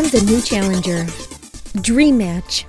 spawns 0.00 0.14
a 0.14 0.24
new 0.24 0.40
challenger. 0.40 1.06
Dream 1.82 2.18
Match. 2.18 2.64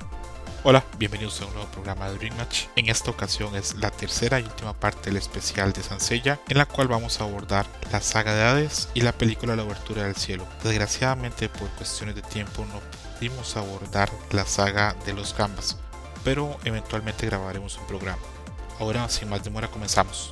Hola, 0.63 0.83
bienvenidos 0.99 1.41
a 1.41 1.45
un 1.45 1.53
nuevo 1.53 1.69
programa 1.71 2.09
de 2.09 2.17
Dream 2.17 2.35
Match. 2.35 2.65
En 2.75 2.89
esta 2.89 3.09
ocasión 3.09 3.55
es 3.55 3.75
la 3.75 3.89
tercera 3.89 4.39
y 4.39 4.43
última 4.43 4.73
parte 4.73 5.09
del 5.09 5.17
especial 5.17 5.71
de 5.73 5.81
Sansella, 5.81 6.39
en 6.49 6.57
la 6.57 6.65
cual 6.65 6.87
vamos 6.87 7.19
a 7.19 7.23
abordar 7.23 7.65
la 7.91 8.01
saga 8.01 8.35
de 8.35 8.43
Hades 8.43 8.89
y 8.93 9.01
la 9.01 9.13
película 9.13 9.55
La 9.55 9.63
Obertura 9.63 10.03
del 10.03 10.15
Cielo. 10.15 10.45
Desgraciadamente, 10.63 11.49
por 11.49 11.69
cuestiones 11.69 12.15
de 12.15 12.21
tiempo, 12.21 12.65
no 12.65 12.79
pudimos 13.15 13.55
abordar 13.55 14.09
la 14.31 14.45
saga 14.45 14.95
de 15.05 15.13
los 15.13 15.35
Gambas, 15.35 15.77
pero 16.23 16.57
eventualmente 16.65 17.27
grabaremos 17.27 17.77
un 17.77 17.87
programa. 17.87 18.21
Ahora, 18.79 19.07
sin 19.09 19.29
más 19.29 19.43
demora, 19.43 19.69
comenzamos. 19.69 20.31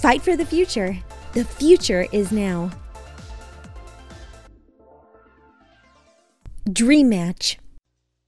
Fight 0.00 0.22
for 0.22 0.36
the 0.36 0.46
future. 0.46 1.02
The 1.34 1.44
future 1.44 2.08
is 2.12 2.32
now. 2.32 2.70
Dream 6.72 7.08
Match. 7.08 7.56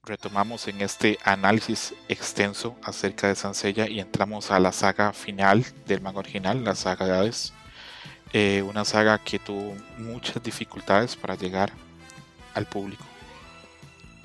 Retomamos 0.04 0.66
en 0.66 0.80
este 0.80 1.16
análisis 1.22 1.94
extenso 2.08 2.74
acerca 2.82 3.28
de 3.28 3.36
Sansella 3.36 3.88
y 3.88 4.00
entramos 4.00 4.50
a 4.50 4.58
la 4.58 4.72
saga 4.72 5.12
final 5.12 5.64
del 5.86 6.00
manga 6.00 6.18
original, 6.18 6.64
la 6.64 6.74
saga 6.74 7.06
de 7.06 7.12
Hades. 7.12 7.52
Eh, 8.32 8.64
una 8.68 8.84
saga 8.84 9.18
que 9.18 9.38
tuvo 9.38 9.76
muchas 9.96 10.42
dificultades 10.42 11.14
para 11.14 11.36
llegar 11.36 11.70
al 12.54 12.66
público. 12.66 13.04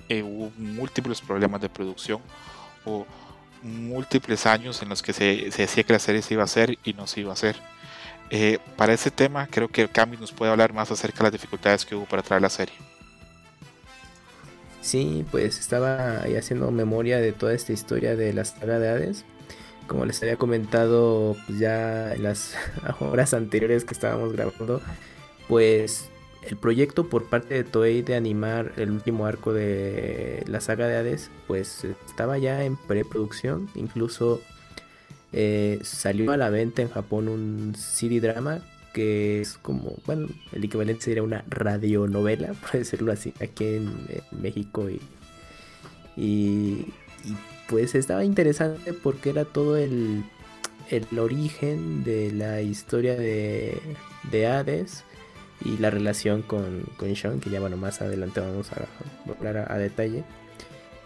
Eh, 0.09 0.23
hubo 0.23 0.51
múltiples 0.57 1.21
problemas 1.21 1.61
de 1.61 1.69
producción 1.69 2.19
o 2.85 3.05
múltiples 3.61 4.47
años 4.47 4.81
en 4.81 4.89
los 4.89 5.03
que 5.03 5.13
se, 5.13 5.51
decía 5.55 5.83
que 5.83 5.93
la 5.93 5.99
serie 5.99 6.23
se 6.23 6.33
iba 6.33 6.41
a 6.41 6.45
hacer 6.45 6.79
y 6.83 6.93
no 6.93 7.05
se 7.05 7.19
iba 7.19 7.29
a 7.29 7.33
hacer. 7.33 7.55
Eh, 8.31 8.57
para 8.77 8.93
ese 8.93 9.11
tema 9.11 9.45
creo 9.45 9.67
que 9.67 9.87
Cami 9.87 10.17
nos 10.17 10.31
puede 10.31 10.51
hablar 10.51 10.73
más 10.73 10.89
acerca 10.89 11.19
de 11.19 11.23
las 11.25 11.33
dificultades 11.33 11.85
que 11.85 11.93
hubo 11.93 12.05
para 12.05 12.23
traer 12.23 12.41
la 12.41 12.49
serie. 12.49 12.86
Sí, 14.87 15.25
pues 15.31 15.59
estaba 15.59 16.21
ahí 16.21 16.37
haciendo 16.37 16.71
memoria 16.71 17.17
de 17.19 17.33
toda 17.33 17.53
esta 17.53 17.73
historia 17.73 18.15
de 18.15 18.31
las 18.31 18.51
saga 18.51 18.79
de 18.79 18.87
Hades. 18.87 19.25
Como 19.85 20.05
les 20.05 20.21
había 20.23 20.37
comentado 20.37 21.35
pues 21.45 21.59
ya 21.59 22.13
en 22.13 22.23
las 22.23 22.55
horas 23.01 23.33
anteriores 23.33 23.83
que 23.83 23.93
estábamos 23.93 24.31
grabando, 24.31 24.81
pues 25.49 26.07
el 26.41 26.55
proyecto 26.55 27.09
por 27.09 27.25
parte 27.25 27.55
de 27.55 27.65
Toei 27.65 28.01
de 28.01 28.15
animar 28.15 28.71
el 28.77 28.91
último 28.91 29.25
arco 29.25 29.51
de 29.51 30.45
la 30.47 30.61
saga 30.61 30.87
de 30.87 30.95
Hades, 30.95 31.31
pues 31.47 31.83
estaba 32.07 32.37
ya 32.37 32.63
en 32.63 32.77
preproducción. 32.77 33.67
Incluso 33.75 34.39
eh, 35.33 35.79
salió 35.83 36.31
a 36.31 36.37
la 36.37 36.49
venta 36.49 36.81
en 36.81 36.89
Japón 36.89 37.27
un 37.27 37.75
CD 37.75 38.21
drama 38.21 38.61
que 38.97 39.41
es 39.41 39.59
como, 39.59 39.93
bueno, 40.07 40.27
el 40.53 40.63
equivalente 40.63 41.03
sería 41.03 41.21
una 41.21 41.45
radionovela, 41.47 42.53
por 42.61 42.71
decirlo 42.71 43.11
así, 43.11 43.31
aquí 43.39 43.75
en, 43.75 43.93
México. 44.31 44.89
Y, 44.89 44.99
y, 46.17 46.87
pues 47.69 47.93
estaba 47.93 48.25
interesante 48.25 48.93
porque 48.93 49.29
era 49.29 49.45
todo 49.45 49.77
el, 49.77 50.23
el 50.89 51.19
origen 51.19 52.03
de 52.03 52.31
la 52.31 52.63
historia 52.63 53.15
de, 53.15 53.79
de 54.31 54.47
Hades 54.47 55.03
y 55.63 55.77
la 55.77 55.91
relación 55.91 56.41
con, 56.41 56.81
con 56.97 57.15
Sean, 57.15 57.39
que 57.39 57.51
ya 57.51 57.59
bueno, 57.59 57.77
más 57.77 58.01
adelante 58.01 58.39
vamos 58.39 58.71
a 58.71 58.87
hablar 59.31 59.71
a 59.71 59.77
detalle. 59.77 60.23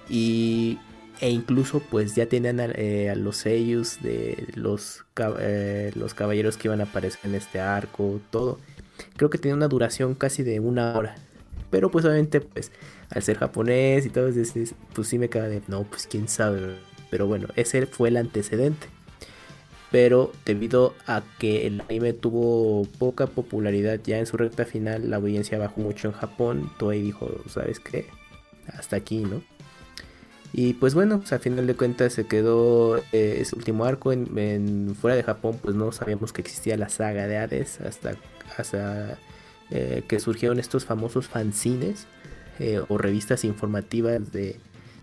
Y 0.07 0.79
e 1.21 1.29
incluso 1.29 1.79
pues 1.79 2.15
ya 2.15 2.25
tenían 2.25 2.59
a, 2.59 2.65
eh, 2.65 3.13
los 3.15 3.37
sellos 3.37 4.01
de 4.01 4.47
los, 4.55 5.05
eh, 5.39 5.91
los 5.95 6.15
caballeros 6.15 6.57
que 6.57 6.67
iban 6.67 6.81
a 6.81 6.85
aparecer 6.85 7.19
en 7.23 7.35
este 7.35 7.59
arco, 7.59 8.19
todo. 8.31 8.59
Creo 9.15 9.29
que 9.29 9.37
tenía 9.37 9.55
una 9.55 9.67
duración 9.67 10.15
casi 10.15 10.41
de 10.41 10.59
una 10.59 10.97
hora. 10.97 11.15
Pero 11.69 11.91
pues 11.91 12.05
obviamente 12.05 12.41
pues 12.41 12.71
al 13.11 13.21
ser 13.21 13.37
japonés 13.37 14.05
y 14.05 14.09
todo, 14.09 14.29
pues 14.93 15.07
sí 15.07 15.19
me 15.19 15.29
queda 15.29 15.47
de, 15.47 15.61
no, 15.67 15.83
pues 15.83 16.07
quién 16.07 16.27
sabe. 16.27 16.75
Pero 17.11 17.27
bueno, 17.27 17.47
ese 17.55 17.85
fue 17.85 18.09
el 18.09 18.17
antecedente. 18.17 18.87
Pero 19.91 20.31
debido 20.45 20.95
a 21.05 21.21
que 21.37 21.67
el 21.67 21.81
anime 21.81 22.13
tuvo 22.13 22.87
poca 22.97 23.27
popularidad 23.27 23.99
ya 24.03 24.17
en 24.17 24.25
su 24.25 24.37
recta 24.37 24.65
final, 24.65 25.09
la 25.09 25.17
audiencia 25.17 25.59
bajó 25.59 25.81
mucho 25.81 26.07
en 26.07 26.13
Japón. 26.13 26.71
Toei 26.79 27.01
dijo, 27.01 27.29
¿sabes 27.47 27.79
qué? 27.79 28.07
Hasta 28.67 28.95
aquí, 28.95 29.19
¿no? 29.19 29.43
Y 30.53 30.73
pues 30.73 30.93
bueno, 30.93 31.19
pues, 31.19 31.31
a 31.33 31.39
final 31.39 31.65
de 31.65 31.75
cuentas 31.75 32.13
se 32.13 32.25
quedó 32.25 32.97
eh, 32.97 33.37
ese 33.39 33.55
último 33.55 33.85
arco 33.85 34.11
en, 34.11 34.95
fuera 34.99 35.15
de 35.15 35.23
Japón, 35.23 35.57
pues 35.61 35.75
no 35.75 35.91
sabíamos 35.91 36.33
que 36.33 36.41
existía 36.41 36.75
la 36.77 36.89
saga 36.89 37.27
de 37.27 37.37
Hades 37.37 37.79
hasta, 37.79 38.15
hasta 38.57 39.17
eh, 39.69 40.03
que 40.07 40.19
surgieron 40.19 40.59
estos 40.59 40.83
famosos 40.83 41.27
fanzines 41.29 42.05
eh, 42.59 42.81
o 42.89 42.97
revistas 42.97 43.45
informativas 43.45 44.31
de, 44.33 44.57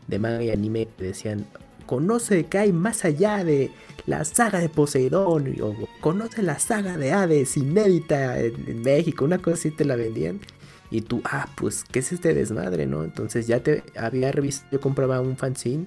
de 0.06 0.18
manga 0.18 0.42
y 0.42 0.50
anime 0.50 0.88
que 0.98 1.04
decían 1.04 1.46
conoce 1.86 2.44
que 2.44 2.58
hay 2.58 2.72
más 2.72 3.06
allá 3.06 3.42
de 3.42 3.70
la 4.04 4.22
saga 4.26 4.58
de 4.58 4.68
Poseidón 4.68 5.56
o 5.62 5.74
conoce 6.00 6.42
la 6.42 6.58
saga 6.58 6.98
de 6.98 7.12
Hades 7.12 7.56
inédita 7.56 8.38
en, 8.38 8.68
en 8.68 8.82
México, 8.82 9.24
una 9.24 9.38
cosa 9.38 9.54
así 9.54 9.70
te 9.70 9.86
la 9.86 9.96
vendían. 9.96 10.40
Y 10.90 11.02
tú, 11.02 11.20
ah, 11.24 11.48
pues, 11.56 11.84
¿qué 11.90 11.98
es 11.98 12.12
este 12.12 12.34
desmadre, 12.34 12.86
no? 12.86 13.04
Entonces 13.04 13.46
ya 13.46 13.60
te 13.60 13.82
había 13.96 14.32
revisado, 14.32 14.68
yo 14.72 14.80
compraba 14.80 15.20
un 15.20 15.36
fanzine, 15.36 15.86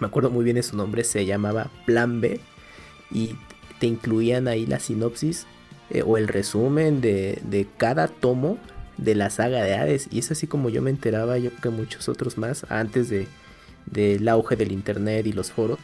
me 0.00 0.06
acuerdo 0.06 0.30
muy 0.30 0.44
bien 0.44 0.56
de 0.56 0.62
su 0.62 0.76
nombre, 0.76 1.04
se 1.04 1.26
llamaba 1.26 1.70
Plan 1.86 2.20
B, 2.20 2.40
y 3.10 3.36
te 3.80 3.86
incluían 3.86 4.48
ahí 4.48 4.64
la 4.66 4.78
sinopsis 4.78 5.46
eh, 5.90 6.02
o 6.06 6.16
el 6.16 6.28
resumen 6.28 7.00
de, 7.00 7.66
cada 7.76 8.08
tomo 8.08 8.58
de 8.96 9.14
la 9.14 9.28
saga 9.30 9.62
de 9.64 9.74
Hades. 9.74 10.08
Y 10.10 10.20
es 10.20 10.30
así 10.30 10.46
como 10.46 10.70
yo 10.70 10.82
me 10.82 10.90
enteraba, 10.90 11.38
yo 11.38 11.50
que 11.60 11.68
muchos 11.70 12.08
otros 12.08 12.38
más, 12.38 12.64
antes 12.70 13.08
de 13.08 13.26
del 13.86 14.28
auge 14.28 14.54
del 14.54 14.70
internet 14.70 15.26
y 15.26 15.32
los 15.32 15.50
foros. 15.50 15.80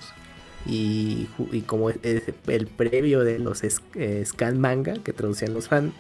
Y, 0.67 1.29
como 1.67 1.91
el 1.91 2.67
previo 2.77 3.25
de 3.25 3.39
los 3.39 3.63
eh, 3.65 4.23
scan 4.25 4.61
manga 4.61 4.95
que 5.03 5.13
traducían 5.13 5.55
los 5.55 5.69
fans 5.69 5.95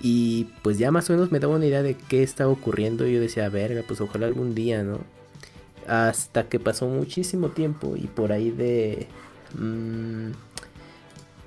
y 0.00 0.44
pues 0.62 0.78
ya 0.78 0.90
más 0.90 1.10
o 1.10 1.12
menos 1.12 1.32
me 1.32 1.40
daba 1.40 1.56
una 1.56 1.66
idea 1.66 1.82
de 1.82 1.94
qué 1.94 2.22
estaba 2.22 2.50
ocurriendo. 2.50 3.06
Y 3.06 3.14
yo 3.14 3.20
decía, 3.20 3.48
verga, 3.48 3.82
pues 3.86 4.00
ojalá 4.00 4.26
algún 4.26 4.54
día, 4.54 4.82
¿no? 4.82 5.00
Hasta 5.86 6.48
que 6.48 6.60
pasó 6.60 6.86
muchísimo 6.86 7.48
tiempo 7.48 7.96
y 7.96 8.06
por 8.06 8.32
ahí 8.32 8.50
de... 8.50 9.08
Mm, 9.54 10.30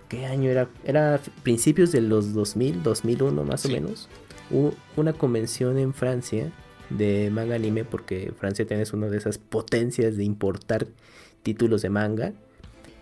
¿Qué 0.10 0.26
año 0.26 0.50
era? 0.50 0.68
Era 0.84 1.22
principios 1.44 1.94
de 1.94 2.02
los 2.02 2.34
2000, 2.34 2.84
2001 2.84 3.44
más 3.46 3.66
o 3.66 3.70
menos. 3.70 4.10
Hubo 4.50 4.74
una 4.98 5.14
convención 5.14 5.78
en 5.78 5.94
Francia 5.94 6.52
de 6.90 7.30
manga 7.32 7.56
anime 7.56 7.86
porque 7.86 8.34
Francia 8.38 8.66
tiene 8.66 8.84
una 8.92 9.08
de 9.08 9.18
esas 9.18 9.38
potencias 9.38 10.18
de 10.18 10.26
importar 10.26 10.88
títulos 11.44 11.82
de 11.82 11.90
manga. 11.90 12.34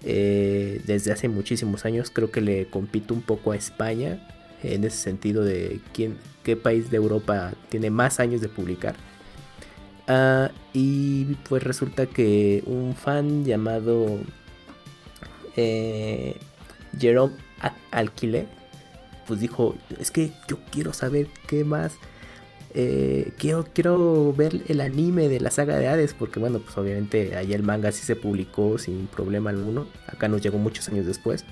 Eh, 0.03 0.81
desde 0.85 1.11
hace 1.11 1.27
muchísimos 1.29 1.83
años 1.83 2.11
creo 2.13 2.29
que 2.29 2.41
le 2.41 2.67
compito 2.67 3.13
un 3.13 3.21
poco 3.21 3.51
a 3.53 3.55
España 3.55 4.25
en 4.63 4.83
ese 4.83 4.97
sentido 4.97 5.43
de 5.43 5.79
quién, 5.93 6.17
qué 6.43 6.55
país 6.55 6.89
de 6.89 6.97
Europa 6.97 7.53
tiene 7.69 7.89
más 7.89 8.19
años 8.19 8.41
de 8.41 8.49
publicar. 8.49 8.95
Ah, 10.07 10.51
y 10.73 11.25
pues 11.47 11.61
resulta 11.63 12.07
que 12.07 12.63
un 12.65 12.95
fan 12.95 13.45
llamado 13.45 14.19
eh, 15.55 16.35
Jerome 16.97 17.35
Alquile, 17.91 18.47
pues 19.27 19.39
dijo, 19.39 19.75
es 19.99 20.09
que 20.09 20.31
yo 20.47 20.57
quiero 20.71 20.93
saber 20.93 21.27
qué 21.47 21.63
más. 21.63 21.93
Eh, 22.73 23.33
quiero, 23.37 23.65
quiero 23.73 24.33
ver 24.33 24.61
el 24.67 24.81
anime 24.81 25.27
de 25.27 25.39
la 25.39 25.51
saga 25.51 25.77
de 25.77 25.87
Hades, 25.87 26.13
porque 26.13 26.39
bueno, 26.39 26.59
pues 26.59 26.77
obviamente 26.77 27.35
ahí 27.35 27.53
el 27.53 27.63
manga 27.63 27.91
sí 27.91 28.03
se 28.03 28.15
publicó 28.15 28.77
sin 28.77 29.07
problema 29.07 29.51
alguno. 29.51 29.87
Acá 30.07 30.27
nos 30.27 30.41
llegó 30.41 30.57
muchos 30.57 30.87
años 30.89 31.05
después. 31.05 31.45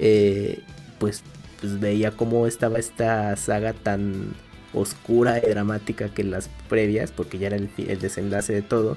Eh, 0.00 0.62
pues 0.98 1.22
pues 1.60 1.80
veía 1.80 2.12
cómo 2.12 2.46
estaba 2.46 2.78
esta 2.78 3.34
saga 3.36 3.72
tan 3.72 4.34
oscura 4.72 5.38
y 5.38 5.48
dramática 5.48 6.08
que 6.08 6.24
las 6.24 6.48
previas, 6.68 7.12
porque 7.12 7.38
ya 7.38 7.48
era 7.48 7.56
el, 7.56 7.70
desenlace 8.00 8.52
de 8.52 8.62
todo, 8.62 8.96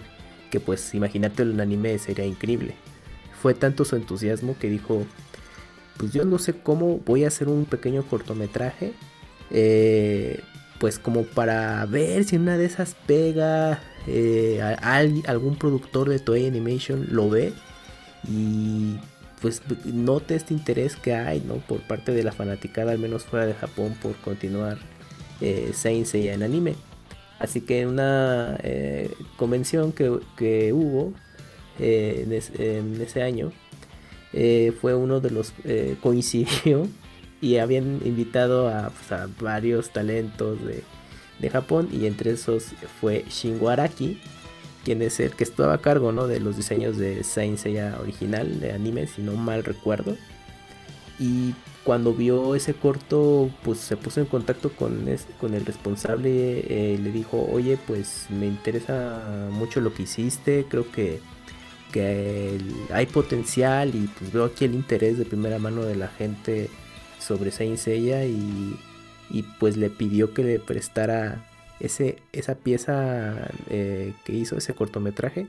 que 0.50 0.60
pues 0.60 0.94
imagínate 0.94 1.44
un 1.44 1.60
anime 1.60 1.98
sería 1.98 2.25
increíble. 2.25 2.75
Fue 3.42 3.54
tanto 3.54 3.86
su 3.86 3.96
entusiasmo 3.96 4.58
que 4.60 4.69
dijo, 4.69 5.06
pues 5.98 6.13
yo 6.13 6.25
no 6.25 6.38
sé 6.38 6.54
cómo 6.54 7.00
voy 7.06 7.24
a 7.24 7.30
hacer 7.30 7.48
un 7.48 7.66
pequeño 7.66 8.04
cortometraje, 8.04 8.94
eh, 9.50 10.42
pues 10.80 11.00
como 11.00 11.24
para 11.24 11.86
ver 11.86 12.24
si 12.24 12.36
una 12.38 12.57
de 12.57 12.66
esas 12.66 12.96
pega, 13.06 13.80
eh, 14.07 14.62
algún 15.28 15.56
productor 15.56 16.10
de 16.10 16.19
Toei 16.19 16.48
Animation 16.48 17.07
lo 17.12 17.30
ve 17.30 17.54
y 18.28 18.98
pues 19.42 19.62
note 19.86 20.36
este 20.36 20.54
interés 20.54 20.96
que 20.96 21.16
hay, 21.16 21.42
¿no? 21.42 21.56
Por 21.56 21.82
parte 21.82 22.12
de 22.12 22.24
la 22.24 22.32
fanaticada, 22.32 22.92
al 22.92 23.00
menos 23.00 23.24
fuera 23.24 23.48
de 23.48 23.54
Japón, 23.54 23.96
por 24.02 24.16
continuar 24.18 24.78
eh, 25.42 25.72
Seiya 25.74 26.34
en 26.34 26.44
anime. 26.44 26.76
Así 27.40 27.62
que 27.62 27.88
una 27.88 28.58
eh, 28.62 29.12
convención 29.38 29.92
que, 29.92 30.72
hubo 30.74 31.14
eh, 31.80 32.44
en, 32.54 33.02
ese 33.02 33.24
año 33.24 33.52
fue 34.80 34.94
uno 34.94 35.20
de 35.20 35.32
los 35.32 35.54
coincidió 36.02 36.88
y 37.42 37.58
habían 37.58 38.00
invitado 38.06 38.70
a, 38.70 38.92
pues, 38.92 39.38
varios 39.40 39.90
talentos 39.90 40.60
de, 40.64 40.84
Japón 41.50 41.90
y 41.92 42.06
entre 42.06 42.34
esos 42.34 42.66
fue 43.00 43.26
Shingo 43.28 43.70
Araki, 43.70 44.22
quien 44.83 45.01
es 45.01 45.19
el 45.19 45.31
que 45.31 45.44
estaba 45.44 45.74
a 45.74 45.81
cargo 45.81 46.12
¿no? 46.12 46.28
de 46.28 46.39
los 46.39 46.57
diseños 46.57 46.98
de 46.98 47.24
Saint 47.24 47.57
Seiya 47.57 47.98
original 48.00 48.60
de 48.60 48.72
anime, 48.72 49.07
si 49.07 49.22
no 49.22 49.33
mal 49.33 49.63
recuerdo. 49.63 50.18
Y 51.19 51.54
cuando 51.83 52.13
vio 52.13 52.56
ese 52.56 52.74
corto, 52.74 53.50
pues 53.63 53.80
se 53.80 53.98
puso 53.98 54.19
en 54.19 54.25
contacto 54.25 54.72
con, 54.72 55.06
con 55.39 55.54
el 55.54 55.66
responsable, 55.66 56.66
eh, 56.68 57.00
le 57.01 57.12
dijo, 57.12 57.48
oye, 57.51 57.78
pues 57.88 58.28
me 58.30 58.48
interesa 58.48 59.50
mucho 59.51 59.81
lo 59.81 59.94
que 59.94 60.04
hiciste, 60.04 60.66
creo 60.68 60.92
que, 60.92 61.19
que 61.92 62.60
hay 62.92 63.06
potencial 63.06 63.95
y 63.95 64.07
pues 64.07 64.31
veo 64.31 64.45
aquí 64.45 64.66
el 64.66 64.74
interés 64.74 65.18
de 65.18 65.25
primera 65.25 65.60
mano 65.60 65.83
de 65.83 65.95
la 65.95 66.07
gente 66.07 66.69
sobre 67.19 67.51
Saint 67.51 67.78
Seiya 67.78 68.25
y, 68.25 68.75
y 69.30 69.44
pues 69.60 69.78
le 69.78 69.89
pidió 69.89 70.33
que 70.33 70.44
le 70.44 70.60
prestara 70.60 71.50
ese, 71.81 72.18
esa 72.31 72.56
pieza 72.56 73.50
eh, 73.69 74.13
que 74.25 74.33
hizo, 74.33 74.57
ese 74.57 74.74
cortometraje, 74.74 75.48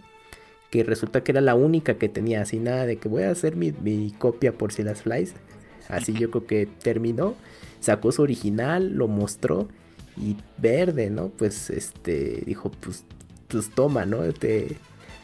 que 0.70 0.84
resulta 0.84 1.22
que 1.22 1.32
era 1.32 1.40
la 1.40 1.54
única 1.54 1.94
que 1.94 2.08
tenía, 2.08 2.42
así 2.42 2.58
nada 2.58 2.86
de 2.86 2.96
que 2.96 3.08
voy 3.08 3.24
a 3.24 3.30
hacer 3.30 3.56
mi, 3.56 3.72
mi 3.72 4.12
copia 4.18 4.52
por 4.52 4.72
si 4.72 4.82
las 4.82 5.02
flies 5.02 5.34
Así 5.88 6.12
yo 6.12 6.30
creo 6.30 6.46
que 6.46 6.66
terminó, 6.66 7.34
sacó 7.80 8.12
su 8.12 8.22
original, 8.22 8.94
lo 8.94 9.08
mostró 9.08 9.68
y 10.16 10.36
verde, 10.58 11.10
¿no? 11.10 11.28
Pues 11.28 11.70
este 11.70 12.42
dijo, 12.46 12.70
pues, 12.70 13.04
pues 13.48 13.70
toma, 13.70 14.06
¿no? 14.06 14.22
Te, 14.32 14.76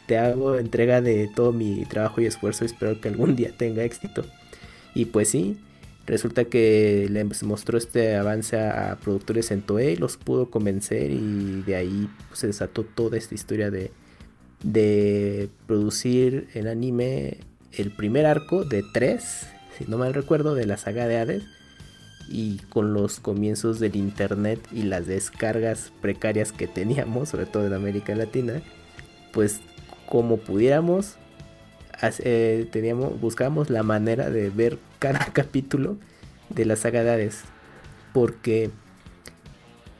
te 0.05 0.17
hago 0.17 0.57
entrega 0.57 1.01
de 1.01 1.27
todo 1.33 1.51
mi 1.53 1.85
trabajo 1.85 2.21
y 2.21 2.25
esfuerzo, 2.25 2.65
espero 2.65 2.99
que 2.99 3.09
algún 3.09 3.35
día 3.35 3.51
tenga 3.57 3.83
éxito. 3.83 4.25
Y 4.93 5.05
pues 5.05 5.29
sí, 5.29 5.57
resulta 6.09 6.45
que 6.45 7.07
le 7.09 7.23
mostró 7.43 7.77
este 7.77 8.15
avance 8.15 8.59
a, 8.59 8.97
productores 9.01 9.51
en 9.51 9.61
Toei, 9.61 9.95
los 9.95 10.17
pudo 10.17 10.49
convencer 10.49 11.11
y 11.11 11.61
de 11.65 11.75
ahí 11.75 12.09
pues, 12.27 12.39
se 12.39 12.47
desató 12.47 12.83
toda 12.83 13.17
esta 13.17 13.35
historia 13.35 13.71
de, 13.71 13.91
de 14.63 15.49
producir 15.67 16.49
el 16.53 16.67
anime 16.67 17.37
el 17.71 17.95
primer 17.95 18.25
arco 18.25 18.65
de 18.65 18.83
tres 18.93 19.47
si 19.79 19.85
no 19.89 19.97
mal 19.97 20.13
recuerdo, 20.13 20.55
de 20.55 20.65
la 20.65 20.77
saga 20.77 21.07
de 21.07 21.17
Hades. 21.17 21.43
Y 22.27 22.57
con 22.69 22.93
los 22.93 23.19
comienzos 23.19 23.79
del 23.79 23.95
internet 23.95 24.59
y 24.71 24.83
las 24.83 25.07
descargas 25.07 25.91
precarias 26.01 26.51
que 26.51 26.67
teníamos, 26.67 27.29
sobre 27.29 27.45
todo 27.45 27.65
en 27.65 27.73
América 27.73 28.13
Latina, 28.13 28.61
pues 29.33 29.61
como 30.05 30.37
pudiéramos, 30.37 31.15
eh, 32.19 32.67
teníamos, 32.71 33.19
buscábamos 33.19 33.69
la 33.69 33.83
manera 33.83 34.29
de 34.29 34.49
ver 34.49 34.77
cada 34.99 35.19
capítulo 35.33 35.97
de 36.49 36.65
la 36.65 36.75
saga 36.75 37.03
de 37.03 37.11
Hades. 37.11 37.43
Porque 38.13 38.71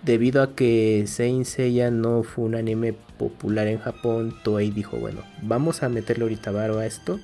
debido 0.04 0.42
a 0.42 0.56
que 0.56 1.06
Saint 1.08 1.46
Seiya 1.46 1.92
no 1.92 2.24
fue 2.24 2.46
un 2.46 2.56
anime 2.56 2.94
popular 3.18 3.68
en 3.68 3.80
Japón, 3.80 4.36
Toei 4.44 4.72
dijo, 4.72 4.98
bueno, 4.98 5.22
vamos 5.42 5.84
a 5.84 5.90
meterle 5.90 6.24
ahorita 6.24 6.52
varo 6.52 6.80
a 6.80 6.86
esto 6.86 7.20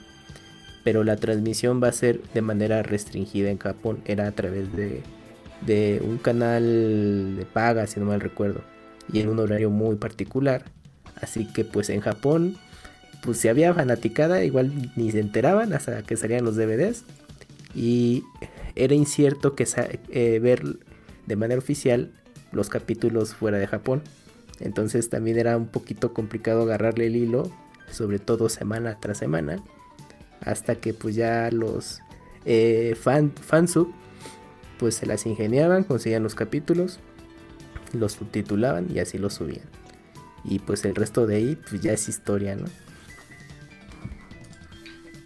pero 0.86 1.04
la 1.04 1.16
transmisión 1.16 1.82
va 1.82 1.88
a 1.88 1.92
ser 1.92 2.22
de 2.36 2.44
manera 2.44 2.84
restringida 2.84 3.50
en 3.50 3.58
Japón. 3.58 4.02
Era 4.06 4.28
a 4.28 4.32
través 4.34 4.72
de, 4.76 5.02
de 5.66 6.00
un 6.06 6.20
canal 6.20 7.36
de 7.36 7.44
paga, 7.52 7.88
si 7.88 8.00
no 8.00 8.06
mal 8.06 8.22
recuerdo, 8.22 8.62
y 9.12 9.20
en 9.20 9.30
un 9.30 9.40
horario 9.40 9.72
muy 9.72 9.96
particular. 9.96 10.66
Así 11.20 11.52
que 11.52 11.66
pues 11.66 11.90
en 11.90 12.02
Japón, 12.02 12.56
pues 13.26 13.40
si 13.40 13.48
había 13.48 13.74
fanaticada, 13.74 14.44
igual 14.44 14.92
ni 14.96 15.12
se 15.12 15.20
enteraban 15.20 15.74
hasta 15.74 16.04
que 16.04 16.16
salían 16.16 16.46
los 16.46 16.56
DVDs. 16.56 17.04
Y 17.74 18.24
era 18.76 18.94
incierto 18.94 19.56
que 19.56 19.68
eh, 20.10 20.40
ver 20.40 20.78
de 21.26 21.36
manera 21.36 21.60
oficial 21.60 22.12
los 22.52 22.70
capítulos 22.70 23.34
fuera 23.34 23.58
de 23.58 23.68
Japón. 23.68 24.04
Entonces 24.60 25.10
también 25.10 25.38
era 25.38 25.58
un 25.58 25.68
poquito 25.68 26.14
complicado 26.14 26.62
agarrarle 26.62 27.08
el 27.08 27.16
hilo, 27.16 27.52
sobre 27.92 28.20
todo 28.20 28.48
semana 28.48 29.00
tras 29.02 29.18
semana 29.18 29.62
hasta 30.42 30.76
que 30.76 30.94
pues 30.94 31.16
ya 31.16 31.50
los 31.52 32.00
eh, 32.46 32.96
fan, 33.00 33.32
fansub 33.32 33.92
pues 34.78 34.96
se 34.96 35.06
las 35.06 35.26
ingeniaban, 35.26 35.84
conseguían 35.84 36.24
los 36.24 36.36
capítulos, 36.36 37.00
los 37.94 38.14
subtitulaban 38.14 38.88
y 38.94 39.00
así 39.00 39.18
los 39.18 39.34
subían. 39.34 39.66
Y 40.44 40.60
pues 40.60 40.86
el 40.86 40.96
resto 40.96 41.26
de 41.26 41.38
ahí 41.38 41.58
pues 41.70 41.82
ya 41.82 41.94
es 41.94 42.08
historia, 42.10 42.56
¿no? 42.56 42.66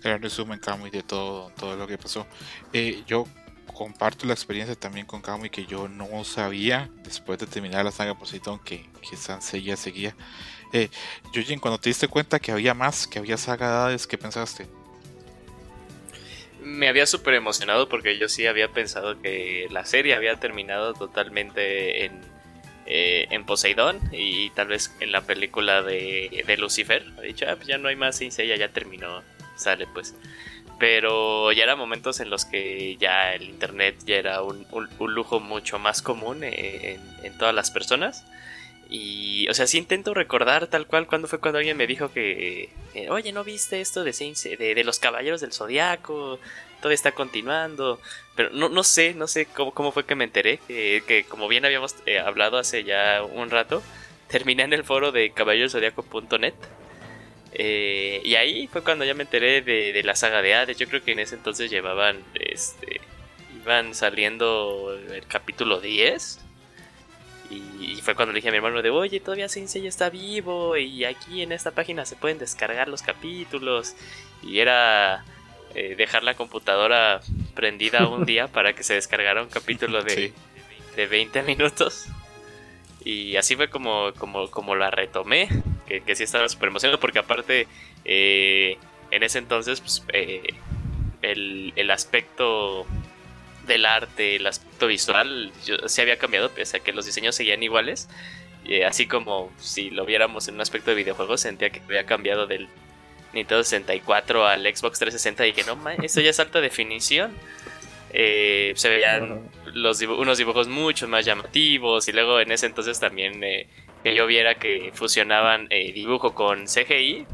Gran 0.02 0.22
resumen, 0.22 0.60
Kamui, 0.60 0.90
de 0.90 1.04
todo, 1.04 1.52
todo 1.52 1.76
lo 1.76 1.88
que 1.88 1.98
pasó. 1.98 2.26
Eh, 2.74 3.04
yo 3.08 3.26
comparto 3.74 4.26
la 4.26 4.34
experiencia 4.34 4.76
también 4.76 5.06
con 5.06 5.22
Kamui 5.22 5.50
que 5.50 5.66
yo 5.66 5.88
no 5.88 6.24
sabía, 6.24 6.90
después 7.04 7.40
de 7.40 7.48
terminar 7.48 7.86
la 7.86 7.92
saga 7.92 8.18
Poseidon, 8.18 8.60
que, 8.60 8.90
que 9.08 9.18
Sansei 9.18 9.76
seguía. 9.78 10.16
Eh, 10.74 10.90
cuando 11.60 11.80
te 11.80 11.90
diste 11.90 12.08
cuenta 12.08 12.40
que 12.40 12.52
había 12.52 12.74
más, 12.74 13.08
que 13.08 13.20
había 13.20 13.38
saga 13.38 13.96
¿qué 14.08 14.18
pensaste? 14.18 14.68
me 16.62 16.88
había 16.88 17.06
súper 17.06 17.34
emocionado 17.34 17.90
porque 17.90 18.18
yo 18.18 18.30
sí 18.30 18.46
había 18.46 18.70
pensado 18.70 19.22
que 19.22 19.68
la 19.72 19.86
serie 19.86 20.14
había 20.14 20.36
terminado 20.36 20.94
totalmente 20.94 22.06
en, 22.06 22.22
eh, 22.86 23.28
en 23.32 23.46
Poseidón 23.46 24.00
y 24.12 24.50
tal 24.52 24.68
vez 24.68 24.96
en 25.00 25.12
la 25.12 25.22
película 25.22 25.82
de, 25.82 26.44
de 26.46 26.58
Lucifer. 26.58 27.06
He 27.22 27.28
dicho, 27.28 27.46
ah, 27.50 27.56
pues 27.56 27.68
ya 27.68 27.78
no 27.78 27.88
hay 27.88 27.96
más 27.96 28.18
Sin 28.18 28.32
ya 28.32 28.70
terminó, 28.70 29.24
sale 29.60 29.88
pues. 29.88 30.16
Pero 30.80 31.52
ya 31.52 31.64
eran 31.64 31.78
momentos 31.78 32.20
en 32.22 32.30
los 32.30 32.46
que 32.46 32.96
ya 32.98 33.34
el 33.34 33.44
internet 33.44 33.98
ya 34.06 34.16
era 34.16 34.42
un, 34.42 34.66
lujo 35.00 35.40
mucho 35.40 35.78
más 35.78 36.02
común 36.02 36.44
en, 36.44 37.02
en 37.24 37.38
todas 37.38 37.54
las 37.54 37.70
personas. 37.70 38.26
Y, 38.90 39.48
o 39.50 39.54
sea, 39.54 39.68
sí 39.68 39.78
intento 39.78 40.16
recordar 40.16 40.66
tal 40.66 40.88
cual 40.88 41.06
cuando 41.06 41.28
fue 41.28 41.40
cuando 41.40 41.60
alguien 41.60 41.78
me 41.78 41.86
dijo 41.86 42.12
que, 42.12 42.72
eh, 42.96 43.10
oye, 43.12 43.32
¿no 43.32 43.44
viste 43.44 43.82
esto 43.82 44.04
de, 44.04 44.12
de, 44.58 44.84
los 44.84 44.98
Caballeros 44.98 45.42
del 45.42 45.54
Zodiaco? 45.54 46.40
Todo 46.82 46.92
está 46.92 47.12
continuando. 47.12 48.00
Pero 48.36 48.50
no, 48.52 48.68
no 48.68 48.84
sé, 48.84 49.14
no 49.14 49.28
sé 49.28 49.46
cómo, 49.46 49.74
cómo 49.74 49.92
fue 49.92 50.06
que 50.06 50.16
me 50.16 50.24
enteré. 50.24 50.60
que 50.68 51.26
como 51.30 51.48
bien 51.48 51.66
habíamos 51.66 51.96
eh, 52.08 52.18
hablado 52.18 52.58
hace 52.58 52.84
ya 52.84 53.22
un 53.24 53.52
rato, 53.52 53.84
terminé 54.28 54.64
en 54.64 54.74
el 54.74 54.84
foro 54.84 55.12
de 55.12 55.32
caballeroszodiaco.net. 55.32 56.56
Eh, 57.54 58.22
y 58.24 58.36
ahí 58.36 58.68
fue 58.68 58.84
cuando 58.84 59.06
ya 59.06 59.14
me 59.14 59.24
enteré 59.24 59.62
de, 59.62 59.92
de, 59.94 60.04
la 60.04 60.16
saga 60.16 60.42
de 60.42 60.54
Hades. 60.54 60.78
Yo 60.78 60.88
creo 60.88 61.04
que 61.04 61.14
en 61.14 61.20
ese 61.20 61.36
entonces 61.36 61.72
llevaban, 61.72 62.24
este, 62.36 63.02
iban 63.56 63.96
saliendo 63.96 64.98
el 65.12 65.26
capítulo 65.28 65.80
10 65.80 66.40
y, 67.50 68.00
fue 68.02 68.16
cuando 68.16 68.32
le 68.32 68.38
dije 68.38 68.50
a 68.50 68.52
mi 68.52 68.58
hermano 68.58 68.82
de, 68.82 68.90
oye, 68.90 69.20
todavía 69.20 69.48
ya 69.48 69.90
está 69.90 70.10
vivo 70.10 70.78
y 70.78 71.04
aquí 71.04 71.42
en 71.42 71.52
esta 71.52 71.72
página 71.72 72.06
se 72.06 72.16
pueden 72.16 72.38
descargar 72.38 72.88
los 72.88 73.02
capítulos. 73.02 73.96
Y 74.44 74.60
era 74.60 75.26
eh, 75.76 75.96
dejar 75.96 76.24
la 76.24 76.36
computadora 76.36 77.22
prendida 77.56 78.08
un 78.08 78.26
día 78.26 78.48
para 78.52 78.74
que 78.74 78.84
se 78.84 78.94
descargara 78.94 79.42
un 79.42 79.50
capítulo 79.50 80.04
de, 80.04 80.32
de 80.96 81.08
20 81.08 81.44
minutos. 81.44 82.06
Y 83.04 83.36
así 83.38 83.56
fue 83.56 83.70
como, 83.70 84.14
como, 84.18 84.52
como 84.52 84.76
la 84.76 84.92
retomé, 84.92 85.50
que, 85.90 86.02
que 86.02 86.16
sí 86.16 86.24
estaba 86.24 86.48
súper 86.48 86.70
emocionado 86.70 87.00
porque 87.00 87.20
aparte 87.20 87.68
eh, 88.06 88.78
en 89.12 89.24
ese 89.24 89.40
entonces 89.40 89.82
pues, 89.82 90.04
eh, 90.14 90.54
el, 91.22 91.74
el 91.76 91.92
aspecto 91.92 92.86
del 93.70 93.86
arte, 93.86 94.36
el 94.36 94.48
aspecto 94.48 94.88
visual, 94.88 95.52
yo, 95.66 95.78
se 95.88 96.02
había 96.02 96.18
cambiado, 96.18 96.50
pese 96.50 96.78
a 96.78 96.80
que 96.82 96.92
los 96.92 97.06
diseños 97.06 97.36
seguían 97.36 97.64
iguales. 97.64 98.10
Y 98.66 98.82
así 98.82 99.08
como 99.08 99.52
si 99.58 99.90
lo 99.90 100.06
viéramos 100.06 100.48
en 100.50 100.56
un 100.56 100.62
aspecto 100.62 100.92
de 100.92 100.98
videojuegos, 100.98 101.42
sentía 101.42 101.70
que 101.70 101.80
había 101.80 102.06
cambiado 102.06 102.46
del 102.46 102.68
Nintendo 103.32 103.64
64 103.64 104.46
al 104.46 104.64
Xbox 104.64 105.00
360 105.00 105.48
y 105.48 105.54
que 105.54 105.64
no, 105.64 105.78
esto 106.04 106.20
ya 106.20 106.32
es 106.32 106.40
alta 106.40 106.60
definición. 106.60 107.32
Eh, 108.12 108.74
se 108.76 108.90
veían 108.90 109.50
los 109.72 110.02
unos 110.02 110.40
dibujos 110.40 110.68
mucho 110.68 111.08
más 111.08 111.26
llamativos 111.26 112.08
y 112.08 112.12
luego 112.12 112.40
en 112.40 112.52
ese 112.52 112.66
entonces 112.66 113.00
también 113.00 113.44
eh, 113.44 113.68
que 114.04 114.16
yo 114.16 114.26
viera 114.26 114.56
que 114.56 114.92
fusionaban 114.94 115.68
eh, 115.70 115.92
dibujo 115.92 116.34
con 116.34 116.66
CGI, 116.66 117.26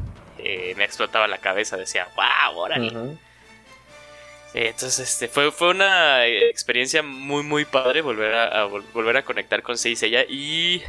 me 0.76 0.84
explotaba 0.84 1.26
la 1.26 1.38
cabeza, 1.38 1.76
decía, 1.76 2.06
wow, 2.14 2.56
órale. 2.58 3.16
Entonces, 4.54 5.00
este, 5.00 5.28
fue, 5.28 5.50
fue 5.50 5.70
una 5.70 6.26
experiencia 6.26 7.02
muy, 7.02 7.42
muy 7.42 7.64
padre 7.64 8.00
volver 8.00 8.34
a, 8.34 8.64
volver 8.64 9.16
a 9.16 9.22
conectar 9.22 9.62
con 9.62 9.76
Seiya 9.76 10.24
y 10.28 10.82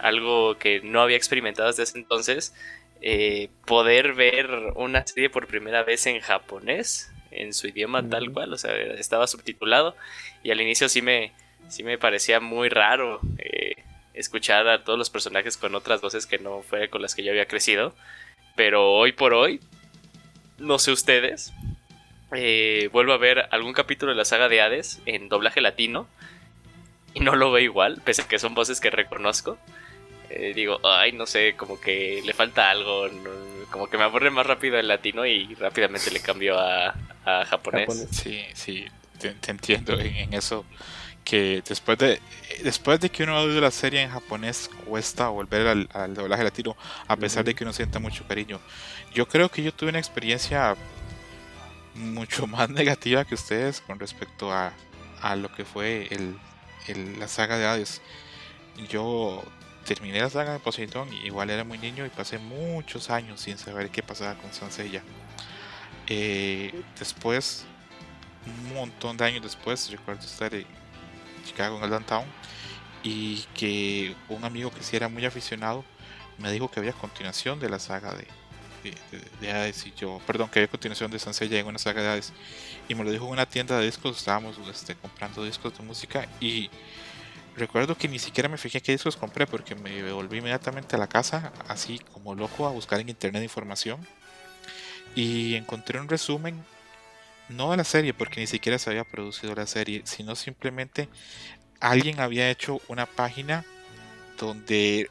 algo 0.00 0.58
que 0.58 0.80
no 0.82 1.00
había 1.00 1.16
experimentado 1.16 1.68
desde 1.68 1.84
ese 1.84 1.98
entonces, 1.98 2.54
eh, 3.00 3.48
poder 3.66 4.14
ver 4.14 4.48
una 4.74 5.06
serie 5.06 5.30
por 5.30 5.46
primera 5.46 5.82
vez 5.84 6.06
en 6.06 6.20
japonés, 6.20 7.12
en 7.30 7.54
su 7.54 7.68
idioma 7.68 8.08
tal 8.08 8.32
cual, 8.32 8.52
o 8.52 8.58
sea, 8.58 8.74
estaba 8.76 9.26
subtitulado 9.26 9.96
y 10.42 10.50
al 10.50 10.60
inicio 10.60 10.88
sí 10.88 11.00
me, 11.00 11.32
sí 11.68 11.82
me 11.82 11.98
parecía 11.98 12.40
muy 12.40 12.68
raro 12.68 13.20
eh, 13.38 13.76
escuchar 14.14 14.68
a 14.68 14.84
todos 14.84 14.98
los 14.98 15.10
personajes 15.10 15.56
con 15.56 15.74
otras 15.74 16.00
voces 16.00 16.26
que 16.26 16.38
no 16.38 16.62
fue 16.62 16.88
con 16.88 17.02
las 17.02 17.14
que 17.14 17.24
yo 17.24 17.30
había 17.30 17.46
crecido, 17.46 17.94
pero 18.56 18.92
hoy 18.92 19.12
por 19.12 19.34
hoy, 19.34 19.60
no 20.58 20.78
sé 20.78 20.92
ustedes, 20.92 21.52
eh, 22.34 22.88
vuelvo 22.92 23.12
a 23.12 23.18
ver 23.18 23.48
algún 23.50 23.72
capítulo 23.72 24.12
de 24.12 24.16
la 24.16 24.24
saga 24.24 24.48
de 24.48 24.60
Hades 24.60 25.00
en 25.06 25.28
doblaje 25.28 25.60
latino 25.60 26.06
y 27.14 27.20
no 27.20 27.36
lo 27.36 27.52
veo 27.52 27.64
igual, 27.64 28.00
pese 28.04 28.22
a 28.22 28.28
que 28.28 28.38
son 28.38 28.54
voces 28.54 28.80
que 28.80 28.90
reconozco. 28.90 29.58
Eh, 30.30 30.52
digo, 30.54 30.80
ay, 30.82 31.12
no 31.12 31.26
sé, 31.26 31.54
como 31.56 31.78
que 31.78 32.22
le 32.24 32.32
falta 32.32 32.70
algo, 32.70 33.06
como 33.70 33.90
que 33.90 33.98
me 33.98 34.04
aburre 34.04 34.30
más 34.30 34.46
rápido 34.46 34.78
el 34.78 34.88
latino 34.88 35.26
y 35.26 35.54
rápidamente 35.56 36.10
le 36.10 36.20
cambio 36.20 36.58
a, 36.58 36.94
japonés. 37.44 38.08
Sí, 38.10 38.42
sí, 38.54 38.86
te, 39.18 39.50
entiendo 39.50 39.98
en, 40.00 40.32
eso. 40.32 40.64
Que 41.24 41.62
después 41.66 41.98
de 41.98 42.20
después 42.64 43.00
de 43.00 43.10
que 43.10 43.22
uno 43.22 43.40
oye 43.40 43.60
la 43.60 43.70
serie 43.70 44.02
en 44.02 44.10
japonés, 44.10 44.70
cuesta 44.86 45.28
volver 45.28 45.66
al, 45.66 45.88
al 45.92 46.14
doblaje 46.14 46.44
latino, 46.44 46.76
a 47.06 47.16
pesar 47.16 47.44
de 47.44 47.54
que 47.54 47.64
uno 47.64 47.72
sienta 47.72 47.98
mucho 47.98 48.26
cariño. 48.26 48.60
Yo 49.14 49.26
creo 49.28 49.48
que 49.48 49.62
yo 49.62 49.72
tuve 49.72 49.90
una 49.90 49.98
experiencia 49.98 50.76
mucho 51.94 52.46
más 52.48 52.70
negativa 52.70 53.24
que 53.24 53.34
ustedes 53.34 53.80
con 53.80 53.98
respecto 53.98 54.52
a, 54.52 54.72
a 55.20 55.36
lo 55.36 55.52
que 55.52 55.64
fue 55.64 56.08
el, 56.10 56.36
la 57.18 57.28
saga 57.28 57.58
de 57.58 57.66
Hades. 57.66 58.00
Yo 58.88 59.42
terminé 59.84 60.20
la 60.20 60.30
saga 60.30 60.54
de 60.54 60.58
Poseidón, 60.60 61.12
igual 61.24 61.50
era 61.50 61.64
muy 61.64 61.78
niño 61.78 62.06
y 62.06 62.08
pasé 62.08 62.38
muchos 62.38 63.10
años 63.10 63.40
sin 63.40 63.58
saber 63.58 63.90
qué 63.90 64.02
pasaba 64.02 64.34
con 64.34 64.52
Sansella. 64.52 65.02
Eh, 66.06 66.82
después, 66.98 67.64
un 68.46 68.74
montón 68.74 69.16
de 69.16 69.24
años 69.24 69.42
después, 69.42 69.90
recuerdo 69.90 70.24
estar 70.24 70.54
en 70.54 70.66
Chicago, 71.42 71.78
en 71.78 71.84
el 71.84 71.90
downtown, 71.90 72.24
y 73.02 73.42
que 73.54 74.14
un 74.28 74.44
amigo 74.44 74.70
que 74.70 74.82
sí 74.82 74.96
era 74.96 75.08
muy 75.08 75.24
aficionado 75.24 75.84
me 76.38 76.50
dijo 76.50 76.70
que 76.70 76.80
había 76.80 76.92
continuación 76.92 77.60
de 77.60 77.68
la 77.68 77.78
saga 77.78 78.14
de, 78.14 78.26
de, 79.40 79.74
y 79.84 79.92
yo, 79.98 80.20
perdón, 80.26 80.48
que 80.48 80.58
había 80.58 80.68
continuación 80.68 81.10
de 81.10 81.18
Sansella 81.18 81.58
en 81.58 81.66
una 81.66 81.78
saga 81.78 82.02
de 82.02 82.08
Hades 82.08 82.32
y 82.88 82.94
me 82.94 83.04
lo 83.04 83.10
dijo 83.10 83.26
en 83.26 83.32
una 83.32 83.46
tienda 83.46 83.78
de 83.78 83.86
discos, 83.86 84.18
estábamos 84.18 84.56
este, 84.68 84.94
comprando 84.96 85.44
discos 85.44 85.76
de 85.76 85.84
música 85.84 86.28
y 86.40 86.70
recuerdo 87.56 87.96
que 87.96 88.08
ni 88.08 88.18
siquiera 88.18 88.48
me 88.48 88.58
fijé 88.58 88.80
qué 88.80 88.92
discos 88.92 89.16
compré 89.16 89.46
porque 89.46 89.74
me 89.74 90.10
volví 90.12 90.38
inmediatamente 90.38 90.96
a 90.96 90.98
la 90.98 91.06
casa, 91.06 91.52
así 91.68 92.00
como 92.12 92.34
loco, 92.34 92.66
a 92.66 92.70
buscar 92.70 93.00
en 93.00 93.08
internet 93.08 93.42
información 93.42 94.00
y 95.14 95.54
encontré 95.54 96.00
un 96.00 96.08
resumen, 96.08 96.64
no 97.48 97.70
de 97.70 97.76
la 97.76 97.84
serie, 97.84 98.14
porque 98.14 98.40
ni 98.40 98.46
siquiera 98.46 98.78
se 98.78 98.90
había 98.90 99.04
producido 99.04 99.54
la 99.54 99.66
serie, 99.66 100.02
sino 100.04 100.36
simplemente 100.36 101.08
alguien 101.80 102.20
había 102.20 102.50
hecho 102.50 102.80
una 102.88 103.06
página 103.06 103.64
donde 104.38 105.10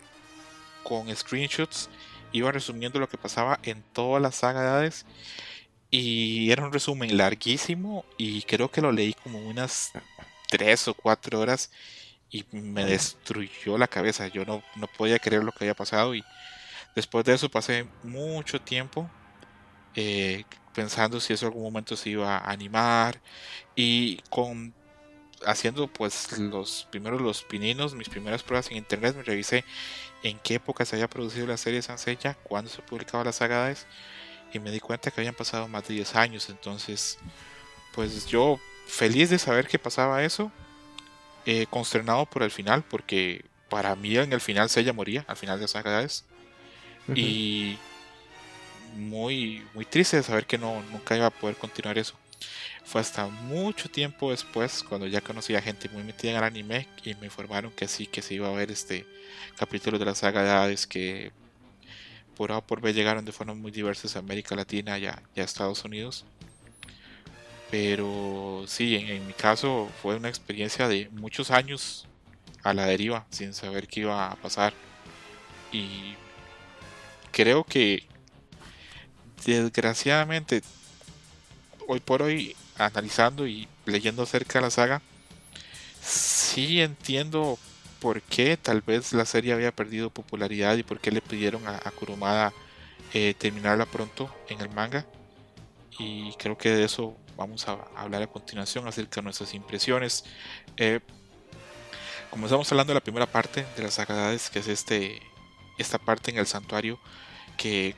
con 0.83 1.13
screenshots 1.15 1.89
iba 2.31 2.51
resumiendo 2.51 2.99
lo 2.99 3.09
que 3.09 3.17
pasaba 3.17 3.59
en 3.63 3.83
toda 3.93 4.19
la 4.19 4.31
saga 4.31 4.61
de 4.61 4.69
Hades 4.69 5.05
y 5.89 6.51
era 6.51 6.65
un 6.65 6.71
resumen 6.71 7.17
larguísimo 7.17 8.05
y 8.17 8.41
creo 8.43 8.71
que 8.71 8.81
lo 8.81 8.91
leí 8.91 9.13
como 9.13 9.39
unas 9.39 9.91
3 10.49 10.87
o 10.87 10.93
4 10.93 11.39
horas 11.39 11.71
y 12.29 12.45
me 12.51 12.85
destruyó 12.85 13.77
la 13.77 13.87
cabeza. 13.89 14.27
Yo 14.27 14.45
no, 14.45 14.63
no 14.77 14.87
podía 14.87 15.19
creer 15.19 15.43
lo 15.43 15.51
que 15.51 15.65
había 15.65 15.75
pasado 15.75 16.15
y 16.15 16.23
después 16.95 17.25
de 17.25 17.33
eso 17.33 17.49
pasé 17.49 17.85
mucho 18.03 18.61
tiempo 18.61 19.09
eh, 19.95 20.45
pensando 20.73 21.19
si 21.19 21.33
eso 21.33 21.45
en 21.45 21.51
algún 21.51 21.63
momento 21.63 21.95
se 21.95 22.11
iba 22.11 22.37
a 22.37 22.51
animar 22.51 23.19
y 23.75 24.17
con 24.29 24.73
haciendo 25.45 25.87
pues 25.87 26.37
los 26.37 26.87
primeros 26.91 27.21
los 27.21 27.43
pininos, 27.43 27.95
mis 27.95 28.09
primeras 28.09 28.43
pruebas 28.43 28.69
en 28.69 28.77
internet, 28.77 29.15
me 29.15 29.23
revisé 29.23 29.63
en 30.23 30.37
qué 30.39 30.55
época 30.55 30.85
se 30.85 30.95
había 30.95 31.09
producido 31.09 31.47
la 31.47 31.57
serie 31.57 31.81
Sansella, 31.81 32.35
cuándo 32.43 32.69
se 32.69 32.81
publicaba 32.81 33.23
las 33.23 33.37
sagades 33.37 33.87
y 34.53 34.59
me 34.59 34.71
di 34.71 34.79
cuenta 34.79 35.11
que 35.11 35.21
habían 35.21 35.33
pasado 35.33 35.67
más 35.67 35.87
de 35.87 35.95
10 35.95 36.15
años. 36.15 36.49
Entonces, 36.49 37.17
pues 37.93 38.27
yo 38.27 38.59
feliz 38.85 39.29
de 39.29 39.39
saber 39.39 39.67
que 39.67 39.79
pasaba 39.79 40.23
eso, 40.23 40.51
eh, 41.45 41.65
consternado 41.69 42.25
por 42.25 42.43
el 42.43 42.51
final, 42.51 42.83
porque 42.83 43.45
para 43.69 43.95
mí 43.95 44.15
en 44.17 44.33
el 44.33 44.41
final 44.41 44.69
Sella 44.69 44.93
moría, 44.93 45.25
al 45.27 45.37
final 45.37 45.57
de 45.57 45.63
las 45.63 45.71
sagades, 45.71 46.25
y 47.15 47.77
muy, 48.95 49.63
muy 49.73 49.85
triste 49.85 50.17
de 50.17 50.23
saber 50.23 50.45
que 50.45 50.57
no, 50.57 50.81
nunca 50.91 51.15
iba 51.15 51.27
a 51.27 51.31
poder 51.31 51.55
continuar 51.55 51.97
eso. 51.97 52.15
Fue 52.83 53.01
hasta 53.01 53.27
mucho 53.27 53.89
tiempo 53.89 54.31
después, 54.31 54.83
cuando 54.83 55.07
ya 55.07 55.21
conocía 55.21 55.61
gente 55.61 55.89
muy 55.89 56.03
metida 56.03 56.31
en 56.31 56.37
el 56.37 56.43
anime, 56.43 56.87
y 57.03 57.13
me 57.15 57.25
informaron 57.25 57.71
que 57.71 57.87
sí, 57.87 58.07
que 58.07 58.21
se 58.21 58.33
iba 58.33 58.47
a 58.47 58.51
ver 58.51 58.71
este 58.71 59.05
capítulo 59.57 59.99
de 59.99 60.05
la 60.05 60.15
saga 60.15 60.43
de 60.43 60.49
Hades 60.49 60.87
que 60.87 61.31
por 62.35 62.51
A 62.51 62.61
por 62.61 62.81
B 62.81 62.93
llegaron 62.93 63.23
de 63.23 63.31
formas 63.31 63.57
muy 63.57 63.71
diversas 63.71 64.15
a 64.15 64.19
América 64.19 64.55
Latina 64.55 64.97
y 64.97 65.05
a, 65.05 65.21
Estados 65.35 65.85
Unidos. 65.85 66.25
Pero 67.69 68.65
sí, 68.67 68.95
en, 68.95 69.27
mi 69.27 69.33
caso 69.33 69.89
fue 70.01 70.15
una 70.15 70.29
experiencia 70.29 70.87
de 70.87 71.09
muchos 71.11 71.51
años 71.51 72.07
a 72.63 72.73
la 72.73 72.85
deriva, 72.85 73.25
sin 73.29 73.53
saber 73.53 73.87
qué 73.87 74.01
iba 74.01 74.31
a 74.31 74.35
pasar. 74.35 74.73
Y 75.71 76.15
creo 77.31 77.63
que 77.63 78.07
desgraciadamente, 79.45 80.61
hoy 81.87 81.99
por 81.99 82.21
hoy, 82.21 82.55
analizando 82.77 83.47
y 83.47 83.67
leyendo 83.85 84.23
acerca 84.23 84.59
de 84.59 84.65
la 84.65 84.71
saga, 84.71 85.01
sí 86.01 86.81
entiendo 86.81 87.57
por 87.99 88.21
qué 88.21 88.57
tal 88.57 88.81
vez 88.81 89.13
la 89.13 89.25
serie 89.25 89.53
había 89.53 89.71
perdido 89.71 90.09
popularidad 90.09 90.75
y 90.75 90.83
por 90.83 90.99
qué 90.99 91.11
le 91.11 91.21
pidieron 91.21 91.67
a, 91.67 91.79
Kurumada 91.91 92.51
eh, 93.13 93.35
terminarla 93.37 93.85
pronto 93.85 94.33
en 94.49 94.59
el 94.61 94.69
manga. 94.69 95.05
Y 95.99 96.33
creo 96.33 96.57
que 96.57 96.69
de 96.69 96.85
eso 96.85 97.15
vamos 97.37 97.67
a 97.67 97.77
hablar 97.95 98.23
a 98.23 98.27
continuación 98.27 98.87
acerca 98.87 99.21
de 99.21 99.25
nuestras 99.25 99.53
impresiones. 99.53 100.25
Eh, 100.77 100.99
como 102.31 102.47
estamos 102.47 102.71
hablando 102.71 102.91
de 102.91 102.95
la 102.95 103.03
primera 103.03 103.27
parte 103.27 103.65
de 103.75 103.83
las 103.83 103.95
sagadades, 103.95 104.49
que 104.49 104.59
es 104.59 104.67
este, 104.67 105.21
esta 105.77 105.99
parte 105.99 106.31
en 106.31 106.37
el 106.37 106.47
santuario, 106.47 106.99
que 107.57 107.95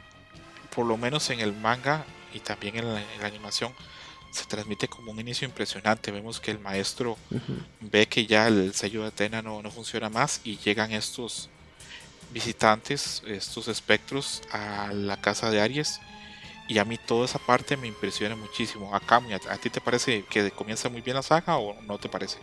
por 0.76 0.86
lo 0.86 0.98
menos 0.98 1.30
en 1.30 1.40
el 1.40 1.54
manga 1.54 2.06
y 2.34 2.40
también 2.40 2.78
en 2.78 2.94
la 2.94 3.28
animación 3.28 3.74
se 4.34 4.46
transmite 4.46 4.88
como 4.88 5.12
un 5.12 5.20
inicio 5.20 5.48
impresionante. 5.48 6.12
Vemos 6.12 6.40
que 6.40 6.50
el 6.50 6.60
maestro 6.60 7.18
ve 7.80 8.08
que 8.08 8.26
ya 8.26 8.48
el 8.48 8.74
sello 8.74 9.04
de 9.04 9.10
Atena 9.10 9.44
no, 9.44 9.62
no 9.62 9.70
funciona 9.70 10.10
más 10.10 10.42
y 10.44 10.58
llegan 10.58 10.92
estos 10.92 11.50
visitantes, 12.34 13.22
estos 13.28 13.68
espectros 13.68 14.42
a 14.52 14.92
la 14.92 15.22
casa 15.22 15.52
de 15.52 15.62
Aries. 15.62 16.00
Y 16.68 16.80
a 16.80 16.86
mí 16.86 16.98
toda 16.98 17.26
esa 17.26 17.38
parte 17.38 17.78
me 17.78 17.88
impresiona 17.88 18.36
muchísimo. 18.36 18.96
Acá, 18.96 19.22
¿a 19.50 19.58
ti 19.58 19.70
te 19.70 19.82
parece 19.82 20.26
que 20.26 20.50
comienza 20.50 20.90
muy 20.90 21.02
bien 21.02 21.16
la 21.16 21.22
saga 21.22 21.58
o 21.58 21.80
no 21.84 22.00
te 22.00 22.10
parece? 22.10 22.40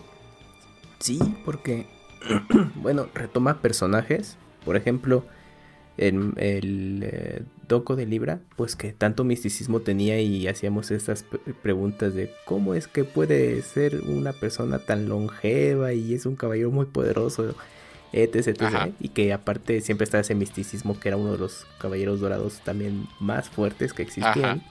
Sí, 1.00 1.18
porque, 1.44 1.86
bueno, 2.76 3.08
retoma 3.14 3.60
personajes. 3.60 4.36
Por 4.64 4.76
ejemplo, 4.76 5.24
en 5.96 6.34
el 6.36 7.02
eh, 7.02 7.42
doco 7.70 7.96
de 7.96 8.04
Libra, 8.04 8.40
pues 8.56 8.76
que 8.76 8.92
tanto 8.92 9.24
misticismo 9.24 9.80
tenía 9.80 10.20
y 10.20 10.46
hacíamos 10.48 10.90
estas 10.90 11.24
preguntas 11.62 12.12
de 12.14 12.30
cómo 12.44 12.74
es 12.74 12.88
que 12.88 13.04
puede 13.04 13.62
ser 13.62 14.02
una 14.02 14.34
persona 14.34 14.80
tan 14.80 15.08
longeva 15.08 15.94
y 15.94 16.12
es 16.12 16.26
un 16.26 16.36
caballero 16.36 16.70
muy 16.70 16.86
poderoso, 16.86 17.54
etc, 18.12 18.48
etc. 18.48 18.92
Y 18.98 19.10
que 19.10 19.32
aparte 19.32 19.80
siempre 19.80 20.04
está 20.04 20.18
ese 20.18 20.34
misticismo 20.34 20.98
que 20.98 21.08
era 21.08 21.16
uno 21.16 21.32
de 21.32 21.38
los 21.38 21.64
caballeros 21.78 22.20
dorados 22.20 22.60
también 22.64 23.06
más 23.20 23.48
fuertes 23.48 23.94
que 23.94 24.02
existían. 24.02 24.62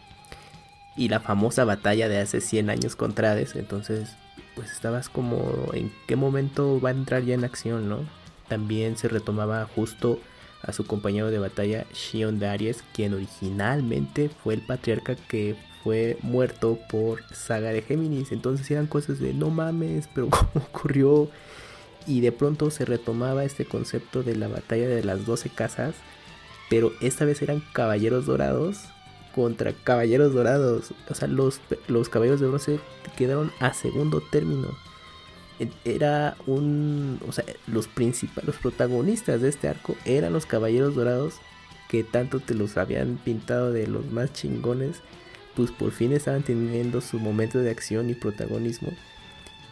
Y 0.96 1.08
la 1.08 1.22
famosa 1.22 1.64
batalla 1.64 2.10
de 2.10 2.20
hace 2.20 2.42
100 2.42 2.70
años 2.70 2.96
contra 2.98 3.32
Hades, 3.32 3.56
entonces 3.56 4.10
pues 4.56 4.74
estabas 4.74 5.08
como 5.08 5.72
en 5.74 5.90
qué 6.06 6.18
momento 6.18 6.82
va 6.82 6.90
a 6.90 6.92
entrar 6.92 7.24
ya 7.24 7.34
en 7.34 7.46
acción, 7.46 7.88
¿no? 7.88 8.00
También 8.50 8.98
se 8.98 9.08
retomaba 9.08 9.66
justo 9.74 10.20
a 10.62 10.74
su 10.74 10.86
compañero 10.86 11.32
de 11.32 11.40
batalla 11.40 11.86
Shion 11.94 12.40
Darius, 12.40 12.84
quien 12.94 13.14
originalmente 13.14 14.30
fue 14.30 14.56
el 14.56 14.62
patriarca 14.62 15.16
que 15.16 15.56
fue 15.84 16.18
muerto 16.22 16.78
por 16.90 17.24
Saga 17.34 17.70
de 17.70 17.82
Géminis. 17.82 18.32
Entonces 18.32 18.70
eran 18.70 18.88
cosas 18.88 19.20
de 19.20 19.34
no 19.34 19.50
mames, 19.50 20.10
pero 20.14 20.30
¿cómo 20.30 20.50
ocurrió? 20.56 21.30
Y 22.08 22.22
de 22.22 22.32
pronto 22.32 22.72
se 22.72 22.86
retomaba 22.86 23.44
este 23.44 23.66
concepto 23.66 24.24
de 24.24 24.36
la 24.36 24.48
batalla 24.48 24.88
de 24.88 25.04
las 25.04 25.26
12 25.26 25.50
casas, 25.50 25.96
pero 26.70 26.92
esta 27.02 27.26
vez 27.26 27.42
eran 27.42 27.64
caballeros 27.74 28.26
dorados 28.26 28.80
contra 29.36 29.74
caballeros 29.74 30.34
dorados. 30.34 30.92
O 31.10 31.14
sea, 31.14 31.28
los, 31.28 31.62
los 31.88 32.10
caballeros 32.10 32.40
de 32.40 32.48
bronce 32.48 32.80
quedaron 33.16 33.52
a 33.60 33.74
segundo 33.74 34.22
término 34.32 34.70
era 35.84 36.36
un, 36.48 37.20
o 37.28 37.32
sea, 37.32 37.44
los 37.68 37.88
principales, 37.88 38.46
los 38.46 38.58
protagonistas 38.58 39.42
de 39.42 39.50
este 39.50 39.68
arco 39.68 39.96
eran 40.06 40.34
los 40.34 40.46
caballeros 40.46 40.96
dorados 40.96 41.36
que 41.90 42.04
tanto 42.04 42.40
te 42.40 42.54
los 42.54 42.78
habían 42.78 43.18
pintado 43.18 43.74
de 43.74 43.88
los 43.88 44.10
más 44.12 44.32
chingones, 44.32 45.02
pues 45.56 45.72
por 45.72 45.92
fin 45.92 46.14
estaban 46.14 46.44
teniendo 46.44 47.02
su 47.02 47.20
momento 47.20 47.60
de 47.60 47.72
acción 47.72 48.10
y 48.10 48.14
protagonismo 48.14 48.90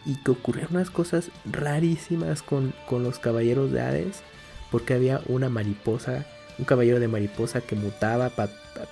y 0.04 0.16
que 0.16 0.32
ocurrieron 0.32 0.76
unas 0.76 0.90
cosas 0.90 1.30
rarísimas 1.50 2.42
con, 2.42 2.74
los 2.90 3.18
caballeros 3.18 3.72
de 3.72 3.80
Hades, 3.80 4.22
porque 4.70 4.94
había 4.94 5.20
una 5.26 5.48
mariposa, 5.48 6.26
un 6.58 6.64
caballero 6.64 7.00
de 7.00 7.08
mariposa 7.08 7.60
que 7.60 7.76
mutaba 7.76 8.30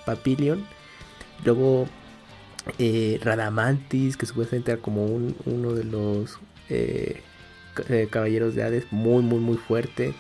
Papilion, 0.05 0.65
luego 1.45 1.87
Eh, 2.79 3.21
Radamantis, 3.23 4.17
que 4.17 4.27
supuestamente 4.27 4.73
era 4.73 4.83
como 4.83 5.07
un, 5.07 5.37
uno 5.47 5.73
de 5.73 5.85
los 5.85 6.39
eh, 6.69 7.21
eh, 7.89 8.09
caballeros 8.11 8.55
de 8.55 8.63
Hades, 8.63 8.87
muy, 8.91 9.23
muy, 9.23 9.39
muy 9.39 9.57
fuerte. 9.57 10.15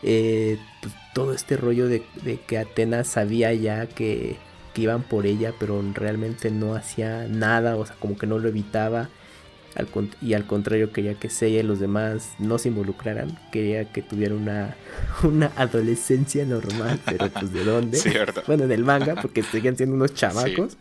Pues, 0.00 0.58
todo 1.14 1.32
este 1.32 1.56
rollo 1.56 1.88
de, 1.88 2.02
que 2.46 2.58
Atenas 2.58 3.08
sabía 3.08 3.52
ya 3.52 3.86
que, 3.86 4.36
que, 4.74 4.82
iban 4.82 5.02
por 5.02 5.26
ella, 5.26 5.52
pero 5.58 5.82
realmente 5.94 6.50
no 6.50 6.74
hacía 6.74 7.26
nada, 7.28 7.76
o 7.76 7.84
sea, 7.84 7.96
como 7.98 8.16
que 8.16 8.26
no 8.26 8.38
lo 8.38 8.48
evitaba. 8.48 9.10
Y 10.20 10.34
al 10.34 10.46
contrario 10.46 10.92
quería 10.92 11.14
que 11.14 11.30
Seiya 11.30 11.60
y 11.60 11.62
los 11.62 11.78
demás 11.78 12.34
no 12.38 12.58
se 12.58 12.68
involucraran, 12.68 13.38
quería 13.52 13.84
que 13.92 14.02
tuviera 14.02 14.34
una, 14.34 14.76
una 15.22 15.52
adolescencia 15.56 16.44
normal, 16.44 16.98
pero 17.04 17.28
pues 17.28 17.52
de 17.52 17.64
dónde, 17.64 18.00
bueno 18.46 18.64
en 18.64 18.72
el 18.72 18.84
manga, 18.84 19.14
porque 19.20 19.42
seguían 19.42 19.76
siendo 19.76 19.94
unos 19.94 20.14
chamacos, 20.14 20.76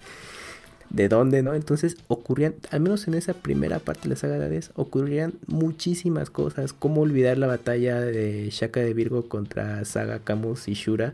de 0.89 1.08
dónde, 1.08 1.43
¿no? 1.43 1.53
Entonces 1.53 1.98
ocurrían, 2.08 2.55
al 2.72 2.79
menos 2.79 3.08
en 3.08 3.13
esa 3.13 3.34
primera 3.34 3.79
parte 3.79 4.03
de 4.03 4.10
la 4.10 4.15
saga 4.15 4.39
de 4.39 4.46
Hades, 4.46 4.72
ocurrían 4.75 5.34
muchísimas 5.48 6.29
cosas, 6.29 6.74
como 6.74 7.01
olvidar 7.01 7.38
la 7.38 7.48
batalla 7.48 8.00
de 8.00 8.50
Shaka 8.51 8.79
de 8.79 8.93
Virgo 8.93 9.27
contra 9.27 9.84
Saga, 9.86 10.19
Camus 10.19 10.67
y 10.67 10.74
Shura, 10.74 11.13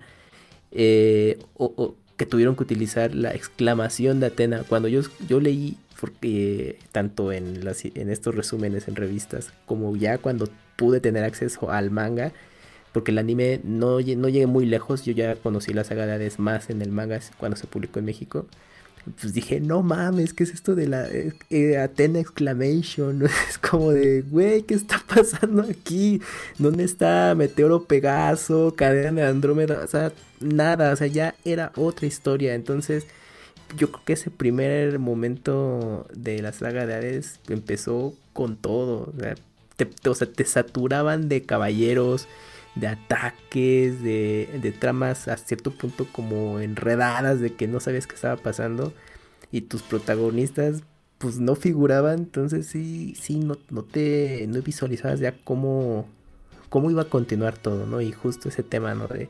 eh, 0.71 1.39
o, 1.57 1.95
que 2.17 2.25
tuvieron 2.25 2.55
que 2.55 2.63
utilizar 2.63 3.13
la 3.13 3.33
exclamación 3.33 4.19
de 4.19 4.27
Atena, 4.27 4.63
cuando 4.67 4.87
yo, 4.87 5.01
yo 5.27 5.39
leí 5.39 5.77
porque 5.99 6.77
tanto 6.91 7.31
en, 7.31 7.65
estos 7.67 8.35
resúmenes 8.35 8.87
en 8.87 8.95
revistas 8.95 9.53
como 9.65 9.95
ya 9.95 10.17
cuando 10.17 10.49
pude 10.75 10.99
tener 10.99 11.23
acceso 11.23 11.71
al 11.71 11.91
manga, 11.91 12.31
porque 12.93 13.11
el 13.11 13.17
anime 13.17 13.59
no, 13.63 13.99
no 13.99 14.29
llegué 14.29 14.47
muy 14.47 14.65
lejos, 14.65 15.03
yo 15.03 15.13
ya 15.13 15.35
conocí 15.35 15.73
la 15.73 15.83
saga 15.83 16.05
de 16.05 16.13
Hades 16.13 16.39
más 16.39 16.69
en 16.69 16.81
el 16.81 16.91
manga 16.91 17.19
cuando 17.37 17.57
se 17.57 17.67
publicó 17.67 17.99
en 17.99 18.05
México. 18.05 18.45
Pues 19.21 19.33
dije, 19.33 19.59
no 19.59 19.83
mames, 19.83 20.33
¿qué 20.33 20.43
es 20.43 20.51
esto 20.51 20.73
de 20.73 20.87
la 20.87 21.07
eh, 21.07 21.33
eh, 21.49 21.77
Atena 21.77 22.19
Exclamation? 22.19 23.23
Es 23.49 23.57
como 23.57 23.91
de, 23.91 24.23
güey, 24.23 24.63
¿qué 24.63 24.73
está 24.73 25.01
pasando 25.07 25.61
aquí? 25.61 26.21
¿Dónde 26.57 26.83
está 26.83 27.35
Meteoro 27.35 27.83
Pegaso, 27.83 28.73
Cadena 28.75 29.21
de 29.21 29.27
Andrómeda? 29.27 29.81
O 29.83 29.87
sea, 29.87 30.11
nada, 30.39 30.91
o 30.91 30.95
sea, 30.95 31.07
ya 31.07 31.35
era 31.45 31.71
otra 31.75 32.07
historia. 32.07 32.55
Entonces, 32.55 33.05
yo 33.77 33.91
creo 33.91 34.05
que 34.05 34.13
ese 34.13 34.31
primer 34.31 34.99
momento 34.99 36.07
de 36.13 36.41
la 36.41 36.51
saga 36.53 36.85
de 36.85 36.95
Hades 36.95 37.39
empezó 37.49 38.13
con 38.33 38.55
todo. 38.55 39.13
O 39.15 40.15
sea, 40.15 40.27
te, 40.27 40.45
saturaban 40.45 41.27
de 41.29 41.43
caballeros, 41.43 42.27
de 42.75 42.87
ataques, 42.87 44.03
de, 44.03 44.49
de, 44.61 44.71
tramas 44.71 45.27
a 45.27 45.37
cierto 45.37 45.71
punto 45.71 46.07
como 46.11 46.59
enredadas 46.59 47.39
de 47.39 47.53
que 47.53 47.67
no 47.67 47.79
sabías 47.79 48.07
qué 48.07 48.15
estaba 48.15 48.37
pasando. 48.37 48.93
Y 49.51 49.61
tus 49.61 49.81
protagonistas 49.83 50.83
pues 51.17 51.39
no 51.39 51.55
figuraban. 51.55 52.19
Entonces 52.19 52.67
sí, 52.67 53.15
sí, 53.19 53.39
no, 53.39 53.57
no 53.69 53.83
te 53.83 54.45
no 54.47 54.61
visualizabas 54.61 55.19
ya 55.19 55.35
cómo, 55.43 56.07
cómo 56.69 56.91
iba 56.91 57.03
a 57.03 57.09
continuar 57.09 57.57
todo, 57.57 57.85
¿no? 57.85 58.01
Y 58.01 58.11
justo 58.11 58.49
ese 58.49 58.63
tema, 58.63 58.93
¿no? 58.95 59.07
De, 59.07 59.29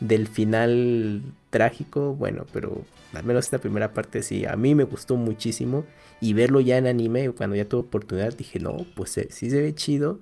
del 0.00 0.28
final 0.28 1.22
trágico, 1.50 2.14
bueno, 2.14 2.46
pero 2.52 2.84
al 3.12 3.24
menos 3.24 3.44
esta 3.44 3.58
primera 3.58 3.92
parte 3.92 4.22
sí, 4.22 4.46
a 4.46 4.56
mí 4.56 4.74
me 4.74 4.84
gustó 4.84 5.16
muchísimo 5.16 5.84
y 6.20 6.32
verlo 6.32 6.60
ya 6.60 6.78
en 6.78 6.86
anime, 6.86 7.30
cuando 7.30 7.56
ya 7.56 7.66
tuve 7.66 7.82
oportunidad, 7.82 8.34
dije, 8.36 8.58
no, 8.60 8.86
pues 8.94 9.16
eh, 9.18 9.28
sí 9.30 9.50
se 9.50 9.60
ve 9.60 9.74
chido. 9.74 10.20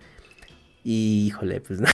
Y 0.85 1.27
híjole, 1.27 1.61
pues 1.61 1.81
no, 1.81 1.89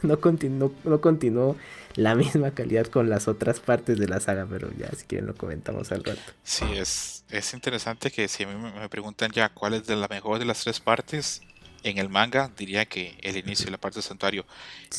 no, 0.02 0.20
continuó, 0.20 0.72
no 0.84 1.00
continuó 1.00 1.56
la 1.94 2.14
misma 2.14 2.52
calidad 2.52 2.86
con 2.86 3.10
las 3.10 3.28
otras 3.28 3.60
partes 3.60 3.98
de 3.98 4.08
la 4.08 4.20
saga, 4.20 4.46
pero 4.48 4.70
ya 4.78 4.90
si 4.96 5.04
quieren 5.06 5.26
lo 5.26 5.34
comentamos 5.34 5.92
al 5.92 6.04
rato. 6.04 6.20
Sí, 6.42 6.64
es, 6.76 7.24
es 7.30 7.54
interesante 7.54 8.10
que 8.10 8.28
si 8.28 8.44
a 8.44 8.48
mí 8.48 8.54
me 8.54 8.88
preguntan 8.88 9.30
ya 9.32 9.48
cuál 9.48 9.74
es 9.74 9.86
de 9.86 9.96
la 9.96 10.08
mejor 10.08 10.38
de 10.38 10.44
las 10.44 10.62
tres 10.62 10.80
partes, 10.80 11.42
en 11.82 11.98
el 11.98 12.08
manga 12.08 12.50
diría 12.56 12.84
que 12.84 13.16
el 13.22 13.36
inicio 13.36 13.66
de 13.66 13.72
la 13.72 13.78
parte 13.78 13.96
del 13.96 14.04
santuario. 14.04 14.44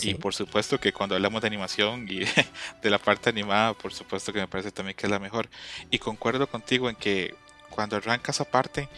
Y 0.02 0.16
por 0.16 0.34
supuesto 0.34 0.80
que 0.80 0.94
cuando 0.94 1.16
hablamos 1.16 1.42
de 1.42 1.48
animación 1.48 2.08
y 2.10 2.22
de 2.82 2.90
la 2.90 2.98
parte 2.98 3.30
animada, 3.30 3.74
por 3.74 3.94
supuesto 3.94 4.34
que 4.34 4.40
me 4.40 4.48
parece 4.48 4.72
también 4.72 4.96
que 4.96 5.06
es 5.06 5.12
la 5.12 5.20
mejor. 5.20 5.50
Y 5.90 6.00
concuerdo 6.00 6.48
contigo 6.48 6.90
en 6.90 6.96
que 6.96 7.36
cuando 7.70 7.96
arrancas 7.98 8.36
esa 8.36 8.46
parte, 8.46 8.90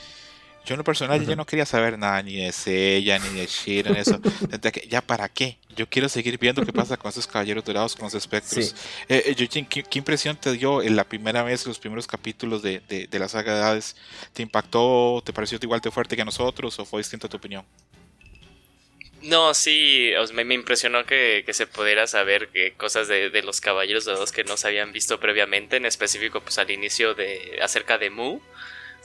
yo 0.66 0.76
en 0.76 0.78
lo 0.78 0.84
personal 0.84 1.26
ya 1.26 1.36
no 1.36 1.46
quería 1.46 1.66
saber 1.66 2.00
nada 2.00 2.22
ni 2.22 2.38
de 2.38 2.52
Seiya 2.52 3.20
ni 3.20 3.40
de 3.40 3.48
Shiren, 3.48 3.96
eso. 3.98 4.20
ya 4.90 5.02
para 5.02 5.28
qué. 5.28 5.58
Yo 5.76 5.90
quiero 5.90 6.08
seguir 6.08 6.38
viendo 6.38 6.66
qué 6.66 6.72
pasa 6.72 6.96
con 6.96 7.10
esos 7.10 7.28
caballeros 7.28 7.66
dorados, 7.66 7.96
con 7.96 8.06
los 8.06 8.14
espectros. 8.14 8.74
Eh, 9.10 9.36
eh 9.38 9.66
¿qué, 9.68 9.98
impresión 9.98 10.38
te 10.38 10.54
dio 10.54 10.82
en 10.82 10.96
la 10.96 11.04
primera 11.04 11.44
vez, 11.44 11.66
los 11.66 11.80
primeros 11.80 12.08
capítulos 12.08 12.62
de, 12.62 12.80
de, 12.80 13.20
la 13.20 13.28
saga 13.28 13.56
de 13.56 13.64
Hades? 13.64 13.98
¿Te 14.32 14.42
impactó? 14.42 15.22
¿Te 15.26 15.34
pareció 15.34 15.60
igual 15.62 15.82
de 15.82 15.92
fuerte 15.92 16.16
que 16.16 16.22
a 16.22 16.26
nosotros 16.26 16.80
o 16.80 16.86
fue 16.86 17.02
distinta 17.02 17.28
tu 17.28 17.38
opinión? 17.38 17.66
No, 19.22 19.54
sí, 19.54 20.12
me, 20.34 20.54
impresionó 20.54 21.06
que, 21.06 21.46
se 21.52 21.68
pudiera 21.68 22.08
saber 22.08 22.50
que 22.50 22.74
cosas 22.74 23.08
de, 23.08 23.30
de, 23.30 23.42
los 23.42 23.62
caballeros 23.62 24.06
dorados 24.06 24.32
que 24.32 24.44
no 24.44 24.58
se 24.58 24.68
habían 24.68 24.92
visto 24.92 25.20
previamente, 25.20 25.78
en 25.78 25.86
específico 25.86 26.42
pues 26.42 26.58
al 26.58 26.72
inicio 26.72 27.16
de 27.16 27.60
acerca 27.62 27.98
de 27.98 28.10
Mu 28.10 28.42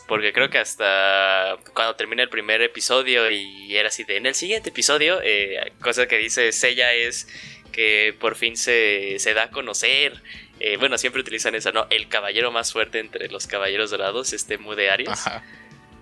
porque 0.09 0.33
creo 0.33 0.49
que 0.49 0.59
hasta 0.59 1.59
cuando 1.75 1.95
termina 1.95 2.23
el 2.23 2.31
primer 2.31 2.63
episodio 2.63 3.31
y 3.31 3.77
era 3.77 3.89
así 3.89 4.05
de 4.05 4.17
en 4.17 4.27
el 4.27 4.35
siguiente 4.35 4.71
episodio, 4.71 5.21
eh, 5.23 5.73
cosa 5.83 6.09
que 6.09 6.17
dice 6.17 6.51
Sella 6.51 6.95
es 6.95 7.29
que 7.73 8.17
por 8.19 8.35
fin 8.35 8.57
se, 8.57 9.19
da 9.35 9.45
a 9.45 9.51
conocer. 9.51 10.21
Eh, 10.61 10.79
bueno, 10.79 10.97
siempre 10.99 11.21
utilizan 11.21 11.55
esa, 11.55 11.73
¿no? 11.73 11.87
El 11.91 12.09
caballero 12.09 12.51
más 12.51 12.73
fuerte 12.73 12.99
entre 12.99 13.29
los 13.29 13.47
caballeros 13.47 13.91
dorados, 13.91 14.33
este 14.33 14.57
Mude 14.57 14.91
Arias. 14.91 15.31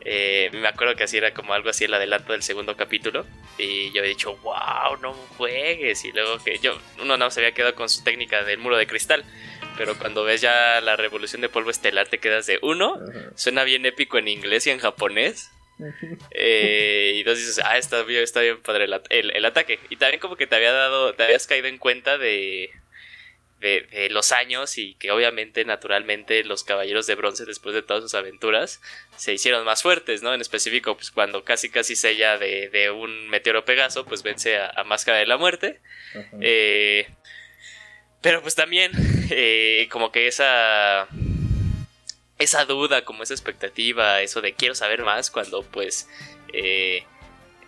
Eh, 0.09 0.51
me 0.53 0.69
acuerdo 0.69 0.95
que 0.95 1.03
así 1.03 1.17
era 1.17 1.35
como 1.35 1.53
algo 1.53 1.69
así 1.69 1.85
el 1.85 1.93
adelanto 1.93 2.33
del 2.33 2.45
segundo 2.45 2.77
capítulo. 2.77 3.27
Y 3.59 3.91
yo 3.93 4.05
he 4.05 4.09
dicho, 4.09 4.37
wow, 4.37 4.97
no 5.03 5.15
juegues. 5.37 6.05
Y 6.05 6.13
luego 6.13 6.39
que 6.43 6.59
yo, 6.59 6.79
uno 7.03 7.17
no 7.17 7.29
se 7.33 7.41
había 7.41 7.53
quedado 7.53 7.75
con 7.75 7.89
su 7.89 8.05
técnica 8.05 8.45
del 8.45 8.59
muro 8.59 8.77
de 8.77 8.87
cristal. 8.87 9.25
Pero 9.77 9.99
cuando 9.99 10.25
ves 10.25 10.41
ya 10.41 10.81
la 10.81 10.97
revolución 10.97 11.43
de 11.43 11.49
polvo 11.49 11.71
estelar 11.71 12.09
te 12.09 12.19
quedas 12.19 12.47
de 12.47 12.59
uno. 12.63 12.99
Suena 13.35 13.65
bien 13.65 13.87
épico 13.87 14.19
en 14.19 14.29
inglés 14.29 14.67
y 14.67 14.71
en 14.71 14.79
japonés. 14.79 15.51
Eh, 16.31 17.13
y 17.17 17.19
entonces 17.21 17.47
dices, 17.47 17.65
ah, 17.65 17.77
está 17.77 18.03
bien, 18.03 18.23
está 18.23 18.41
bien 18.41 18.61
padre 18.63 18.87
el, 19.11 19.45
ataque. 19.45 19.79
Y 19.91 19.97
también 19.97 20.21
como 20.21 20.37
que 20.37 20.47
te 20.47 20.57
había 20.57 20.73
dado, 20.73 21.15
te 21.15 21.25
habías 21.25 21.47
caído 21.47 21.69
en 21.69 21.79
cuenta 21.79 22.19
de, 22.19 22.71
de, 23.61 24.09
los 24.11 24.33
años 24.33 24.79
y 24.79 24.95
que 24.95 25.11
obviamente, 25.11 25.65
naturalmente, 25.65 26.45
los 26.45 26.65
caballeros 26.65 27.07
de 27.07 27.15
bronce, 27.15 27.45
después 27.45 27.75
de 27.75 27.83
todas 27.83 28.03
sus 28.03 28.15
aventuras, 28.15 28.81
se 29.17 29.35
hicieron 29.35 29.65
más 29.65 29.83
fuertes, 29.83 30.23
¿no? 30.23 30.33
En 30.35 30.41
específico, 30.41 30.97
pues 30.97 31.11
cuando 31.11 31.45
casi 31.45 31.69
casi 31.69 31.97
sella 31.97 32.39
de, 32.39 32.69
de 32.69 32.91
un 32.91 33.29
meteoro 33.29 33.65
Pegaso, 33.65 34.07
pues 34.07 34.23
vence 34.23 34.59
a, 34.59 34.85
Máscara 34.85 35.19
de 35.19 35.27
la 35.27 35.37
Muerte. 35.37 35.81
Eh, 36.41 37.07
pero 38.21 38.43
pues 38.43 38.55
también, 38.55 38.93
eh, 39.31 39.89
como 39.91 40.13
que 40.13 40.27
esa. 40.27 41.09
Esa 42.39 42.67
duda, 42.67 43.03
como 43.03 43.23
esa 43.23 43.33
expectativa, 43.33 44.21
eso 44.21 44.43
de 44.43 44.53
quiero 44.53 44.75
saber 44.75 45.03
más, 45.03 45.31
cuando 45.31 45.63
pues. 45.63 46.09
Eh, 46.53 47.05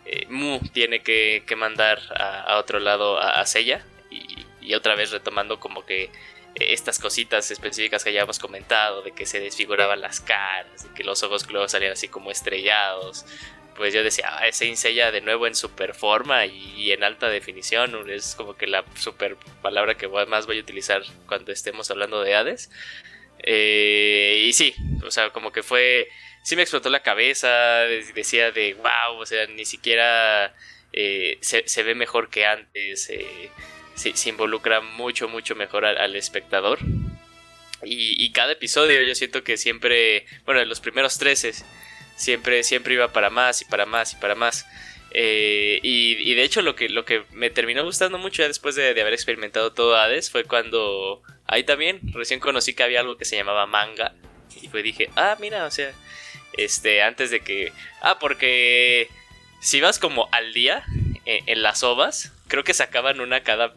eh, 0.04 0.26
Mu 0.28 0.61
tiene 0.72 1.02
que, 1.02 1.42
mandar 1.56 2.00
a, 2.16 2.58
otro 2.58 2.78
lado 2.80 3.18
a, 3.18 3.40
a 3.40 3.46
Seiya. 3.46 3.84
Y, 4.11 4.46
otra 4.74 4.94
vez 4.94 5.11
retomando 5.12 5.58
como 5.58 5.87
que 5.87 6.11
estas 6.54 6.98
cositas 6.98 7.50
específicas 7.50 8.04
que 8.04 8.12
ya 8.12 8.22
hemos 8.22 8.38
comentado, 8.38 9.02
de 9.02 9.12
que 9.12 9.26
se 9.26 9.40
desfiguraban 9.40 10.00
las 10.00 10.20
caras, 10.20 10.84
de 10.84 10.94
que 10.94 11.04
los 11.04 11.22
ojos 11.22 11.48
luego 11.50 11.68
salían 11.68 11.92
así 11.92 12.08
como 12.08 12.30
estrellados, 12.30 13.24
pues 13.78 13.94
yo 13.94 14.02
decía, 14.02 14.26
ah, 14.28 14.48
ese 14.48 14.66
Insella 14.66 15.12
de 15.12 15.20
nuevo 15.20 15.46
en 15.46 15.54
super 15.54 15.94
forma 15.94 16.44
y, 16.46 16.90
en 16.90 17.04
alta 17.04 17.28
definición, 17.28 18.11
es 18.11 18.34
como 18.34 18.56
que 18.56 18.66
la 18.66 18.84
super 18.96 19.37
palabra 19.62 19.96
que 19.96 20.08
más 20.08 20.46
voy 20.46 20.58
a 20.58 20.62
utilizar 20.62 21.02
cuando 21.26 21.52
estemos 21.52 21.88
hablando 21.90 22.20
de 22.22 22.34
Hades. 22.34 22.70
Eh, 23.38 24.44
y 24.46 24.52
sí, 24.52 24.74
o 25.06 25.12
sea, 25.12 25.30
como 25.30 25.52
que 25.52 25.62
fue, 25.62 26.08
sí 26.42 26.56
me 26.56 26.62
explotó 26.62 26.90
la 26.90 27.02
cabeza, 27.04 27.82
decía 28.14 28.50
de, 28.50 28.74
wow, 28.74 29.20
o 29.20 29.26
sea, 29.26 29.46
ni 29.46 29.64
siquiera 29.64 30.52
eh, 30.92 31.38
se, 31.40 31.82
ve 31.84 31.94
mejor 31.94 32.30
que 32.30 32.46
antes, 32.46 33.08
eh, 33.11 33.50
se, 33.98 34.28
involucra 34.28 34.80
mucho, 34.80 35.28
mucho 35.28 35.54
mejor 35.54 35.84
al, 35.84 36.16
espectador. 36.16 36.78
Y, 37.84 38.22
y, 38.24 38.32
cada 38.32 38.52
episodio 38.52 39.02
yo 39.02 39.14
siento 39.14 39.44
que 39.44 39.56
siempre, 39.56 40.26
bueno, 40.44 40.61
en 40.61 40.68
los 40.68 40.80
primeros 40.80 41.18
13 41.18 41.52
siempre, 42.18 42.64
siempre 42.64 42.94
iba 42.94 43.12
para 43.12 43.30
más 43.30 43.62
y 43.62 43.64
para 43.64 43.87
más 43.87 44.12
y 44.12 44.16
para 44.16 44.34
más. 44.34 44.66
Eh, 45.11 45.80
y, 45.82 46.34
de 46.34 46.42
hecho 46.42 46.61
lo 46.61 46.76
que, 46.76 46.90
lo 46.90 47.04
que 47.06 47.24
me 47.32 47.48
terminó 47.48 47.82
gustando 47.82 48.18
mucho 48.18 48.42
ya 48.42 48.48
después 48.48 48.74
de, 48.74 48.90
haber 48.90 49.14
experimentado 49.14 49.72
todo 49.72 49.96
Hades 49.96 50.30
fue 50.30 50.44
cuando 50.44 51.22
ahí 51.46 51.64
también 51.64 52.00
recién 52.12 52.40
conocí 52.40 52.74
que 52.74 52.82
había 52.82 53.00
algo 53.00 53.16
que 53.16 53.24
se 53.24 53.37
llamaba 53.37 53.66
manga. 53.66 54.14
Y 54.61 54.68
pues 54.68 54.84
dije, 54.84 55.08
ah, 55.16 55.37
mira, 55.40 55.64
o 55.64 55.70
sea, 55.70 55.92
este, 56.52 57.02
antes 57.02 57.30
de 57.30 57.40
que... 57.40 57.72
Ah, 58.02 58.18
porque 58.18 59.08
si 59.61 59.80
vas 59.80 59.98
como 59.98 60.28
al 60.32 60.52
día 60.52 60.84
en, 61.24 61.62
las 61.62 61.82
ovas, 61.82 62.32
creo 62.48 62.64
que 62.64 62.74
sacaban 62.74 63.20
una 63.20 63.42
cada 63.42 63.74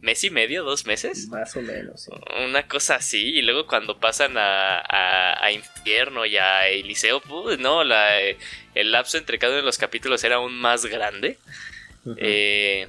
mes 0.00 0.22
y 0.24 0.30
medio, 0.30 0.64
dos 0.64 0.86
meses. 0.86 1.28
Más 1.28 1.56
o 1.56 1.62
menos, 1.62 2.02
sí. 2.02 2.10
Una 2.44 2.66
cosa 2.68 2.96
así, 2.96 3.30
y 3.36 3.42
luego 3.42 3.66
cuando 3.66 3.98
pasan 3.98 4.36
a, 4.36 4.82
a, 5.44 5.50
Infierno 5.52 6.24
y 6.26 6.36
a 6.36 6.68
Eliseo, 6.68 7.20
pues 7.20 7.58
no, 7.58 7.84
la, 7.84 8.18
el 8.20 8.92
lapso 8.92 9.18
entre 9.18 9.38
cada 9.38 9.52
uno 9.52 9.60
de 9.60 9.66
los 9.66 9.78
capítulos 9.78 10.22
era 10.24 10.36
aún 10.36 10.54
más 10.54 10.86
grande. 10.86 11.38
eh, 12.16 12.86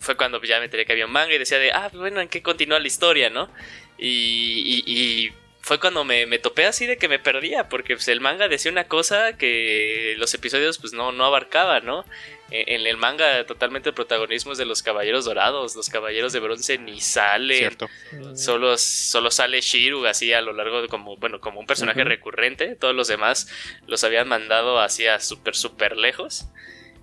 fue 0.00 0.16
cuando 0.16 0.40
ya 0.42 0.58
me 0.58 0.66
enteré 0.66 0.86
que 0.86 0.92
había 0.92 1.06
un 1.06 1.12
manga 1.12 1.34
y 1.34 1.38
decía 1.38 1.58
de, 1.58 1.72
ah, 1.72 1.90
bueno, 1.92 2.20
¿en 2.20 2.28
qué 2.28 2.42
continúa 2.42 2.78
la 2.78 2.86
historia, 2.86 3.30
no? 3.30 3.50
Y, 3.98 4.82
y, 4.86 5.32
fue 5.68 5.78
cuando 5.78 6.02
me, 6.02 6.24
me, 6.24 6.38
topé 6.38 6.64
así 6.64 6.86
de 6.86 6.96
que 6.96 7.08
me 7.08 7.18
perdía, 7.18 7.68
porque 7.68 7.94
pues, 7.94 8.08
el 8.08 8.22
manga 8.22 8.48
decía 8.48 8.72
una 8.72 8.84
cosa 8.84 9.36
que 9.36 10.14
los 10.16 10.32
episodios 10.32 10.78
pues 10.78 10.94
no, 10.94 11.12
no 11.12 11.26
abarcaban, 11.26 11.84
¿no? 11.84 12.06
E, 12.50 12.74
en 12.74 12.86
el 12.86 12.96
manga 12.96 13.44
totalmente 13.44 13.90
el 13.90 13.94
protagonismo 13.94 14.52
es 14.52 14.58
de 14.58 14.64
los 14.64 14.82
caballeros 14.82 15.26
dorados, 15.26 15.76
los 15.76 15.90
caballeros 15.90 16.32
de 16.32 16.40
bronce 16.40 16.78
ni 16.78 17.02
salen. 17.02 17.58
Cierto. 17.58 17.90
Solo, 18.34 18.78
solo 18.78 19.30
sale 19.30 19.60
Shiru 19.60 20.06
así 20.06 20.32
a 20.32 20.40
lo 20.40 20.54
largo 20.54 20.80
de 20.80 20.88
como, 20.88 21.18
bueno, 21.18 21.38
como 21.38 21.60
un 21.60 21.66
personaje 21.66 22.02
recurrente. 22.02 22.74
Todos 22.74 22.94
los 22.94 23.06
demás 23.06 23.50
los 23.86 24.02
habían 24.04 24.26
mandado 24.26 24.80
hacia 24.80 25.20
súper, 25.20 25.54
súper 25.54 25.98
lejos. 25.98 26.48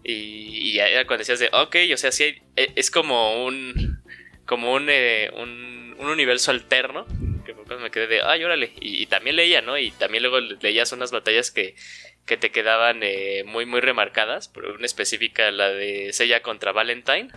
Y, 0.04 0.72
y 0.72 0.80
era 0.80 1.06
cuando 1.06 1.20
decías 1.20 1.38
de, 1.38 1.50
ok, 1.54 1.76
o 1.94 1.98
sea, 1.98 2.12
sí, 2.12 2.42
e, 2.56 2.72
es 2.76 2.90
como 2.90 3.46
un, 3.46 4.02
como 4.48 4.74
un, 4.74 4.88
eh, 4.90 5.30
un, 5.36 5.96
un, 6.00 6.10
universo 6.10 6.50
alterno. 6.50 7.06
Que 7.46 7.54
cuando 7.54 7.80
me 7.80 7.92
quedé 7.92 8.08
de, 8.08 8.22
ay, 8.22 8.44
órale. 8.44 8.72
Y, 8.80 9.06
también 9.06 9.36
leía, 9.36 9.62
¿no? 9.62 9.78
Y 9.78 9.92
también 9.92 10.24
luego 10.24 10.40
leías 10.40 10.92
unas 10.92 11.12
batallas 11.12 11.52
que, 11.52 11.76
que 12.26 12.38
te 12.38 12.52
quedaban 12.52 13.02
eh, 13.04 13.44
muy, 13.46 13.66
muy 13.66 13.82
remarcadas. 13.82 14.48
Por 14.48 14.66
una 14.66 14.86
específica, 14.86 15.52
la 15.52 15.70
de 15.70 16.12
Sella 16.14 16.42
contra 16.42 16.72
Valentine. 16.72 17.30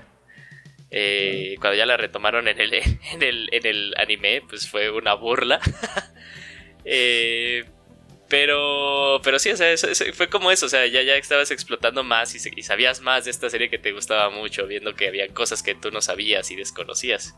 Eh, 0.91 1.57
cuando 1.61 1.77
ya 1.77 1.85
la 1.85 1.99
retomaron 1.99 2.49
en 2.49 2.61
el, 2.61 2.73
en 3.13 3.23
el, 3.23 3.49
en 3.53 3.67
el 3.67 3.95
anime, 3.99 4.43
pues 4.49 4.69
fue 4.69 4.91
una 4.91 5.15
burla. 5.15 5.61
eh, 6.85 7.65
pero, 8.29 9.21
pero 9.25 9.39
sí, 9.39 9.51
o 9.51 9.57
sea, 9.57 9.75
fue 10.13 10.29
como 10.29 10.51
eso, 10.51 10.67
o 10.67 10.69
sea, 10.69 10.87
ya, 10.87 11.01
ya 11.03 11.17
estabas 11.17 11.51
explotando 11.51 12.05
más 12.05 12.35
y, 12.35 12.63
sabías 12.63 13.01
más 13.01 13.25
de 13.25 13.31
esta 13.31 13.49
serie 13.49 13.71
que 13.71 13.79
te 13.79 13.93
gustaba 13.93 14.29
mucho, 14.29 14.67
viendo 14.67 14.95
que 14.95 15.09
había 15.09 15.29
cosas 15.29 15.63
que 15.63 15.75
tú 15.75 15.91
no 15.91 16.03
sabías 16.03 16.51
y 16.51 16.57
desconocías. 16.57 17.35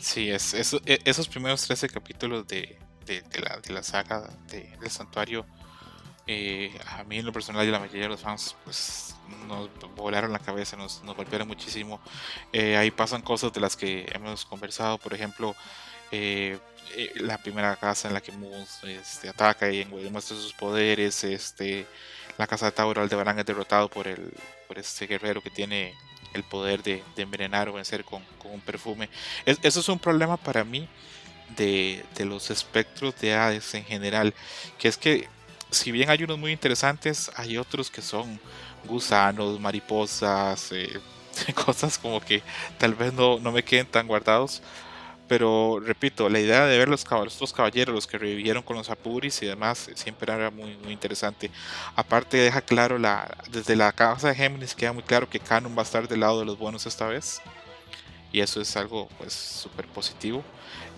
Sí, 0.00 0.30
es, 0.30 0.54
e, 0.54 1.00
esos 1.04 1.28
primeros 1.28 1.62
13 1.62 1.88
capítulos 1.88 2.46
de, 2.46 2.78
de, 3.06 3.22
la, 3.40 3.58
de 3.58 3.72
la, 3.72 3.82
saga 3.82 4.28
de, 4.48 4.76
del 4.80 4.90
santuario, 4.90 5.46
eh, 6.26 6.78
a 6.86 7.04
mí 7.04 7.18
en 7.18 7.26
lo 7.26 7.32
personal 7.32 7.66
y 7.66 7.70
la 7.70 7.78
mayoría 7.80 8.02
de 8.02 8.08
los 8.08 8.20
fans, 8.20 8.56
pues 8.64 9.14
nos 9.46 9.68
volaron 9.96 10.32
la 10.32 10.38
cabeza, 10.38 10.76
nos, 10.76 11.02
nos 11.04 11.16
golpearon 11.16 11.48
muchísimo. 11.48 12.00
Eh, 12.52 12.76
ahí 12.76 12.90
pasan 12.90 13.22
cosas 13.22 13.52
de 13.52 13.60
las 13.60 13.76
que 13.76 14.10
hemos 14.12 14.44
conversado, 14.44 14.98
por 14.98 15.12
ejemplo, 15.12 15.54
eh, 16.12 16.58
la 17.16 17.38
primera 17.38 17.76
casa 17.76 18.08
en 18.08 18.14
la 18.14 18.20
que 18.20 18.32
Moose 18.32 18.96
este, 18.96 19.28
ataca 19.28 19.70
y 19.70 19.84
demuestra 19.84 20.36
sus 20.36 20.52
poderes, 20.54 21.22
este, 21.24 21.86
la 22.38 22.46
casa 22.46 22.66
de 22.66 22.72
Tauro 22.72 23.02
Aldebarán 23.02 23.38
es 23.38 23.46
derrotado 23.46 23.88
por, 23.88 24.08
el, 24.08 24.32
por 24.66 24.78
este 24.78 25.06
guerrero 25.06 25.42
que 25.42 25.50
tiene 25.50 25.94
el 26.34 26.42
poder 26.44 26.82
de, 26.82 27.02
envenenar 27.16 27.68
o 27.68 27.74
vencer 27.74 28.04
con, 28.04 28.22
un 28.44 28.60
perfume. 28.60 29.08
eso 29.44 29.80
es 29.80 29.88
un 29.88 29.98
problema 29.98 30.36
para 30.36 30.64
mí 30.64 30.88
de, 31.56 32.04
los 32.18 32.50
espectros 32.50 33.18
de 33.20 33.34
Hades 33.34 33.74
en 33.74 33.84
general, 33.84 34.34
que 34.78 34.88
es 34.88 34.96
que 34.96 35.28
si 35.70 35.92
bien 35.92 36.10
hay 36.10 36.24
unos 36.24 36.38
muy 36.38 36.52
interesantes, 36.52 37.30
hay 37.36 37.56
otros 37.56 37.90
que 37.90 38.02
son 38.02 38.40
gusanos, 38.84 39.60
mariposas, 39.60 40.72
eh, 40.72 41.00
cosas 41.64 41.98
como 41.98 42.20
que 42.20 42.42
tal 42.78 42.94
vez 42.94 43.12
no, 43.12 43.38
no 43.38 43.52
me 43.52 43.62
queden 43.62 43.86
tan 43.86 44.06
guardados 44.06 44.62
pero 45.30 45.78
repito, 45.78 46.28
la 46.28 46.40
idea 46.40 46.66
de 46.66 46.76
ver 46.76 46.88
los, 46.88 47.06
otros 47.08 47.52
caballeros, 47.52 47.94
los 47.94 48.08
que 48.08 48.18
revivieron 48.18 48.64
con 48.64 48.76
los 48.76 48.90
Apuris 48.90 49.40
y 49.42 49.46
demás, 49.46 49.88
siempre 49.94 50.32
era 50.32 50.50
muy, 50.50 50.76
muy 50.78 50.92
interesante. 50.92 51.52
Aparte 51.94 52.36
deja 52.36 52.62
claro, 52.62 52.98
la, 52.98 53.38
desde 53.48 53.76
la 53.76 53.92
casa 53.92 54.30
de 54.30 54.34
Géminis 54.34 54.74
queda 54.74 54.92
muy 54.92 55.04
claro 55.04 55.30
que 55.30 55.38
Canon 55.38 55.76
va 55.76 55.82
a 55.82 55.84
estar 55.84 56.08
del 56.08 56.18
lado 56.18 56.40
de 56.40 56.46
los 56.46 56.58
buenos 56.58 56.84
esta 56.84 57.06
vez. 57.06 57.40
Y 58.32 58.40
eso 58.40 58.60
es 58.60 58.76
algo 58.76 59.08
pues 59.18 59.32
súper 59.32 59.86
positivo. 59.86 60.42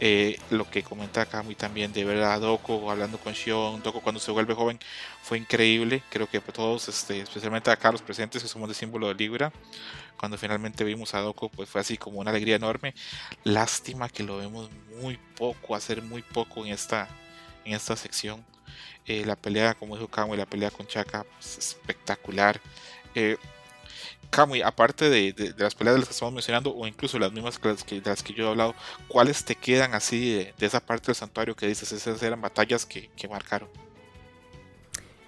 Eh, 0.01 0.39
lo 0.51 0.69
que 0.69 0.83
comenta 0.83 1.29
muy 1.45 1.55
también 1.55 1.93
de 1.93 2.05
ver 2.05 2.23
a 2.23 2.39
Doko 2.39 2.91
hablando 2.91 3.19
con 3.19 3.35
Shion, 3.35 3.83
Doko 3.83 4.01
cuando 4.01 4.21
se 4.21 4.31
vuelve 4.31 4.55
joven 4.55 4.79
fue 5.23 5.37
increíble. 5.37 6.03
Creo 6.09 6.27
que 6.27 6.41
todos, 6.41 6.89
este, 6.89 7.21
especialmente 7.21 7.71
acá 7.71 7.93
los 7.93 8.03
presentes 8.03 8.43
que 8.43 8.49
somos 8.49 8.69
de 8.69 8.75
símbolo 8.75 9.09
de 9.09 9.15
Libra, 9.15 9.53
cuando 10.19 10.39
finalmente 10.39 10.85
vimos 10.85 11.15
a 11.15 11.21
Doko, 11.21 11.49
pues 11.49 11.69
fue 11.69 11.81
así 11.81 11.97
como 11.97 12.21
una 12.21 12.31
alegría 12.31 12.57
enorme. 12.57 12.95
Lástima 13.45 14.09
que 14.09 14.23
lo 14.23 14.39
vemos 14.39 14.71
muy 15.01 15.19
poco, 15.37 15.75
hacer 15.75 16.03
muy 16.03 16.23
poco 16.23 16.65
en 16.65 16.73
esta, 16.73 17.09
en 17.65 17.75
esta 17.75 17.97
sección. 17.97 18.45
Eh, 19.07 19.25
la 19.27 19.37
pelea, 19.37 19.75
como 19.75 19.97
dijo 19.97 20.09
Kamui, 20.09 20.37
la 20.37 20.47
pelea 20.47 20.71
con 20.71 20.87
Chaka, 20.87 21.25
pues, 21.25 21.59
espectacular. 21.59 22.61
Eh, 23.15 23.37
aparte 24.65 25.11
de, 25.11 25.55
las 25.59 25.75
peleas 25.75 25.95
de 25.95 26.01
las 26.01 26.09
que 26.09 26.15
estamos 26.15 26.33
mencionando, 26.33 26.75
o 26.75 26.87
incluso 26.87 27.19
las 27.19 27.33
mismas 27.33 27.59
que, 27.59 28.01
de 28.01 28.09
las 28.11 28.23
que 28.23 28.33
yo 28.33 28.47
he 28.47 28.51
hablado, 28.51 28.75
¿cuáles 29.09 29.45
te 29.45 29.57
quedan 29.57 29.95
así 29.95 30.33
de, 30.35 30.55
esa 30.67 30.81
parte 30.81 31.07
del 31.07 31.17
santuario 31.17 31.55
que 31.55 31.67
dices? 31.67 31.93
Esas 31.93 32.23
eran 32.23 32.41
batallas 32.41 32.87
que, 32.87 33.11
que 33.17 33.29
marcaron. 33.29 33.69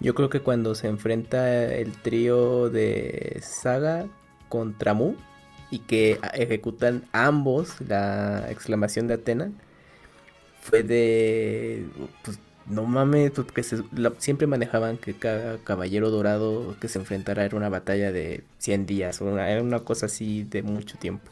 Yo 0.01 0.15
creo 0.15 0.29
que 0.31 0.41
cuando 0.41 0.75
se 0.75 0.87
enfrenta 0.87 1.75
el 1.75 1.93
trío 1.93 2.69
de 2.71 3.41
Saga 3.43 4.07
contra 4.55 4.95
Mu 4.95 5.15
y 5.69 5.81
que 5.81 6.21
ejecutan 6.35 7.03
ambos 7.11 7.81
la 7.81 8.47
exclamación 8.53 9.09
de 9.09 9.15
Atena 9.15 9.51
fue 10.61 10.85
de 10.85 11.85
pues, 12.23 12.39
no 12.67 12.85
mames 12.85 13.33
porque 13.33 13.65
siempre 14.19 14.47
manejaban 14.47 14.97
que 14.97 15.15
cada 15.15 15.59
caballero 15.59 16.11
dorado 16.11 16.77
que 16.81 16.87
se 16.87 17.01
enfrentara 17.01 17.45
era 17.45 17.57
una 17.57 17.69
batalla 17.69 18.13
de 18.13 18.45
100 18.59 18.87
días 18.87 19.21
era 19.21 19.61
una 19.61 19.81
cosa 19.81 20.07
así 20.07 20.45
de 20.45 20.63
mucho 20.63 20.97
tiempo 20.99 21.29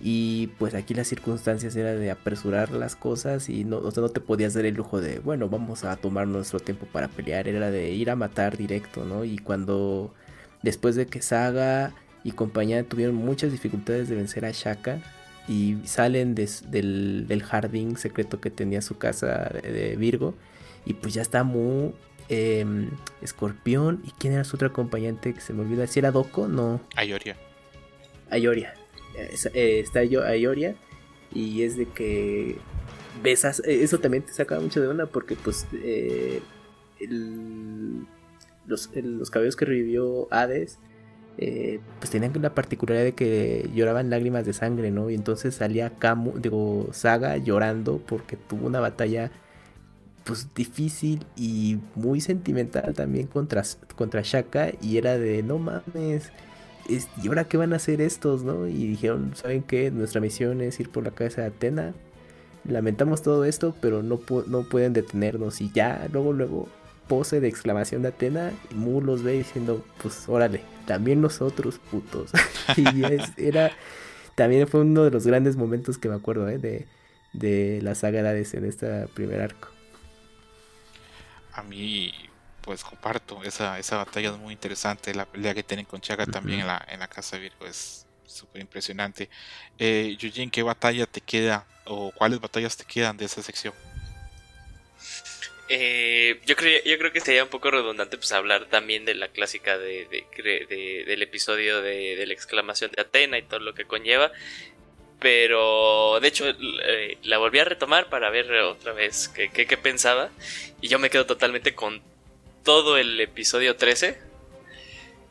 y 0.00 0.46
pues 0.58 0.74
aquí 0.74 0.94
las 0.94 1.08
circunstancias 1.08 1.76
era 1.76 1.94
de 1.94 2.10
apresurar 2.10 2.70
las 2.70 2.96
cosas 2.96 3.50
y 3.50 3.64
no, 3.64 3.78
o 3.78 3.90
sea, 3.90 4.02
no 4.02 4.08
te 4.08 4.20
podías 4.20 4.54
dar 4.54 4.64
el 4.64 4.74
lujo 4.74 5.00
de, 5.00 5.18
bueno, 5.18 5.48
vamos 5.50 5.84
a 5.84 5.96
tomar 5.96 6.26
nuestro 6.26 6.58
tiempo 6.60 6.86
para 6.86 7.08
pelear, 7.08 7.48
era 7.48 7.70
de 7.70 7.90
ir 7.92 8.10
a 8.10 8.16
matar 8.16 8.56
directo, 8.56 9.04
¿no? 9.04 9.24
Y 9.24 9.38
cuando 9.38 10.12
después 10.62 10.96
de 10.96 11.06
que 11.06 11.22
Saga 11.22 11.94
y 12.24 12.32
compañía 12.32 12.82
tuvieron 12.82 13.14
muchas 13.14 13.52
dificultades 13.52 14.08
de 14.08 14.16
vencer 14.16 14.46
a 14.46 14.50
Shaka 14.50 15.00
y 15.46 15.76
salen 15.84 16.34
del, 16.34 17.42
jardín 17.44 17.96
secreto 17.98 18.40
que 18.40 18.50
tenía 18.50 18.80
su 18.80 18.96
casa 18.96 19.50
de, 19.62 19.94
Virgo 19.96 20.34
y 20.86 20.94
pues 20.94 21.12
ya 21.14 21.22
está 21.22 21.44
Mu, 21.44 21.92
em, 22.30 22.88
Escorpión 23.20 24.02
y 24.04 24.10
quién 24.12 24.32
era 24.32 24.44
su 24.44 24.56
otro 24.56 24.68
acompañante 24.68 25.34
que 25.34 25.40
se 25.40 25.52
me 25.52 25.60
olvida, 25.62 25.86
si 25.86 25.98
era 25.98 26.10
Doko, 26.10 26.48
no. 26.48 26.80
Ayoria. 26.96 27.36
Ayoria. 28.30 28.74
Eh, 29.52 29.80
está 29.80 30.00
Ayoria 30.00 30.74
y 31.32 31.62
es 31.62 31.76
de 31.76 31.86
que 31.86 32.56
besas, 33.22 33.60
eh, 33.60 33.82
eso 33.82 34.00
también 34.00 34.24
te 34.24 34.32
saca 34.32 34.58
mucho 34.58 34.80
de 34.80 34.88
onda 34.88 35.06
porque 35.06 35.36
pues 35.36 35.66
eh, 35.74 36.40
los, 38.66 38.90
los 38.94 39.30
cabellos 39.30 39.56
que 39.56 39.66
revivió 39.66 40.26
Hades 40.32 40.78
eh, 41.38 41.80
pues 41.98 42.10
tenían 42.10 42.32
la 42.40 42.54
particularidad 42.54 43.04
de 43.04 43.14
que 43.14 43.68
lloraban 43.74 44.10
lágrimas 44.10 44.46
de 44.46 44.52
sangre, 44.52 44.90
¿no? 44.90 45.10
Y 45.10 45.14
entonces 45.14 45.54
salía 45.56 45.90
Camu, 45.90 46.38
digo, 46.38 46.88
Saga 46.92 47.36
llorando 47.38 47.98
porque 48.06 48.36
tuvo 48.36 48.66
una 48.66 48.80
batalla 48.80 49.32
pues 50.24 50.48
difícil 50.54 51.26
y 51.36 51.78
muy 51.94 52.20
sentimental 52.20 52.94
también 52.94 53.26
contra, 53.26 53.62
contra 53.96 54.22
Shaka 54.22 54.72
y 54.80 54.96
era 54.96 55.18
de 55.18 55.42
no 55.42 55.58
mames, 55.58 56.32
¿y 56.88 57.28
ahora 57.28 57.44
qué 57.44 57.56
van 57.56 57.72
a 57.72 57.76
hacer 57.76 58.00
estos, 58.00 58.42
no? 58.44 58.66
Y 58.66 58.86
dijeron, 58.86 59.32
¿saben 59.34 59.62
qué? 59.62 59.90
Nuestra 59.90 60.20
misión 60.20 60.60
es 60.60 60.80
ir 60.80 60.90
por 60.90 61.04
la 61.04 61.10
casa 61.10 61.42
de 61.42 61.48
Atena. 61.48 61.94
Lamentamos 62.64 63.22
todo 63.22 63.44
esto, 63.44 63.74
pero 63.80 64.02
no, 64.02 64.20
no 64.46 64.62
pueden 64.68 64.92
detenernos 64.94 65.60
y 65.60 65.70
ya, 65.72 66.08
luego, 66.12 66.32
luego 66.32 66.68
pose 67.08 67.40
de 67.40 67.48
exclamación 67.48 68.02
de 68.02 68.08
Atena 68.08 68.52
y 68.70 68.74
Mu 68.74 69.00
los 69.00 69.22
ve 69.22 69.32
diciendo, 69.32 69.84
pues 70.02 70.28
órale, 70.28 70.62
también 70.86 71.20
nosotros 71.20 71.78
putos. 71.90 72.30
y 72.76 73.02
era, 73.36 73.72
también 74.34 74.68
fue 74.68 74.80
uno 74.80 75.04
de 75.04 75.10
los 75.10 75.26
grandes 75.26 75.56
momentos 75.56 75.98
que 75.98 76.08
me 76.08 76.14
acuerdo 76.14 76.48
¿eh? 76.48 76.58
de, 76.58 76.86
de 77.32 77.80
la 77.82 77.94
saga 77.94 78.22
de 78.22 78.28
Hades 78.28 78.54
en 78.54 78.64
este 78.64 79.06
primer 79.08 79.40
arco. 79.40 79.68
A 81.52 81.62
mí, 81.62 82.12
pues 82.62 82.82
comparto, 82.82 83.42
esa, 83.44 83.78
esa 83.78 83.96
batalla 83.96 84.30
es 84.30 84.38
muy 84.38 84.52
interesante, 84.52 85.14
la 85.14 85.26
pelea 85.26 85.54
que 85.54 85.62
tienen 85.62 85.86
con 85.86 86.00
Chaga 86.00 86.26
también 86.26 86.60
en 86.60 86.66
la, 86.66 86.84
en 86.88 86.98
la 86.98 87.08
casa 87.08 87.36
Virgo 87.36 87.66
es 87.66 88.06
súper 88.26 88.60
impresionante. 88.60 89.28
Eh, 89.78 90.16
¿qué 90.50 90.62
batalla 90.62 91.06
te 91.06 91.20
queda 91.20 91.66
o 91.84 92.10
cuáles 92.12 92.40
batallas 92.40 92.76
te 92.76 92.84
quedan 92.84 93.16
de 93.16 93.26
esa 93.26 93.42
sección? 93.42 93.74
Eh, 95.68 96.40
yo, 96.44 96.56
creo, 96.56 96.82
yo 96.84 96.98
creo 96.98 97.12
que 97.12 97.20
sería 97.20 97.42
un 97.42 97.48
poco 97.48 97.70
redundante 97.70 98.18
pues 98.18 98.32
hablar 98.32 98.66
también 98.66 99.06
de 99.06 99.14
la 99.14 99.28
clásica 99.28 99.78
de, 99.78 100.06
del 101.06 101.22
episodio 101.22 101.80
de, 101.80 102.22
la 102.26 102.34
exclamación 102.34 102.90
de 102.90 103.00
Atena 103.00 103.38
y 103.38 103.42
todo 103.42 103.60
lo 103.60 103.74
que 103.74 103.86
conlleva. 103.86 104.30
Pero 105.20 106.18
de 106.20 106.28
hecho 106.28 106.44
eh, 106.48 107.18
la 107.22 107.38
volví 107.38 107.58
a 107.58 107.64
retomar 107.64 108.10
para 108.10 108.28
ver 108.28 108.52
otra 108.52 108.92
vez 108.92 109.28
qué, 109.28 109.50
qué, 109.50 109.76
pensaba. 109.78 110.30
Y 110.82 110.88
yo 110.88 110.98
me 110.98 111.08
quedo 111.08 111.24
totalmente 111.24 111.74
con 111.74 112.02
todo 112.62 112.98
el 112.98 113.18
episodio 113.20 113.76
13. 113.76 114.18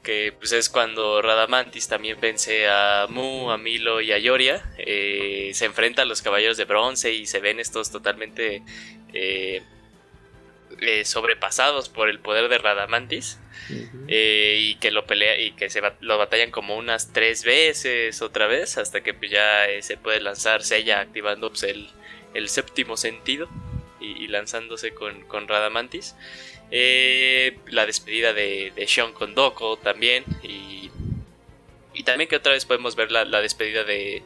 Que 0.01 0.33
pues 0.37 0.51
es 0.51 0.67
cuando 0.67 1.21
Radamantis 1.21 1.87
también 1.87 2.19
vence 2.19 2.67
a 2.67 3.05
Mu, 3.07 3.51
a 3.51 3.57
Milo 3.57 4.01
y 4.01 4.11
a 4.11 4.17
Yoria. 4.17 4.73
Eh, 4.79 5.51
se 5.53 5.65
enfrenta 5.65 6.01
a 6.01 6.05
los 6.05 6.21
caballeros 6.21 6.57
de 6.57 6.65
bronce 6.65 7.13
y 7.13 7.25
se 7.27 7.39
ven 7.39 7.59
estos 7.59 7.91
totalmente 7.91 8.63
eh, 10.87 11.05
sobrepasados 11.05 11.89
por 11.89 12.09
el 12.09 12.19
poder 12.19 12.49
de 12.49 12.57
Radamantis 12.57 13.39
eh, 14.07 14.57
y 14.59 14.75
que 14.75 14.91
lo 14.91 15.05
pelea 15.05 15.39
y 15.39 15.51
que 15.51 15.69
se 15.69 15.81
lo 16.01 16.17
batallan 16.17 16.51
como 16.51 16.75
unas 16.75 17.13
tres 17.13 17.43
veces 17.43 18.21
otra 18.21 18.47
vez 18.47 18.77
hasta 18.77 19.01
que 19.01 19.13
pues, 19.13 19.31
ya 19.31 19.65
eh, 19.65 19.81
se 19.81 19.97
puede 19.97 20.19
lanzar 20.19 20.63
Sella 20.63 20.99
activando 20.99 21.49
pues, 21.49 21.63
el, 21.63 22.49
séptimo 22.49 22.97
sentido 22.97 23.47
y, 23.99 24.27
lanzándose 24.27 24.93
con, 24.93 25.21
con 25.21 25.47
Radamantis. 25.47 26.15
la 26.69 27.85
despedida 27.85 28.33
de, 28.33 28.73
de 28.75 28.87
Sean 28.87 29.13
con 29.13 29.35
Doko 29.35 29.77
también 29.77 30.25
y, 30.43 30.91
y 31.93 32.03
también 32.03 32.27
que 32.27 32.35
otra 32.35 32.51
vez 32.51 32.65
podemos 32.65 32.95
ver 32.95 33.11
la, 33.11 33.41
despedida 33.41 33.83
de, 33.83 34.21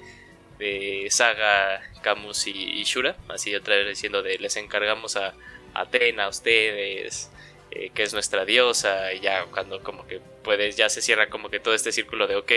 de 0.57 1.07
Saga, 1.11 1.81
Camus 2.01 2.47
y, 2.47 2.51
y, 2.51 2.83
Shura, 2.85 3.15
así 3.27 3.53
otra 3.53 3.75
vez 3.75 3.87
diciendo 3.87 4.23
de 4.23 4.39
les 4.39 4.55
encargamos 4.55 5.17
a, 5.17 5.35
Atena, 5.81 6.25
a 6.25 6.29
ustedes, 6.29 7.29
eh, 7.71 7.91
que 7.93 8.03
es 8.03 8.13
nuestra 8.13 8.45
diosa, 8.45 9.13
y 9.13 9.19
ya 9.19 9.45
cuando 9.45 9.81
como 9.83 10.07
que 10.07 10.19
puedes, 10.43 10.77
ya 10.77 10.89
se 10.89 11.01
cierra 11.01 11.29
como 11.29 11.49
que 11.49 11.59
todo 11.59 11.73
este 11.73 11.91
círculo 11.91 12.27
de, 12.27 12.35
ok, 12.35 12.51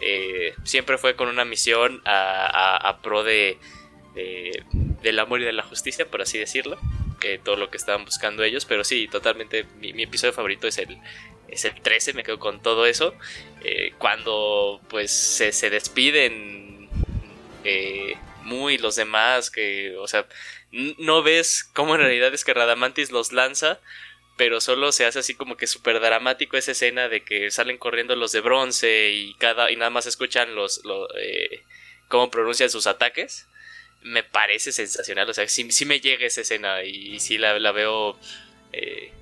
eh, 0.00 0.54
siempre 0.64 0.98
fue 0.98 1.16
con 1.16 1.28
una 1.28 1.44
misión 1.44 2.02
a, 2.04 2.98
pro 3.02 3.24
de, 3.24 3.58
del 5.02 5.18
amor 5.18 5.40
y 5.40 5.44
de 5.44 5.52
la 5.52 5.62
justicia, 5.62 6.06
por 6.06 6.22
así 6.22 6.38
decirlo, 6.38 6.78
que 7.20 7.38
todo 7.38 7.56
lo 7.56 7.70
que 7.70 7.76
estaban 7.76 8.04
buscando 8.04 8.42
ellos, 8.42 8.64
pero 8.64 8.84
sí, 8.84 9.08
totalmente, 9.08 9.64
mi, 9.78 10.02
episodio 10.02 10.32
favorito 10.32 10.66
es 10.66 10.78
el, 10.78 10.98
es 11.48 11.64
el 11.64 11.80
13, 11.80 12.14
me 12.14 12.24
quedo 12.24 12.38
con 12.38 12.62
todo 12.62 12.86
eso, 12.86 13.14
eh, 13.62 13.92
cuando 13.98 14.80
pues 14.88 15.10
se, 15.10 15.52
se 15.52 15.70
despiden 15.70 16.88
muy 18.48 18.78
los 18.78 18.96
demás, 18.96 19.50
que, 19.50 19.94
o 19.98 20.08
sea, 20.08 20.26
no 20.72 21.22
ves 21.22 21.68
cómo 21.74 21.94
en 21.94 22.02
realidad 22.02 22.32
es 22.34 22.44
que 22.44 22.54
Radamantis 22.54 23.10
los 23.10 23.32
lanza, 23.32 23.80
pero 24.36 24.60
solo 24.60 24.92
se 24.92 25.04
hace 25.04 25.18
así 25.18 25.34
como 25.34 25.56
que 25.56 25.66
súper 25.66 26.00
dramático 26.00 26.56
esa 26.56 26.72
escena 26.72 27.08
de 27.08 27.24
que 27.24 27.50
salen 27.50 27.78
corriendo 27.78 28.14
los 28.16 28.32
de 28.32 28.40
bronce 28.40 29.10
y 29.10 29.34
cada 29.34 29.70
y 29.70 29.76
nada 29.76 29.90
más 29.90 30.06
escuchan 30.06 30.54
los, 30.54 30.82
eh, 31.20 31.62
cómo 32.08 32.30
pronuncian 32.30 32.70
sus 32.70 32.86
ataques. 32.86 33.46
Me 34.02 34.22
parece 34.22 34.70
sensacional, 34.70 35.28
o 35.28 35.34
sea, 35.34 35.48
sí, 35.48 35.70
sí 35.72 35.84
me 35.84 36.00
llega 36.00 36.26
esa 36.26 36.42
escena 36.42 36.84
y, 36.84 37.18
sí 37.18 37.36
la, 37.36 37.58
la 37.58 37.72
veo 37.72 38.18
eh, 38.72 39.12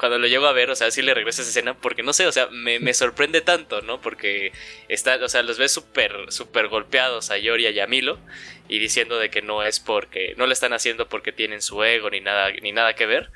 cuando 0.00 0.18
lo 0.18 0.26
llego 0.26 0.46
a 0.46 0.52
ver, 0.52 0.70
o 0.70 0.74
sea, 0.74 0.90
sí 0.90 1.02
le 1.02 1.12
regreso 1.12 1.42
esa 1.42 1.50
escena, 1.50 1.74
porque 1.74 2.02
no 2.02 2.14
sé, 2.14 2.26
o 2.26 2.32
sea, 2.32 2.48
me, 2.50 2.94
sorprende 2.94 3.42
tanto, 3.42 3.82
¿no? 3.82 4.00
Porque 4.00 4.50
está, 4.88 5.16
o 5.22 5.28
sea, 5.28 5.42
los 5.42 5.58
ves 5.58 5.72
súper, 5.72 6.32
súper 6.32 6.68
golpeados 6.68 7.30
a 7.30 7.36
Yori 7.36 7.64
y 7.64 7.66
a 7.66 7.70
Yamilo 7.70 8.18
y 8.66 8.78
diciendo 8.78 9.18
de 9.18 9.28
que 9.28 9.42
no 9.42 9.62
es 9.62 9.78
porque, 9.78 10.32
no 10.38 10.46
lo 10.46 10.54
están 10.54 10.72
haciendo 10.72 11.06
porque 11.10 11.32
tienen 11.32 11.60
su 11.60 11.84
ego 11.84 12.08
ni 12.08 12.20
nada, 12.20 12.50
ni 12.62 12.72
nada 12.72 12.94
que 12.94 13.04
ver. 13.04 13.30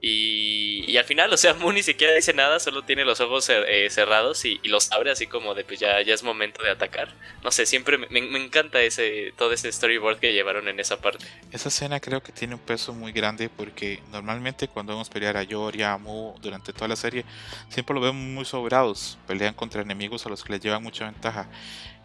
Y, 0.00 0.96
al 0.98 1.04
final, 1.04 1.32
o 1.32 1.36
sea, 1.36 1.54
Moon 1.60 1.74
ni 1.74 1.82
siquiera 1.82 2.14
dice 2.14 2.34
nada, 2.34 2.60
solo 2.60 2.82
tiene 2.82 3.04
los 3.04 3.20
ojos 3.20 3.48
eh, 3.50 3.88
cerrados 3.90 4.44
y, 4.44 4.60
los 4.64 4.92
abre 4.92 5.10
así 5.10 5.26
como 5.26 5.54
de 5.54 5.64
pues 5.64 5.80
ya, 5.80 6.00
es 6.00 6.22
momento 6.22 6.62
de 6.62 6.70
atacar. 6.70 7.08
No 7.42 7.50
sé, 7.50 7.66
siempre 7.66 7.98
me, 7.98 8.18
encanta 8.18 8.80
ese 8.82 9.32
todo 9.36 9.52
ese 9.52 9.70
storyboard 9.72 10.18
que 10.18 10.32
llevaron 10.32 10.68
en 10.68 10.80
esa 10.80 11.00
parte. 11.00 11.24
Esa 11.52 11.68
escena 11.68 12.00
creo 12.00 12.22
que 12.22 12.32
tiene 12.32 12.54
un 12.54 12.60
peso 12.60 12.92
muy 12.92 13.12
grande 13.12 13.48
porque 13.48 14.02
normalmente 14.10 14.68
cuando 14.68 14.92
vemos 14.92 15.08
pelear 15.08 15.36
a 15.36 15.42
Yori, 15.42 15.82
a 15.82 15.96
Mu 15.96 16.34
durante 16.40 16.72
toda 16.72 16.88
la 16.88 16.96
serie, 16.96 17.24
siempre 17.68 17.94
lo 17.94 18.00
vemos 18.00 18.22
muy 18.22 18.44
sobrados, 18.44 19.18
pelean 19.26 19.54
contra 19.54 19.82
enemigos 19.82 20.26
a 20.26 20.28
los 20.28 20.44
que 20.44 20.52
les 20.52 20.60
llevan 20.60 20.82
mucha 20.82 21.04
ventaja. 21.06 21.48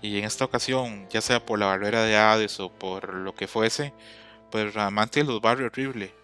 Y 0.01 0.17
en 0.17 0.25
esta 0.25 0.45
ocasión, 0.45 1.07
ya 1.09 1.21
sea 1.21 1.45
por 1.45 1.59
la 1.59 1.67
barrera 1.67 2.03
de 2.03 2.15
Hades 2.15 2.59
o 2.59 2.69
por 2.71 3.13
lo 3.13 3.35
que 3.35 3.47
fuese, 3.47 3.93
pues 4.49 4.73
realmente 4.73 5.23
los 5.23 5.41
barrios 5.41 5.71
horrible 5.71 6.20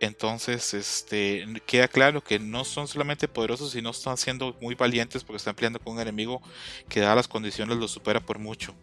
entonces, 0.00 0.74
este, 0.74 1.44
queda 1.66 1.88
claro 1.88 2.22
que 2.22 2.38
no 2.38 2.64
son 2.64 2.86
solamente 2.86 3.26
poderosos, 3.26 3.72
sino 3.72 3.90
están 3.90 4.16
siendo 4.16 4.56
muy 4.60 4.76
valientes 4.76 5.24
porque 5.24 5.38
están 5.38 5.56
peleando 5.56 5.80
con 5.80 5.94
un 5.94 6.00
enemigo 6.00 6.40
que 6.88 7.00
dadas 7.00 7.16
las 7.16 7.28
condiciones 7.28 7.76
lo 7.76 7.88
supera 7.88 8.20
por 8.20 8.38
mucho. 8.38 8.74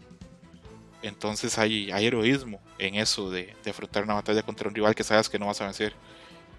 Entonces 1.01 1.58
hay, 1.58 1.89
hay 1.91 2.08
heroísmo 2.08 2.60
en 2.80 2.95
eso 2.95 3.30
de, 3.30 3.56
afrontar 3.69 4.04
una 4.04 4.15
batalla 4.15 4.41
contra 4.41 4.67
un 4.67 4.75
rival 4.75 4.95
que 4.95 5.04
sabes 5.04 5.30
que 5.30 5.39
no 5.39 5.45
vas 5.45 5.62
a 5.62 5.65
vencer. 5.65 5.93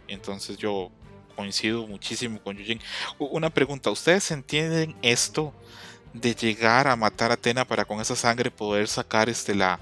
Entonces 0.08 0.56
yo 0.56 0.90
coincido 1.34 1.86
muchísimo 1.86 2.40
con 2.40 2.56
Yujin. 2.56 2.80
Una 3.18 3.50
pregunta, 3.50 3.90
¿ustedes 3.90 4.30
entienden 4.30 4.96
esto 5.02 5.52
de 6.14 6.34
llegar 6.34 6.88
a 6.88 6.96
matar 6.96 7.30
a 7.30 7.34
Atena 7.34 7.66
para 7.66 7.84
con 7.84 8.00
esa 8.00 8.16
sangre 8.16 8.50
poder 8.50 8.88
sacar 8.88 9.28
este, 9.28 9.54
la, 9.54 9.78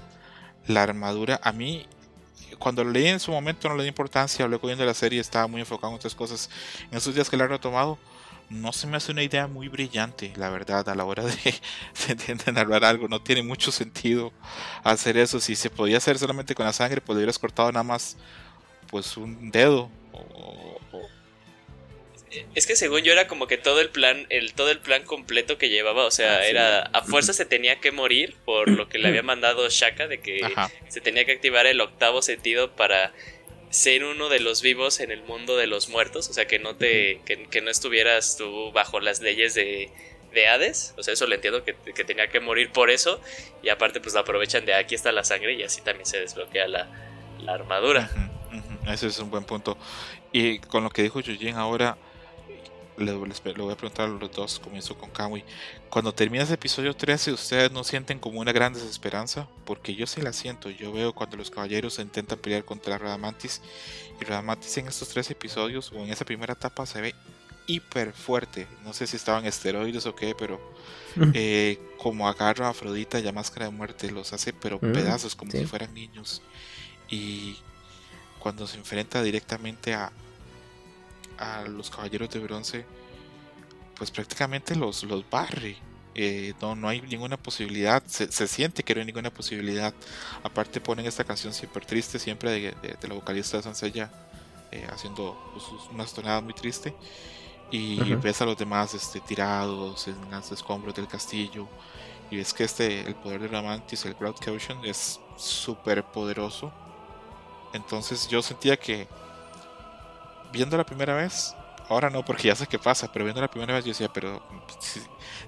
la 0.67 0.83
armadura? 0.83 1.39
A 1.41 1.53
mí 1.53 1.87
cuando 2.57 2.83
leí 2.83 3.07
en 3.07 3.19
su 3.19 3.31
momento 3.31 3.69
no 3.69 3.75
le 3.75 3.83
di 3.83 3.89
importancia, 3.89 4.47
luego 4.47 4.67
viendo 4.67 4.85
la 4.85 4.93
serie 4.93 5.19
estaba 5.19 5.47
muy 5.47 5.61
enfocado 5.61 5.91
en 5.91 5.95
otras 5.95 6.15
cosas. 6.15 6.49
En 6.91 6.97
esos 6.97 7.13
días 7.13 7.29
que 7.29 7.37
la 7.37 7.45
he 7.45 7.47
retomado, 7.47 7.97
no 8.49 8.73
se 8.73 8.87
me 8.87 8.97
hace 8.97 9.11
una 9.11 9.23
idea 9.23 9.47
muy 9.47 9.67
brillante, 9.67 10.31
la 10.35 10.49
verdad, 10.49 10.87
a 10.89 10.95
la 10.95 11.05
hora 11.05 11.23
de, 12.07 12.15
de, 12.15 12.51
narrar 12.51 12.85
algo. 12.85 13.07
No 13.07 13.21
tiene 13.21 13.43
mucho 13.43 13.71
sentido 13.71 14.31
hacer 14.83 15.17
eso. 15.17 15.39
Si 15.39 15.55
se 15.55 15.69
podía 15.69 15.97
hacer 15.97 16.19
solamente 16.19 16.55
con 16.55 16.65
la 16.65 16.73
sangre, 16.73 17.01
pues 17.01 17.15
le 17.15 17.21
hubieras 17.21 17.39
cortado 17.39 17.71
nada 17.71 17.83
más 17.83 18.17
pues 18.87 19.17
un 19.17 19.51
dedo 19.51 19.89
o, 20.13 20.79
es 22.55 22.67
que 22.67 22.75
según 22.75 23.01
yo 23.01 23.11
era 23.11 23.27
como 23.27 23.47
que 23.47 23.57
todo 23.57 23.81
el 23.81 23.89
plan, 23.89 24.25
el, 24.29 24.53
todo 24.53 24.71
el 24.71 24.79
plan 24.79 25.03
completo 25.03 25.57
que 25.57 25.69
llevaba, 25.69 26.05
o 26.05 26.11
sea, 26.11 26.37
ah, 26.37 26.47
era 26.47 26.81
a 26.81 27.03
fuerza 27.03 27.33
se 27.33 27.45
tenía 27.45 27.79
que 27.79 27.91
morir 27.91 28.35
por 28.45 28.69
lo 28.69 28.89
que 28.89 28.97
le 28.97 29.07
había 29.07 29.23
mandado 29.23 29.67
Shaka 29.69 30.07
de 30.07 30.19
que 30.19 30.41
se 30.87 31.01
tenía 31.01 31.25
que 31.25 31.33
activar 31.33 31.65
el 31.65 31.81
octavo 31.81 32.21
sentido 32.21 32.71
para 32.75 33.13
ser 33.69 34.05
uno 34.05 34.29
de 34.29 34.39
los 34.39 34.61
vivos 34.61 34.99
en 34.99 35.11
el 35.11 35.21
mundo 35.23 35.57
de 35.57 35.67
los 35.67 35.89
muertos, 35.89 36.29
o 36.29 36.33
sea, 36.33 36.47
que 36.47 36.59
no 36.59 36.75
te 36.75 37.21
que, 37.25 37.61
no 37.61 37.69
estuvieras 37.69 38.37
tú 38.37 38.71
bajo 38.71 38.99
las 38.99 39.19
leyes 39.19 39.53
de, 39.53 39.91
de 40.33 40.47
Hades, 40.47 40.93
o 40.97 41.03
sea, 41.03 41.13
eso 41.13 41.27
le 41.27 41.35
entiendo 41.35 41.63
que, 41.63 41.73
tenía 42.05 42.29
que 42.29 42.39
morir 42.39 42.71
por 42.71 42.89
eso 42.89 43.19
y 43.61 43.69
aparte 43.69 43.99
pues 43.99 44.15
la 44.15 44.21
aprovechan 44.21 44.65
de 44.65 44.73
aquí 44.73 44.95
está 44.95 45.11
la 45.11 45.23
sangre 45.23 45.53
y 45.53 45.63
así 45.63 45.81
también 45.81 46.05
se 46.05 46.19
desbloquea 46.19 46.67
la, 46.67 46.89
armadura. 47.47 48.09
Ese 48.87 49.07
es 49.07 49.19
un 49.19 49.29
buen 49.29 49.43
punto. 49.43 49.77
Y 50.31 50.59
con 50.59 50.83
lo 50.83 50.89
que 50.89 51.03
dijo 51.03 51.19
Yujin 51.19 51.55
ahora, 51.55 51.97
le, 52.97 53.13
voy 53.13 53.29
a 53.73 53.75
preguntar 53.75 54.05
a 54.05 54.07
los 54.07 54.31
dos, 54.31 54.59
comienzo 54.59 54.97
con 54.97 55.09
Kamui. 55.09 55.43
Cuando 55.89 56.13
termina 56.13 56.43
ese 56.43 56.53
episodio 56.53 56.95
13, 56.95 57.33
¿ustedes 57.33 57.71
no 57.71 57.83
sienten 57.83 58.19
como 58.19 58.39
una 58.39 58.51
gran 58.51 58.73
desesperanza? 58.73 59.47
Porque 59.65 59.95
yo 59.95 60.07
sí 60.07 60.21
la 60.21 60.33
siento. 60.33 60.69
Yo 60.69 60.91
veo 60.91 61.13
cuando 61.13 61.37
los 61.37 61.51
caballeros 61.51 61.99
intentan 61.99 62.39
pelear 62.39 62.63
contra 62.63 62.97
Radamantis. 62.97 63.61
Y 64.19 64.23
Radamantis 64.23 64.77
en 64.77 64.87
estos 64.87 65.09
tres 65.09 65.29
episodios, 65.29 65.91
o 65.91 65.97
en 65.97 66.09
esa 66.09 66.25
primera 66.25 66.53
etapa, 66.53 66.85
se 66.85 67.01
ve 67.01 67.15
hiper 67.67 68.13
fuerte. 68.13 68.67
No 68.83 68.93
sé 68.93 69.07
si 69.07 69.15
estaban 69.15 69.45
esteroides 69.45 70.05
o 70.05 70.15
qué, 70.15 70.35
pero 70.37 70.59
eh, 71.33 71.79
como 71.97 72.27
agarra 72.27 72.67
a 72.67 72.69
Afrodita 72.69 73.19
y 73.19 73.27
a 73.27 73.31
Máscara 73.31 73.65
de 73.65 73.71
Muerte, 73.71 74.11
los 74.11 74.33
hace 74.33 74.53
pero 74.53 74.79
pedazos 74.79 75.35
como 75.35 75.51
si 75.51 75.65
fueran 75.65 75.93
niños. 75.93 76.41
Y 77.09 77.57
cuando 78.39 78.67
se 78.67 78.77
enfrenta 78.77 79.21
directamente 79.23 79.93
a, 79.93 80.11
a 81.37 81.63
los 81.63 81.89
caballeros 81.89 82.29
de 82.29 82.39
bronce, 82.39 82.85
pues 83.95 84.11
prácticamente 84.11 84.75
los, 84.75 85.03
los 85.03 85.29
barre. 85.29 85.77
Eh, 86.17 86.53
no, 86.61 86.75
no 86.75 86.87
hay 86.87 87.01
ninguna 87.01 87.35
posibilidad, 87.35 88.01
se, 88.05 88.47
siente 88.47 88.83
que 88.83 88.95
no 88.95 89.01
hay 89.01 89.05
ninguna 89.05 89.31
posibilidad. 89.31 89.93
Aparte 90.43 90.79
ponen 90.79 91.05
esta 91.05 91.23
canción 91.23 91.53
súper 91.53 91.85
triste, 91.85 92.19
siempre 92.19 92.51
de, 92.51 93.07
la 93.07 93.15
vocalista 93.15 93.57
de 93.57 93.63
Sansella, 93.63 94.11
eh, 94.71 94.87
haciendo 94.89 95.37
pues, 95.53 95.65
unas 95.91 96.13
tonadas 96.13 96.41
muy 96.41 96.53
tristes. 96.53 96.93
Y 97.71 98.13
ves 98.15 98.41
a 98.41 98.45
los 98.45 98.57
demás 98.57 98.93
este, 98.93 99.19
tirados 99.19 100.07
en 100.07 100.15
los 100.31 100.51
escombros 100.51 100.95
del 100.95 101.07
castillo. 101.07 101.67
Y 102.31 102.37
ves 102.37 102.53
que 102.53 102.63
este, 102.63 103.01
el 103.01 103.15
poder 103.15 103.41
de 103.41 103.47
Ramantis, 103.49 104.05
el 104.05 104.15
Cloud 104.15 104.35
Caution, 104.39 104.85
es 104.85 105.19
súper 105.35 106.03
poderoso. 106.03 106.71
Entonces 107.73 108.27
yo 108.29 108.41
sentía 108.41 108.77
que 108.77 109.07
viendo 110.51 110.77
la 110.77 110.85
primera 110.85 111.15
vez, 111.15 111.55
ahora 111.89 112.09
no, 112.09 112.23
porque 112.23 112.47
ya 112.47 112.55
sé 112.55 112.67
qué 112.67 112.79
pasa, 112.79 113.11
pero 113.11 113.25
viendo 113.25 113.41
la 113.41 113.49
primera 113.49 113.73
vez 113.73 113.85
yo 113.85 113.89
decía, 113.89 114.11
pero 114.11 114.41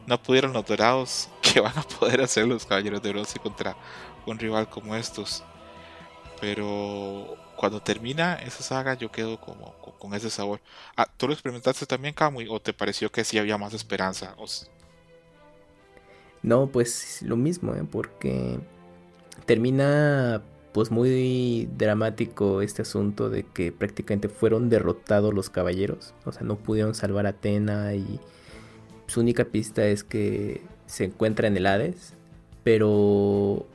no 0.06 0.22
pudieron 0.22 0.54
los 0.54 0.66
dorados, 0.66 1.30
¿qué 1.42 1.60
van 1.60 1.78
a 1.78 1.84
poder 1.84 2.22
hacer 2.22 2.48
los 2.48 2.66
caballeros 2.66 3.02
de 3.02 3.12
bronce 3.12 3.40
contra 3.40 3.76
un 4.26 4.38
rival 4.38 4.70
como 4.70 4.96
estos? 4.96 5.44
Pero 6.40 7.36
cuando 7.56 7.82
termina 7.82 8.36
esa 8.36 8.62
saga 8.62 8.94
yo 8.94 9.12
quedo 9.12 9.40
como 9.40 9.74
con, 10.00 10.14
ese 10.14 10.30
sabor. 10.30 10.62
Ah, 10.96 11.08
¿Tú 11.18 11.28
lo 11.28 11.34
experimentaste 11.34 11.86
también, 11.86 12.14
Kamui? 12.14 12.48
¿O 12.50 12.60
te 12.60 12.72
pareció 12.72 13.12
que 13.12 13.24
sí 13.24 13.40
había 13.40 13.58
más 13.58 13.74
esperanza? 13.74 14.36
No, 16.44 16.68
pues 16.68 17.24
lo 17.24 17.36
mismo, 17.36 17.74
¿eh? 17.74 17.84
porque 17.92 18.60
termina 19.46 20.44
pues 20.78 20.92
muy 20.92 21.68
dramático 21.76 22.62
este 22.62 22.84
asunto 22.84 23.32
de 23.32 23.42
que 23.42 23.72
prácticamente 23.72 24.30
fueron 24.30 24.70
derrotados 24.70 25.34
los 25.34 25.50
caballeros, 25.50 26.14
o 26.24 26.32
sea, 26.32 26.44
no 26.44 26.56
pudieron 26.56 26.94
salvar 26.94 27.26
a 27.26 27.30
Atena 27.30 27.96
y 27.96 28.20
su 29.08 29.22
única 29.22 29.46
pista 29.46 29.88
es 29.88 30.04
que 30.04 30.62
se 30.86 31.06
encuentra 31.06 31.48
en 31.48 31.58
el 31.58 31.66
Hades, 31.66 32.14
pero 32.64 33.66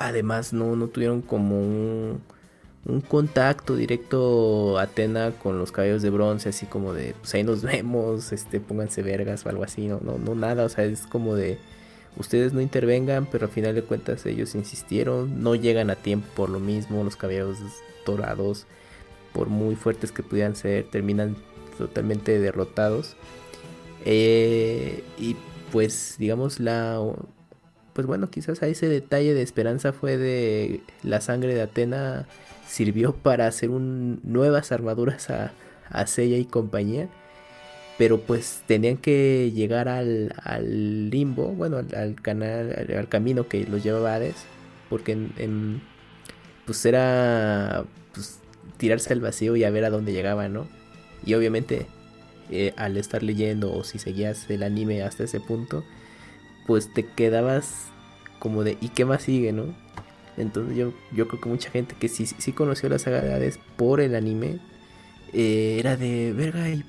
además 0.00 0.52
no, 0.52 0.74
no 0.74 0.88
tuvieron 0.88 1.22
como 1.22 1.60
un, 1.60 2.20
contacto 3.08 3.76
directo 3.76 4.80
Atena 4.80 5.30
con 5.30 5.60
los 5.60 5.70
caballeros 5.70 6.02
de 6.02 6.10
bronce, 6.10 6.48
así 6.48 6.66
como 6.66 6.92
de, 6.92 7.14
pues 7.20 7.32
ahí 7.36 7.44
nos 7.44 7.62
vemos, 7.62 8.32
este, 8.32 8.58
pónganse 8.58 9.00
vergas 9.04 9.46
o 9.46 9.48
algo 9.48 9.62
así, 9.62 9.86
no, 9.86 10.00
no 10.00 10.34
nada, 10.34 10.64
o 10.64 10.68
sea, 10.68 10.82
es 10.86 11.06
como 11.06 11.36
de, 11.36 11.60
ustedes 12.16 12.52
no 12.52 12.60
intervengan, 12.60 13.26
pero 13.26 13.46
al 13.46 13.52
final 13.52 13.74
de 13.74 13.82
cuentas 13.82 14.24
ellos 14.26 14.54
insistieron, 14.54 15.42
no 15.42 15.54
llegan 15.54 15.90
a 15.90 15.96
tiempo 15.96 16.26
por 16.34 16.50
lo 16.50 16.60
mismo, 16.60 17.04
los 17.04 17.16
caballeros 17.16 17.58
dorados, 18.04 18.66
por 19.32 19.48
muy 19.48 19.74
fuertes 19.76 20.12
que 20.12 20.22
pudieran 20.22 20.56
ser, 20.56 20.84
terminan 20.90 21.36
totalmente 21.78 22.38
derrotados. 22.38 23.16
Eh, 24.04 25.02
y 25.18 25.36
pues 25.72 26.14
digamos 26.18 26.60
la 26.60 27.02
pues 27.92 28.06
bueno 28.06 28.30
quizás 28.30 28.62
a 28.62 28.68
ese 28.68 28.88
detalle 28.88 29.34
de 29.34 29.42
esperanza 29.42 29.92
fue 29.92 30.16
de 30.16 30.80
la 31.02 31.20
sangre 31.20 31.54
de 31.54 31.62
Atena 31.62 32.28
sirvió 32.68 33.14
para 33.14 33.48
hacer 33.48 33.70
un, 33.70 34.20
nuevas 34.22 34.70
armaduras 34.70 35.28
a, 35.30 35.52
a 35.90 36.04
y 36.22 36.44
compañía 36.44 37.08
pero 37.98 38.20
pues 38.20 38.62
tenían 38.66 38.96
que 38.96 39.52
llegar 39.54 39.88
al, 39.88 40.34
al 40.42 41.10
limbo 41.10 41.48
bueno 41.48 41.78
al, 41.78 42.20
canal 42.20 42.86
al, 42.94 43.08
camino 43.08 43.48
que 43.48 43.64
los 43.64 43.82
llevaba 43.82 44.14
Hades 44.14 44.44
porque 44.90 45.12
en, 45.12 45.80
pues 46.64 46.84
era 46.84 47.84
pues, 48.14 48.38
tirarse 48.76 49.12
al 49.12 49.20
vacío 49.20 49.56
y 49.56 49.64
a 49.64 49.70
ver 49.70 49.84
a 49.84 49.90
dónde 49.90 50.12
llegaba 50.12 50.48
no 50.48 50.66
y 51.24 51.34
obviamente 51.34 51.86
eh, 52.50 52.72
al 52.76 52.96
estar 52.96 53.24
leyendo 53.24 53.72
o 53.74 53.82
si 53.82 53.98
seguías 53.98 54.48
el 54.50 54.62
anime 54.62 55.02
hasta 55.02 55.24
ese 55.24 55.40
punto, 55.40 55.84
pues 56.66 56.92
te 56.94 57.04
quedabas 57.04 57.86
como 58.38 58.62
de 58.62 58.78
¿y 58.80 58.90
qué 58.90 59.04
más 59.04 59.24
sigue, 59.24 59.52
no? 59.52 59.74
Entonces 60.36 60.76
yo, 60.76 60.92
yo 61.12 61.26
creo 61.26 61.40
que 61.40 61.48
mucha 61.48 61.70
gente 61.70 61.96
que 61.98 62.08
sí, 62.08 62.26
sí 62.26 62.52
conoció 62.52 62.88
las 62.88 63.02
saga 63.02 63.38
por 63.76 64.00
el 64.00 64.14
anime, 64.14 64.60
eh, 65.32 65.78
era 65.80 65.96
de, 65.96 66.32
verga, 66.32 66.68
¿y 66.68 66.84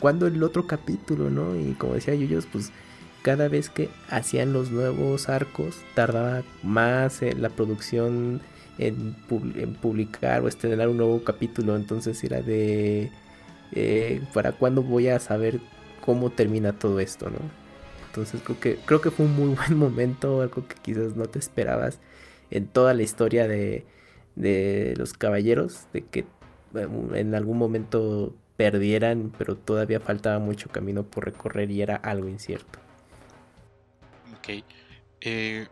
cuándo 0.00 0.26
el 0.26 0.42
otro 0.42 0.66
capítulo, 0.66 1.30
no? 1.30 1.56
Y 1.56 1.72
como 1.74 1.94
decía 1.94 2.14
Yuyos, 2.14 2.46
pues 2.46 2.72
cada 3.22 3.48
vez 3.48 3.70
que 3.70 3.88
hacían 4.10 4.52
los 4.52 4.70
nuevos 4.70 5.28
arcos, 5.28 5.78
tardaba 5.94 6.42
más 6.62 7.22
en 7.22 7.42
la 7.42 7.48
producción 7.48 8.42
en, 8.78 9.16
en 9.56 9.74
publicar 9.74 10.42
o 10.42 10.48
estrenar 10.48 10.88
un 10.88 10.98
nuevo 10.98 11.24
capítulo, 11.24 11.76
entonces 11.76 12.22
era 12.22 12.42
de 12.42 13.10
eh, 13.72 14.22
para 14.32 14.52
cuándo 14.52 14.82
voy 14.82 15.08
a 15.08 15.18
saber 15.20 15.60
cómo 16.04 16.30
termina 16.30 16.78
todo 16.78 17.00
esto, 17.00 17.30
¿no? 17.30 17.38
Entonces 18.08 18.40
creo 18.44 18.60
que, 18.60 18.76
creo 18.84 19.00
que 19.00 19.10
fue 19.10 19.26
un 19.26 19.34
muy 19.34 19.54
buen 19.56 19.78
momento, 19.78 20.42
algo 20.42 20.66
que 20.68 20.76
quizás 20.82 21.16
no 21.16 21.24
te 21.26 21.38
esperabas 21.38 22.00
en 22.50 22.66
toda 22.66 22.94
la 22.94 23.02
historia 23.02 23.48
de, 23.48 23.86
de 24.36 24.94
los 24.96 25.14
caballeros, 25.14 25.86
de 25.92 26.02
que 26.04 26.26
en 27.14 27.34
algún 27.34 27.56
momento 27.56 28.34
perdieran, 28.56 29.32
pero 29.36 29.56
todavía 29.56 30.00
faltaba 30.00 30.38
mucho 30.38 30.68
camino 30.68 31.04
por 31.04 31.24
recorrer 31.24 31.70
y 31.70 31.82
era 31.82 31.96
algo 31.96 32.28
incierto. 32.28 32.78
Ok. 34.38 34.64
Eh, 35.20 35.66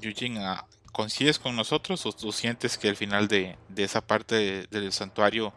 Eugene, 0.00 0.40
ah, 0.40 0.66
¿coincides 0.92 1.38
con 1.38 1.56
nosotros 1.56 2.04
o 2.06 2.12
tú 2.12 2.32
sientes 2.32 2.78
que 2.78 2.88
al 2.88 2.96
final 2.96 3.28
de, 3.28 3.56
de 3.68 3.84
esa 3.84 4.00
parte 4.00 4.66
del 4.70 4.92
santuario 4.92 5.52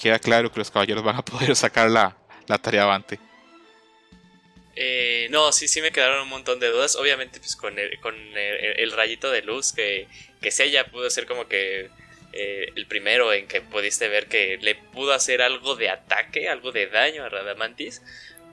queda 0.00 0.18
claro 0.18 0.50
que 0.50 0.58
los 0.58 0.70
caballeros 0.70 1.04
van 1.04 1.16
a 1.16 1.24
poder 1.24 1.54
sacar 1.54 1.90
la, 1.90 2.16
tarea 2.62 2.82
avante. 2.82 3.18
Eh, 4.74 5.28
no, 5.30 5.52
sí, 5.52 5.68
sí 5.68 5.82
me 5.82 5.92
quedaron 5.92 6.22
un 6.22 6.28
montón 6.28 6.58
de 6.58 6.68
dudas. 6.68 6.96
Obviamente, 6.96 7.38
pues 7.38 7.54
con 7.54 7.78
el, 7.78 8.00
con 8.00 8.14
el, 8.16 8.92
rayito 8.92 9.30
de 9.30 9.42
luz 9.42 9.72
que, 9.72 10.08
que 10.40 10.50
Sella 10.50 10.86
pudo 10.86 11.10
ser 11.10 11.26
como 11.26 11.46
que 11.46 11.90
eh, 12.32 12.72
el 12.76 12.86
primero 12.86 13.32
en 13.32 13.46
que 13.46 13.60
pudiste 13.60 14.08
ver 14.08 14.26
que 14.26 14.58
le 14.60 14.74
pudo 14.74 15.12
hacer 15.12 15.42
algo 15.42 15.76
de 15.76 15.90
ataque, 15.90 16.48
algo 16.48 16.72
de 16.72 16.86
daño 16.86 17.24
a 17.24 17.28
Radamantis 17.28 18.02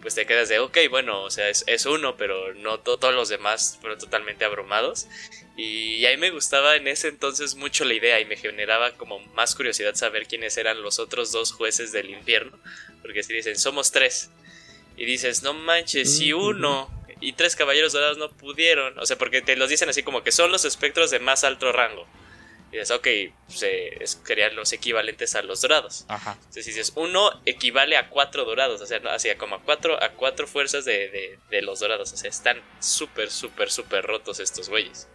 pues 0.01 0.15
te 0.15 0.25
quedas 0.25 0.49
de, 0.49 0.59
ok, 0.59 0.77
bueno, 0.89 1.23
o 1.23 1.31
sea, 1.31 1.49
es, 1.49 1.85
uno, 1.85 2.17
pero 2.17 2.53
no 2.53 2.79
todos 2.79 3.13
los 3.13 3.29
demás 3.29 3.77
fueron 3.81 3.99
totalmente 3.99 4.45
abrumados. 4.45 5.07
Y, 5.55 6.05
ahí 6.05 6.17
me 6.17 6.29
gustaba 6.29 6.75
en 6.75 6.87
ese 6.87 7.07
entonces 7.07 7.55
mucho 7.55 7.83
la 7.83 7.95
idea 7.95 8.19
y 8.19 8.25
me 8.25 8.37
generaba 8.37 8.91
como 8.91 9.19
más 9.33 9.55
curiosidad 9.55 9.95
saber 9.95 10.27
quiénes 10.27 10.55
eran 10.57 10.81
los 10.81 10.99
otros 10.99 11.31
dos 11.31 11.51
jueces 11.51 11.91
del 11.91 12.09
infierno. 12.11 12.57
Porque 13.01 13.23
si 13.23 13.33
dicen, 13.33 13.57
somos 13.57 13.91
tres. 13.91 14.29
Y 14.97 15.05
dices, 15.05 15.43
no 15.43 15.53
manches, 15.53 16.17
si 16.17 16.33
uno 16.33 16.89
y 17.19 17.33
tres 17.33 17.55
caballeros 17.55 17.93
dorados 17.93 18.17
no 18.17 18.31
pudieron. 18.31 18.97
O 18.99 19.05
sea, 19.05 19.17
porque 19.17 19.41
te 19.41 19.55
los 19.55 19.69
dicen 19.69 19.89
así 19.89 20.03
como 20.03 20.23
que 20.23 20.31
son 20.31 20.51
los 20.51 20.63
espectros 20.63 21.09
de 21.09 21.19
más 21.19 21.43
alto 21.43 21.71
rango. 21.71 22.07
Y 22.71 22.77
dices, 22.77 22.91
ok, 22.91 23.07
se, 23.47 23.97
serían 24.05 24.55
los 24.55 24.73
equivalentes 24.73 25.35
a 25.35 25.41
los 25.41 25.61
dorados. 25.61 26.05
Ajá. 26.09 26.33
Entonces 26.37 26.65
dices, 26.65 26.91
uno 26.95 27.29
equivale 27.45 27.95
a 27.95 28.09
cuatro 28.09 28.43
dorados, 28.43 28.81
o 28.81 28.85
sea, 28.85 28.99
hacia 29.13 29.37
como 29.37 29.55
a 29.55 29.63
cuatro, 29.63 30.01
a 30.01 30.09
cuatro 30.13 30.47
fuerzas 30.47 30.83
de, 30.83 31.39
de, 31.49 31.61
los 31.61 31.79
dorados. 31.79 32.11
O 32.11 32.17
sea, 32.17 32.29
están 32.29 32.61
súper, 32.79 33.31
súper, 33.31 33.71
súper 33.71 34.03
rotos 34.05 34.39
estos 34.39 34.69
güeyes. 34.69 35.07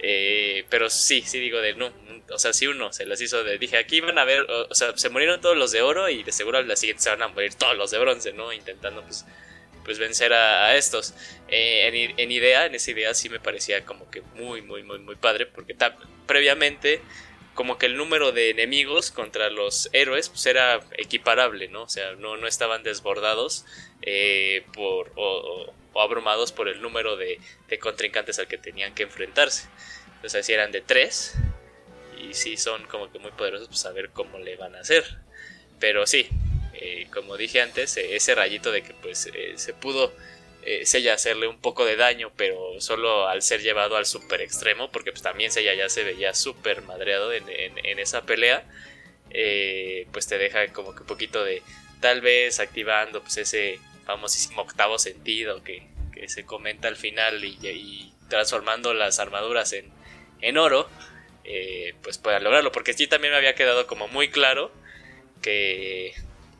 Eh, 0.00 0.66
pero 0.68 0.90
sí, 0.90 1.22
sí 1.22 1.40
digo 1.40 1.60
de 1.60 1.74
no, 1.74 1.90
o 2.30 2.38
sea, 2.38 2.52
sí 2.52 2.66
uno 2.66 2.92
se 2.92 3.06
las 3.06 3.20
hizo 3.22 3.42
de, 3.42 3.58
dije, 3.58 3.78
aquí 3.78 4.00
van 4.02 4.18
a 4.18 4.24
ver, 4.24 4.42
o, 4.42 4.74
sea, 4.74 4.94
se 4.96 5.08
murieron 5.08 5.40
todos 5.40 5.56
los 5.56 5.72
de 5.72 5.80
oro 5.80 6.10
y 6.10 6.22
de 6.22 6.32
seguro 6.32 6.60
la 6.62 6.76
siguiente 6.76 7.02
se 7.02 7.10
van 7.10 7.22
a 7.22 7.28
morir 7.28 7.54
todos 7.54 7.74
los 7.76 7.90
de 7.90 7.98
bronce, 7.98 8.32
¿no? 8.34 8.52
Intentando 8.52 9.02
pues 9.02 9.24
pues 9.84 9.98
vencer 9.98 10.32
a, 10.32 10.74
estos. 10.76 11.14
Eh, 11.48 12.14
en, 12.16 12.30
idea, 12.32 12.66
en 12.66 12.74
esa 12.74 12.90
idea 12.90 13.14
sí 13.14 13.28
me 13.28 13.40
parecía 13.40 13.84
como 13.84 14.10
que 14.10 14.22
muy, 14.36 14.62
muy, 14.62 14.82
muy, 14.82 14.98
muy 14.98 15.16
padre, 15.16 15.46
porque 15.46 15.76
previamente 16.26 17.00
como 17.54 17.78
que 17.78 17.86
el 17.86 17.96
número 17.96 18.32
de 18.32 18.50
enemigos 18.50 19.12
contra 19.12 19.48
los 19.48 19.88
héroes 19.92 20.28
pues 20.28 20.44
era 20.46 20.80
equiparable, 20.98 21.68
¿no? 21.68 21.82
O 21.84 21.88
sea, 21.88 22.12
no, 22.16 22.36
no 22.36 22.48
estaban 22.48 22.82
desbordados 22.82 23.64
eh, 24.02 24.66
por, 24.72 25.12
o, 25.14 25.72
abrumados 25.94 26.50
por 26.50 26.68
el 26.68 26.82
número 26.82 27.16
de, 27.16 27.38
de, 27.68 27.78
contrincantes 27.78 28.40
al 28.40 28.48
que 28.48 28.58
tenían 28.58 28.94
que 28.94 29.04
enfrentarse. 29.04 29.68
Entonces, 30.16 30.46
si 30.46 30.52
eran 30.52 30.72
de 30.72 30.80
tres, 30.80 31.36
y 32.18 32.34
si 32.34 32.56
son 32.56 32.86
como 32.86 33.10
que 33.12 33.18
muy 33.18 33.30
poderosos, 33.32 33.68
pues 33.68 33.84
a 33.86 33.92
ver 33.92 34.10
cómo 34.10 34.38
le 34.38 34.56
van 34.56 34.74
a 34.74 34.80
hacer. 34.80 35.18
Pero 35.78 36.06
sí, 36.06 36.28
eh, 36.86 37.06
como 37.10 37.38
dije 37.38 37.62
antes, 37.62 37.96
eh, 37.96 38.14
ese 38.14 38.34
rayito 38.34 38.70
de 38.70 38.82
que 38.82 38.92
pues 38.92 39.30
eh, 39.32 39.54
se 39.56 39.72
pudo 39.72 40.12
Sella 40.84 41.12
hacerle 41.12 41.46
un 41.46 41.60
poco 41.60 41.84
de 41.84 41.94
daño, 41.94 42.32
pero 42.38 42.80
solo 42.80 43.28
al 43.28 43.42
ser 43.42 43.60
llevado 43.60 43.98
al 43.98 44.06
super 44.06 44.40
extremo, 44.40 44.90
porque 44.90 45.12
pues 45.12 45.20
también 45.20 45.52
Sella 45.52 45.74
ya 45.74 45.90
se 45.90 46.04
veía 46.04 46.32
súper 46.32 46.80
madreado 46.80 47.34
en, 47.34 47.98
esa 47.98 48.22
pelea, 48.22 48.64
pues 50.10 50.26
te 50.26 50.38
deja 50.38 50.66
como 50.72 50.94
que 50.94 51.02
un 51.02 51.06
poquito 51.06 51.44
de 51.44 51.62
tal 52.00 52.22
vez 52.22 52.60
activando 52.60 53.20
pues 53.20 53.36
ese 53.36 53.78
famosísimo 54.06 54.62
octavo 54.62 54.98
sentido 54.98 55.62
que, 55.62 55.86
se 56.28 56.46
comenta 56.46 56.88
al 56.88 56.96
final 56.96 57.44
y, 57.44 58.14
transformando 58.30 58.94
las 58.94 59.18
armaduras 59.18 59.74
en, 59.74 59.92
en 60.40 60.56
oro, 60.56 60.88
pues 62.02 62.16
pueda 62.16 62.40
lograrlo, 62.40 62.72
porque 62.72 62.94
sí 62.94 63.06
también 63.06 63.32
me 63.32 63.36
había 63.36 63.54
quedado 63.54 63.86
como 63.86 64.08
muy 64.08 64.30
claro 64.30 64.72
que 65.42 66.14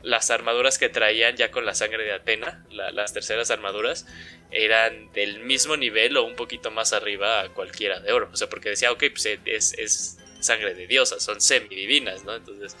las 0.05 0.29
armaduras 0.29 0.77
que 0.77 0.87
traían 0.87 1.35
ya 1.35 1.49
con 1.49 1.65
la 1.65 1.73
sangre 1.73 2.03
de 2.03 2.13
Atena, 2.13 2.63
las 2.69 3.11
terceras 3.11 3.49
armaduras, 3.49 4.05
eran 4.51 5.11
del 5.13 5.39
mismo 5.39 5.75
nivel 5.77 6.15
o 6.15 6.23
un 6.23 6.35
poquito 6.35 6.69
más 6.69 6.93
arriba 6.93 7.41
a 7.41 7.49
cualquiera 7.49 7.99
de 7.99 8.13
oro. 8.13 8.29
O 8.31 8.37
sea, 8.37 8.47
porque 8.47 8.69
decía, 8.69 8.91
ok, 8.91 9.03
pues 9.11 9.25
es, 9.45 9.73
es 9.73 10.17
sangre 10.39 10.75
de 10.75 10.85
diosas, 10.85 11.23
son 11.23 11.41
semidivinas, 11.41 12.23
¿no? 12.23 12.35
Entonces, 12.35 12.77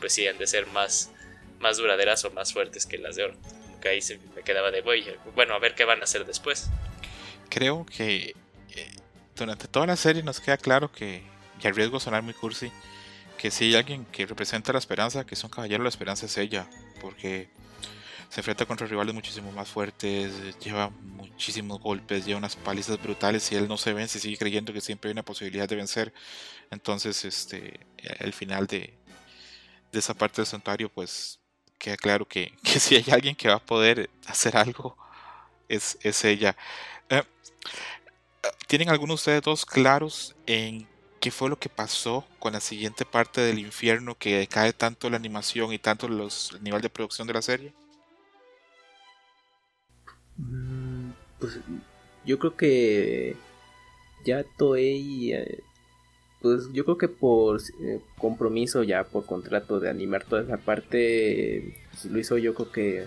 pues 0.00 0.12
sí, 0.12 0.28
han 0.28 0.36
de 0.36 0.46
ser 0.46 0.66
más, 0.66 1.10
más 1.60 1.78
duraderas 1.78 2.24
o 2.26 2.30
más 2.30 2.52
fuertes 2.52 2.84
que 2.84 2.98
las 2.98 3.16
de 3.16 3.24
oro. 3.24 3.34
Que 3.80 3.88
ahí 3.88 4.02
se 4.02 4.18
me 4.34 4.42
quedaba 4.42 4.70
de, 4.70 4.82
bueno, 5.34 5.54
a 5.54 5.58
ver 5.58 5.74
qué 5.74 5.86
van 5.86 6.02
a 6.02 6.04
hacer 6.04 6.26
después. 6.26 6.68
Creo 7.48 7.86
que 7.86 8.34
eh, 8.74 8.90
durante 9.34 9.66
toda 9.66 9.86
la 9.86 9.96
serie 9.96 10.22
nos 10.22 10.40
queda 10.40 10.58
claro 10.58 10.92
que, 10.92 11.22
y 11.62 11.66
arriesgo 11.66 12.00
sonar 12.00 12.22
muy 12.22 12.34
cursi, 12.34 12.70
que 13.36 13.50
si 13.50 13.66
hay 13.66 13.74
alguien 13.76 14.04
que 14.06 14.26
representa 14.26 14.72
la 14.72 14.78
esperanza, 14.78 15.24
que 15.24 15.34
es 15.34 15.44
un 15.44 15.50
caballero, 15.50 15.82
la 15.82 15.88
esperanza 15.88 16.26
es 16.26 16.36
ella. 16.38 16.68
Porque 17.00 17.48
se 18.28 18.40
enfrenta 18.40 18.66
contra 18.66 18.86
rivales 18.86 19.14
muchísimo 19.14 19.52
más 19.52 19.68
fuertes, 19.68 20.58
lleva 20.58 20.90
muchísimos 20.90 21.80
golpes, 21.80 22.26
lleva 22.26 22.38
unas 22.38 22.56
palizas 22.56 23.00
brutales 23.00 23.50
y 23.52 23.54
él 23.54 23.68
no 23.68 23.76
se 23.76 23.92
vence, 23.92 24.18
sigue 24.18 24.36
creyendo 24.36 24.72
que 24.72 24.80
siempre 24.80 25.08
hay 25.08 25.12
una 25.12 25.24
posibilidad 25.24 25.68
de 25.68 25.76
vencer. 25.76 26.12
Entonces, 26.70 27.24
este, 27.24 27.80
el 27.98 28.32
final 28.32 28.66
de, 28.66 28.98
esa 29.92 30.14
parte 30.14 30.42
del 30.42 30.46
santuario, 30.46 30.90
pues 30.90 31.38
queda 31.78 31.96
claro 31.96 32.26
que, 32.28 32.52
si 32.64 32.96
hay 32.96 33.04
alguien 33.10 33.34
que 33.36 33.48
va 33.48 33.54
a 33.54 33.64
poder 33.64 34.10
hacer 34.26 34.56
algo, 34.56 34.96
es, 35.68 35.98
es 36.02 36.24
ella. 36.24 36.56
Eh, 37.08 37.22
¿Tienen 38.66 38.90
algunos 38.90 39.20
de 39.20 39.22
ustedes 39.22 39.42
dos 39.42 39.64
claros 39.64 40.34
en 40.46 40.86
qué 41.26 41.32
fue 41.32 41.50
lo 41.50 41.58
que 41.58 41.68
pasó 41.68 42.24
con 42.38 42.52
la 42.52 42.60
siguiente 42.60 43.04
parte 43.04 43.40
del 43.40 43.58
infierno 43.58 44.14
que 44.16 44.46
cae 44.46 44.72
tanto 44.72 45.10
la 45.10 45.16
animación 45.16 45.72
y 45.72 45.78
tanto 45.80 46.06
los, 46.06 46.52
el 46.52 46.62
nivel 46.62 46.80
de 46.80 46.88
producción 46.88 47.26
de 47.26 47.34
la 47.34 47.42
serie? 47.42 47.72
Mm, 50.36 51.10
pues 51.40 51.58
yo 52.24 52.38
creo 52.38 52.56
que 52.56 53.34
ya 54.24 54.44
Toei, 54.56 55.32
eh, 55.32 55.64
pues 56.40 56.68
yo 56.72 56.84
creo 56.84 56.96
que 56.96 57.08
por 57.08 57.60
eh, 57.80 58.00
compromiso 58.18 58.84
ya 58.84 59.02
por 59.02 59.26
contrato 59.26 59.80
de 59.80 59.90
animar 59.90 60.22
toda 60.22 60.42
esa 60.42 60.58
parte, 60.58 61.76
pues, 61.90 62.04
lo 62.04 62.20
hizo 62.20 62.38
yo 62.38 62.54
creo 62.54 62.70
que 62.70 63.06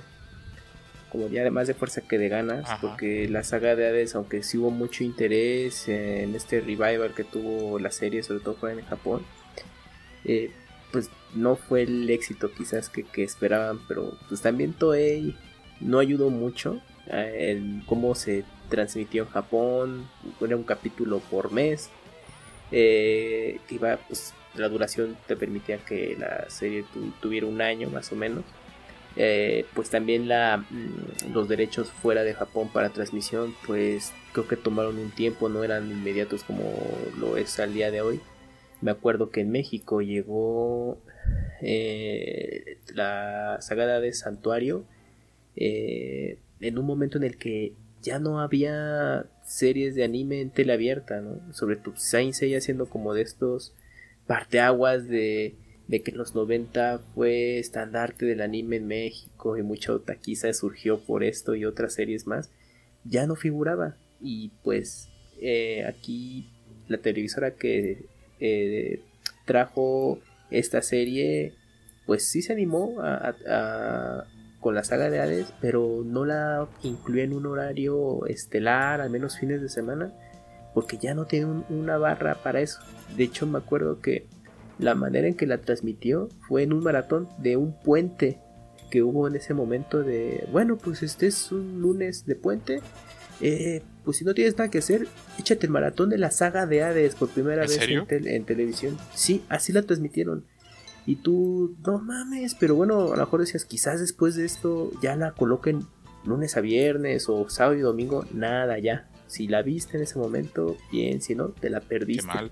como 1.12 1.28
ya 1.28 1.41
además 1.41 1.68
de 1.68 1.74
fuerza 1.74 2.01
que 2.01 2.18
de 2.18 2.30
ganas, 2.30 2.70
porque 2.82 3.28
la 3.28 3.43
saga 3.43 3.76
de 3.76 3.88
Hades, 3.88 4.16
aunque 4.16 4.43
sí 4.43 4.57
hubo 4.57 4.70
mucho 4.70 5.03
interés 5.03 5.88
en 5.88 6.36
este 6.36 6.62
revival 6.62 7.14
que 7.16 7.24
tuvo 7.24 7.80
la 7.80 7.91
serie, 7.91 8.24
sobre 8.24 8.41
todo 8.41 8.55
fuera 8.55 8.80
en 8.80 8.86
Japón, 8.86 9.24
eh, 10.26 10.51
pues 10.91 11.10
no 11.34 11.55
fue 11.55 11.84
el 11.84 12.10
éxito 12.10 12.51
quizás 12.51 12.89
que, 12.89 13.24
esperaban, 13.24 13.80
pero 13.88 14.18
pues 14.28 14.41
también 14.41 14.74
Toei 14.74 15.36
no 15.80 15.99
ayudó 15.99 16.30
mucho 16.30 16.82
eh, 17.07 17.51
en 17.51 17.82
cómo 17.86 18.16
se 18.16 18.43
transmitió 18.70 19.24
en 19.24 19.30
Japón, 19.30 20.10
era 20.41 20.55
un 20.55 20.64
capítulo 20.64 21.20
por 21.20 21.51
mes, 21.51 21.89
eh, 22.72 23.60
que 23.68 23.76
iba, 23.76 23.97
pues 24.07 24.34
la 24.55 24.70
duración 24.70 25.18
te 25.28 25.36
permitía 25.36 25.78
que 25.78 26.16
la 26.20 26.49
serie 26.49 26.86
tuviera 27.22 27.47
un 27.47 27.62
año 27.62 27.89
más 27.89 28.12
o 28.12 28.16
menos. 28.16 28.43
Eh, 29.16 29.66
pues 29.74 29.89
también 29.89 30.28
la, 30.28 30.66
mm, 30.70 31.34
los 31.34 31.49
derechos 31.49 31.89
fuera 31.89 32.24
de 32.24 32.34
Japón 32.34 32.70
para 32.72 32.89
transmisión, 32.89 33.55
pues 33.66 34.14
creo 34.34 34.47
que 34.47 34.55
tomaron 34.55 34.97
un 34.97 35.12
tiempo, 35.12 35.49
no 35.49 35.64
eran 35.64 35.89
inmediatos 35.89 36.43
como 36.43 36.64
lo 37.20 37.38
es 37.38 37.60
al 37.60 37.74
día 37.74 37.91
de 37.91 38.01
hoy. 38.01 38.20
Me 38.82 38.91
acuerdo 38.91 39.30
que 39.30 39.41
en 39.41 39.51
México 39.51 40.01
llegó 40.01 40.99
eh, 41.62 42.78
la 42.93 43.57
sagada 43.62 43.99
de 43.99 44.14
Santuario 44.14 44.86
eh, 45.55 46.38
en 46.62 46.78
un 46.78 46.86
momento 46.86 47.18
en 47.18 47.26
el 47.26 47.38
que 47.38 47.74
ya 48.01 48.20
no 48.20 48.39
había 48.39 49.26
series 49.43 49.95
de 49.95 50.05
anime 50.05 50.41
en 50.41 50.51
tele 50.51 50.74
abierta. 50.74 51.22
Sobre 51.51 51.76
todo 51.76 51.95
Saint 51.97 52.34
Seiya 52.34 52.62
siendo 52.62 52.88
como 52.88 53.14
de 53.14 53.24
estos 53.24 53.74
parteaguas 54.28 55.07
de 55.07 55.55
de 55.90 56.04
que 56.04 56.12
en 56.12 56.18
los 56.18 56.36
90 56.36 57.00
fue 57.16 57.58
estandarte 57.58 58.24
del 58.28 58.42
anime 58.42 58.76
en 58.76 58.88
México 58.88 59.58
y 59.58 59.64
mucha 59.64 59.92
otaquiza 59.92 60.54
surgió 60.54 61.00
por 61.00 61.24
esto 61.24 61.56
y 61.56 61.66
otras 61.66 61.96
series 61.96 62.28
más, 62.28 62.52
ya 63.06 63.26
no 63.26 63.36
figuraba. 63.36 63.98
Y 64.22 64.52
pues 64.64 65.10
eh, 65.42 65.84
aquí 65.88 66.48
la 66.88 67.00
televisora 67.00 67.56
que 67.56 68.06
eh, 68.40 69.02
trajo 69.46 70.20
esta 70.52 70.84
serie, 70.84 71.56
pues 72.06 72.30
sí 72.30 72.44
se 72.44 72.54
animó 72.54 72.98
con 74.60 74.76
la 74.76 74.84
saga 74.84 75.10
de 75.10 75.20
Hades, 75.20 75.54
pero 75.60 76.04
no 76.06 76.24
la 76.24 76.68
incluyó 76.84 77.24
en 77.24 77.34
un 77.34 77.48
horario 77.48 78.28
estelar, 78.28 79.02
al 79.02 79.10
menos 79.10 79.40
fines 79.40 79.60
de 79.60 79.70
semana, 79.70 80.14
porque 80.76 81.00
ya 81.00 81.16
no 81.16 81.26
tiene 81.26 81.64
una 81.70 81.98
barra 81.98 82.36
para 82.44 82.62
eso. 82.62 82.80
De 83.18 83.24
hecho, 83.24 83.48
me 83.48 83.58
acuerdo 83.58 84.02
que 84.02 84.28
la 84.80 84.96
manera 84.96 85.28
en 85.28 85.36
que 85.36 85.46
la 85.46 85.60
transmitió 85.60 86.30
fue 86.48 86.64
en 86.64 86.74
un 86.74 86.84
maratón 86.84 87.30
de 87.38 87.58
un 87.58 87.80
puente 87.80 88.40
que 88.90 89.04
hubo 89.04 89.28
en 89.28 89.36
ese 89.36 89.54
momento 89.54 90.02
de, 90.02 90.48
bueno, 90.52 90.78
pues 90.78 91.04
este 91.04 91.28
es 91.28 91.52
un 91.52 91.82
lunes 91.82 92.26
de 92.26 92.36
puente, 92.36 92.82
eh, 93.42 93.84
pues 94.04 94.18
si 94.18 94.26
no 94.26 94.34
tienes 94.34 94.58
nada 94.58 94.70
que 94.70 94.80
hacer, 94.80 95.08
échate 95.38 95.68
el 95.68 95.72
maratón 95.72 96.10
de 96.10 96.18
la 96.18 96.32
saga 96.32 96.66
de 96.66 96.84
Hades 96.84 97.16
por 97.16 97.30
primera 97.30 97.62
vez 97.62 97.80
en, 97.80 98.46
televisión. 98.46 98.98
Sí, 99.14 99.44
así 99.50 99.72
la 99.72 99.84
transmitieron. 99.84 100.46
Y 101.06 101.18
tú, 101.18 101.76
no 101.86 102.00
mames, 102.00 102.56
pero 102.56 102.76
bueno, 102.76 103.14
a 103.14 103.16
lo 103.16 103.24
mejor 103.24 103.42
decías, 103.42 103.66
quizás 103.66 104.00
después 104.00 104.36
de 104.36 104.46
esto 104.46 104.92
ya 105.02 105.16
la 105.16 105.34
coloquen 105.34 105.86
lunes 106.26 106.58
a 106.58 106.62
viernes 106.62 107.30
o 107.30 107.50
sábado 107.50 107.78
y 107.78 107.82
domingo, 107.82 108.26
nada, 108.34 108.78
ya. 108.80 109.10
Si 109.28 109.48
la 109.48 109.62
viste 109.62 109.98
en 109.98 110.04
ese 110.04 110.18
momento, 110.18 110.76
bien, 110.92 111.22
si 111.22 111.36
no, 111.36 111.50
te 111.50 111.70
la 111.70 111.82
perdiste. 111.82 112.28
Qué 112.28 112.36
mal. 112.36 112.52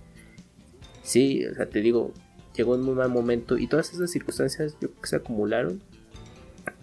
Sí, 1.07 1.45
o 1.45 1.55
sea, 1.55 1.69
te 1.69 1.79
digo, 1.79 2.11
llegó 2.53 2.75
en 2.75 2.81
un 2.81 2.97
mal 2.97 3.07
momento 3.07 3.57
y 3.57 3.67
todas 3.67 3.93
esas 3.93 4.11
circunstancias 4.11 4.73
yo 4.81 4.89
creo 4.89 5.01
que 5.01 5.07
se 5.07 5.15
acumularon. 5.15 5.81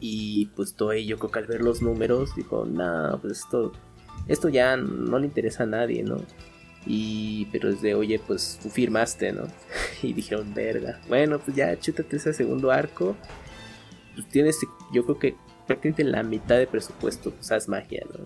Y 0.00 0.46
pues 0.56 0.74
todo 0.74 0.94
yo 0.94 1.18
creo 1.18 1.30
que 1.30 1.38
al 1.40 1.46
ver 1.46 1.60
los 1.60 1.82
números 1.82 2.34
dijo, 2.34 2.64
no, 2.64 3.18
pues 3.20 3.40
esto, 3.40 3.72
esto 4.26 4.48
ya 4.48 4.78
no 4.78 5.18
le 5.18 5.26
interesa 5.26 5.64
a 5.64 5.66
nadie, 5.66 6.02
¿no? 6.02 6.16
Y, 6.86 7.48
pero 7.52 7.68
es 7.68 7.82
de, 7.82 7.94
oye, 7.94 8.18
pues 8.18 8.58
tú 8.62 8.70
firmaste, 8.70 9.30
¿no? 9.32 9.42
y 10.02 10.14
dijeron, 10.14 10.54
verga, 10.54 11.02
bueno, 11.06 11.38
pues 11.38 11.54
ya 11.54 11.78
chútate 11.78 12.16
ese 12.16 12.32
segundo 12.32 12.70
arco. 12.70 13.16
Pues 14.14 14.26
tienes, 14.28 14.58
yo 14.90 15.04
creo 15.04 15.18
que 15.18 15.36
prácticamente 15.66 16.04
la 16.04 16.22
mitad 16.22 16.56
de 16.56 16.66
presupuesto, 16.66 17.30
pues 17.30 17.52
haz 17.52 17.68
magia, 17.68 18.02
¿no? 18.10 18.24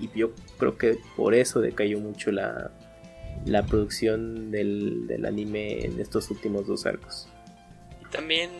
y 0.00 0.10
yo 0.16 0.32
creo 0.58 0.76
que 0.76 0.98
por 1.16 1.34
eso 1.34 1.60
decayó 1.60 2.00
mucho 2.00 2.32
la, 2.32 2.72
la 3.44 3.64
producción 3.64 4.50
del, 4.50 5.24
anime 5.26 5.84
en 5.84 6.00
estos 6.00 6.30
últimos 6.30 6.66
dos 6.66 6.86
arcos. 6.86 7.28
Y 8.02 8.10
también 8.10 8.50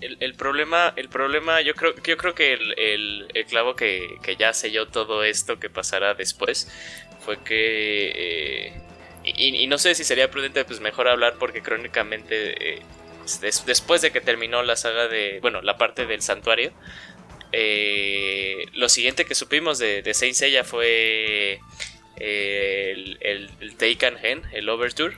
el, 0.00 0.34
problema, 0.34 0.92
el 0.96 1.08
problema, 1.08 1.60
yo 1.60 1.74
creo, 1.74 1.94
yo 2.02 2.16
creo 2.16 2.34
que 2.34 2.52
el, 2.54 3.46
clavo 3.48 3.76
que, 3.76 4.18
ya 4.38 4.52
selló 4.52 4.88
todo 4.88 5.24
esto 5.24 5.58
que 5.58 5.70
pasará 5.70 6.14
después 6.14 6.68
fue 7.20 7.38
que 7.42 8.12
eh, 8.14 8.82
y, 9.24 9.66
no 9.68 9.78
sé 9.78 9.94
si 9.94 10.02
sería 10.04 10.30
prudente 10.30 10.64
pues 10.64 10.80
mejor 10.80 11.06
hablar 11.06 11.36
porque 11.38 11.62
crónicamente 11.62 12.74
eh, 12.74 12.82
después 13.66 14.02
de 14.02 14.10
que 14.10 14.20
terminó 14.20 14.62
la 14.64 14.74
saga 14.74 15.06
de 15.06 15.38
bueno 15.40 15.62
la 15.62 15.78
parte 15.78 16.06
del 16.06 16.22
santuario 16.22 16.72
eh, 17.52 18.66
lo 18.72 18.88
siguiente 18.88 19.24
que 19.24 19.36
supimos 19.36 19.78
de, 19.78 20.02
de 20.02 20.14
Saint 20.14 20.34
Seiya 20.34 20.64
fue 20.64 21.60
el, 22.22 23.18
el, 23.20 23.50
el 23.60 23.76
Teikan 23.76 24.16
Gen, 24.16 24.42
el 24.52 24.68
Overture, 24.68 25.16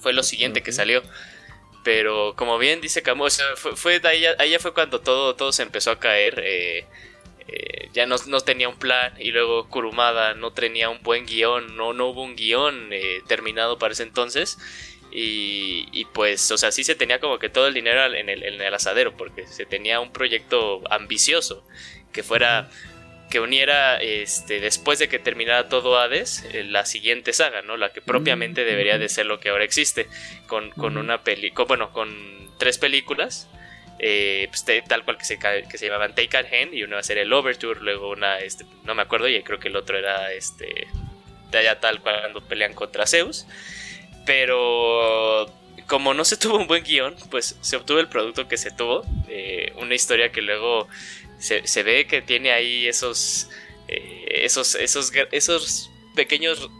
fue 0.00 0.12
lo 0.12 0.22
siguiente 0.22 0.62
que 0.62 0.72
salió. 0.72 1.02
Pero 1.84 2.34
como 2.36 2.58
bien 2.58 2.80
dice 2.80 3.02
Camus, 3.02 3.40
fue, 3.56 4.00
ahí, 4.04 4.50
ya 4.50 4.58
fue 4.58 4.74
cuando 4.74 5.00
todo, 5.00 5.36
todo 5.36 5.52
se 5.52 5.62
empezó 5.62 5.90
a 5.90 5.98
caer. 5.98 6.42
Eh, 6.44 6.86
eh, 7.46 7.88
ya 7.94 8.06
no, 8.06 8.18
tenía 8.40 8.68
un 8.68 8.78
plan 8.78 9.14
y 9.18 9.30
luego 9.30 9.68
Kurumada 9.68 10.34
no 10.34 10.52
tenía 10.52 10.90
un 10.90 11.02
buen 11.02 11.24
guion, 11.24 11.76
no, 11.76 11.94
no 11.94 12.08
hubo 12.08 12.22
un 12.22 12.36
guion 12.36 12.88
eh, 12.92 13.22
terminado 13.26 13.78
para 13.78 13.92
ese 13.92 14.02
entonces. 14.02 14.58
Y, 15.10 15.88
y, 15.92 16.04
pues, 16.06 16.50
o 16.50 16.58
sea, 16.58 16.70
sí 16.70 16.84
se 16.84 16.94
tenía 16.94 17.20
como 17.20 17.38
que 17.38 17.48
todo 17.48 17.66
el 17.68 17.72
dinero 17.72 18.04
en 18.14 18.28
el, 18.28 18.42
en 18.42 18.60
el 18.60 18.74
asadero 18.74 19.16
porque 19.16 19.46
se 19.46 19.64
tenía 19.64 20.00
un 20.00 20.12
proyecto 20.12 20.82
ambicioso 20.90 21.64
que 22.12 22.22
fuera 22.22 22.68
que 23.30 23.40
uniera 23.40 23.96
este 23.96 24.60
después 24.60 24.98
de 24.98 25.08
que 25.08 25.18
terminara 25.18 25.68
todo 25.68 25.98
Hades 25.98 26.44
eh, 26.52 26.64
la 26.64 26.84
siguiente 26.86 27.32
saga 27.32 27.62
no 27.62 27.76
la 27.76 27.92
que 27.92 28.00
propiamente 28.00 28.64
debería 28.64 28.98
de 28.98 29.08
ser 29.08 29.26
lo 29.26 29.40
que 29.40 29.50
ahora 29.50 29.64
existe 29.64 30.08
con, 30.46 30.72
una 30.96 31.22
peli 31.22 31.52
bueno 31.66 31.92
con 31.92 32.08
tres 32.58 32.78
películas 32.78 33.48
eh, 33.98 34.48
pues, 34.50 34.64
tal 34.86 35.04
cual 35.04 35.18
que 35.18 35.24
se, 35.24 35.38
que 35.38 35.78
se 35.78 35.86
llamaban 35.86 36.14
Take 36.14 36.36
a 36.36 36.40
Hand 36.40 36.74
y 36.74 36.84
una 36.84 36.94
va 36.94 37.00
a 37.00 37.02
ser 37.02 37.18
el 37.18 37.32
Overture 37.32 37.80
luego 37.80 38.10
una 38.10 38.38
este, 38.38 38.64
no 38.84 38.94
me 38.94 39.02
acuerdo 39.02 39.28
y 39.28 39.42
creo 39.42 39.58
que 39.58 39.68
el 39.68 39.76
otro 39.76 39.98
era 39.98 40.32
este 40.32 40.86
de 41.50 41.58
allá 41.58 41.80
tal 41.80 42.00
cual 42.00 42.20
cuando 42.20 42.40
pelean 42.42 42.74
contra 42.74 43.06
Zeus 43.06 43.46
pero 44.24 45.50
como 45.88 46.12
no 46.12 46.24
se 46.24 46.36
tuvo 46.36 46.58
un 46.58 46.66
buen 46.66 46.84
guion, 46.84 47.16
pues 47.30 47.56
se 47.60 47.76
obtuvo 47.76 47.98
el 47.98 48.08
producto 48.08 48.46
que 48.46 48.58
se 48.58 48.70
tuvo. 48.70 49.04
Eh, 49.28 49.72
una 49.76 49.94
historia 49.94 50.30
que 50.30 50.42
luego 50.42 50.86
se, 51.38 51.82
ve 51.82 52.06
que 52.06 52.22
tiene 52.22 52.52
ahí 52.52 52.86
esos, 52.86 53.48
eh, 53.88 54.42
esos, 54.44 54.74
esos, 54.74 55.12
esos 55.32 55.90
pequeños 56.14 56.70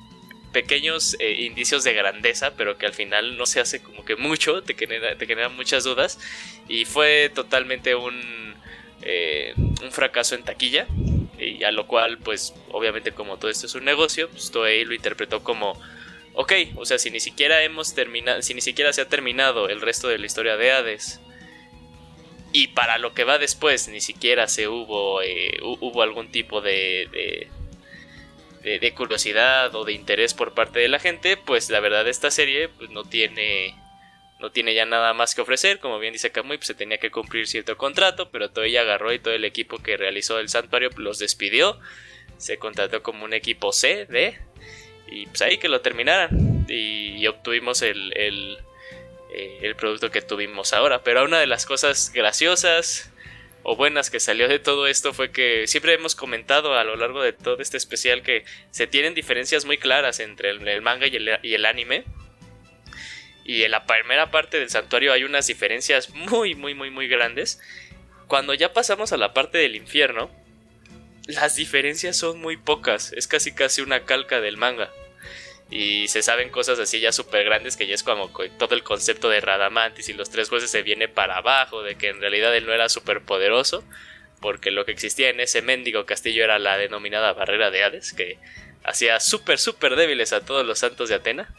pequeños 0.52 1.16
eh, 1.20 1.44
indicios 1.44 1.84
de 1.84 1.92
grandeza, 1.92 2.54
pero 2.56 2.78
que 2.78 2.86
al 2.86 2.94
final 2.94 3.36
no 3.36 3.46
se 3.46 3.60
hace 3.60 3.82
como 3.82 4.04
que 4.04 4.16
mucho, 4.16 4.62
te 4.62 4.74
genera, 4.74 5.16
te 5.16 5.26
genera 5.26 5.48
muchas 5.48 5.84
dudas. 5.84 6.18
Y 6.68 6.84
fue 6.84 7.30
totalmente 7.34 7.94
un, 7.94 8.54
eh, 9.02 9.52
un 9.56 9.92
fracaso 9.92 10.34
en 10.34 10.44
taquilla. 10.44 10.86
Y 11.38 11.62
a 11.62 11.70
lo 11.70 11.86
cual, 11.86 12.18
pues, 12.18 12.54
obviamente, 12.72 13.12
como 13.12 13.36
todo 13.36 13.50
esto 13.50 13.66
es 13.66 13.74
un 13.74 13.84
negocio, 13.84 14.28
pues 14.28 14.50
Toei 14.50 14.84
lo 14.84 14.94
interpretó 14.94 15.44
como. 15.44 15.80
Ok, 16.34 16.52
o 16.76 16.84
sea, 16.84 16.98
si 16.98 17.10
ni 17.10 17.20
siquiera 17.20 17.62
hemos 17.62 17.94
terminado, 17.94 18.42
si 18.42 18.54
ni 18.54 18.60
siquiera 18.60 18.92
se 18.92 19.00
ha 19.00 19.08
terminado 19.08 19.68
el 19.68 19.80
resto 19.80 20.08
de 20.08 20.18
la 20.18 20.26
historia 20.26 20.56
de 20.56 20.72
Hades, 20.72 21.20
y 22.52 22.68
para 22.68 22.98
lo 22.98 23.14
que 23.14 23.24
va 23.24 23.38
después 23.38 23.88
ni 23.88 24.00
siquiera 24.00 24.48
se 24.48 24.68
hubo, 24.68 25.22
eh, 25.22 25.58
hubo 25.62 26.02
algún 26.02 26.30
tipo 26.30 26.60
de, 26.60 27.48
de, 28.62 28.78
de, 28.78 28.94
curiosidad 28.94 29.74
o 29.74 29.84
de 29.84 29.92
interés 29.92 30.34
por 30.34 30.54
parte 30.54 30.78
de 30.80 30.88
la 30.88 30.98
gente, 30.98 31.36
pues 31.36 31.70
la 31.70 31.80
verdad 31.80 32.08
esta 32.08 32.30
serie 32.30 32.68
pues, 32.68 32.90
no 32.90 33.04
tiene 33.04 33.74
no 34.38 34.52
tiene 34.52 34.74
ya 34.74 34.86
nada 34.86 35.14
más 35.14 35.34
que 35.34 35.40
ofrecer, 35.40 35.80
como 35.80 35.98
bien 35.98 36.12
dice 36.12 36.30
Kamui, 36.30 36.58
pues 36.58 36.68
se 36.68 36.74
tenía 36.74 36.98
que 36.98 37.10
cumplir 37.10 37.46
cierto 37.46 37.76
contrato, 37.76 38.30
pero 38.30 38.50
todo 38.50 38.64
agarró 38.64 39.12
y 39.12 39.18
todo 39.18 39.34
el 39.34 39.44
equipo 39.44 39.78
que 39.78 39.96
realizó 39.96 40.38
el 40.38 40.48
santuario 40.48 40.90
los 40.96 41.18
despidió, 41.18 41.78
se 42.36 42.58
contrató 42.58 43.02
como 43.02 43.24
un 43.24 43.34
equipo 43.34 43.72
C, 43.72 44.06
D, 44.06 44.38
y 45.10 45.26
pues 45.26 45.42
ahí 45.42 45.58
que 45.58 45.68
lo 45.68 45.80
terminaran, 45.80 46.64
y, 46.68 47.26
obtuvimos 47.26 47.82
el, 47.82 48.16
el, 48.16 48.58
eh, 49.30 49.58
el 49.62 49.76
producto 49.76 50.10
que 50.10 50.22
tuvimos 50.22 50.72
ahora. 50.72 51.02
Pero 51.02 51.24
una 51.24 51.40
de 51.40 51.46
las 51.46 51.66
cosas 51.66 52.12
graciosas 52.14 53.10
o 53.62 53.76
buenas 53.76 54.10
que 54.10 54.20
salió 54.20 54.48
de 54.48 54.58
todo 54.58 54.86
esto 54.86 55.12
fue 55.12 55.30
que 55.30 55.66
siempre 55.66 55.92
hemos 55.94 56.14
comentado 56.14 56.74
a 56.74 56.84
lo 56.84 56.96
largo 56.96 57.22
de 57.22 57.32
todo 57.32 57.60
este 57.60 57.76
especial 57.76 58.22
que 58.22 58.44
se 58.70 58.86
tienen 58.86 59.14
diferencias 59.14 59.64
muy 59.64 59.76
claras 59.76 60.20
entre 60.20 60.50
el, 60.50 60.82
manga 60.82 61.06
y 61.06 61.16
el, 61.16 61.38
y 61.42 61.54
el, 61.54 61.66
anime. 61.66 62.04
Y 63.44 63.64
en 63.64 63.70
la 63.70 63.86
primera 63.86 64.30
parte 64.30 64.58
del 64.58 64.70
santuario 64.70 65.12
hay 65.12 65.24
unas 65.24 65.46
diferencias 65.46 66.10
muy, 66.10 66.54
muy, 66.54 66.74
muy, 66.74 66.90
muy 66.90 67.08
grandes. 67.08 67.60
Cuando 68.26 68.54
ya 68.54 68.72
pasamos 68.72 69.12
a 69.12 69.16
la 69.16 69.34
parte 69.34 69.58
del 69.58 69.76
infierno, 69.76 70.30
las 71.26 71.56
diferencias 71.56 72.16
son 72.16 72.40
muy 72.40 72.56
pocas. 72.56 73.12
Es 73.12 73.26
casi 73.26 73.52
casi 73.52 73.82
una 73.82 74.04
calca 74.04 74.40
del 74.40 74.56
manga 74.56 74.90
y 75.70 76.08
se 76.08 76.22
saben 76.22 76.50
cosas 76.50 76.78
así 76.78 77.00
ya 77.00 77.12
súper 77.12 77.44
grandes 77.44 77.76
que 77.76 77.86
ya 77.86 77.94
es 77.94 78.02
como 78.02 78.30
todo 78.58 78.74
el 78.74 78.82
concepto 78.82 79.28
de 79.28 79.40
Radamantis 79.40 80.08
y 80.08 80.14
los 80.14 80.30
tres 80.30 80.48
jueces 80.48 80.70
se 80.70 80.82
viene 80.82 81.08
para 81.08 81.36
abajo, 81.36 81.82
de 81.82 81.96
que 81.96 82.08
en 82.08 82.20
realidad 82.20 82.56
él 82.56 82.66
no 82.66 82.72
era 82.72 82.88
súper 82.88 83.20
poderoso, 83.22 83.84
porque 84.40 84.70
lo 84.70 84.84
que 84.84 84.92
existía 84.92 85.28
en 85.28 85.40
ese 85.40 85.60
mendigo 85.60 86.06
castillo 86.06 86.44
era 86.44 86.58
la 86.58 86.78
denominada 86.78 87.32
barrera 87.34 87.70
de 87.70 87.84
Hades, 87.84 88.14
que 88.14 88.38
hacía 88.82 89.20
súper, 89.20 89.58
súper 89.58 89.96
débiles 89.96 90.32
a 90.32 90.44
todos 90.44 90.64
los 90.64 90.78
santos 90.78 91.08
de 91.08 91.16
Atena. 91.16 91.54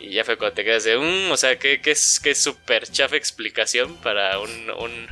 Y 0.00 0.10
ya 0.10 0.24
fue 0.24 0.38
cuando 0.38 0.54
te 0.54 0.64
quedas 0.64 0.84
de, 0.84 0.96
um, 0.96 1.30
o 1.30 1.36
sea, 1.36 1.58
qué, 1.58 1.80
qué, 1.82 1.94
qué 2.22 2.34
súper 2.34 2.88
chafa 2.88 3.16
explicación 3.16 4.00
para 4.00 4.38
un, 4.38 4.70
un 4.70 5.06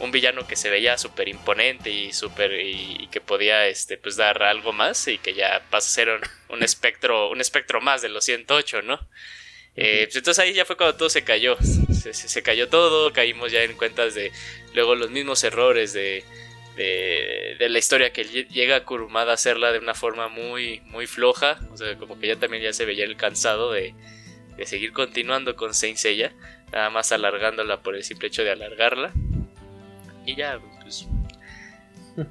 un 0.00 0.10
villano 0.10 0.46
que 0.46 0.56
se 0.56 0.70
veía 0.70 0.98
súper 0.98 1.28
imponente 1.28 1.90
y 1.90 2.12
súper 2.12 2.52
y, 2.60 3.08
que 3.10 3.20
podía 3.20 3.66
este 3.66 3.96
pues 3.96 4.16
dar 4.16 4.42
algo 4.42 4.72
más 4.72 5.06
y 5.06 5.18
que 5.18 5.34
ya 5.34 5.62
pasa 5.70 5.88
a 5.88 5.92
ser 5.92 6.20
un, 6.48 6.62
espectro 6.62 7.30
un 7.30 7.40
espectro 7.40 7.80
más 7.80 8.02
de 8.02 8.08
los 8.08 8.24
108 8.24 8.82
no 8.82 9.00
eh, 9.76 10.04
pues 10.06 10.16
entonces 10.16 10.42
ahí 10.42 10.52
ya 10.52 10.64
fue 10.64 10.76
cuando 10.76 10.96
todo 10.96 11.10
se 11.10 11.22
cayó 11.24 11.56
se, 11.60 12.42
cayó 12.42 12.68
todo 12.68 13.12
caímos 13.12 13.52
ya 13.52 13.62
en 13.62 13.76
cuentas 13.76 14.14
de 14.14 14.32
luego 14.74 14.94
los 14.94 15.10
mismos 15.10 15.42
errores 15.44 15.92
de, 15.92 16.24
de, 16.76 17.56
de 17.58 17.68
la 17.68 17.78
historia 17.78 18.12
que 18.12 18.24
llega 18.24 18.84
Kurumada 18.84 19.32
a 19.32 19.34
hacerla 19.34 19.72
de 19.72 19.78
una 19.78 19.94
forma 19.94 20.28
muy 20.28 20.80
muy 20.86 21.06
floja 21.06 21.58
o 21.72 21.76
sea 21.76 21.96
como 21.96 22.18
que 22.18 22.28
ya 22.28 22.36
también 22.36 22.62
ya 22.62 22.72
se 22.72 22.84
veía 22.84 23.04
el 23.04 23.16
cansado 23.16 23.72
de, 23.72 23.94
de 24.56 24.66
seguir 24.66 24.92
continuando 24.92 25.54
con 25.54 25.72
Saint 25.72 25.98
Seiya 25.98 26.32
nada 26.72 26.90
más 26.90 27.12
alargándola 27.12 27.80
por 27.80 27.94
el 27.94 28.02
simple 28.04 28.28
hecho 28.28 28.42
de 28.42 28.50
alargarla 28.50 29.12
y 30.26 30.36
ya, 30.36 30.60
pues. 30.82 31.06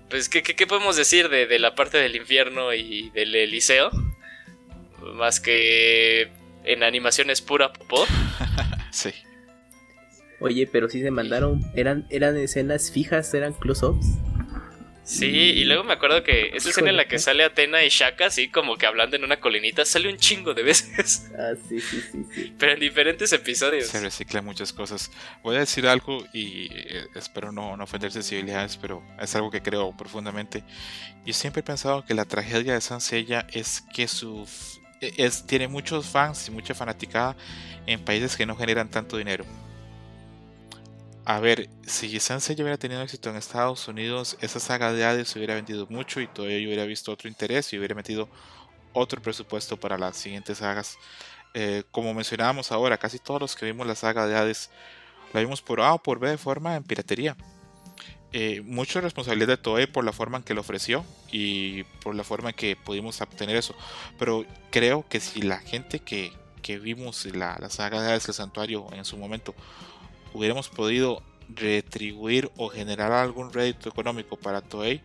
Pues, 0.10 0.30
¿qué, 0.30 0.42
qué, 0.44 0.68
podemos 0.68 0.96
decir 0.96 1.28
de, 1.30 1.60
la 1.60 1.76
parte 1.76 1.98
del 1.98 2.16
infierno 2.16 2.74
y 2.74 3.10
del 3.10 3.36
Eliseo? 3.36 3.92
Más 5.16 5.42
que 5.42 6.32
en 6.64 6.84
animación 6.84 7.30
es 7.30 7.42
pura 7.42 7.74
popó. 7.74 8.06
sí. 8.92 9.12
Oye, 10.40 10.68
pero 10.72 10.90
si 10.90 11.02
se 11.02 11.12
mandaron, 11.12 11.62
eran, 11.76 12.08
eran 12.10 12.38
escenas 12.38 12.92
fijas, 12.92 13.34
eran 13.34 13.54
close-ups. 13.54 14.20
Sí, 15.04 15.28
y 15.28 15.66
luego 15.66 15.84
me 15.84 15.94
acuerdo 15.94 16.24
que 16.24 16.52
esa 16.56 16.70
escena 16.70 16.90
en 16.90 16.98
la 16.98 17.08
que 17.08 17.20
sale 17.20 17.44
Atena 17.44 17.84
y 17.84 17.90
Shaka, 17.90 18.28
así 18.28 18.50
como 18.50 18.78
que 18.78 18.86
hablando 18.86 19.18
en 19.18 19.26
una 19.26 19.40
colinita, 19.40 19.84
sale 19.84 20.10
un 20.10 20.18
chingo 20.18 20.54
de 20.54 20.64
veces. 20.64 21.30
Ah, 21.38 21.54
sí, 21.68 21.80
sí, 21.80 22.00
sí, 22.12 22.26
sí. 22.34 22.54
Pero 22.58 22.74
en 22.74 22.80
diferentes 22.80 23.34
episodios. 23.34 23.88
Se 23.88 24.00
reciclan 24.00 24.46
muchas 24.46 24.72
cosas. 24.72 25.12
Voy 25.42 25.56
a 25.56 25.60
decir 25.60 25.88
algo 25.88 26.24
y 26.32 26.68
eh, 26.72 27.08
espero 27.16 27.52
no, 27.52 27.76
no 27.76 27.84
ofender 27.84 28.12
sensibilidades, 28.12 28.78
pero 28.78 29.04
es 29.20 29.36
algo 29.36 29.50
que 29.50 29.62
creo 29.62 29.96
profundamente. 29.98 30.64
Yo 31.26 31.34
siempre 31.34 31.62
he 31.62 31.64
pensado 31.64 32.06
que 32.06 32.14
la 32.14 32.26
tragedia 32.26 32.74
de 32.74 32.82
Sansella 32.82 33.48
es 33.52 33.82
que 33.94 34.08
su 34.08 34.48
es, 35.18 35.46
tiene 35.46 35.68
muchos 35.68 36.08
fans 36.08 36.48
y 36.48 36.52
mucha 36.52 36.74
fanaticada 36.74 37.36
en 37.86 38.04
países 38.04 38.36
que 38.36 38.46
no 38.46 38.56
generan 38.56 38.90
tanto 38.90 39.18
dinero. 39.18 39.46
A 41.26 41.40
ver, 41.40 41.70
si 41.86 42.20
Sansei 42.20 42.56
hubiera 42.56 42.78
tenido 42.78 43.02
éxito 43.02 43.30
en 43.30 43.38
Estados 43.38 43.88
Unidos, 43.88 44.38
esa 44.42 44.60
saga 44.60 44.92
de 44.92 45.06
Hades 45.06 45.34
hubiera 45.38 45.56
vendido 45.56 45.88
mucho 45.90 46.20
y 46.20 46.28
todavía 46.28 46.60
yo 46.60 46.68
hubiera 46.68 46.84
visto 46.84 47.14
otro 47.14 47.30
interés 47.30 47.72
y 47.72 47.78
hubiera 47.78 47.96
metido 47.96 48.28
otro 48.92 49.22
presupuesto 49.22 49.78
para 49.78 49.98
las 49.98 50.18
siguientes 50.18 50.58
sagas. 50.58 50.98
Eh, 51.54 51.84
como 51.92 52.14
mencionábamos 52.14 52.74
ahora, 52.74 52.98
casi 52.98 53.20
todos 53.20 53.40
los 53.40 53.56
que 53.56 53.66
vimos 53.66 53.88
la 53.88 53.96
saga 53.96 54.28
de 54.28 54.36
Hades 54.36 54.70
la 55.32 55.40
vimos 55.40 55.62
por 55.62 55.80
A 55.80 55.94
o 55.94 56.04
por 56.04 56.20
B 56.20 56.30
de 56.30 56.38
forma 56.38 56.76
en 56.76 56.84
piratería. 56.84 57.38
Eh, 58.34 58.62
mucho 58.62 59.00
responsabilidad 59.00 59.48
de 59.48 59.58
Toei 59.58 59.88
por 59.88 60.04
la 60.04 60.12
forma 60.12 60.40
en 60.40 60.44
que 60.44 60.54
lo 60.54 60.62
ofreció 60.62 61.06
y 61.32 61.84
por 62.04 62.16
la 62.16 62.26
forma 62.26 62.50
en 62.50 62.56
que 62.56 62.76
pudimos 62.76 63.22
obtener 63.22 63.56
eso. 63.56 63.76
Pero 64.20 64.46
creo 64.72 65.06
que 65.08 65.22
si 65.22 65.42
la 65.42 65.60
gente 65.60 66.00
que, 66.00 66.34
vimos 66.82 67.26
la, 67.28 67.58
la 67.62 67.70
saga 67.70 68.02
de 68.02 68.10
Hades, 68.10 68.28
el 68.28 68.34
santuario 68.34 68.88
en 68.92 69.06
su 69.06 69.18
momento, 69.18 69.56
hubiéramos 70.34 70.70
podido 70.70 71.22
retribuir 71.50 72.52
o 72.58 72.70
generar 72.70 73.12
algún 73.12 73.54
rédito 73.54 73.90
económico 73.90 74.38
para 74.38 74.62
Toei, 74.62 75.02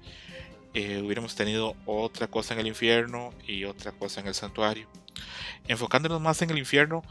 eh, 0.75 1.03
hubiéramos 1.05 1.35
tenido 1.35 1.75
otra 1.87 2.27
cosa 2.27 2.55
en 2.55 2.61
el 2.61 2.67
infierno 2.69 3.33
y 3.47 3.65
otra 3.65 3.93
cosa 3.93 4.21
en 4.21 4.29
el 4.29 4.35
santuario. 4.35 4.87
Enfocándonos 5.67 6.21
más 6.21 6.41
en 6.43 6.51
el 6.51 6.59
infierno, 6.59 7.03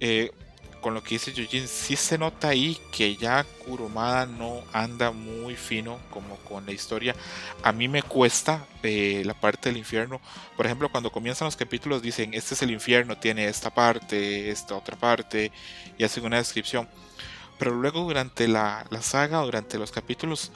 eh, 0.00 0.32
con 0.80 0.94
lo 0.94 1.02
que 1.02 1.10
dice 1.10 1.32
Yujin, 1.32 1.68
sí 1.68 1.94
se 1.94 2.18
nota 2.18 2.48
ahí 2.48 2.76
que 2.90 3.16
ya 3.16 3.44
Kurumada 3.64 4.26
no 4.26 4.64
anda 4.72 5.12
muy 5.12 5.54
fino 5.54 6.00
como 6.10 6.36
con 6.38 6.66
la 6.66 6.72
historia. 6.72 7.14
A 7.62 7.70
mí 7.70 7.86
me 7.86 8.02
cuesta 8.02 8.66
eh, 8.82 9.22
la 9.24 9.34
parte 9.34 9.68
del 9.68 9.78
infierno. 9.78 10.20
Por 10.56 10.66
ejemplo, 10.66 10.90
cuando 10.90 11.12
comienzan 11.12 11.46
los 11.46 11.56
capítulos 11.56 12.02
dicen, 12.02 12.34
este 12.34 12.54
es 12.54 12.62
el 12.62 12.72
infierno, 12.72 13.16
tiene 13.16 13.46
esta 13.46 13.70
parte, 13.70 14.50
esta 14.50 14.74
otra 14.74 14.96
parte, 14.96 15.52
y 15.96 16.02
hacen 16.02 16.24
una 16.24 16.38
descripción 16.38 16.88
pero 17.62 17.76
luego 17.76 18.00
durante 18.00 18.48
la, 18.48 18.84
saga, 19.02 19.38
durante 19.38 19.78
los 19.78 19.92
capítulos, 19.92 20.50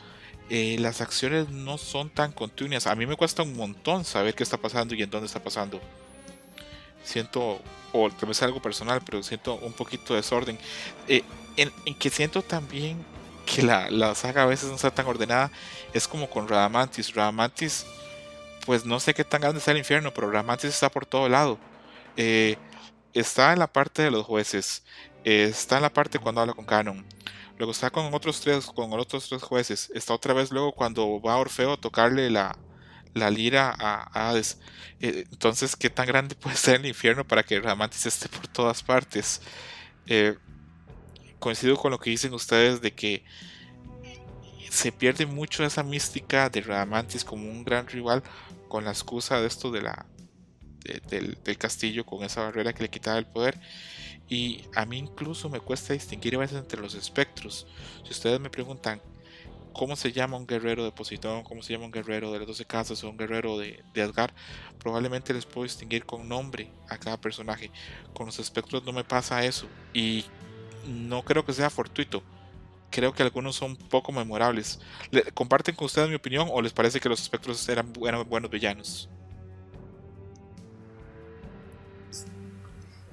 eh, 0.50 0.76
las 0.80 1.00
acciones 1.00 1.50
no 1.50 1.78
son 1.78 2.10
tan 2.10 2.32
continuas. 2.32 2.88
A 2.88 2.96
mí 2.96 3.06
me 3.06 3.14
cuesta 3.14 3.44
un 3.44 3.56
montón 3.56 4.04
saber 4.04 4.34
qué 4.34 4.42
está 4.42 4.56
pasando 4.56 4.92
y 4.92 5.04
en 5.04 5.08
dónde 5.10 5.26
está 5.26 5.40
pasando. 5.40 5.80
Siento, 7.04 7.60
o 7.92 8.10
tal 8.10 8.28
vez 8.28 8.42
algo 8.42 8.60
personal, 8.60 9.02
pero 9.06 9.22
siento 9.22 9.54
un 9.54 9.72
poquito 9.72 10.14
de 10.14 10.20
desorden. 10.20 10.58
Eh, 11.06 11.22
en, 11.56 11.70
que 11.94 12.10
siento 12.10 12.42
también 12.42 13.04
que 13.44 13.62
la, 13.62 14.16
saga 14.16 14.42
a 14.42 14.46
veces 14.46 14.68
no 14.68 14.74
está 14.74 14.90
tan 14.90 15.06
ordenada. 15.06 15.52
Es 15.92 16.08
como 16.08 16.28
con 16.28 16.48
Radamantis. 16.48 17.14
Radamantis, 17.14 17.86
pues 18.66 18.84
no 18.84 18.98
sé 18.98 19.14
qué 19.14 19.22
tan 19.22 19.42
grande 19.42 19.60
está 19.60 19.70
el 19.70 19.78
infierno, 19.78 20.12
pero 20.12 20.28
Radamantis 20.28 20.70
está 20.70 20.90
por 20.90 21.06
todo 21.06 21.28
lado. 21.28 21.56
Eh, 22.16 22.56
está 23.14 23.52
en 23.52 23.60
la 23.60 23.68
parte 23.68 24.02
de 24.02 24.10
los 24.10 24.26
jueces, 24.26 24.82
está 25.26 25.76
en 25.76 25.82
la 25.82 25.92
parte 25.92 26.20
cuando 26.20 26.40
habla 26.40 26.54
con 26.54 26.64
Canon. 26.64 27.04
Luego 27.58 27.72
está 27.72 27.90
con 27.90 28.14
otros 28.14 28.40
tres, 28.40 28.66
con 28.66 28.92
otros 28.92 29.28
tres 29.28 29.42
jueces. 29.42 29.90
Está 29.92 30.14
otra 30.14 30.34
vez 30.34 30.52
luego 30.52 30.72
cuando 30.72 31.20
va 31.20 31.36
Orfeo 31.36 31.72
a 31.72 31.76
tocarle 31.80 32.30
la, 32.30 32.56
la 33.12 33.30
lira 33.30 33.74
a, 33.76 34.28
Hades. 34.28 34.60
Eh, 35.00 35.24
entonces, 35.30 35.74
¿qué 35.74 35.90
tan 35.90 36.06
grande 36.06 36.34
puede 36.40 36.56
ser 36.56 36.76
el 36.76 36.86
infierno 36.86 37.26
para 37.26 37.42
que 37.42 37.58
Radamantis 37.58 38.06
esté 38.06 38.28
por 38.28 38.46
todas 38.46 38.82
partes? 38.84 39.42
Eh, 40.06 40.36
coincido 41.40 41.76
con 41.76 41.90
lo 41.90 41.98
que 41.98 42.10
dicen 42.10 42.32
ustedes 42.32 42.80
de 42.80 42.92
que 42.92 43.24
se 44.70 44.92
pierde 44.92 45.26
mucho 45.26 45.64
esa 45.64 45.82
mística 45.82 46.50
de 46.50 46.60
Radamantis 46.60 47.24
como 47.24 47.50
un 47.50 47.64
gran 47.64 47.88
rival 47.88 48.22
con 48.68 48.84
la 48.84 48.90
excusa 48.90 49.40
de 49.40 49.48
esto 49.48 49.72
de 49.72 49.82
la 49.82 50.06
del, 51.08 51.58
castillo 51.58 52.04
con 52.04 52.22
esa 52.24 52.42
barrera 52.42 52.72
que 52.72 52.82
le 52.82 52.90
quitaba 52.90 53.18
el 53.18 53.26
poder 53.26 53.58
y 54.28 54.64
a 54.74 54.84
mí 54.84 54.98
incluso 54.98 55.48
me 55.48 55.60
cuesta 55.60 55.92
distinguir 55.92 56.34
a 56.36 56.38
veces 56.38 56.58
entre 56.58 56.80
los 56.80 56.94
espectros. 56.94 57.66
Si 58.04 58.10
ustedes 58.10 58.40
me 58.40 58.50
preguntan 58.50 59.00
cómo 59.72 59.94
se 59.94 60.10
llama 60.10 60.36
un 60.36 60.46
guerrero 60.46 60.84
de 60.84 60.92
Poseidón, 60.92 61.44
cómo 61.44 61.62
se 61.62 61.72
llama 61.72 61.84
un 61.84 61.92
guerrero 61.92 62.32
de 62.32 62.38
las 62.38 62.48
12 62.48 62.64
casas 62.64 63.04
o 63.04 63.10
un 63.10 63.16
guerrero 63.16 63.58
de, 63.58 63.84
de 63.92 64.02
Asgard, 64.02 64.32
probablemente 64.78 65.34
les 65.34 65.46
puedo 65.46 65.64
distinguir 65.64 66.04
con 66.06 66.28
nombre 66.28 66.70
a 66.88 66.98
cada 66.98 67.20
personaje. 67.20 67.70
Con 68.14 68.26
los 68.26 68.38
espectros 68.38 68.84
no 68.84 68.92
me 68.92 69.04
pasa 69.04 69.44
eso. 69.44 69.66
Y 69.92 70.24
no 70.86 71.22
creo 71.22 71.44
que 71.44 71.52
sea 71.52 71.70
fortuito. 71.70 72.22
Creo 72.90 73.12
que 73.12 73.22
algunos 73.22 73.56
son 73.56 73.76
poco 73.76 74.12
memorables. 74.12 74.80
¿Comparten 75.34 75.74
con 75.74 75.86
ustedes 75.86 76.08
mi 76.08 76.14
opinión 76.14 76.48
o 76.50 76.62
les 76.62 76.72
parece 76.72 77.00
que 77.00 77.08
los 77.08 77.20
espectros 77.20 77.68
eran 77.68 77.92
buenos 77.92 78.50
villanos? 78.50 79.08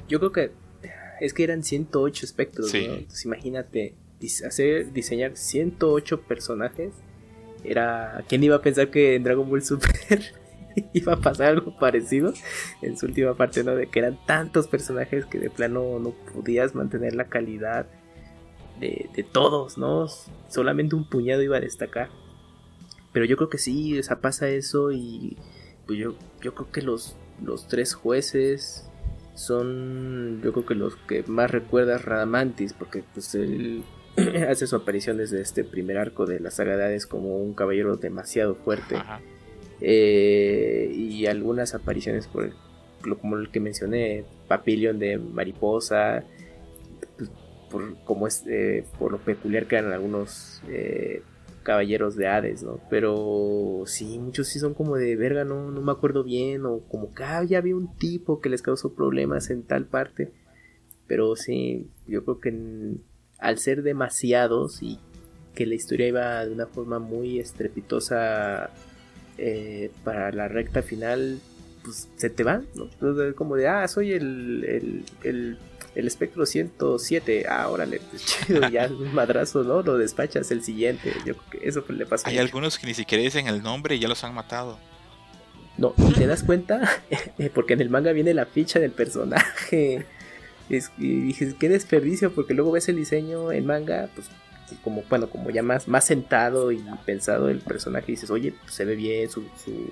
Yo 0.07 0.19
creo 0.19 0.31
que 0.31 0.51
es 1.19 1.33
que 1.33 1.43
eran 1.43 1.63
108 1.63 2.25
espectros, 2.25 2.73
¿no? 2.73 2.79
Entonces 2.79 3.25
imagínate, 3.25 3.95
hacer, 4.45 4.91
diseñar 4.91 5.37
108 5.37 6.21
personajes 6.21 6.93
era... 7.63 8.23
¿Quién 8.27 8.43
iba 8.43 8.57
a 8.57 8.61
pensar 8.61 8.89
que 8.89 9.15
en 9.15 9.23
Dragon 9.23 9.49
Ball 9.49 9.63
Super 9.63 10.21
iba 10.93 11.13
a 11.13 11.21
pasar 11.21 11.49
algo 11.49 11.77
parecido 11.77 12.33
en 12.81 12.97
su 12.97 13.05
última 13.05 13.35
parte, 13.35 13.63
¿no? 13.63 13.75
De 13.75 13.87
que 13.87 13.99
eran 13.99 14.19
tantos 14.25 14.67
personajes 14.67 15.25
que 15.25 15.39
de 15.39 15.49
plano 15.49 15.99
no 15.99 16.11
podías 16.33 16.75
mantener 16.75 17.15
la 17.15 17.25
calidad 17.25 17.87
de, 18.79 19.09
de 19.15 19.23
todos, 19.23 19.77
¿no? 19.77 20.07
Solamente 20.49 20.95
un 20.95 21.07
puñado 21.07 21.41
iba 21.41 21.57
a 21.57 21.61
destacar. 21.61 22.09
Pero 23.13 23.25
yo 23.25 23.37
creo 23.37 23.49
que 23.49 23.59
sí, 23.59 23.97
o 23.97 24.03
sea, 24.03 24.19
pasa 24.19 24.49
eso 24.49 24.91
y 24.91 25.37
pues 25.85 25.99
yo, 25.99 26.15
yo 26.41 26.55
creo 26.55 26.71
que 26.71 26.81
los, 26.81 27.15
los 27.43 27.67
tres 27.67 27.93
jueces 27.93 28.89
son, 29.35 30.41
yo 30.43 30.53
creo 30.53 30.65
que 30.65 30.75
los 30.75 30.95
que 30.95 31.23
más 31.27 31.49
recuerdas 31.49 32.05
Radamantis, 32.05 32.73
porque 32.73 33.03
pues 33.13 33.35
él 33.35 33.83
hace 34.49 34.67
su 34.67 34.75
aparición 34.75 35.17
desde 35.17 35.41
este 35.41 35.63
primer 35.63 35.97
arco 35.97 36.25
de 36.25 36.39
la 36.39 36.51
saga 36.51 36.77
de 36.77 36.85
Hades 36.85 37.07
como 37.07 37.37
un 37.37 37.53
caballero 37.53 37.97
demasiado 37.97 38.55
fuerte. 38.55 38.95
Eh, 39.81 40.91
y 40.93 41.25
algunas 41.25 41.73
apariciones 41.73 42.27
por 42.27 42.53
como 43.19 43.35
el 43.35 43.49
que 43.49 43.59
mencioné, 43.59 44.23
Papillion 44.47 44.97
de 44.97 45.17
Mariposa, 45.17 46.23
pues, 47.17 47.29
por, 47.69 47.97
como 48.05 48.27
es, 48.27 48.45
eh, 48.47 48.85
por 48.97 49.11
lo 49.11 49.17
peculiar 49.17 49.65
que 49.65 49.75
eran 49.75 49.91
algunos 49.91 50.61
eh, 50.69 51.21
caballeros 51.63 52.15
de 52.15 52.27
Hades, 52.27 52.63
¿no? 52.63 52.79
Pero 52.89 53.83
sí, 53.85 54.19
muchos 54.19 54.47
sí 54.47 54.59
son 54.59 54.73
como 54.73 54.97
de 54.97 55.15
verga, 55.15 55.43
no, 55.43 55.71
no 55.71 55.81
me 55.81 55.91
acuerdo 55.91 56.23
bien, 56.23 56.65
o 56.65 56.81
como 56.81 57.13
que 57.13 57.23
ah, 57.23 57.43
ya 57.43 57.57
había 57.57 57.75
un 57.75 57.95
tipo 57.97 58.41
que 58.41 58.49
les 58.49 58.61
causó 58.61 58.93
problemas 58.93 59.49
en 59.49 59.63
tal 59.63 59.85
parte. 59.85 60.31
Pero 61.07 61.35
sí, 61.35 61.89
yo 62.07 62.23
creo 62.23 62.39
que 62.39 62.97
al 63.39 63.57
ser 63.57 63.83
demasiados 63.83 64.81
y 64.83 64.99
que 65.53 65.65
la 65.65 65.75
historia 65.75 66.07
iba 66.07 66.45
de 66.45 66.51
una 66.51 66.67
forma 66.67 66.99
muy 66.99 67.39
estrepitosa 67.39 68.69
eh, 69.37 69.91
para 70.03 70.31
la 70.31 70.47
recta 70.47 70.81
final, 70.81 71.39
pues 71.83 72.07
se 72.15 72.29
te 72.29 72.43
van, 72.43 72.65
¿no? 72.75 72.87
como 73.35 73.55
de, 73.55 73.67
ah, 73.67 73.87
soy 73.87 74.13
el, 74.13 75.03
el, 75.23 75.57
espectro 75.95 76.45
107, 76.45 77.45
ah, 77.47 77.69
órale, 77.69 77.99
pues 78.09 78.25
chido, 78.47 78.67
ya 78.69 78.87
un 78.87 79.13
madrazo, 79.13 79.63
¿no? 79.63 79.81
Lo 79.81 79.97
despachas 79.97 80.51
el 80.51 80.63
siguiente, 80.63 81.13
yo 81.25 81.35
creo 81.35 81.49
que 81.61 81.67
eso 81.67 81.83
le 81.89 82.05
pasa. 82.05 82.29
Hay 82.29 82.37
algunos 82.37 82.77
que 82.77 82.87
ni 82.87 82.93
siquiera 82.93 83.23
dicen 83.23 83.47
el 83.47 83.61
nombre 83.61 83.95
y 83.95 83.99
ya 83.99 84.07
los 84.07 84.23
han 84.23 84.33
matado. 84.33 84.77
No, 85.77 85.93
¿te 86.15 86.27
das 86.27 86.43
cuenta? 86.43 86.81
porque 87.55 87.73
en 87.73 87.81
el 87.81 87.89
manga 87.89 88.11
viene 88.11 88.33
la 88.33 88.45
ficha 88.45 88.79
del 88.79 88.91
personaje. 88.91 90.05
y 90.69 91.21
dije, 91.21 91.55
qué 91.59 91.69
desperdicio, 91.69 92.33
porque 92.33 92.53
luego 92.53 92.71
ves 92.71 92.89
el 92.89 92.95
diseño 92.95 93.51
en 93.51 93.65
manga, 93.65 94.09
pues 94.13 94.29
como, 94.83 95.03
bueno, 95.09 95.29
como 95.29 95.49
ya 95.49 95.63
más, 95.63 95.87
más 95.87 96.05
sentado 96.05 96.71
y 96.71 96.83
pensado 97.05 97.49
el 97.49 97.59
personaje, 97.59 98.05
y 98.11 98.15
dices, 98.15 98.29
oye, 98.29 98.53
pues, 98.63 98.73
se 98.73 98.85
ve 98.85 98.95
bien, 98.95 99.29
su, 99.29 99.41
su, 99.63 99.91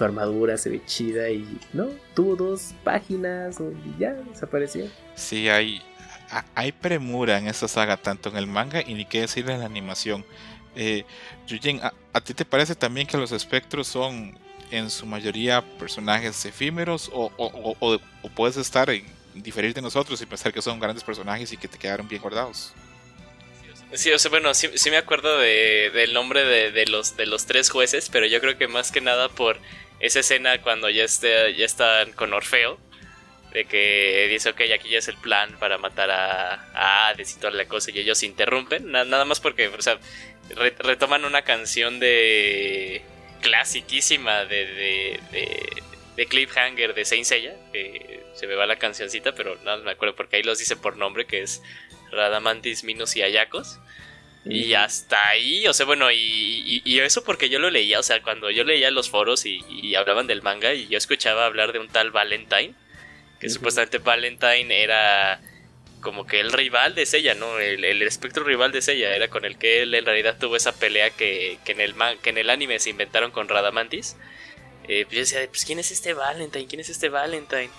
armadura 0.00 0.56
se 0.56 0.70
ve 0.70 0.82
chida, 0.86 1.30
y 1.30 1.58
no, 1.72 1.88
tuvo 2.14 2.36
dos 2.36 2.74
páginas 2.84 3.58
y 3.60 4.00
ya 4.00 4.12
desapareció. 4.12 4.86
Sí, 5.14 5.48
hay, 5.48 5.82
hay 6.54 6.72
premura 6.72 7.38
en 7.38 7.48
esta 7.48 7.68
saga, 7.68 7.96
tanto 7.96 8.28
en 8.28 8.36
el 8.36 8.46
manga 8.46 8.82
y 8.86 8.94
ni 8.94 9.04
qué 9.04 9.22
decir 9.22 9.48
en 9.50 9.60
la 9.60 9.66
animación. 9.66 10.24
Eh, 10.76 11.04
Yujin, 11.46 11.80
¿a, 11.82 12.20
ti 12.20 12.34
te 12.34 12.44
parece 12.44 12.74
también 12.74 13.06
que 13.06 13.16
los 13.16 13.32
espectros 13.32 13.88
son 13.88 14.38
en 14.70 14.88
su 14.88 15.04
mayoría 15.04 15.62
personajes 15.78 16.44
efímeros 16.44 17.10
o, 17.12 17.32
o, 17.36 17.76
o 18.22 18.28
puedes 18.28 18.56
estar 18.56 18.88
en 18.88 19.04
diferir 19.34 19.74
de 19.74 19.82
nosotros 19.82 20.20
y 20.22 20.26
pensar 20.26 20.52
que 20.52 20.62
son 20.62 20.78
grandes 20.78 21.04
personajes 21.04 21.52
y 21.52 21.56
que 21.56 21.68
te 21.68 21.78
quedaron 21.78 22.08
bien 22.08 22.22
guardados? 22.22 22.72
Sí, 23.92 24.12
o 24.12 24.18
sea, 24.18 24.30
bueno, 24.30 24.54
sí, 24.54 24.68
me 24.90 24.96
acuerdo 24.96 25.38
de, 25.38 25.90
del 25.92 26.12
nombre 26.12 26.44
de, 26.44 26.86
los, 26.86 27.16
de 27.16 27.26
los 27.26 27.46
tres 27.46 27.70
jueces, 27.70 28.08
pero 28.08 28.26
yo 28.26 28.40
creo 28.40 28.56
que 28.56 28.68
más 28.68 28.92
que 28.92 29.00
nada 29.00 29.28
por 29.28 29.58
esa 29.98 30.20
escena 30.20 30.62
cuando 30.62 30.88
ya, 30.88 31.02
esté, 31.02 31.54
ya 31.56 31.64
están 31.66 32.12
con 32.12 32.32
Orfeo, 32.32 32.78
de 33.52 33.64
que 33.64 34.28
dice, 34.30 34.50
ok, 34.50 34.60
aquí 34.72 34.90
ya 34.90 34.98
es 34.98 35.08
el 35.08 35.16
plan 35.16 35.58
para 35.58 35.76
matar 35.76 36.10
a, 36.12 36.70
a 36.72 37.08
Hades 37.08 37.34
y 37.34 37.40
toda 37.40 37.52
la 37.52 37.66
cosa, 37.66 37.90
y 37.90 37.98
ellos 37.98 38.22
interrumpen, 38.22 38.92
nada 38.92 39.24
más 39.24 39.40
porque, 39.40 39.66
o 39.66 39.82
sea, 39.82 39.98
retoman 40.78 41.24
una 41.24 41.42
canción 41.42 41.98
de 41.98 43.02
clasiquísima 43.40 44.44
de, 44.44 44.66
de, 44.66 45.20
de, 45.32 45.82
de 46.16 46.26
Cliffhanger 46.26 46.94
de 46.94 47.04
Saint 47.04 47.24
Seiya, 47.24 47.56
que 47.72 48.22
se 48.34 48.46
me 48.46 48.54
va 48.54 48.66
la 48.66 48.76
cancioncita, 48.76 49.32
pero 49.34 49.56
no 49.64 49.76
me 49.78 49.90
acuerdo 49.90 50.14
porque 50.14 50.36
ahí 50.36 50.42
los 50.44 50.58
dice 50.60 50.76
por 50.76 50.96
nombre, 50.96 51.26
que 51.26 51.42
es 51.42 51.60
Radamantis, 52.10 52.84
Minos 52.84 53.16
y 53.16 53.22
Ayacos. 53.22 53.78
Y 54.44 54.72
hasta 54.72 55.28
ahí, 55.28 55.66
o 55.66 55.74
sea, 55.74 55.84
bueno, 55.84 56.10
y, 56.10 56.82
y, 56.82 56.98
eso 57.00 57.22
porque 57.24 57.50
yo 57.50 57.58
lo 57.58 57.68
leía, 57.68 57.98
o 57.98 58.02
sea, 58.02 58.22
cuando 58.22 58.50
yo 58.50 58.64
leía 58.64 58.90
los 58.90 59.10
foros 59.10 59.44
y, 59.44 59.94
hablaban 59.94 60.26
del 60.26 60.40
manga 60.40 60.72
y 60.72 60.88
yo 60.88 60.96
escuchaba 60.96 61.44
hablar 61.44 61.72
de 61.72 61.78
un 61.78 61.88
tal 61.88 62.10
Valentine, 62.10 62.72
que 63.38 63.50
supuestamente 63.50 63.98
Valentine 63.98 64.82
era 64.82 65.42
como 66.00 66.26
que 66.26 66.40
el 66.40 66.52
rival 66.52 66.94
de 66.94 67.04
Seiya, 67.04 67.34
¿no? 67.34 67.58
El, 67.58 68.02
espectro 68.02 68.42
rival 68.42 68.72
de 68.72 68.80
Seiya, 68.80 69.14
era 69.14 69.28
con 69.28 69.44
el 69.44 69.58
que 69.58 69.82
él 69.82 69.94
en 69.94 70.06
realidad 70.06 70.38
tuvo 70.38 70.56
esa 70.56 70.72
pelea 70.72 71.10
que, 71.10 71.58
que 71.64 71.72
en, 71.72 71.80
el 71.80 71.94
que 72.22 72.30
en 72.30 72.38
el 72.38 72.48
anime 72.48 72.78
se 72.78 72.88
inventaron 72.88 73.32
con 73.32 73.46
Radamantis. 73.46 74.16
Eh, 74.88 75.04
pues 75.04 75.14
yo 75.14 75.20
decía, 75.20 75.48
pues 75.50 75.66
¿quién 75.66 75.78
es 75.78 75.90
este 75.90 76.14
Valentine? 76.14 76.66
¿Quién 76.66 76.80
es 76.80 76.88
este 76.88 77.10
Valentine? 77.10 77.70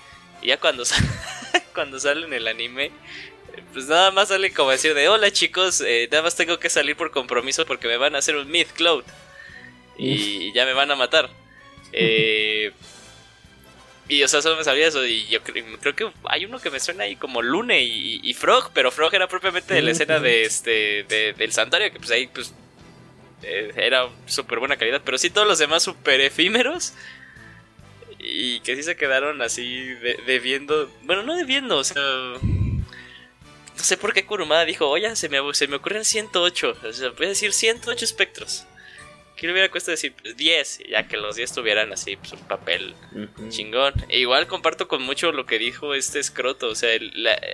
Y 0.42 0.48
ya 0.48 0.60
cuando, 0.60 0.84
cuando 1.74 2.00
sale 2.00 2.26
en 2.26 2.34
el 2.34 2.48
anime, 2.48 2.92
pues 3.74 3.88
nada 3.88 4.12
más 4.12 4.30
sale 4.30 4.52
como 4.54 4.72
decir 4.72 4.94
de 4.94 5.10
hola 5.10 5.32
chicos, 5.32 5.82
eh, 5.82 6.08
nada 6.12 6.24
más 6.24 6.36
tengo 6.36 6.60
que 6.60 6.70
salir 6.70 6.96
por 6.96 7.12
compromiso 7.12 7.66
porque 7.66 7.88
me 7.88 7.98
van 7.98 8.16
a 8.16 8.20
hacer 8.20 8.36
un 8.36 8.50
Myth 8.50 8.72
Cloud 8.74 9.04
y 9.98 10.52
ya 10.54 10.66
me 10.66 10.74
van 10.74 10.92
a 10.92 10.96
matar. 10.96 11.30
Eh, 11.94 12.72
y 14.08 14.24
o 14.24 14.28
sea, 14.28 14.42
solo 14.42 14.58
me 14.58 14.64
sabía 14.64 14.88
eso 14.88 15.06
y 15.06 15.26
yo 15.28 15.42
creo, 15.42 15.96
que 15.96 16.12
hay 16.26 16.46
uno 16.46 16.60
que 16.60 16.70
me 16.70 16.80
suena 16.80 17.06
ahí 17.06 17.16
como 17.16 17.42
Lune 17.42 17.82
y, 17.82 18.34
Frog, 18.34 18.72
pero 18.74 18.92
Frog 18.92 19.14
era 19.16 19.28
propiamente 19.28 19.74
de 19.74 19.82
la 19.82 19.92
escena 19.92 20.20
de 20.20 20.44
este 20.44 21.04
del 21.38 21.52
santuario 21.54 21.92
que 21.92 22.00
pues 22.00 22.12
ahí 22.12 22.28
pues 22.28 22.54
eh, 23.44 23.72
era 23.78 24.10
súper 24.26 24.60
buena 24.60 24.76
calidad, 24.76 25.02
pero 25.06 25.18
sí 25.18 25.30
todos 25.30 25.48
los 25.48 25.60
demás 25.60 25.84
súper 25.84 26.20
efímeros 26.20 26.94
y 28.20 28.60
que 28.60 28.76
sí 28.76 28.84
se 28.84 28.98
quedaron 28.98 29.42
así 29.42 29.94
debiendo, 30.26 30.92
bueno, 31.04 31.24
no 31.24 31.36
debiendo, 31.36 31.78
o 31.78 31.84
sea 31.84 32.02
no 33.82 33.86
sé 33.86 33.98
por 33.98 34.14
qué 34.14 34.28
Kurumada 34.28 34.64
dijo, 34.64 34.88
oye, 34.88 35.16
se 35.16 35.28
me, 35.28 35.40
se 35.56 35.68
me 35.68 35.78
ocurren 35.78 36.06
108. 36.06 36.78
O 36.84 36.94
sea, 36.94 37.10
voy 37.10 37.26
a 37.26 37.30
decir 37.30 37.52
108 37.52 38.06
espectros. 38.06 38.68
¿Qué 39.36 39.48
le 39.48 39.54
hubiera 39.54 39.72
cuesta 39.72 39.90
decir 39.90 40.14
10? 40.36 40.78
Pues, 40.78 40.88
ya 40.88 41.08
que 41.08 41.18
los 41.18 41.36
10 41.36 41.52
tuvieran 41.52 41.92
así 41.92 42.16
pues, 42.16 42.34
un 42.34 42.48
papel 42.48 42.94
chingón. 43.50 43.96
E 44.08 44.20
igual 44.20 44.46
comparto 44.46 44.88
con 44.88 45.02
mucho 45.02 45.32
lo 45.32 45.48
que 45.48 45.58
dijo 45.58 45.96
este 45.96 46.20
escroto. 46.20 46.68
O 46.68 46.76
sea, 46.76 46.92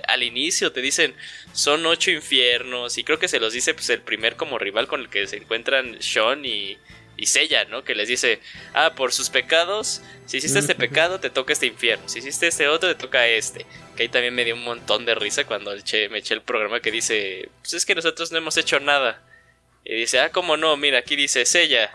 al 0.06 0.22
inicio 0.22 0.70
te 0.70 0.82
dicen, 0.82 1.14
son 1.54 1.86
8 1.86 2.10
infiernos. 2.10 2.98
Y 2.98 3.04
creo 3.04 3.18
que 3.18 3.26
se 3.26 3.40
los 3.40 3.54
dice 3.54 3.72
pues, 3.72 3.88
el 3.88 4.02
primer 4.02 4.36
como 4.36 4.58
rival 4.58 4.86
con 4.86 5.00
el 5.00 5.08
que 5.08 5.26
se 5.26 5.38
encuentran 5.38 5.96
Sean 6.02 6.44
y, 6.44 6.76
y 7.18 7.26
Sella, 7.26 7.64
¿no? 7.64 7.82
Que 7.82 7.96
les 7.96 8.08
dice, 8.08 8.40
ah, 8.72 8.94
por 8.94 9.12
sus 9.12 9.28
pecados, 9.28 10.00
si 10.24 10.38
hiciste 10.38 10.60
este 10.60 10.76
pecado, 10.76 11.18
te 11.18 11.30
toca 11.30 11.52
este 11.52 11.66
infierno, 11.66 12.08
si 12.08 12.20
hiciste 12.20 12.46
este 12.46 12.68
otro, 12.68 12.88
te 12.88 12.94
toca 12.94 13.26
este. 13.26 13.66
Que 13.96 14.04
ahí 14.04 14.08
también 14.08 14.34
me 14.34 14.44
dio 14.44 14.54
un 14.54 14.62
montón 14.62 15.04
de 15.04 15.16
risa 15.16 15.44
cuando 15.44 15.72
me 15.72 16.18
eché 16.18 16.34
el 16.34 16.42
programa 16.42 16.80
que 16.80 16.92
dice, 16.92 17.50
pues 17.60 17.74
es 17.74 17.84
que 17.84 17.96
nosotros 17.96 18.30
no 18.30 18.38
hemos 18.38 18.56
hecho 18.56 18.78
nada. 18.78 19.20
Y 19.84 19.96
dice, 19.96 20.20
ah, 20.20 20.30
cómo 20.30 20.56
no, 20.56 20.76
mira, 20.76 21.00
aquí 21.00 21.16
dice, 21.16 21.44
Sella, 21.44 21.90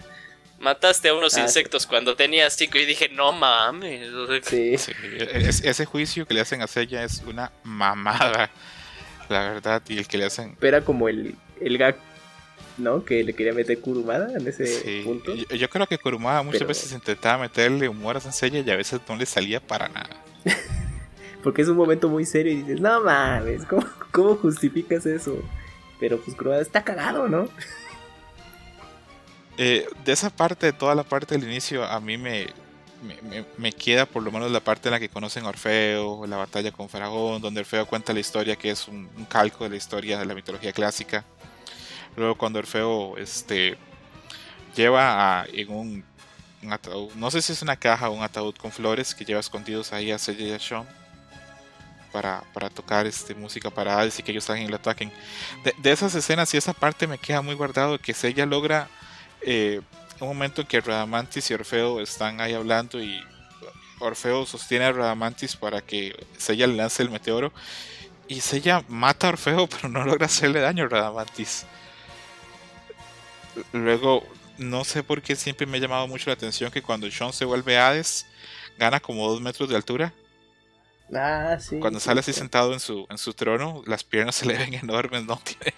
mataste 0.60 1.08
a 1.08 1.14
unos 1.14 1.36
ah, 1.38 1.42
insectos 1.42 1.88
cuando 1.88 2.18
tenías 2.18 2.54
cinco 2.54 2.78
y 2.78 2.86
dije, 2.86 3.08
no 3.08 3.32
mames. 3.32 4.10
Sí. 4.44 4.76
ese 4.76 5.86
juicio 5.86 6.26
que 6.26 6.34
le 6.34 6.42
hacen 6.42 6.62
a 6.62 6.68
Sella 6.68 7.06
es 7.06 7.24
una 7.26 7.54
mamada, 7.64 8.52
la 9.30 9.54
verdad, 9.54 9.82
y 9.88 10.00
el 10.00 10.08
que 10.08 10.18
le 10.18 10.26
hacen... 10.26 10.58
Era 10.62 10.82
como 10.82 11.08
el, 11.08 11.36
el 11.62 11.78
gag 11.78 11.96
¿no? 12.78 13.04
Que 13.06 13.24
le 13.24 13.34
quería 13.34 13.54
meter 13.54 13.80
Kurumada 13.80 14.34
en 14.34 14.48
ese 14.48 15.04
punto. 15.04 15.34
Yo, 15.34 15.70
creo 15.70 15.88
que 15.88 15.98
Kurumada 15.98 16.42
muchas 16.42 16.68
veces 16.68 16.92
intentaba 16.92 17.44
meterle 17.44 17.88
humor 17.88 18.18
a 18.18 18.20
Sansella 18.20 18.60
y 18.60 18.70
a 18.70 18.76
veces 18.76 19.00
no 19.08 19.16
le 19.16 19.26
salía 19.26 19.60
para 19.60 19.88
nada. 19.90 20.24
Porque 21.44 21.62
es 21.62 21.68
un 21.68 21.78
momento 21.78 22.10
muy 22.10 22.26
serio 22.26 22.54
y 22.54 22.58
dices, 22.58 22.80
no 22.80 23.04
mames, 23.04 23.64
¿cómo, 24.12 24.36
justificas 24.36 25.06
eso? 25.06 25.38
Pero 26.00 26.20
pues 26.20 26.36
Kurumada 26.36 26.62
está 26.62 26.84
cagado, 26.84 27.28
¿no? 27.28 27.50
Eh, 29.58 29.86
de 30.04 30.12
esa 30.12 30.30
parte, 30.30 30.68
de 30.68 30.74
toda 30.74 30.96
la 30.96 31.04
parte 31.04 31.38
del 31.38 31.48
inicio, 31.48 31.84
a 31.84 32.00
mí 32.00 32.18
me, 32.18 32.48
me, 33.58 33.72
queda 33.72 34.06
por 34.06 34.24
lo 34.24 34.32
menos 34.32 34.50
la 34.52 34.62
parte 34.62 34.88
en 34.88 34.94
la 34.94 35.00
que 35.00 35.10
conocen 35.10 35.46
a 35.46 35.50
Orfeo, 35.50 36.26
la 36.26 36.38
batalla 36.38 36.72
con 36.72 36.90
Faraón, 36.90 37.42
donde 37.42 37.60
Orfeo 37.60 37.86
cuenta 37.86 38.14
la 38.14 38.20
historia 38.20 38.56
que 38.56 38.72
es 38.72 38.88
un, 38.88 39.10
un 39.16 39.26
calco 39.26 39.66
de 39.66 39.72
la 39.72 39.76
historia 39.76 40.18
de 40.18 40.26
la 40.26 40.34
mitología 40.34 40.72
clásica. 40.72 41.24
Luego 42.16 42.36
cuando 42.36 42.60
Orfeo 42.60 43.18
este, 43.18 43.78
lleva 44.76 45.46
en 45.52 45.72
un, 45.72 46.06
ataúd, 46.70 47.14
no 47.16 47.32
sé 47.32 47.42
si 47.42 47.54
es 47.54 47.62
una 47.62 47.76
caja 47.76 48.10
o 48.10 48.14
un 48.14 48.24
ataúd 48.24 48.56
con 48.56 48.72
flores 48.72 49.14
que 49.16 49.26
lleva 49.26 49.40
escondidos 49.40 49.92
ahí 49.94 50.12
a 50.12 50.18
Seiya 50.18 50.48
y 50.48 50.52
a 50.52 50.60
Sean. 50.60 50.88
para, 52.12 52.44
para 52.54 52.70
tocar 52.70 53.08
este, 53.08 53.34
música 53.34 53.70
para 53.70 54.00
Hades 54.00 54.20
y 54.20 54.24
que 54.24 54.32
ellos 54.32 54.44
salgan 54.44 54.66
y 54.66 54.68
lo 54.70 54.76
ataquen. 54.76 55.12
De, 55.64 55.74
de, 55.78 55.92
esas 55.92 56.14
escenas 56.16 56.54
y 56.54 56.58
esa 56.58 56.74
parte 56.74 57.08
me 57.08 57.18
queda 57.18 57.42
muy 57.42 57.56
guardado 57.56 57.98
que 57.98 58.16
ella 58.24 58.46
logra 58.46 58.88
eh, 59.42 59.82
un 60.20 60.28
momento 60.28 60.62
en 60.62 60.68
que 60.68 60.82
Radamantis 60.82 61.52
y 61.52 61.54
Orfeo 61.54 62.00
están 62.00 62.40
ahí 62.40 62.54
hablando 62.54 63.02
y 63.02 63.22
Orfeo 64.00 64.46
sostiene 64.46 64.86
a 64.86 64.92
Radamantis 64.92 65.56
para 65.56 65.82
que 65.82 66.16
Sella 66.38 66.68
le 66.68 66.76
lance 66.76 67.04
el 67.04 67.10
meteoro 67.10 67.52
y 68.28 68.42
Sella 68.42 68.84
mata 68.88 69.28
a 69.28 69.32
Orfeo 69.32 69.68
pero 69.70 69.90
no 69.90 70.06
logra 70.06 70.26
hacerle 70.26 70.60
daño 70.60 70.86
a 70.86 70.88
Radamantis. 70.88 71.66
Luego, 73.72 74.24
no 74.58 74.84
sé 74.84 75.04
por 75.04 75.22
qué 75.22 75.36
siempre 75.36 75.66
me 75.66 75.78
ha 75.78 75.82
llamado 75.82 76.08
mucho 76.08 76.30
la 76.30 76.34
atención 76.34 76.72
que 76.72 76.82
cuando 76.82 77.10
Sean 77.10 77.34
se 77.34 77.46
vuelve 77.46 77.78
Hades, 77.78 78.26
gana 78.78 79.00
como 79.00 79.28
dos 79.30 79.42
metros 79.42 79.70
de 79.70 79.76
altura. 79.76 80.14
Ah, 81.14 81.58
sí. 81.60 81.80
Cuando 81.80 82.00
sale 82.00 82.22
así 82.22 82.34
sentado 82.34 82.74
en 82.74 82.80
su, 82.80 83.06
en 83.10 83.18
su 83.18 83.34
trono, 83.34 83.84
las 83.86 84.04
piernas 84.04 84.36
se 84.36 84.46
le 84.46 84.58
ven 84.58 84.74
enormes, 84.74 85.26
no 85.26 85.38
tiene, 85.44 85.76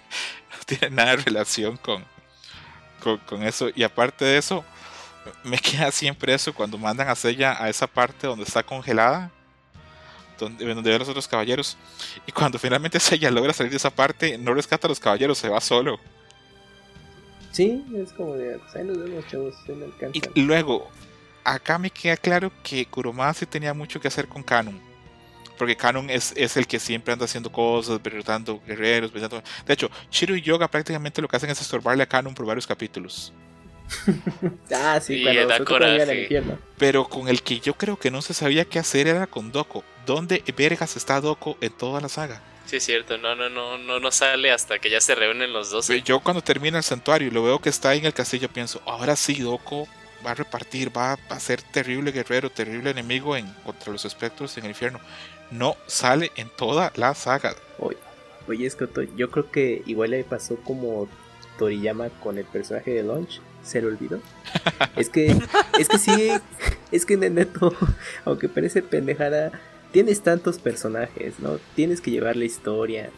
no 0.52 0.64
tiene 0.64 0.96
nada 0.96 1.10
de 1.10 1.16
relación 1.16 1.76
con, 1.76 2.04
con, 3.26 3.42
eso. 3.42 3.68
Y 3.74 3.82
aparte 3.82 4.24
de 4.24 4.38
eso, 4.38 4.64
me 5.44 5.58
queda 5.58 5.90
siempre 5.90 6.34
eso 6.34 6.54
cuando 6.54 6.78
mandan 6.78 7.08
a 7.08 7.14
Sella 7.14 7.62
a 7.62 7.68
esa 7.68 7.86
parte 7.86 8.26
donde 8.26 8.44
está 8.44 8.62
congelada, 8.62 9.30
donde, 10.38 10.74
donde 10.74 10.90
ve 10.90 10.96
a 10.96 10.98
los 10.98 11.08
otros 11.08 11.28
caballeros. 11.28 11.76
Y 12.26 12.32
cuando 12.32 12.58
finalmente 12.58 13.00
Sella 13.00 13.30
logra 13.30 13.52
salir 13.52 13.70
de 13.70 13.78
esa 13.78 13.90
parte, 13.90 14.38
no 14.38 14.54
rescata 14.54 14.86
a 14.86 14.90
los 14.90 15.00
caballeros, 15.00 15.38
se 15.38 15.48
va 15.48 15.60
solo. 15.60 16.00
Sí, 17.56 17.82
es 17.96 18.12
como 18.12 18.34
de, 18.34 18.58
pues 18.58 18.76
ahí 18.76 18.84
nos 18.84 18.98
vemos, 18.98 19.26
chavos, 19.28 19.54
Y 20.34 20.42
luego, 20.42 20.90
acá 21.42 21.78
me 21.78 21.88
queda 21.88 22.18
claro 22.18 22.52
que 22.62 22.84
Kurumada 22.84 23.32
sí 23.32 23.46
tenía 23.46 23.72
mucho 23.72 23.98
que 23.98 24.08
hacer 24.08 24.28
con 24.28 24.42
Canon. 24.42 24.78
Porque 25.56 25.74
Canon 25.74 26.10
es, 26.10 26.34
es 26.36 26.58
el 26.58 26.66
que 26.66 26.78
siempre 26.78 27.14
anda 27.14 27.24
haciendo 27.24 27.50
cosas, 27.50 28.02
derrotando 28.02 28.60
guerreros. 28.66 29.10
De 29.10 29.72
hecho, 29.72 29.90
Shiro 30.10 30.36
y 30.36 30.42
Yoga 30.42 30.68
prácticamente 30.68 31.22
lo 31.22 31.28
que 31.28 31.36
hacen 31.38 31.48
es 31.48 31.58
estorbarle 31.58 32.02
a 32.02 32.06
Canon 32.06 32.34
por 32.34 32.44
varios 32.44 32.66
capítulos. 32.66 33.32
ah, 34.74 35.00
sí, 35.00 35.24
Pero 36.76 37.08
con 37.08 37.26
el 37.26 37.40
que 37.40 37.58
yo 37.60 37.72
creo 37.72 37.96
que 37.96 38.10
no 38.10 38.20
se 38.20 38.34
sabía 38.34 38.66
qué 38.66 38.78
hacer 38.78 39.08
era 39.08 39.26
con 39.26 39.50
Doko. 39.50 39.82
¿Dónde 40.04 40.44
vergas 40.54 40.94
está 40.98 41.22
Doko 41.22 41.56
en 41.62 41.72
toda 41.72 42.02
la 42.02 42.10
saga? 42.10 42.42
Sí, 42.66 42.76
es 42.76 42.84
cierto, 42.84 43.16
no, 43.16 43.36
no, 43.36 43.48
no, 43.48 43.78
no, 43.78 44.00
no 44.00 44.10
sale 44.10 44.50
hasta 44.50 44.80
que 44.80 44.90
ya 44.90 45.00
se 45.00 45.14
reúnen 45.14 45.52
los 45.52 45.70
dos. 45.70 45.88
Yo 46.04 46.20
cuando 46.20 46.42
termina 46.42 46.78
el 46.78 46.84
santuario 46.84 47.28
y 47.28 47.30
lo 47.30 47.44
veo 47.44 47.60
que 47.60 47.68
está 47.68 47.90
ahí 47.90 48.00
en 48.00 48.06
el 48.06 48.12
castillo, 48.12 48.48
pienso, 48.48 48.82
ahora 48.86 49.14
sí, 49.14 49.40
Doko 49.40 49.86
va 50.26 50.32
a 50.32 50.34
repartir, 50.34 50.94
va 50.94 51.16
a 51.28 51.40
ser 51.40 51.62
terrible 51.62 52.10
guerrero, 52.10 52.50
terrible 52.50 52.90
enemigo 52.90 53.36
en, 53.36 53.46
contra 53.64 53.92
los 53.92 54.04
espectros 54.04 54.58
en 54.58 54.64
el 54.64 54.70
infierno. 54.70 54.98
No 55.52 55.76
sale 55.86 56.32
en 56.34 56.48
toda 56.48 56.92
la 56.96 57.14
saga. 57.14 57.54
Oye, 57.78 57.96
oye 58.48 58.68
Scott, 58.68 58.98
yo 59.16 59.30
creo 59.30 59.48
que 59.50 59.82
igual 59.86 60.10
le 60.10 60.24
pasó 60.24 60.56
como 60.56 61.08
Toriyama 61.58 62.10
con 62.10 62.36
el 62.36 62.44
personaje 62.44 62.90
de 62.90 63.04
Launch. 63.04 63.40
Se 63.62 63.80
lo 63.80 63.88
olvidó. 63.88 64.20
es 64.96 65.08
que, 65.08 65.36
es 65.78 65.88
que 65.88 65.98
sí, 65.98 66.30
es 66.90 67.06
que 67.06 67.16
Neneto, 67.16 67.72
aunque 68.24 68.48
parece 68.48 68.82
pendejada, 68.82 69.52
tienes 69.96 70.20
tantos 70.20 70.58
personajes, 70.58 71.40
¿no? 71.40 71.58
Tienes 71.74 72.02
que 72.02 72.10
llevar 72.10 72.36
la 72.36 72.44
historia, 72.44 73.08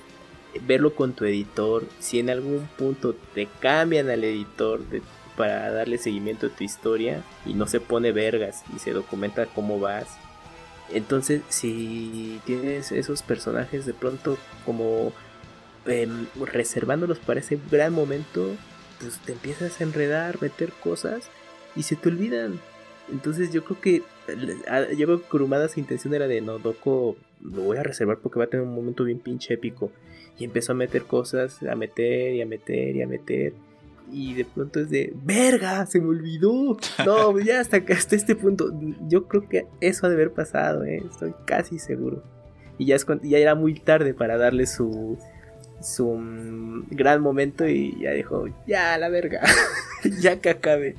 verlo 0.65 0.95
con 0.95 1.13
tu 1.13 1.25
editor. 1.25 1.85
Si 1.99 2.21
en 2.21 2.31
algún 2.31 2.69
punto 2.79 3.17
te 3.35 3.49
cambian 3.59 4.09
al 4.11 4.23
editor 4.23 4.83
para 5.37 5.73
darle 5.73 5.99
seguimiento 5.99 6.47
a 6.47 6.51
tu 6.51 6.63
historia 6.63 7.25
y 7.45 7.55
no 7.55 7.67
se 7.67 7.81
pone 7.81 8.13
vergas 8.13 8.63
y 8.73 8.79
se 8.79 8.93
documenta 8.93 9.47
cómo 9.47 9.81
vas. 9.81 10.07
Entonces, 10.93 11.43
si 11.49 12.41
tienes 12.47 12.93
esos 12.93 13.25
personajes 13.25 13.85
de 13.85 13.93
pronto 13.93 14.39
como 14.65 15.13
em, 15.85 16.29
reservándolos 16.41 17.19
para 17.19 17.41
ese 17.41 17.59
gran 17.73 17.93
momento, 17.93 18.55
pues 19.01 19.19
te 19.19 19.33
empiezas 19.33 19.81
a 19.81 19.83
enredar, 19.83 20.41
meter 20.41 20.71
cosas 20.75 21.25
y 21.75 21.83
se 21.83 21.97
te 21.97 22.09
olvidan. 22.09 22.61
Entonces 23.11 23.53
yo 23.53 23.65
creo 23.65 23.81
que 23.81 24.03
yo 24.97 25.07
creo 25.07 25.21
que 25.21 25.29
Kurumada 25.29 25.69
su 25.69 25.81
intención 25.81 26.15
era 26.15 26.27
de 26.27 26.41
no, 26.41 26.59
Doko 26.59 27.17
lo 27.43 27.63
voy 27.63 27.77
a 27.77 27.83
reservar 27.83 28.19
porque 28.19 28.39
va 28.39 28.47
a 28.47 28.49
tener 28.49 28.67
un 28.67 28.75
momento 28.75 29.05
bien 29.05 29.19
pinche 29.19 29.55
épico. 29.55 29.91
Y 30.39 30.45
empezó 30.45 30.73
a 30.73 30.75
meter 30.75 31.03
cosas, 31.03 31.63
a 31.63 31.75
meter 31.75 32.35
y 32.35 32.43
a 32.43 32.47
meter 32.47 32.97
y 32.97 33.03
a 33.03 33.09
meter. 33.09 33.55
Y 34.13 34.35
de 34.35 34.45
pronto 34.45 34.81
es 34.81 34.89
de, 34.89 35.13
verga, 35.25 35.85
se 35.87 36.01
me 36.01 36.09
olvidó. 36.09 36.77
No, 37.05 37.39
ya 37.41 37.61
hasta, 37.61 37.79
hasta 37.93 38.17
este 38.17 38.37
punto. 38.37 38.73
Yo 39.09 39.27
creo 39.27 39.49
que 39.49 39.67
eso 39.81 40.07
ha 40.07 40.09
de 40.09 40.15
haber 40.15 40.33
pasado, 40.33 40.85
¿eh? 40.85 41.03
estoy 41.11 41.35
casi 41.45 41.79
seguro. 41.79 42.23
Y 42.79 42.87
ya, 42.87 42.97
es 42.97 43.07
ya 43.23 43.39
era 43.39 43.55
muy 43.57 43.75
tarde 43.75 44.15
para 44.15 44.39
darle 44.39 44.67
su, 44.67 45.19
su 45.81 46.15
mm, 46.15 46.89
gran 46.91 47.21
momento 47.21 47.67
y 47.67 48.01
ya 48.01 48.13
dijo, 48.13 48.47
ya 48.67 48.97
la 48.99 49.09
verga, 49.09 49.43
ya 50.21 50.41
que 50.41 50.51
acabe. 50.51 50.97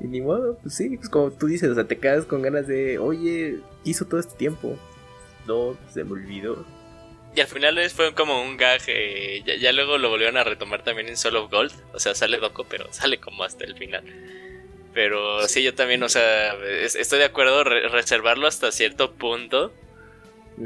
Y 0.00 0.06
ni 0.06 0.20
modo, 0.20 0.58
pues 0.62 0.74
sí, 0.74 0.96
pues 0.96 1.08
como 1.08 1.30
tú 1.30 1.46
dices, 1.46 1.70
o 1.70 1.74
sea, 1.74 1.84
te 1.84 1.98
quedas 1.98 2.24
con 2.24 2.42
ganas 2.42 2.66
de, 2.66 2.98
oye, 2.98 3.58
hizo 3.84 4.04
todo 4.04 4.20
este 4.20 4.36
tiempo? 4.36 4.78
No, 5.46 5.76
se 5.92 6.04
me 6.04 6.12
olvidó. 6.12 6.64
Y 7.34 7.40
al 7.40 7.46
final 7.46 7.90
fue 7.90 8.14
como 8.14 8.42
un 8.42 8.56
gag, 8.56 8.80
eh, 8.86 9.42
ya, 9.60 9.72
luego 9.72 9.98
lo 9.98 10.08
volvieron 10.08 10.36
a 10.36 10.44
retomar 10.44 10.82
también 10.82 11.08
en 11.08 11.16
Solo 11.16 11.44
of 11.44 11.50
Gold, 11.50 11.72
o 11.92 11.98
sea, 11.98 12.14
sale 12.14 12.38
loco, 12.38 12.64
pero 12.68 12.86
sale 12.92 13.18
como 13.18 13.44
hasta 13.44 13.64
el 13.64 13.76
final. 13.76 14.04
Pero 14.94 15.46
sí, 15.46 15.62
yo 15.62 15.74
también, 15.74 16.02
o 16.02 16.08
sea, 16.08 16.54
estoy 16.54 17.18
de 17.18 17.26
acuerdo, 17.26 17.62
reservarlo 17.62 18.46
hasta 18.46 18.72
cierto 18.72 19.12
punto. 19.12 19.72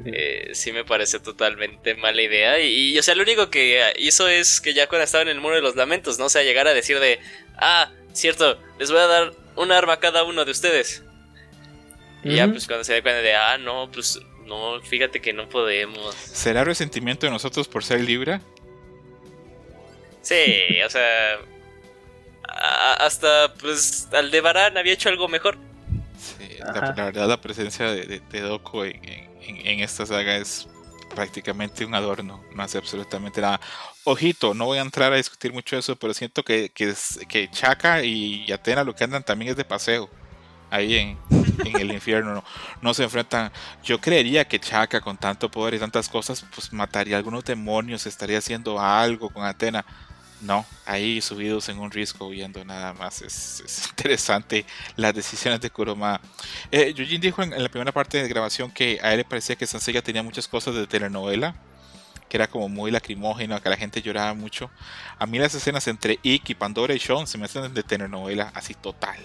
Eh, 0.06 0.50
sí 0.54 0.72
me 0.72 0.84
parece 0.84 1.20
totalmente 1.20 1.94
mala 1.96 2.22
idea. 2.22 2.58
Y, 2.60 2.92
y, 2.92 2.98
o 2.98 3.02
sea, 3.02 3.14
lo 3.14 3.22
único 3.22 3.50
que 3.50 3.92
hizo 3.98 4.28
es 4.28 4.62
que 4.62 4.72
ya 4.72 4.86
cuando 4.86 5.04
estaba 5.04 5.22
en 5.22 5.28
el 5.28 5.40
muro 5.40 5.56
de 5.56 5.60
los 5.60 5.76
lamentos, 5.76 6.18
¿no? 6.18 6.26
O 6.26 6.30
sea, 6.30 6.42
llegar 6.42 6.66
a 6.66 6.72
decir 6.72 6.98
de, 6.98 7.18
ah, 7.56 7.92
Cierto, 8.12 8.58
les 8.78 8.90
voy 8.90 9.00
a 9.00 9.06
dar 9.06 9.32
un 9.56 9.72
arma 9.72 9.94
a 9.94 10.00
cada 10.00 10.24
uno 10.24 10.44
de 10.44 10.50
ustedes. 10.50 11.02
Y 12.24 12.36
ya, 12.36 12.48
pues 12.48 12.66
cuando 12.66 12.84
se 12.84 12.92
da 12.92 13.02
cuenta 13.02 13.20
de, 13.20 13.34
ah, 13.34 13.58
no, 13.58 13.90
pues 13.90 14.20
no, 14.44 14.80
fíjate 14.82 15.20
que 15.20 15.32
no 15.32 15.48
podemos. 15.48 16.14
¿Será 16.14 16.64
resentimiento 16.64 17.26
de 17.26 17.32
nosotros 17.32 17.66
por 17.68 17.84
ser 17.84 18.00
Libra? 18.00 18.40
Sí, 20.20 20.80
o 20.84 20.90
sea. 20.90 21.38
hasta, 22.98 23.52
pues, 23.54 24.08
Aldebarán 24.12 24.78
había 24.78 24.92
hecho 24.92 25.08
algo 25.08 25.28
mejor. 25.28 25.58
Sí, 26.18 26.58
la, 26.60 26.92
verdad, 26.94 27.28
la 27.28 27.40
presencia 27.40 27.90
de, 27.90 28.20
de, 28.20 28.40
Doko 28.40 28.84
en, 28.84 29.00
en, 29.40 29.80
esta 29.80 30.06
saga 30.06 30.36
es 30.36 30.68
prácticamente 31.14 31.84
un 31.84 31.94
adorno, 31.94 32.44
no 32.54 32.62
hace 32.62 32.78
absolutamente 32.78 33.40
nada. 33.40 33.60
Ojito, 34.04 34.52
no 34.52 34.64
voy 34.64 34.78
a 34.78 34.82
entrar 34.82 35.12
a 35.12 35.16
discutir 35.16 35.52
mucho 35.52 35.76
eso, 35.76 35.94
pero 35.94 36.12
siento 36.12 36.42
que, 36.42 36.70
que, 36.70 37.48
Chaka 37.52 38.02
y 38.02 38.50
Atena 38.50 38.82
lo 38.82 38.94
que 38.96 39.04
andan 39.04 39.22
también 39.22 39.52
es 39.52 39.56
de 39.56 39.64
paseo. 39.64 40.10
Ahí 40.70 40.96
en, 40.96 41.18
el 41.78 41.92
infierno 41.92 42.42
no, 42.80 42.94
se 42.94 43.04
enfrentan. 43.04 43.52
Yo 43.84 44.00
creería 44.00 44.46
que 44.46 44.58
Chaka, 44.58 45.00
con 45.00 45.16
tanto 45.18 45.50
poder 45.50 45.74
y 45.74 45.78
tantas 45.78 46.08
cosas, 46.08 46.44
pues 46.54 46.72
mataría 46.72 47.14
a 47.14 47.18
algunos 47.18 47.44
demonios, 47.44 48.06
estaría 48.06 48.38
haciendo 48.38 48.80
algo 48.80 49.30
con 49.30 49.44
Atena. 49.44 49.84
No, 50.40 50.66
ahí 50.86 51.20
subidos 51.20 51.68
en 51.68 51.78
un 51.78 51.90
risco 51.92 52.26
huyendo 52.26 52.64
nada 52.64 52.92
más. 52.94 53.22
Es, 53.22 53.62
interesante 53.90 54.66
las 54.96 55.14
decisiones 55.14 55.60
de 55.60 55.70
Kuroma. 55.70 56.20
Eh, 56.72 56.92
Yujin 56.92 57.20
dijo 57.20 57.42
en, 57.42 57.50
la 57.62 57.68
primera 57.68 57.92
parte 57.92 58.20
de 58.20 58.28
grabación 58.28 58.72
que 58.72 58.98
a 59.00 59.12
él 59.12 59.18
le 59.18 59.24
parecía 59.24 59.54
que 59.54 59.66
Sanseiya 59.66 60.02
tenía 60.02 60.24
muchas 60.24 60.48
cosas 60.48 60.74
de 60.74 60.88
telenovela, 60.88 61.54
que 62.32 62.38
era 62.38 62.46
como 62.46 62.70
muy 62.70 62.90
lacrimógeno, 62.90 63.60
que 63.60 63.68
la 63.68 63.76
gente 63.76 64.00
lloraba 64.00 64.32
mucho. 64.32 64.70
A 65.18 65.26
mí 65.26 65.38
las 65.38 65.54
escenas 65.54 65.86
entre 65.86 66.18
Ikki, 66.22 66.54
Pandora 66.54 66.94
y 66.94 66.98
Sean 66.98 67.26
se 67.26 67.36
me 67.36 67.44
hacen 67.44 67.74
de 67.74 67.82
telenovela 67.82 68.50
así 68.54 68.72
total. 68.72 69.18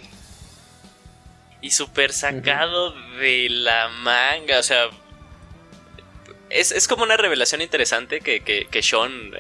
Y 1.62 1.72
súper 1.72 2.12
sacado 2.12 2.92
de 3.18 3.48
la 3.50 3.88
manga, 3.88 4.60
o 4.60 4.64
sea... 4.64 4.90
Es, 6.50 6.86
como 6.90 7.04
una 7.04 7.16
revelación 7.16 7.62
interesante 7.62 8.20
que, 8.20 8.42
que, 8.42 8.66
que 8.66 8.84
Sean 8.84 9.32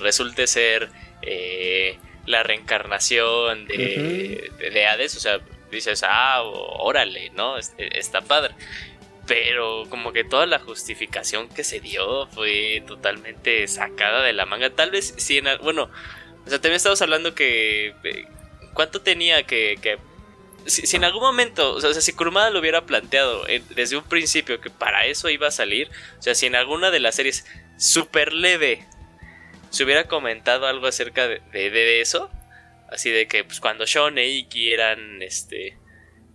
resulte 0.00 0.48
ser 0.48 0.90
eh, 1.22 2.00
la 2.26 2.42
reencarnación 2.42 3.68
de, 3.68 4.50
de, 4.58 4.86
Hades, 4.88 5.16
o 5.16 5.20
sea, 5.20 5.38
dices, 5.70 6.04
ah, 6.04 6.42
órale, 6.42 7.30
¿no? 7.30 7.56
Está 7.56 8.20
padre. 8.20 8.56
Pero 9.26 9.84
como 9.88 10.12
que 10.12 10.24
toda 10.24 10.46
la 10.46 10.58
justificación 10.58 11.48
que 11.48 11.64
se 11.64 11.80
dio 11.80 12.26
fue 12.28 12.82
totalmente 12.86 13.66
sacada 13.68 14.22
de 14.22 14.32
la 14.32 14.46
manga. 14.46 14.70
Tal 14.70 14.90
vez 14.90 15.14
si 15.16 15.38
en... 15.38 15.46
Bueno, 15.62 15.90
o 16.44 16.48
sea, 16.48 16.58
también 16.60 16.76
estamos 16.76 17.00
hablando 17.02 17.34
que... 17.34 17.94
Eh, 18.04 18.26
¿Cuánto 18.74 19.00
tenía 19.00 19.44
que... 19.44 19.78
que 19.80 19.98
si, 20.66 20.96
en 20.96 21.04
algún 21.04 21.22
momento, 21.22 21.74
o 21.74 21.80
sea, 21.80 21.92
si 21.92 22.12
Kurumada 22.12 22.50
lo 22.50 22.60
hubiera 22.60 22.86
planteado 22.86 23.46
eh, 23.48 23.62
desde 23.74 23.96
un 23.96 24.04
principio 24.04 24.60
que 24.60 24.70
para 24.70 25.06
eso 25.06 25.28
iba 25.28 25.48
a 25.48 25.52
salir, 25.52 25.90
o 26.18 26.22
sea, 26.22 26.34
si 26.34 26.46
en 26.46 26.54
alguna 26.54 26.90
de 26.90 27.00
las 27.00 27.16
series 27.16 27.44
super 27.78 28.32
leve 28.32 28.86
se 29.70 29.84
hubiera 29.84 30.06
comentado 30.06 30.66
algo 30.66 30.86
acerca 30.86 31.26
de, 31.26 31.40
de, 31.52 32.00
eso, 32.00 32.30
así 32.90 33.10
de 33.10 33.26
que 33.26 33.42
pues 33.42 33.58
cuando 33.58 33.86
Sean 33.86 34.18
e 34.18 34.28
Iki 34.28 34.72
eran 34.72 35.22
este 35.22 35.78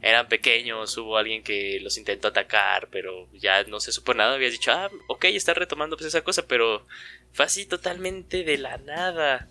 eran 0.01 0.27
pequeños, 0.27 0.95
hubo 0.97 1.17
alguien 1.17 1.43
que 1.43 1.79
los 1.81 1.97
intentó 1.97 2.27
atacar, 2.27 2.87
pero 2.91 3.27
ya 3.33 3.63
no 3.63 3.79
se 3.79 3.91
supo 3.91 4.13
nada, 4.13 4.35
habías 4.35 4.51
dicho, 4.51 4.71
ah, 4.71 4.89
ok, 5.07 5.25
está 5.25 5.53
retomando 5.53 5.97
pues 5.97 6.07
esa 6.07 6.21
cosa, 6.21 6.45
pero 6.47 6.85
fue 7.33 7.45
así 7.45 7.65
totalmente 7.65 8.43
de 8.43 8.57
la 8.57 8.77
nada. 8.77 9.47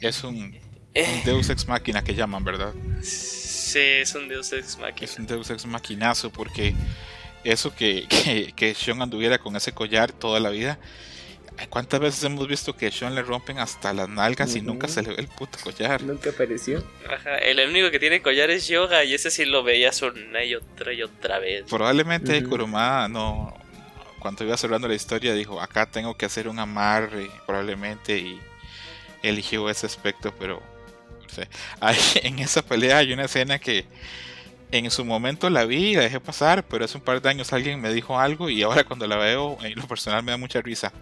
Es 0.00 0.22
un, 0.24 0.54
Eh. 0.94 1.06
un 1.12 1.24
Deus 1.24 1.50
Ex 1.50 1.66
Máquina 1.66 2.04
que 2.04 2.14
llaman, 2.14 2.44
¿verdad? 2.44 2.72
Sí, 3.02 3.80
es 3.80 4.14
un 4.14 4.28
Deus 4.28 4.52
Ex 4.52 4.78
Machina. 4.78 5.04
Es 5.04 5.18
un 5.18 5.26
Deus 5.26 5.50
Ex 5.50 5.66
Maquinazo 5.66 6.30
porque 6.30 6.74
eso 7.42 7.74
que, 7.74 8.06
que, 8.08 8.52
que 8.54 8.74
Sean 8.74 9.02
anduviera 9.02 9.38
con 9.38 9.56
ese 9.56 9.72
collar 9.72 10.12
toda 10.12 10.38
la 10.40 10.50
vida. 10.50 10.78
¿Cuántas 11.70 12.00
veces 12.00 12.22
hemos 12.24 12.46
visto 12.48 12.76
que 12.76 12.86
a 12.86 12.90
Sean 12.90 13.14
le 13.14 13.22
rompen 13.22 13.58
hasta 13.58 13.92
las 13.92 14.08
nalgas 14.08 14.54
y 14.56 14.60
nunca 14.60 14.88
se 14.88 15.02
le 15.02 15.10
ve 15.10 15.16
el 15.18 15.28
puto 15.28 15.58
collar? 15.62 16.02
Nunca 16.02 16.30
apareció. 16.30 16.84
Ajá, 17.08 17.36
el 17.38 17.68
único 17.68 17.90
que 17.90 17.98
tiene 17.98 18.22
collar 18.22 18.50
es 18.50 18.68
Yoga 18.68 19.04
y 19.04 19.14
ese 19.14 19.30
sí 19.30 19.44
lo 19.44 19.62
veías 19.62 20.02
una 20.02 20.44
y 20.44 20.54
otra 20.54 20.92
y 20.92 21.02
otra 21.02 21.38
vez. 21.38 21.64
Probablemente 21.68 22.38
Ujú. 22.38 22.50
Kurumada 22.50 23.08
no. 23.08 23.56
Cuando 24.18 24.44
iba 24.44 24.56
cerrando 24.56 24.88
la 24.88 24.94
historia 24.94 25.34
dijo, 25.34 25.60
acá 25.60 25.86
tengo 25.86 26.16
que 26.16 26.26
hacer 26.26 26.48
un 26.48 26.58
amarre, 26.58 27.30
probablemente, 27.46 28.18
y 28.18 28.40
eligió 29.22 29.68
ese 29.68 29.86
aspecto, 29.86 30.34
pero 30.38 30.62
no 31.22 31.28
sé. 31.28 31.48
Ahí, 31.80 31.98
en 32.22 32.38
esa 32.38 32.62
pelea 32.62 32.98
hay 32.98 33.12
una 33.12 33.24
escena 33.24 33.58
que 33.58 33.84
en 34.78 34.90
su 34.90 35.04
momento 35.04 35.48
la 35.50 35.64
vi 35.64 35.90
y 35.90 35.94
la 35.94 36.02
dejé 36.02 36.20
pasar, 36.20 36.64
pero 36.64 36.84
hace 36.84 36.96
un 36.98 37.04
par 37.04 37.20
de 37.22 37.28
años 37.28 37.52
alguien 37.52 37.80
me 37.80 37.92
dijo 37.92 38.18
algo 38.18 38.50
y 38.50 38.62
ahora 38.62 38.84
cuando 38.84 39.06
la 39.06 39.16
veo, 39.16 39.56
en 39.62 39.74
lo 39.78 39.86
personal 39.86 40.22
me 40.22 40.32
da 40.32 40.36
mucha 40.38 40.60
risa. 40.60 40.92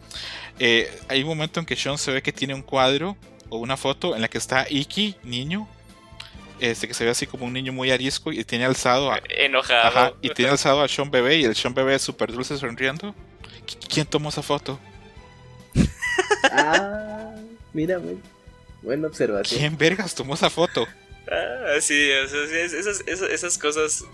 Eh, 0.59 0.91
hay 1.09 1.23
un 1.23 1.29
momento 1.29 1.59
en 1.61 1.67
que 1.67 1.77
Sean 1.77 1.97
se 1.99 2.11
ve 2.13 2.23
que 2.23 2.33
tiene 2.33 2.55
un 2.55 2.63
cuadro 2.63 3.17
o 3.49 3.59
una 3.59 3.77
foto 3.77 4.15
en 4.15 4.23
la 4.23 4.29
que 4.29 4.39
está 4.39 4.67
Iki, 4.69 5.17
niño, 5.25 5.69
este 6.61 6.87
que 6.87 6.95
se 6.95 7.05
ve 7.05 7.11
así 7.11 7.27
como 7.27 7.45
un 7.47 7.53
niño 7.53 7.73
muy 7.73 7.91
arisco 7.91 8.31
y 8.33 8.45
tiene 8.45 8.65
alzado 8.65 9.11
a, 9.13 9.21
Enojado. 9.29 9.89
Ajá, 9.89 10.13
y 10.23 10.31
tiene 10.31 10.51
alzado 10.53 10.83
a 10.83 10.89
Sean 10.89 11.11
Bebé 11.11 11.37
y 11.39 11.45
el 11.45 11.57
Sean 11.57 11.75
Bebé 11.75 11.95
es 11.97 12.03
súper 12.03 12.31
dulce 12.33 12.57
sonriendo. 12.59 13.15
¿Qui- 13.67 13.89
¿Quién 13.89 14.07
tomó 14.07 14.29
esa 14.29 14.43
foto? 14.43 14.79
Ah, 16.51 17.35
mira, 17.73 17.97
güey. 17.99 18.17
Buena 18.83 19.07
observación. 19.09 19.59
¿Quién 19.61 19.79
vergas 19.79 20.15
tomó 20.15 20.35
esa 20.35 20.51
foto? 20.51 20.87
Ah, 21.31 21.77
sí, 21.81 22.11
o 22.13 22.29
sea, 22.29 22.43
esas, 22.65 23.01
esas, 23.07 23.31
esas 23.31 23.59
cosas 23.59 24.05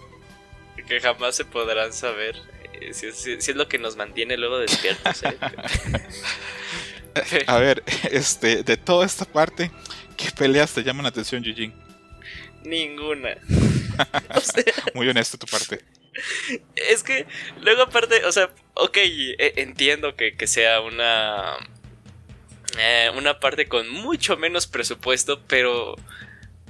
que 0.86 1.00
jamás 1.00 1.36
se 1.36 1.44
podrán 1.44 1.92
saber. 1.92 2.36
eh, 2.80 2.92
Si, 2.94 3.10
si- 3.12 3.40
si 3.40 3.50
es 3.50 3.56
lo 3.56 3.68
que 3.68 3.78
nos 3.78 3.96
mantiene 3.96 4.36
luego 4.36 4.58
despiertos. 4.58 5.22
¿eh? 5.22 5.36
A 7.46 7.58
ver, 7.58 7.82
este, 8.12 8.62
de 8.62 8.76
toda 8.76 9.04
esta 9.04 9.24
parte, 9.24 9.70
¿qué 10.16 10.30
peleas 10.30 10.72
te 10.72 10.84
llaman 10.84 11.02
la 11.04 11.08
atención, 11.08 11.44
Eugene? 11.44 11.74
Ninguna. 12.64 13.36
O 14.36 14.40
sea, 14.40 14.62
Muy 14.94 15.08
honesto 15.08 15.36
tu 15.38 15.46
parte. 15.48 15.80
es 16.76 17.02
que 17.02 17.26
luego 17.60 17.82
aparte, 17.82 18.24
o 18.24 18.30
sea, 18.30 18.48
ok, 18.74 18.96
eh, 18.96 19.54
entiendo 19.56 20.14
que, 20.14 20.36
que 20.36 20.46
sea 20.46 20.80
una... 20.80 21.56
eh, 22.78 23.10
una 23.16 23.40
parte 23.40 23.66
con 23.66 23.88
mucho 23.88 24.36
menos 24.36 24.68
presupuesto, 24.68 25.40
pero 25.48 25.96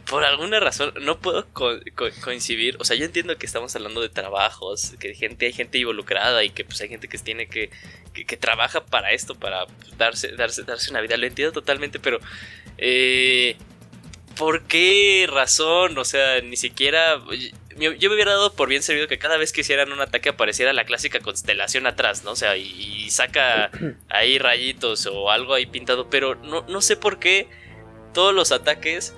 por 0.09 0.25
alguna 0.25 0.59
razón 0.61 0.93
no 1.03 1.19
puedo 1.21 1.47
co- 1.53 1.79
co- 1.95 2.09
coincidir. 2.23 2.77
O 2.81 2.85
sea, 2.85 2.97
yo 2.97 3.05
entiendo 3.05 3.37
que 3.37 3.47
estamos 3.47 3.75
hablando 3.77 4.01
de 4.01 4.09
trabajos, 4.09 4.93
que 4.99 5.15
gente, 5.15 5.47
hay 5.47 5.53
gente 5.53 5.79
involucrada 5.79 6.43
y 6.45 6.51
que 6.51 6.65
pues 6.65 6.81
hay 6.81 6.89
gente 6.89 7.09
que 7.09 7.19
tiene 7.19 7.47
que, 7.49 7.71
que, 8.15 8.25
que 8.25 8.37
trabaja 8.37 8.85
para 8.85 9.13
esto, 9.13 9.35
para 9.35 9.67
darse, 9.97 10.33
darse, 10.33 10.63
darse 10.63 10.91
una 10.91 11.01
vida. 11.01 11.17
Lo 11.17 11.27
entiendo 11.27 11.53
totalmente, 11.53 11.99
pero 11.99 12.21
eh, 12.79 13.57
¿por 14.37 14.63
qué 14.65 15.27
razón? 15.31 15.99
O 15.99 16.05
sea, 16.05 16.41
ni 16.41 16.57
siquiera. 16.57 17.21
Yo, 17.77 17.93
yo 17.93 18.09
me 18.09 18.17
hubiera 18.17 18.33
dado 18.33 18.53
por 18.55 18.69
bien 18.69 18.83
servido 18.83 19.07
que 19.07 19.19
cada 19.19 19.37
vez 19.37 19.53
que 19.53 19.61
hicieran 19.61 19.93
un 19.93 20.01
ataque 20.01 20.31
apareciera 20.31 20.73
la 20.73 20.85
clásica 20.85 21.21
constelación 21.21 21.87
atrás, 21.87 22.25
¿no? 22.25 22.33
O 22.33 22.37
sea, 22.37 22.57
y, 22.57 22.63
y 22.65 23.11
saca 23.11 23.71
ahí 24.09 24.39
rayitos 24.39 25.07
o 25.07 25.31
algo 25.31 25.55
ahí 25.55 25.67
pintado, 25.67 26.11
pero 26.11 26.35
no, 26.35 26.65
no 26.69 26.81
sé 26.81 26.97
por 26.97 27.19
qué 27.21 27.47
todos 28.15 28.35
los 28.35 28.51
ataques, 28.51 29.15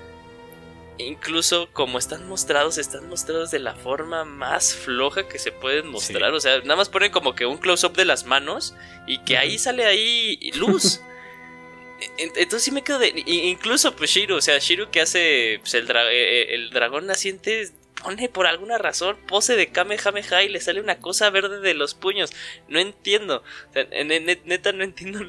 incluso 1.06 1.68
como 1.72 1.98
están 1.98 2.28
mostrados, 2.28 2.78
están 2.78 3.08
mostrados 3.08 3.50
de 3.50 3.58
la 3.58 3.74
forma 3.74 4.24
más 4.24 4.74
floja 4.74 5.28
que 5.28 5.38
se 5.38 5.52
pueden 5.52 5.88
mostrar. 5.88 6.32
O 6.34 6.40
sea, 6.40 6.58
nada 6.60 6.76
más 6.76 6.88
ponen 6.88 7.10
como 7.12 7.34
que 7.34 7.46
un 7.46 7.58
close-up 7.58 7.94
de 7.94 8.04
las 8.04 8.24
manos 8.24 8.74
y 9.06 9.18
que 9.24 9.36
ahí 9.38 9.58
sale 9.58 9.84
ahí 9.86 10.50
luz. 10.54 11.00
En- 12.16 12.32
Entonces 12.36 12.62
sí 12.62 12.70
me 12.70 12.82
quedo 12.82 12.98
de... 12.98 13.12
Incluso 13.26 13.94
pues 13.94 14.10
Shiro, 14.10 14.36
o 14.36 14.40
sea, 14.40 14.58
Shiro 14.58 14.90
que 14.90 15.02
hace 15.02 15.58
pues, 15.60 15.74
el, 15.74 15.86
dra- 15.86 16.08
eh, 16.10 16.54
el 16.54 16.70
dragón 16.70 17.04
naciente 17.06 17.70
pone 18.02 18.30
por 18.30 18.46
alguna 18.46 18.78
razón 18.78 19.18
pose 19.28 19.54
de 19.54 19.66
Kamehameha 19.70 20.42
y 20.42 20.48
le 20.48 20.62
sale 20.62 20.80
una 20.80 20.98
cosa 21.00 21.28
verde 21.28 21.60
de 21.60 21.74
los 21.74 21.92
puños. 21.94 22.32
No 22.68 22.78
entiendo. 22.78 23.42
O 23.68 23.72
sea, 23.74 23.84
neta 23.84 24.72
no 24.72 24.82
entiendo 24.82 25.20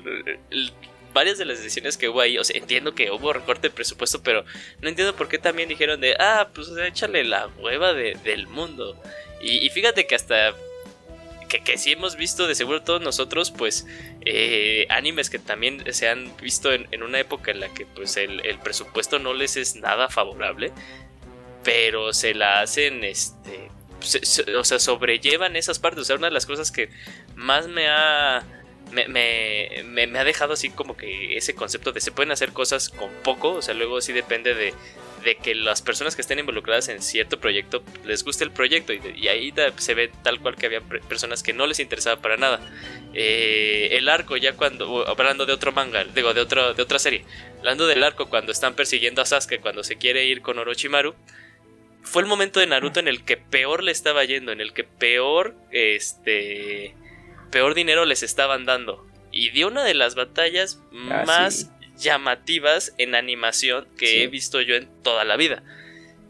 varias 1.13 1.37
de 1.37 1.45
las 1.45 1.57
decisiones 1.57 1.97
que 1.97 2.09
hubo 2.09 2.21
ahí. 2.21 2.37
O 2.37 2.43
sea, 2.43 2.57
entiendo 2.57 2.95
que 2.95 3.11
hubo 3.11 3.33
recorte 3.33 3.69
de 3.69 3.73
presupuesto, 3.73 4.21
pero 4.23 4.45
no 4.81 4.89
entiendo 4.89 5.15
por 5.15 5.27
qué 5.27 5.37
también 5.37 5.69
dijeron 5.69 6.01
de, 6.01 6.15
ah, 6.19 6.49
pues 6.53 6.67
o 6.67 6.75
sea, 6.75 6.87
échale 6.87 7.23
la 7.23 7.47
hueva 7.59 7.93
de- 7.93 8.17
del 8.23 8.47
mundo. 8.47 9.01
Y, 9.41 9.69
fíjate 9.69 10.05
que 10.05 10.15
hasta... 10.15 10.53
Que, 11.49 11.61
que 11.63 11.77
sí 11.77 11.91
hemos 11.91 12.15
visto 12.15 12.47
de 12.47 12.55
seguro 12.55 12.81
todos 12.81 13.01
nosotros, 13.01 13.51
pues, 13.51 13.85
eh, 14.23 14.85
animes 14.89 15.29
que 15.29 15.37
también 15.37 15.83
se 15.93 16.07
han 16.07 16.31
visto 16.37 16.71
en, 16.71 16.87
una 17.03 17.19
época 17.19 17.51
en 17.51 17.59
la 17.59 17.67
que 17.73 17.85
pues 17.85 18.15
el, 18.15 18.45
el 18.45 18.57
presupuesto 18.59 19.19
no 19.19 19.33
les 19.33 19.57
es 19.57 19.75
nada 19.75 20.07
favorable, 20.07 20.71
pero 21.63 22.13
se 22.13 22.33
la 22.33 22.61
hacen, 22.61 23.03
este, 23.03 23.69
o 24.57 24.63
sea, 24.63 24.79
sobrellevan 24.79 25.55
esas 25.57 25.79
partes. 25.79 26.03
O 26.03 26.05
sea, 26.05 26.15
una 26.15 26.27
de 26.27 26.33
las 26.33 26.45
cosas 26.45 26.71
que 26.71 26.89
más 27.35 27.67
me 27.67 27.87
ha, 27.89 28.43
me, 28.91 29.07
me, 29.07 29.83
me- 29.85 30.07
me 30.07 30.19
ha 30.19 30.23
dejado 30.23 30.53
así 30.53 30.69
como 30.69 30.95
que 30.97 31.35
ese 31.37 31.55
concepto 31.55 31.91
de 31.91 32.01
se 32.01 32.11
pueden 32.11 32.31
hacer 32.31 32.51
cosas 32.53 32.89
con 32.89 33.09
poco, 33.23 33.53
o 33.53 33.61
sea, 33.61 33.73
luego 33.73 34.01
sí 34.01 34.13
depende 34.13 34.53
de, 34.53 34.73
de 35.23 35.35
que 35.35 35.53
las 35.55 35.81
personas 35.81 36.15
que 36.15 36.21
estén 36.21 36.39
involucradas 36.39 36.87
en 36.89 37.01
cierto 37.01 37.39
proyecto 37.39 37.83
les 38.05 38.23
guste 38.23 38.43
el 38.43 38.51
proyecto 38.51 38.93
y, 38.93 39.27
ahí 39.27 39.51
da- 39.51 39.73
se 39.77 39.93
ve 39.93 40.11
tal 40.23 40.39
cual 40.39 40.55
que 40.55 40.65
había 40.65 40.81
personas 40.81 41.43
que 41.43 41.53
no 41.53 41.67
les 41.67 41.79
interesaba 41.79 42.21
para 42.21 42.37
nada. 42.37 42.59
Eh, 43.13 43.89
el 43.91 44.07
arco 44.09 44.37
ya 44.37 44.53
cuando 44.53 45.07
hablando 45.07 45.45
de 45.45 45.53
otro 45.53 45.71
manga, 45.71 46.03
digo 46.05 46.33
de 46.33 46.41
otro 46.41 46.73
de 46.73 46.81
otra 46.81 46.97
serie, 46.99 47.23
hablando 47.59 47.85
del 47.87 48.03
arco 48.03 48.29
cuando 48.29 48.51
están 48.51 48.73
persiguiendo 48.75 49.21
a 49.21 49.25
Sasuke 49.25 49.59
cuando 49.61 49.83
se 49.83 49.97
quiere 49.97 50.25
ir 50.25 50.41
con 50.41 50.57
Orochimaru, 50.59 51.13
fue 52.03 52.23
el 52.23 52.27
momento 52.27 52.59
de 52.59 52.67
Naruto 52.67 52.99
en 52.99 53.07
el 53.07 53.23
que 53.23 53.37
peor 53.37 53.83
le 53.83 53.91
estaba 53.91 54.23
yendo, 54.25 54.51
en 54.51 54.59
el 54.61 54.73
que 54.73 54.83
peor 54.83 55.55
este 55.71 56.95
peor 57.51 57.73
dinero 57.75 58.05
les 58.05 58.23
estaban 58.23 58.65
dando 58.65 59.05
y 59.31 59.49
dio 59.51 59.67
una 59.67 59.83
de 59.83 59.93
las 59.93 60.15
batallas 60.15 60.79
Ah, 61.09 61.23
más 61.25 61.59
sí. 61.61 61.67
llamativas 61.97 62.93
en 62.97 63.15
animación 63.15 63.87
que 63.97 64.07
Sí. 64.07 64.21
he 64.23 64.27
visto 64.27 64.61
yo 64.61 64.75
en 64.75 64.89
toda 65.03 65.23
la 65.23 65.37
vida. 65.37 65.63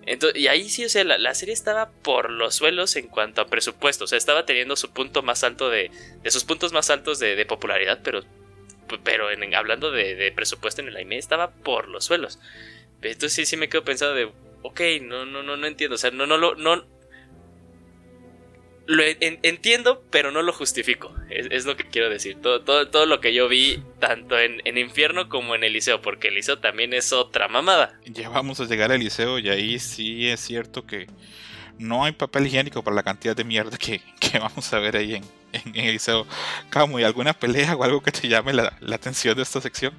Entonces, 0.05 0.41
y 0.41 0.47
ahí 0.47 0.67
sí, 0.69 0.83
o 0.83 0.89
sea, 0.89 1.03
la, 1.03 1.17
la 1.19 1.35
serie 1.35 1.53
estaba 1.53 1.91
por 1.91 2.31
los 2.31 2.55
suelos 2.55 2.95
en 2.95 3.07
cuanto 3.07 3.39
a 3.41 3.45
presupuesto. 3.45 4.05
O 4.05 4.07
sea, 4.07 4.17
estaba 4.17 4.45
teniendo 4.47 4.75
su 4.75 4.91
punto 4.91 5.21
más 5.21 5.43
alto 5.43 5.69
de. 5.69 5.91
de 6.23 6.31
sus 6.31 6.43
puntos 6.43 6.73
más 6.73 6.89
altos 6.89 7.19
de, 7.19 7.35
de 7.35 7.45
popularidad, 7.45 7.99
pero. 8.03 8.23
Pero 9.03 9.29
en, 9.31 9.53
hablando 9.55 9.91
de, 9.91 10.15
de 10.15 10.31
presupuesto 10.31 10.81
en 10.81 10.87
el 10.87 10.95
anime, 10.97 11.17
estaba 11.17 11.51
por 11.51 11.87
los 11.87 12.03
suelos. 12.05 12.39
Entonces 13.03 13.33
sí, 13.33 13.45
sí 13.45 13.57
me 13.57 13.69
quedo 13.69 13.83
pensando 13.83 14.15
de. 14.15 14.31
Ok, 14.63 14.81
no, 15.03 15.25
no, 15.27 15.43
no, 15.43 15.55
no 15.55 15.67
entiendo. 15.67 15.95
O 15.95 15.99
sea, 15.99 16.09
no, 16.09 16.25
no 16.25 16.37
lo. 16.37 16.55
No, 16.55 16.83
lo 18.87 19.03
en- 19.03 19.39
entiendo, 19.43 20.03
pero 20.11 20.31
no 20.31 20.41
lo 20.41 20.51
justifico. 20.53 21.13
Es, 21.29 21.47
es 21.51 21.65
lo 21.65 21.77
que 21.77 21.85
quiero 21.85 22.09
decir. 22.09 22.37
Todo, 22.41 22.61
todo, 22.61 22.89
todo 22.89 23.05
lo 23.05 23.19
que 23.21 23.33
yo 23.33 23.47
vi, 23.47 23.81
tanto 23.99 24.37
en, 24.39 24.61
en 24.65 24.77
Infierno 24.77 25.29
como 25.29 25.55
en 25.55 25.63
Eliseo, 25.63 26.01
porque 26.01 26.29
Eliseo 26.29 26.59
también 26.59 26.93
es 26.93 27.13
otra 27.13 27.47
mamada. 27.47 27.99
Ya 28.05 28.29
vamos 28.29 28.59
a 28.59 28.65
llegar 28.65 28.91
al 28.91 28.99
liceo 28.99 29.39
y 29.39 29.49
ahí 29.49 29.79
sí 29.79 30.27
es 30.27 30.39
cierto 30.39 30.85
que 30.85 31.07
no 31.77 32.03
hay 32.05 32.11
papel 32.11 32.47
higiénico 32.47 32.83
para 32.83 32.95
la 32.95 33.03
cantidad 33.03 33.35
de 33.35 33.43
mierda 33.43 33.77
que, 33.77 34.01
que 34.19 34.39
vamos 34.39 34.71
a 34.73 34.79
ver 34.79 34.97
ahí 34.97 35.15
en, 35.15 35.23
en, 35.53 35.75
en 35.75 35.85
el 35.85 35.93
liceo. 35.93 36.27
Camo, 36.69 36.99
¿y 36.99 37.03
alguna 37.03 37.33
pelea 37.33 37.75
o 37.75 37.83
algo 37.83 38.01
que 38.01 38.11
te 38.11 38.27
llame 38.27 38.53
la, 38.53 38.77
la 38.81 38.95
atención 38.95 39.35
de 39.35 39.43
esta 39.43 39.61
sección? 39.61 39.93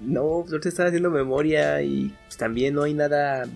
No, 0.00 0.40
pues 0.42 0.52
ahorita 0.52 0.68
estaba 0.68 0.88
haciendo 0.88 1.10
memoria 1.10 1.80
y 1.80 2.12
pues, 2.26 2.36
también 2.36 2.74
no 2.74 2.82
hay 2.82 2.92
nada 2.94 3.46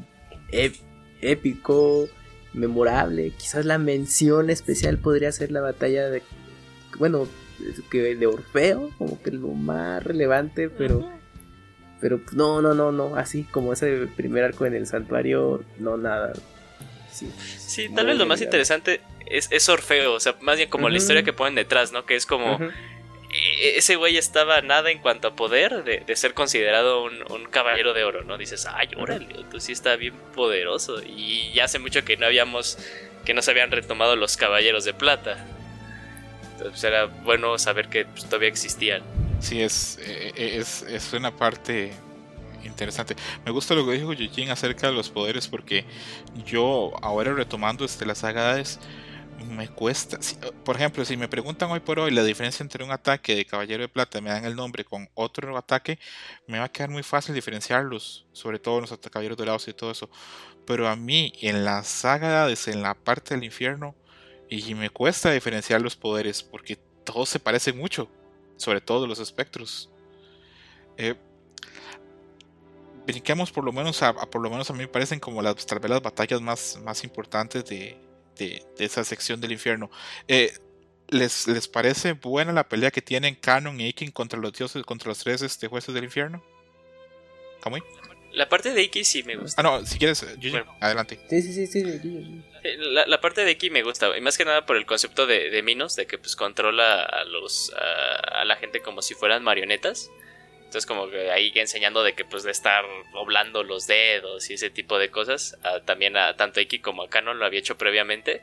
ép- 0.51 0.81
épico, 1.21 2.09
memorable. 2.53 3.33
Quizás 3.37 3.65
la 3.65 3.79
mención 3.79 4.51
especial 4.51 4.99
podría 4.99 5.33
ser 5.33 5.51
la 5.51 5.61
batalla 5.61 6.09
de, 6.09 6.23
bueno, 6.99 7.29
que 7.91 8.15
de 8.15 8.27
Orfeo, 8.27 8.91
como 8.99 9.21
que 9.23 9.31
lo 9.31 9.49
más 9.49 10.03
relevante, 10.03 10.71
pero, 10.71 11.09
pero 12.01 12.23
pues, 12.23 12.35
no, 12.35 12.63
no, 12.63 12.75
no, 12.75 12.93
no, 12.93 13.17
así 13.17 13.45
como 13.45 13.73
ese 13.73 14.07
primer 14.17 14.45
arco 14.45 14.67
en 14.67 14.75
el 14.75 14.87
santuario, 14.87 15.65
no 15.79 15.97
nada. 15.97 16.33
Sí, 17.11 17.31
Sí, 17.57 17.89
tal 17.95 18.07
vez 18.07 18.17
lo 18.17 18.27
más 18.27 18.41
interesante 18.41 19.01
es, 19.27 19.49
es 19.51 19.69
Orfeo, 19.69 20.15
o 20.15 20.21
sea, 20.21 20.37
más 20.41 20.57
bien 20.57 20.69
como 20.69 20.89
la 20.89 20.97
historia 20.97 21.23
que 21.23 21.33
ponen 21.33 21.55
detrás, 21.55 21.93
¿no? 21.93 22.07
Que 22.07 22.17
es 22.17 22.27
como 22.27 22.59
ese 23.77 23.97
güey 23.97 24.17
estaba 24.17 24.61
nada 24.61 24.91
en 24.91 24.99
cuanto 24.99 25.29
a 25.29 25.37
poder 25.37 25.85
de, 25.85 26.17
ser 26.17 26.35
considerado 26.35 27.03
un, 27.03 27.45
caballero 27.51 27.95
de 27.95 28.05
oro, 28.05 28.25
¿no? 28.25 28.39
Dices, 28.39 28.67
ay, 28.67 28.89
órale, 28.97 29.45
tú 29.51 29.61
sí 29.61 29.73
está 29.73 29.97
bien 29.97 30.15
poderoso. 30.35 31.03
Y 31.03 31.53
ya 31.53 31.65
hace 31.65 31.79
mucho 31.79 32.05
que 32.05 32.17
no 32.17 32.27
habíamos, 32.27 32.79
que 33.25 33.35
no 33.35 33.43
se 33.43 33.51
habían 33.51 33.71
retomado 33.71 34.17
los 34.17 34.37
caballeros 34.37 34.85
de 34.85 34.95
plata. 34.95 35.47
Entonces 36.57 36.85
era 36.85 37.07
bueno 37.07 37.59
saber 37.59 37.89
que 37.89 38.05
pues, 38.05 38.25
todavía 38.25 38.49
existían. 38.49 39.03
Sí, 39.41 39.63
es, 39.63 39.99
e-, 39.99 40.33
e-, 40.37 40.59
es, 40.59 40.83
es 40.83 41.13
una 41.13 41.35
parte 41.37 41.93
interesante. 42.65 43.17
Me 43.45 43.51
gusta 43.51 43.75
lo 43.75 43.87
que 43.87 43.93
dijo 43.93 44.13
Yujin 44.13 44.51
acerca 44.51 44.89
de 44.89 44.95
los 44.95 45.11
poderes 45.11 45.49
porque 45.49 45.85
yo 46.47 46.93
ahora 47.03 47.33
retomando 47.33 47.85
este, 47.85 48.07
las 48.07 48.19
sagas 48.19 48.81
me 49.45 49.69
cuesta. 49.69 50.19
por 50.65 50.77
ejemplo, 50.77 51.05
si 51.05 51.17
me 51.17 51.29
preguntan 51.29 51.71
hoy 51.71 51.81
por 51.81 51.99
hoy 51.99 52.11
la 52.11 52.25
diferencia 52.25 52.63
entre 52.63 52.85
un 52.85 52.91
ataque 52.91 53.35
de 53.35 53.45
Caballero 53.45 53.83
de 53.83 53.89
Plata, 53.89 54.21
me 54.21 54.31
dan 54.31 54.45
el 54.45 54.57
nombre 54.57 54.85
con 54.85 55.09
otro 55.15 55.57
ataque, 55.57 55.99
me 56.47 56.59
va 56.59 56.65
a 56.65 56.73
quedar 56.73 56.91
muy 56.91 57.03
fácil 57.03 57.35
diferenciarlos, 57.35 58.27
sobre 58.33 58.59
todo 58.59 58.81
los 58.81 58.97
Caballeros 59.11 59.39
Dorados 59.39 59.69
y 59.69 59.73
todo 59.73 59.91
eso. 59.91 60.11
Pero 60.67 60.89
a 60.89 60.97
mí, 60.97 61.33
en 61.41 61.65
la 61.65 61.83
saga 61.85 62.47
de 62.47 62.59
en 62.67 62.83
la 62.83 62.95
parte 62.95 63.35
del 63.35 63.45
infierno, 63.45 63.95
y 64.51 64.75
me 64.75 64.91
cuesta 64.91 65.31
diferenciar 65.31 65.81
los 65.83 65.97
poderes 65.97 66.43
porque 66.43 66.77
todos 67.05 67.29
se 67.29 67.39
parecen 67.39 67.77
mucho, 67.77 68.09
sobre 68.57 68.81
todo 68.81 69.07
los 69.07 69.19
espectros. 69.19 69.91
Eh, 70.97 71.15
brinquemos 73.07 73.53
por 73.53 73.65
lo 73.65 73.73
menos 73.73 74.03
a, 74.03 74.15
por 74.15 74.43
lo 74.43 74.51
menos 74.51 74.69
a 74.71 74.73
mí 74.73 74.81
me 74.81 74.89
parecen 74.89 75.21
como 75.21 75.43
las 75.43 75.65
tal 75.67 75.79
vez 75.79 75.91
las 75.91 76.03
batallas 76.03 76.41
más, 76.41 76.79
más 76.85 77.05
importantes 77.05 77.65
de, 77.67 77.97
de, 78.39 78.63
esa 78.79 79.05
sección 79.05 79.41
del 79.41 79.53
infierno. 79.53 79.91
Eh, 80.29 80.53
¿les, 81.09 81.47
¿Les 81.47 81.69
parece 81.69 82.13
buena 82.13 82.53
la 82.53 82.69
pelea 82.69 82.91
que 82.91 83.03
tienen 83.03 83.35
Canon 83.35 83.81
y 83.81 83.89
Ikin 83.89 84.11
contra 84.11 84.39
los 84.39 84.53
dioses, 84.53 84.83
contra 84.85 85.09
los 85.09 85.19
tres 85.19 85.43
este, 85.43 85.69
jueces 85.69 85.95
del 85.95 86.05
infierno? 86.05 86.43
¿Cómo? 87.61 87.79
La 88.33 88.49
parte 88.49 88.73
de 88.73 88.83
Iki 88.83 89.05
sí 89.05 89.23
me 89.23 89.37
gusta. 89.37 89.61
Ah, 89.61 89.65
no, 89.65 89.87
si 89.87 89.99
quieres, 89.99 90.25
adelante. 90.81 91.19
Sí, 91.29 91.43
sí, 91.43 91.53
sí, 91.53 91.67
sí. 91.67 92.45
La, 92.79 93.07
la, 93.07 93.21
parte 93.21 93.45
de 93.45 93.53
Iki 93.53 93.71
me 93.71 93.83
gusta, 93.83 94.17
y 94.17 94.21
más 94.21 94.37
que 94.37 94.45
nada 94.45 94.67
por 94.67 94.77
el 94.77 94.87
concepto 94.87 95.27
de, 95.27 95.51
de 95.51 95.63
Minos, 95.63 95.97
de 95.97 96.07
que 96.07 96.19
pues 96.19 96.37
controla 96.37 97.03
a 97.03 97.25
los 97.25 97.73
a, 97.75 98.45
la 98.45 98.57
gente 98.57 98.81
como 98.81 99.03
si 99.03 99.15
fueran 99.15 99.43
marionetas. 99.43 100.11
Entonces 100.69 100.85
como 100.85 101.09
que 101.09 101.31
ahí 101.31 101.51
enseñando 101.55 102.03
de 102.03 102.13
que 102.13 102.27
pues 102.27 102.43
de 102.43 102.51
estar 102.51 102.85
doblando 103.15 103.63
los 103.63 103.87
dedos 103.87 104.51
y 104.51 104.55
ese 104.55 104.69
tipo 104.69 104.99
de 104.99 105.11
cosas. 105.11 105.57
también 105.87 106.15
a 106.19 106.37
tanto 106.37 106.61
Iki 106.61 106.81
como 106.81 107.05
a 107.05 107.09
Canon 107.09 107.39
lo 107.39 107.47
había 107.47 107.61
hecho 107.61 107.79
previamente. 107.79 108.43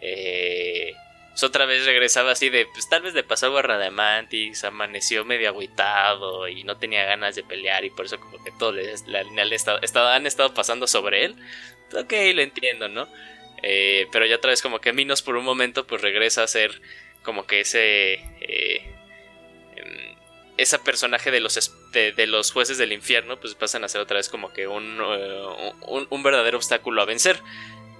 Eh, 0.00 0.92
pues 1.30 1.42
otra 1.42 1.66
vez 1.66 1.84
regresaba 1.84 2.30
así 2.30 2.48
de, 2.48 2.66
pues 2.66 2.88
tal 2.88 3.02
vez 3.02 3.12
le 3.12 3.24
pasó 3.24 3.58
a 3.58 3.62
Radamantis, 3.62 4.62
amaneció 4.62 5.24
medio 5.24 5.48
agüitado 5.48 6.46
y 6.46 6.62
no 6.62 6.76
tenía 6.78 7.04
ganas 7.04 7.34
de 7.34 7.42
pelear 7.42 7.84
y 7.84 7.90
por 7.90 8.06
eso 8.06 8.20
como 8.20 8.40
que 8.44 8.52
todo 8.56 8.70
le, 8.70 8.92
han 8.92 10.26
estado 10.28 10.54
pasando 10.54 10.86
sobre 10.86 11.24
él. 11.24 11.34
Ok, 11.92 12.12
lo 12.34 12.42
entiendo, 12.42 12.86
¿no? 12.88 13.08
Eh, 13.64 14.06
pero 14.12 14.26
ya 14.26 14.36
otra 14.36 14.50
vez 14.50 14.62
como 14.62 14.80
que 14.80 14.92
Minos 14.92 15.22
por 15.22 15.34
un 15.34 15.44
momento 15.44 15.88
pues 15.88 16.02
regresa 16.02 16.44
a 16.44 16.46
ser 16.46 16.80
como 17.24 17.48
que 17.48 17.62
ese... 17.62 18.14
Eh, 18.40 18.94
ese 20.58 20.78
personaje 20.80 21.30
de 21.30 21.40
los, 21.40 21.72
de, 21.92 22.26
los 22.26 22.50
jueces 22.50 22.78
del 22.78 22.92
infierno, 22.92 23.38
pues 23.38 23.54
pasan 23.54 23.84
a 23.84 23.88
ser 23.88 24.00
otra 24.00 24.16
vez 24.16 24.28
como 24.28 24.52
que 24.52 24.66
un, 24.66 24.98
eh, 25.00 25.72
un, 26.10 26.22
verdadero 26.22 26.58
obstáculo 26.58 27.00
a 27.00 27.06
vencer. 27.06 27.40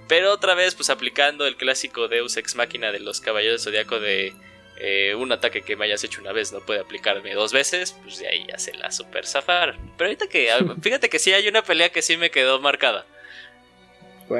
Pero 0.07 0.33
otra 0.33 0.55
vez, 0.55 0.75
pues 0.75 0.89
aplicando 0.89 1.47
el 1.47 1.55
clásico 1.55 2.07
Deus 2.09 2.35
Ex 2.35 2.55
Máquina 2.55 2.91
de 2.91 2.99
los 2.99 3.21
Caballeros 3.21 3.63
Zodíaco 3.63 3.99
de 3.99 4.33
eh, 4.77 5.15
un 5.15 5.31
ataque 5.31 5.61
que 5.61 5.77
me 5.77 5.85
hayas 5.85 6.03
hecho 6.03 6.19
una 6.19 6.33
vez 6.33 6.51
no 6.51 6.59
puede 6.59 6.81
aplicarme 6.81 7.33
dos 7.33 7.53
veces, 7.53 7.95
pues 8.03 8.19
de 8.19 8.27
ahí 8.27 8.45
ya 8.47 8.59
se 8.59 8.73
la 8.73 8.91
super 8.91 9.25
zafar. 9.25 9.77
Pero 9.97 10.09
ahorita 10.09 10.27
que, 10.27 10.51
fíjate 10.81 11.09
que 11.09 11.19
sí 11.19 11.31
hay 11.31 11.47
una 11.47 11.63
pelea 11.63 11.91
que 11.91 12.01
sí 12.01 12.17
me 12.17 12.29
quedó 12.29 12.59
marcada. 12.59 13.05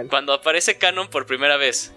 Cuando 0.09 0.33
aparece 0.33 0.77
Canon 0.77 1.09
por 1.09 1.25
primera 1.25 1.57
vez 1.57 1.93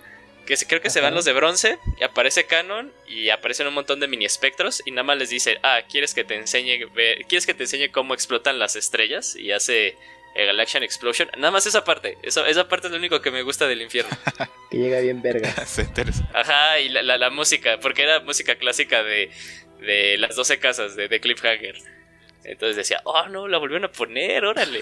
que 0.46 0.56
creo 0.66 0.80
que 0.80 0.90
se 0.90 1.00
van 1.00 1.14
los 1.14 1.24
de 1.24 1.32
bronce 1.32 1.78
y 1.98 2.04
aparece 2.04 2.46
Canon 2.46 2.92
y 3.06 3.30
aparecen 3.30 3.66
un 3.66 3.74
montón 3.74 4.00
de 4.00 4.08
mini 4.08 4.24
espectros 4.24 4.82
y 4.84 4.90
nada 4.90 5.04
más 5.04 5.18
les 5.18 5.30
dice, 5.30 5.58
ah, 5.62 5.80
¿quieres 5.88 6.14
que 6.14 6.24
te 6.24 6.34
enseñe, 6.34 6.88
¿quieres 7.28 7.46
que 7.46 7.54
te 7.54 7.64
enseñe 7.64 7.90
cómo 7.90 8.14
explotan 8.14 8.58
las 8.58 8.76
estrellas? 8.76 9.36
Y 9.36 9.52
hace 9.52 9.96
el 10.34 10.46
Galaxian 10.46 10.82
Explosion. 10.82 11.28
Nada 11.36 11.50
más 11.50 11.66
esa 11.66 11.84
parte, 11.84 12.18
esa, 12.22 12.46
esa 12.48 12.68
parte 12.68 12.86
es 12.86 12.90
lo 12.90 12.98
único 12.98 13.20
que 13.20 13.30
me 13.30 13.42
gusta 13.42 13.66
del 13.66 13.82
infierno. 13.82 14.16
que 14.70 14.78
llega 14.78 15.00
bien 15.00 15.22
verga. 15.22 15.54
Ajá, 16.34 16.80
y 16.80 16.88
la, 16.88 17.02
la, 17.02 17.30
música, 17.30 17.78
porque 17.80 18.02
era 18.02 18.20
música 18.20 18.56
clásica 18.56 19.02
de, 19.02 19.30
de 19.80 20.16
las 20.18 20.36
12 20.36 20.58
casas 20.58 20.96
de, 20.96 21.08
de 21.08 21.20
Cliffhanger. 21.20 21.76
Entonces 22.44 22.76
decía, 22.76 23.00
oh 23.04 23.28
no, 23.28 23.46
la 23.46 23.58
volvieron 23.58 23.84
a 23.84 23.92
poner, 23.92 24.44
órale. 24.44 24.80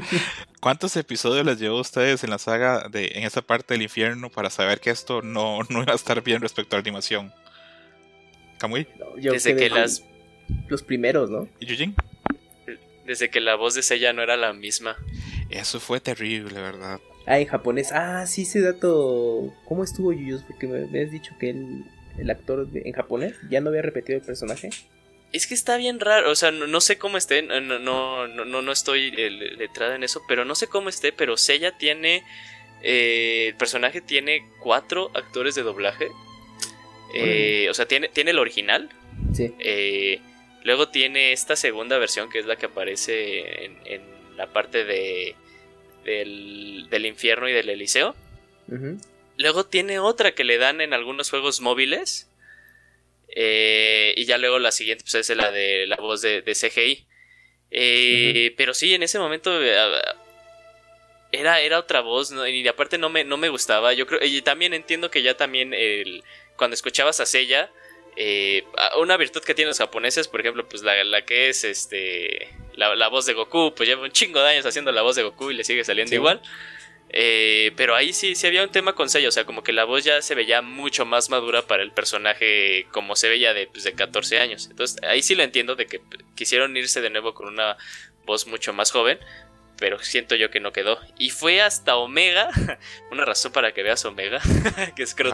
¿Cuántos 0.60 0.96
episodios 0.96 1.44
les 1.44 1.58
llevó 1.58 1.78
a 1.78 1.82
ustedes 1.82 2.24
en 2.24 2.30
la 2.30 2.38
saga 2.38 2.88
de 2.88 3.12
en 3.14 3.24
esa 3.24 3.42
parte 3.42 3.74
del 3.74 3.82
infierno 3.82 4.30
para 4.30 4.48
saber 4.50 4.80
que 4.80 4.90
esto 4.90 5.20
no, 5.20 5.58
no 5.68 5.82
iba 5.82 5.92
a 5.92 5.96
estar 5.96 6.22
bien 6.22 6.40
respecto 6.40 6.76
a 6.76 6.78
la 6.78 6.82
animación? 6.82 7.32
¿Kamui? 8.58 8.86
Desde 9.16 9.56
que 9.56 9.68
las. 9.68 10.04
Los 10.68 10.82
primeros, 10.82 11.30
¿no? 11.30 11.48
¿Y 11.58 11.66
Yujin? 11.66 11.94
Desde 13.06 13.30
que 13.30 13.40
la 13.40 13.54
voz 13.54 13.74
de 13.74 13.82
Seiya 13.82 14.12
no 14.12 14.22
era 14.22 14.36
la 14.36 14.52
misma. 14.52 14.96
Eso 15.50 15.80
fue 15.80 16.00
terrible, 16.00 16.60
¿verdad? 16.60 17.00
Ah, 17.26 17.38
en 17.38 17.46
japonés. 17.46 17.92
Ah, 17.92 18.26
sí, 18.26 18.42
ese 18.42 18.60
dato. 18.60 19.54
¿Cómo 19.64 19.84
estuvo 19.84 20.12
Yuyos? 20.12 20.42
Porque 20.42 20.66
me 20.66 20.84
habías 20.84 21.10
dicho 21.10 21.34
que 21.38 21.50
el, 21.50 21.84
el 22.18 22.30
actor 22.30 22.68
en 22.74 22.92
japonés 22.92 23.34
ya 23.50 23.60
no 23.60 23.70
había 23.70 23.82
repetido 23.82 24.18
el 24.18 24.24
personaje. 24.24 24.70
Es 25.34 25.48
que 25.48 25.54
está 25.54 25.76
bien 25.76 25.98
raro, 25.98 26.30
o 26.30 26.36
sea, 26.36 26.52
no, 26.52 26.80
sé 26.80 26.96
cómo 26.96 27.16
esté, 27.16 27.42
no, 27.42 27.60
no, 27.60 28.28
no, 28.28 28.62
no 28.62 28.72
estoy 28.72 29.12
eh, 29.16 29.30
letrada 29.30 29.96
en 29.96 30.04
eso, 30.04 30.22
pero 30.28 30.44
no 30.44 30.54
sé 30.54 30.68
cómo 30.68 30.88
esté, 30.88 31.10
pero 31.10 31.36
Sella 31.36 31.76
tiene, 31.76 32.22
eh, 32.82 33.46
el 33.48 33.56
personaje 33.56 34.00
tiene 34.00 34.48
cuatro 34.60 35.10
actores 35.12 35.56
de 35.56 35.64
doblaje, 35.64 36.06
eh, 37.16 37.66
o 37.68 37.74
sea, 37.74 37.88
tiene, 37.88 38.08
tiene 38.10 38.30
el 38.30 38.38
original, 38.38 38.88
sí. 39.34 39.52
luego 40.62 40.90
tiene 40.90 41.32
esta 41.32 41.56
segunda 41.56 41.98
versión 41.98 42.30
que 42.30 42.38
es 42.38 42.46
la 42.46 42.54
que 42.54 42.66
aparece 42.66 43.64
en, 43.86 44.02
la 44.36 44.52
parte 44.52 44.84
de, 44.84 45.34
del, 46.04 47.06
infierno 47.06 47.48
y 47.48 47.52
del 47.52 47.70
Eliseo, 47.70 48.14
luego 49.36 49.66
tiene 49.66 49.98
otra 49.98 50.30
que 50.30 50.44
le 50.44 50.58
dan 50.58 50.80
en 50.80 50.94
algunos 50.94 51.28
juegos 51.28 51.60
móviles, 51.60 52.28
eh, 53.34 54.14
y 54.16 54.24
ya 54.24 54.38
luego 54.38 54.58
la 54.58 54.72
siguiente 54.72 55.04
pues, 55.04 55.14
es 55.28 55.36
la 55.36 55.50
de 55.50 55.86
la 55.86 55.96
voz 55.96 56.22
de, 56.22 56.42
CGI. 56.42 57.04
Eh, 57.70 58.54
pero 58.56 58.72
sí, 58.72 58.94
en 58.94 59.02
ese 59.02 59.18
momento 59.18 59.62
eh, 59.62 59.76
era, 61.32 61.60
era 61.60 61.78
otra 61.78 62.00
voz, 62.00 62.32
y 62.32 62.68
aparte 62.68 62.96
no 62.96 63.08
me, 63.08 63.24
no 63.24 63.36
me 63.36 63.48
gustaba. 63.48 63.92
Yo 63.92 64.06
creo, 64.06 64.20
y 64.24 64.40
también 64.42 64.72
entiendo 64.72 65.10
que 65.10 65.22
ya 65.22 65.36
también 65.36 65.74
el, 65.74 66.22
cuando 66.56 66.74
escuchabas 66.74 67.20
a 67.20 67.26
Sella, 67.26 67.70
una 68.98 69.16
virtud 69.16 69.42
que 69.42 69.54
tienen 69.54 69.70
los 69.70 69.78
japoneses, 69.78 70.28
por 70.28 70.40
ejemplo, 70.40 70.68
pues 70.68 70.82
la, 70.84 71.02
la 71.02 71.24
que 71.24 71.48
es 71.48 71.64
este 71.64 72.48
la, 72.76 73.08
voz 73.08 73.26
de 73.26 73.34
Goku, 73.34 73.74
pues 73.74 73.88
lleva 73.88 74.02
un 74.02 74.12
chingo 74.12 74.40
de 74.40 74.50
años 74.50 74.66
haciendo 74.66 74.92
la 74.92 75.02
voz 75.02 75.16
de 75.16 75.22
Goku 75.22 75.50
y 75.50 75.54
le 75.54 75.64
sigue 75.64 75.84
saliendo 75.84 76.14
igual. 76.14 76.40
Eh, 77.16 77.70
pero 77.76 77.94
ahí 77.94 78.12
sí, 78.12 78.34
sí 78.34 78.44
había 78.48 78.64
un 78.64 78.70
tema 78.70 78.94
con 78.94 79.08
Seiya, 79.08 79.28
o 79.28 79.32
sea, 79.32 79.44
como 79.44 79.62
que 79.62 79.72
la 79.72 79.84
voz 79.84 80.02
ya 80.02 80.20
se 80.20 80.34
veía 80.34 80.62
mucho 80.62 81.06
más 81.06 81.30
madura 81.30 81.62
para 81.62 81.84
el 81.84 81.92
personaje 81.92 82.88
como 82.90 83.14
se 83.14 83.28
veía 83.28 83.54
de, 83.54 83.68
pues, 83.68 83.84
de 83.84 83.92
14 83.92 84.40
años. 84.40 84.66
Entonces 84.68 85.00
ahí 85.04 85.22
sí 85.22 85.36
lo 85.36 85.44
entiendo 85.44 85.76
de 85.76 85.86
que 85.86 86.00
quisieron 86.34 86.76
irse 86.76 87.00
de 87.00 87.10
nuevo 87.10 87.32
con 87.32 87.46
una 87.46 87.76
voz 88.26 88.48
mucho 88.48 88.72
más 88.72 88.90
joven, 88.90 89.20
pero 89.78 90.00
siento 90.00 90.34
yo 90.34 90.50
que 90.50 90.58
no 90.58 90.72
quedó. 90.72 90.98
Y 91.16 91.30
fue 91.30 91.62
hasta 91.62 91.94
Omega, 91.94 92.48
una 93.12 93.24
razón 93.24 93.52
para 93.52 93.72
que 93.72 93.84
veas 93.84 94.04
Omega, 94.04 94.40
que 94.96 95.04
es 95.04 95.14
creo 95.14 95.32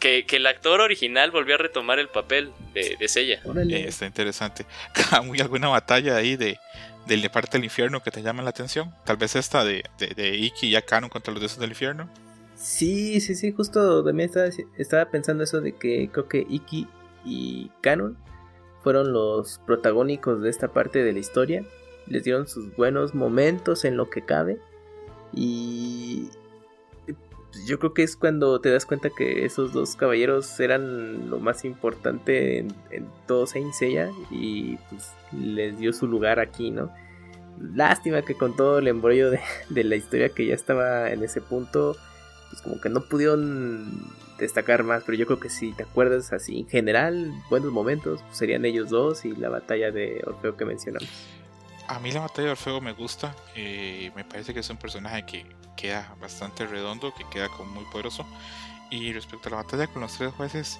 que, 0.00 0.26
que, 0.26 0.36
el 0.36 0.46
actor 0.46 0.82
original 0.82 1.30
volvió 1.30 1.54
a 1.54 1.58
retomar 1.58 1.98
el 1.98 2.08
papel 2.08 2.52
de, 2.74 2.96
de 3.00 3.08
Seiya. 3.08 3.40
Eh, 3.70 3.86
está 3.88 4.04
interesante. 4.04 4.66
¿Hay 5.12 5.40
alguna 5.40 5.68
batalla 5.68 6.16
ahí 6.16 6.36
de, 6.36 6.58
del 7.06 7.28
parte 7.30 7.58
del 7.58 7.64
infierno 7.64 8.02
que 8.02 8.10
te 8.10 8.22
llama 8.22 8.42
la 8.42 8.50
atención? 8.50 8.94
Tal 9.04 9.16
vez 9.16 9.36
esta 9.36 9.64
de, 9.64 9.84
de, 9.98 10.36
Iki 10.36 10.68
y 10.68 10.76
Akano 10.76 11.10
contra 11.10 11.32
los 11.32 11.40
dioses 11.40 11.58
del 11.58 11.70
infierno. 11.70 12.08
Sí, 12.54 13.20
sí, 13.20 13.34
sí, 13.34 13.52
justo 13.52 14.04
también 14.04 14.28
estaba, 14.28 14.48
estaba 14.78 15.10
pensando 15.10 15.44
eso 15.44 15.60
de 15.60 15.76
que 15.76 16.08
creo 16.12 16.28
que 16.28 16.46
Iki 16.48 16.88
y 17.24 17.70
Canon 17.80 18.16
fueron 18.82 19.12
los 19.12 19.60
protagónicos 19.66 20.42
de 20.42 20.50
esta 20.50 20.68
parte 20.68 21.02
de 21.02 21.12
la 21.12 21.18
historia. 21.18 21.64
Les 22.06 22.22
dieron 22.22 22.46
sus 22.46 22.74
buenos 22.76 23.14
momentos 23.14 23.84
en 23.84 23.96
lo 23.96 24.10
que 24.10 24.22
cabe. 24.22 24.58
Y 25.32 26.28
yo 27.66 27.78
creo 27.78 27.94
que 27.94 28.02
es 28.02 28.16
cuando 28.16 28.60
te 28.60 28.70
das 28.70 28.86
cuenta 28.86 29.10
que 29.10 29.44
esos 29.44 29.72
dos 29.72 29.96
caballeros 29.96 30.58
eran 30.60 31.30
lo 31.30 31.38
más 31.38 31.64
importante 31.64 32.58
en, 32.58 32.68
todo 33.26 33.46
Saint 33.46 33.72
Seiya. 33.72 34.10
Y 34.30 34.76
pues 34.90 35.12
les 35.32 35.78
dio 35.78 35.92
su 35.92 36.06
lugar 36.06 36.40
aquí, 36.40 36.70
¿no? 36.70 36.90
Lástima 37.60 38.22
que 38.22 38.34
con 38.34 38.56
todo 38.56 38.78
el 38.78 38.88
embrollo 38.88 39.30
de, 39.70 39.84
la 39.84 39.96
historia 39.96 40.28
que 40.28 40.46
ya 40.46 40.54
estaba 40.54 41.10
en 41.10 41.22
ese 41.22 41.40
punto, 41.40 41.96
pues 42.50 42.62
como 42.62 42.80
que 42.80 42.88
no 42.88 43.00
pudieron 43.02 44.02
destacar 44.38 44.82
más, 44.82 45.04
pero 45.04 45.16
yo 45.16 45.26
creo 45.26 45.38
que 45.38 45.48
si 45.48 45.72
te 45.72 45.84
acuerdas 45.84 46.32
así, 46.32 46.58
en 46.58 46.68
general, 46.68 47.32
buenos 47.50 47.72
momentos, 47.72 48.20
pues 48.22 48.36
serían 48.36 48.64
ellos 48.64 48.90
dos 48.90 49.24
y 49.24 49.34
la 49.36 49.48
batalla 49.48 49.92
de 49.92 50.22
Orfeo 50.26 50.56
que 50.56 50.64
mencionamos. 50.64 51.08
A 51.86 51.98
mí 51.98 52.12
la 52.12 52.20
batalla 52.20 52.46
de 52.46 52.52
Orfeo 52.52 52.80
me 52.80 52.92
gusta, 52.92 53.34
eh, 53.54 54.10
me 54.16 54.24
parece 54.24 54.54
que 54.54 54.60
es 54.60 54.70
un 54.70 54.76
personaje 54.76 55.24
que 55.26 55.46
queda 55.76 56.14
bastante 56.20 56.66
redondo, 56.66 57.12
que 57.14 57.24
queda 57.28 57.48
como 57.48 57.72
muy 57.72 57.84
poderoso. 57.84 58.24
Y 58.90 59.12
respecto 59.12 59.48
a 59.48 59.50
la 59.50 59.56
batalla 59.58 59.86
con 59.86 60.02
los 60.02 60.16
tres 60.16 60.32
jueces, 60.32 60.78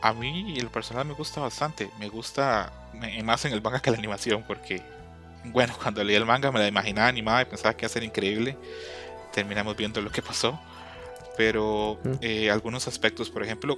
a 0.00 0.12
mí 0.12 0.54
el 0.58 0.68
personaje 0.68 1.06
me 1.06 1.14
gusta 1.14 1.40
bastante, 1.40 1.90
me 1.98 2.08
gusta 2.08 2.72
más 3.22 3.44
en 3.44 3.52
el 3.52 3.62
manga 3.62 3.80
que 3.80 3.90
la 3.90 3.98
animación, 3.98 4.44
porque 4.46 4.82
bueno, 5.44 5.74
cuando 5.82 6.02
leí 6.02 6.16
el 6.16 6.24
manga 6.24 6.50
me 6.50 6.58
la 6.58 6.68
imaginaba 6.68 7.08
animada 7.08 7.42
y 7.42 7.44
pensaba 7.46 7.74
que 7.74 7.84
iba 7.84 7.90
a 7.90 7.92
ser 7.92 8.02
increíble. 8.02 8.56
Terminamos 9.32 9.76
viendo 9.76 10.00
lo 10.00 10.10
que 10.10 10.22
pasó. 10.22 10.58
Pero 11.36 11.98
eh, 12.20 12.48
algunos 12.50 12.86
aspectos, 12.86 13.28
por 13.28 13.42
ejemplo, 13.42 13.76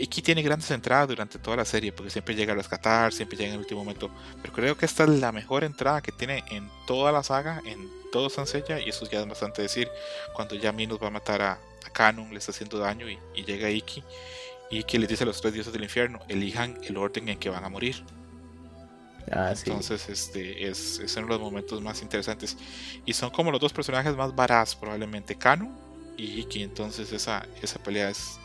Iki 0.00 0.22
tiene 0.22 0.42
grandes 0.42 0.70
entradas 0.70 1.08
durante 1.08 1.38
toda 1.38 1.56
la 1.56 1.64
serie, 1.64 1.92
porque 1.92 2.10
siempre 2.10 2.34
llega 2.34 2.52
a 2.52 2.56
rescatar, 2.56 3.12
siempre 3.12 3.36
llega 3.36 3.48
en 3.50 3.54
el 3.54 3.60
último 3.60 3.80
momento. 3.84 4.10
Pero 4.40 4.52
creo 4.54 4.76
que 4.76 4.86
esta 4.86 5.04
es 5.04 5.10
la 5.10 5.32
mejor 5.32 5.64
entrada 5.64 6.00
que 6.00 6.12
tiene 6.12 6.44
en 6.50 6.70
toda 6.86 7.12
la 7.12 7.22
saga, 7.22 7.60
en 7.64 7.90
todo 8.10 8.30
Sansella, 8.30 8.80
y 8.80 8.88
eso 8.88 9.08
ya 9.10 9.20
es 9.20 9.28
bastante 9.28 9.62
decir. 9.62 9.88
Cuando 10.34 10.54
ya 10.54 10.72
Minos 10.72 10.98
va 11.02 11.08
a 11.08 11.10
matar 11.10 11.42
a, 11.42 11.52
a 11.52 11.90
Canon, 11.92 12.30
le 12.30 12.38
está 12.38 12.52
haciendo 12.52 12.78
daño 12.78 13.08
y, 13.08 13.18
y 13.34 13.44
llega 13.44 13.70
Iki. 13.70 14.02
Y 14.70 14.78
Iki 14.78 14.98
les 14.98 15.08
dice 15.08 15.24
a 15.24 15.26
los 15.26 15.40
tres 15.40 15.52
dioses 15.52 15.72
del 15.72 15.82
infierno: 15.82 16.20
elijan 16.28 16.78
el 16.84 16.96
orden 16.96 17.28
en 17.28 17.38
que 17.38 17.50
van 17.50 17.64
a 17.64 17.68
morir. 17.68 18.02
Ah, 19.30 19.54
Entonces, 19.56 20.08
este 20.08 20.68
es, 20.68 20.98
es, 20.98 21.16
uno 21.16 21.26
de 21.26 21.32
los 21.34 21.40
momentos 21.40 21.80
más 21.80 22.02
interesantes. 22.02 22.56
Y 23.06 23.12
son 23.12 23.30
como 23.30 23.50
los 23.50 23.60
dos 23.60 23.72
personajes 23.72 24.16
más 24.16 24.34
varaz, 24.34 24.74
probablemente 24.74 25.36
Canon 25.36 25.70
y 26.16 26.40
Iki. 26.40 26.62
Entonces, 26.62 27.12
esa, 27.12 27.46
esa 27.62 27.78
pelea 27.78 28.10
es. 28.10 28.38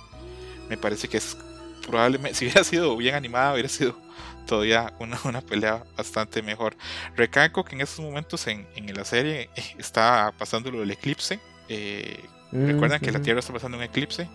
Me 0.70 0.78
parece 0.78 1.08
que 1.08 1.18
es 1.18 1.38
probablemente. 1.86 2.38
Si 2.38 2.46
hubiera 2.46 2.64
sido 2.64 2.96
bien 2.98 3.16
animada, 3.16 3.54
hubiera 3.54 3.70
sido 3.70 3.98
todavía 4.46 4.94
una, 5.00 5.20
una 5.26 5.42
pelea 5.42 5.84
bastante 5.96 6.42
mejor. 6.42 6.76
Recalco 7.16 7.64
que 7.64 7.76
en 7.76 7.82
estos 7.82 8.04
momentos 8.04 8.48
en, 8.48 8.68
en 8.76 8.94
la 8.94 9.06
serie 9.06 9.50
está 9.78 10.34
pasando 10.38 10.72
lo 10.72 10.80
del 10.80 10.92
eclipse. 10.92 11.40
Eh, 11.70 12.24
mm, 12.52 12.66
recuerdan 12.68 13.00
que 13.00 13.12
la 13.12 13.22
Tierra 13.22 13.40
está 13.40 13.54
pasando 13.54 13.78
un 13.78 13.84
eclipse 13.84 14.28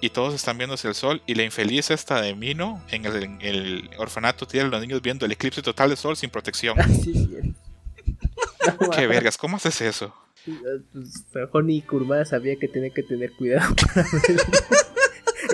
y 0.00 0.10
todos 0.10 0.34
están 0.34 0.58
viendo 0.58 0.74
hacia 0.74 0.88
el 0.88 0.94
sol 0.94 1.22
y 1.26 1.34
la 1.34 1.44
infeliz 1.44 1.90
esta 1.90 2.20
de 2.20 2.34
Mino 2.34 2.82
en 2.90 3.06
el, 3.06 3.88
orfanato 3.98 4.46
tiene 4.46 4.66
a 4.66 4.70
los 4.70 4.80
niños 4.80 5.00
viendo 5.00 5.24
el 5.24 5.32
eclipse 5.32 5.62
total 5.62 5.90
de 5.90 5.96
sol 5.96 6.16
sin 6.16 6.30
protección. 6.30 6.76
Qué 8.96 9.06
vergas, 9.06 9.36
¿cómo 9.36 9.56
haces 9.56 9.80
eso? 9.80 10.14
Pues, 10.44 11.84
Kurma 11.86 12.24
sabía 12.24 12.56
que 12.56 12.68
tenía 12.68 12.90
que 12.90 13.02
tener 13.02 13.32
cuidado. 13.32 13.74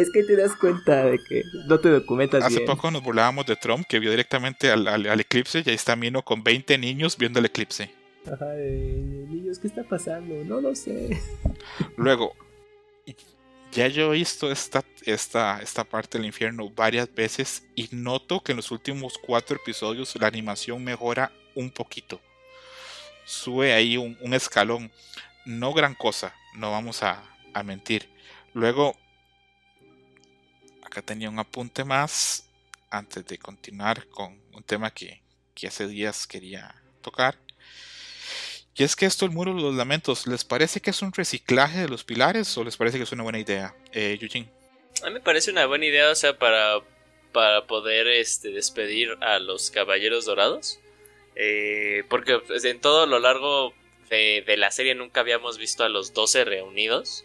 es 0.00 0.10
que 0.10 0.24
te 0.24 0.36
das 0.36 0.56
cuenta 0.56 1.04
de 1.06 1.18
que 1.18 1.44
no 1.66 1.78
te 1.78 1.88
documentas 1.88 2.44
Hace 2.44 2.60
poco 2.60 2.90
nos 2.90 3.02
burlábamos 3.02 3.46
de 3.46 3.56
Trump 3.56 3.86
que 3.86 3.98
vio 3.98 4.10
directamente 4.10 4.70
al, 4.70 4.86
al, 4.88 5.20
eclipse 5.20 5.62
y 5.64 5.68
ahí 5.68 5.74
está 5.74 5.96
Mino 5.96 6.22
con 6.22 6.42
20 6.42 6.78
niños 6.78 7.16
viendo 7.16 7.38
el 7.38 7.46
eclipse. 7.46 7.90
Ajá, 8.26 8.54
niños, 8.54 9.58
¿qué 9.58 9.66
está 9.66 9.82
pasando? 9.84 10.34
No 10.44 10.60
lo 10.60 10.74
sé. 10.74 11.20
Luego, 11.96 12.34
ya 13.72 13.86
yo 13.86 14.12
he 14.12 14.16
visto 14.16 14.50
esta, 14.50 14.84
esta, 15.04 15.60
esta 15.62 15.84
parte 15.84 16.18
del 16.18 16.26
infierno 16.26 16.68
varias 16.70 17.12
veces 17.14 17.64
y 17.76 17.88
noto 17.92 18.40
que 18.42 18.52
en 18.52 18.56
los 18.56 18.70
últimos 18.72 19.14
cuatro 19.18 19.56
episodios 19.56 20.16
la 20.20 20.26
animación 20.26 20.82
mejora 20.82 21.32
un 21.54 21.70
poquito. 21.70 22.20
Sube 23.24 23.72
ahí 23.72 23.96
un, 23.96 24.34
escalón. 24.34 24.90
No 25.46 25.72
gran 25.72 25.94
cosa, 25.94 26.34
no 26.56 26.72
vamos 26.72 27.02
a, 27.02 27.22
mentir. 27.64 28.08
Luego, 28.54 28.96
acá 30.90 31.02
tenía 31.02 31.30
un 31.30 31.38
apunte 31.38 31.84
más 31.84 32.48
antes 32.90 33.24
de 33.26 33.38
continuar 33.38 34.08
con 34.08 34.40
un 34.52 34.62
tema 34.64 34.90
que, 34.90 35.22
que 35.54 35.68
hace 35.68 35.86
días 35.86 36.26
quería 36.26 36.74
tocar. 37.00 37.38
Y 38.74 38.82
es 38.82 38.96
que 38.96 39.06
esto, 39.06 39.24
el 39.24 39.30
muro 39.30 39.54
de 39.54 39.62
los 39.62 39.74
lamentos, 39.74 40.26
¿les 40.26 40.44
parece 40.44 40.80
que 40.80 40.90
es 40.90 41.02
un 41.02 41.12
reciclaje 41.12 41.80
de 41.80 41.88
los 41.88 42.02
pilares 42.02 42.56
o 42.56 42.64
les 42.64 42.76
parece 42.76 42.96
que 42.96 43.04
es 43.04 43.12
una 43.12 43.22
buena 43.22 43.38
idea, 43.38 43.74
eh, 43.92 44.18
Eugene? 44.20 44.48
A 45.02 45.06
mí 45.06 45.14
me 45.14 45.20
parece 45.20 45.50
una 45.50 45.66
buena 45.66 45.86
idea, 45.86 46.10
o 46.10 46.14
sea, 46.14 46.38
para, 46.38 46.80
para 47.32 47.66
poder 47.66 48.06
este, 48.08 48.50
despedir 48.50 49.10
a 49.20 49.38
los 49.38 49.70
caballeros 49.70 50.24
dorados. 50.24 50.80
Eh, 51.36 52.04
porque 52.08 52.38
pues, 52.38 52.64
en 52.64 52.80
todo 52.80 53.06
lo 53.06 53.18
largo 53.18 53.72
de, 54.08 54.44
la 54.56 54.70
serie 54.70 54.94
nunca 54.94 55.20
habíamos 55.20 55.58
visto 55.58 55.84
a 55.84 55.88
los 55.88 56.12
12 56.14 56.44
reunidos. 56.44 57.24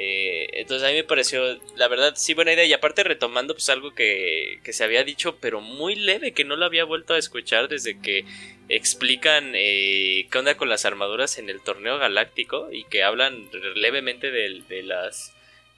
Eh, 0.00 0.48
entonces 0.52 0.86
a 0.86 0.92
mí 0.92 0.94
me 0.94 1.02
pareció, 1.02 1.58
la 1.74 1.88
verdad, 1.88 2.14
sí, 2.16 2.32
buena 2.32 2.52
idea. 2.52 2.64
Y 2.64 2.72
aparte 2.72 3.02
retomando 3.02 3.54
pues 3.54 3.68
algo 3.68 3.94
que, 3.94 4.60
se 4.64 4.84
había 4.84 5.02
dicho, 5.02 5.36
pero 5.40 5.60
muy 5.60 5.96
leve, 5.96 6.32
que 6.32 6.44
no 6.44 6.54
lo 6.54 6.64
había 6.64 6.84
vuelto 6.84 7.14
a 7.14 7.18
escuchar 7.18 7.68
desde 7.68 8.00
que 8.00 8.24
explican 8.68 9.52
eh, 9.54 10.28
qué 10.30 10.38
onda 10.38 10.56
con 10.56 10.68
las 10.68 10.84
armaduras 10.84 11.38
en 11.38 11.50
el 11.50 11.60
torneo 11.60 11.98
galáctico 11.98 12.68
y 12.70 12.84
que 12.84 13.02
hablan 13.02 13.50
levemente 13.74 14.30
de, 14.30 14.62
de 14.68 14.82
las... 14.84 15.34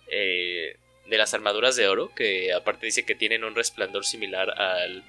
Eh, 0.08 0.76
de 1.06 1.18
las 1.18 1.34
armaduras 1.34 1.74
de 1.74 1.88
oro, 1.88 2.14
que 2.14 2.52
aparte 2.52 2.86
dice 2.86 3.04
que 3.04 3.16
tienen 3.16 3.42
un 3.42 3.56
resplandor 3.56 4.04
similar 4.04 4.48
al, 4.50 5.02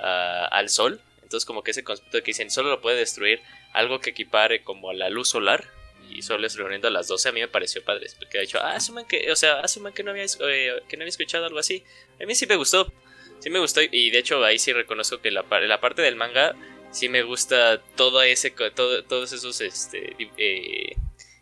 al 0.00 0.68
sol. 0.68 1.00
Entonces 1.22 1.44
como 1.46 1.62
que 1.62 1.70
ese 1.70 1.84
concepto 1.84 2.16
de 2.16 2.24
que 2.24 2.30
dicen 2.30 2.50
solo 2.50 2.70
lo 2.70 2.80
puede 2.80 2.96
destruir 2.96 3.40
algo 3.72 4.00
que 4.00 4.10
equipare 4.10 4.64
como 4.64 4.90
a 4.90 4.94
la 4.94 5.10
luz 5.10 5.28
solar 5.28 5.64
y 6.10 6.22
soles 6.22 6.56
reuniendo 6.56 6.88
a 6.88 6.90
las 6.90 7.08
12 7.08 7.28
a 7.28 7.32
mí 7.32 7.40
me 7.40 7.48
pareció 7.48 7.82
padre. 7.84 8.06
Porque 8.18 8.38
ha 8.38 8.40
dicho, 8.42 8.58
ah, 8.60 8.74
asuman 8.74 9.06
que, 9.06 9.30
o 9.30 9.36
sea, 9.36 9.60
asuman 9.60 9.92
que 9.92 10.02
no 10.02 10.10
había, 10.10 10.24
eh, 10.24 10.82
que 10.88 10.96
no 10.96 11.02
había 11.02 11.10
escuchado 11.10 11.46
algo 11.46 11.58
así. 11.58 11.82
A 12.20 12.26
mí 12.26 12.34
sí 12.34 12.46
me 12.46 12.56
gustó. 12.56 12.92
Sí 13.40 13.50
me 13.50 13.58
gustó 13.58 13.80
y 13.82 14.10
de 14.10 14.18
hecho 14.18 14.42
ahí 14.42 14.58
sí 14.58 14.72
reconozco 14.72 15.20
que 15.20 15.30
la, 15.30 15.44
la 15.60 15.80
parte 15.80 16.00
del 16.00 16.16
manga 16.16 16.54
sí 16.92 17.08
me 17.08 17.22
gusta 17.22 17.78
todo 17.96 18.22
ese, 18.22 18.50
todo, 18.50 19.04
todos 19.04 19.32
esos 19.32 19.60
este, 19.60 20.16
eh, 20.38 20.96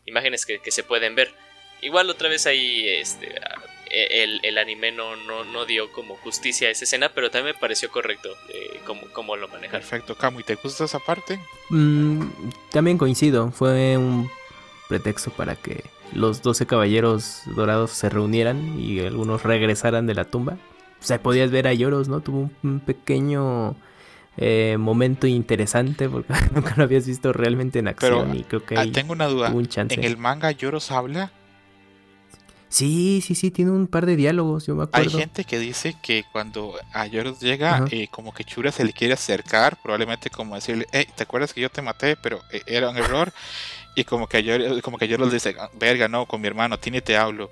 imágenes 0.06 0.46
que, 0.46 0.58
se 0.70 0.82
pueden 0.82 1.14
ver. 1.14 1.32
Igual 1.80 2.10
otra 2.10 2.28
vez 2.28 2.46
ahí 2.46 2.88
este, 2.88 3.34
el, 3.90 4.40
el 4.42 4.58
anime 4.58 4.90
no, 4.90 5.14
no, 5.16 5.66
dio 5.66 5.92
como 5.92 6.16
justicia 6.16 6.68
a 6.68 6.70
esa 6.70 6.84
escena, 6.84 7.12
pero 7.14 7.30
también 7.30 7.54
me 7.54 7.60
pareció 7.60 7.90
correcto 7.90 8.30
eh, 8.48 8.80
como, 8.84 9.02
como 9.12 9.36
lo 9.36 9.48
manejaron. 9.48 9.80
Perfecto, 9.80 10.16
Camu, 10.16 10.40
¿y 10.40 10.44
te 10.44 10.54
gusta 10.54 10.84
esa 10.84 10.98
parte? 10.98 11.38
Mm, 11.68 12.26
también 12.70 12.98
coincido, 12.98 13.50
fue 13.50 13.96
un 13.96 14.30
pretexto 14.92 15.30
para 15.30 15.56
que 15.56 15.84
los 16.12 16.42
12 16.42 16.66
caballeros 16.66 17.44
dorados 17.56 17.92
se 17.92 18.10
reunieran 18.10 18.78
y 18.78 19.00
algunos 19.00 19.42
regresaran 19.42 20.06
de 20.06 20.14
la 20.14 20.26
tumba. 20.26 20.58
O 21.00 21.04
sea, 21.04 21.22
podías 21.22 21.50
ver 21.50 21.66
a 21.66 21.72
Lloros, 21.72 22.08
¿no? 22.08 22.20
Tuvo 22.20 22.50
un, 22.62 22.80
pequeño 22.80 23.74
eh, 24.36 24.76
momento 24.78 25.26
interesante 25.26 26.10
porque 26.10 26.34
nunca 26.54 26.74
lo 26.76 26.84
habías 26.84 27.06
visto 27.06 27.32
realmente 27.32 27.78
en 27.78 27.88
acción 27.88 28.36
y 28.36 28.44
creo 28.44 28.66
que 28.66 28.76
ah, 28.76 28.84
tengo 28.92 29.14
una 29.14 29.28
duda. 29.28 29.50
¿En 29.88 30.04
el 30.04 30.18
manga 30.18 30.50
Lloros 30.50 30.90
habla? 30.90 31.32
Sí, 32.68 33.22
sí, 33.22 33.34
sí, 33.34 33.50
tiene 33.50 33.70
un 33.70 33.86
par 33.86 34.04
de 34.06 34.16
diálogos, 34.16 34.66
yo 34.66 34.74
me 34.74 34.84
acuerdo. 34.84 35.10
Hay 35.16 35.22
gente 35.24 35.44
que 35.44 35.58
dice 35.58 35.94
que 36.02 36.24
cuando 36.32 36.74
a 36.92 37.06
Lloros 37.06 37.40
llega, 37.40 37.84
eh, 37.90 38.08
como 38.10 38.32
que 38.32 38.44
Chura 38.44 38.72
se 38.72 38.84
le 38.84 38.92
quiere 38.92 39.12
acercar, 39.14 39.76
probablemente 39.82 40.30
como 40.30 40.54
decirle, 40.54 40.86
hey, 40.90 41.06
¿te 41.14 41.22
acuerdas 41.22 41.52
que 41.52 41.60
yo 41.60 41.68
te 41.68 41.82
maté, 41.82 42.16
pero 42.16 42.40
eh, 42.50 42.62
era 42.66 42.88
un 42.90 42.96
error? 42.96 43.32
Y 43.94 44.04
como 44.04 44.26
que 44.26 44.42
yo, 44.42 44.54
como 44.82 44.98
que 44.98 45.08
yo 45.08 45.18
les 45.18 45.32
dice, 45.32 45.54
verga, 45.74 46.08
no, 46.08 46.26
con 46.26 46.40
mi 46.40 46.48
hermano, 46.48 46.78
tiene 46.78 47.02
te 47.02 47.16
hablo. 47.16 47.50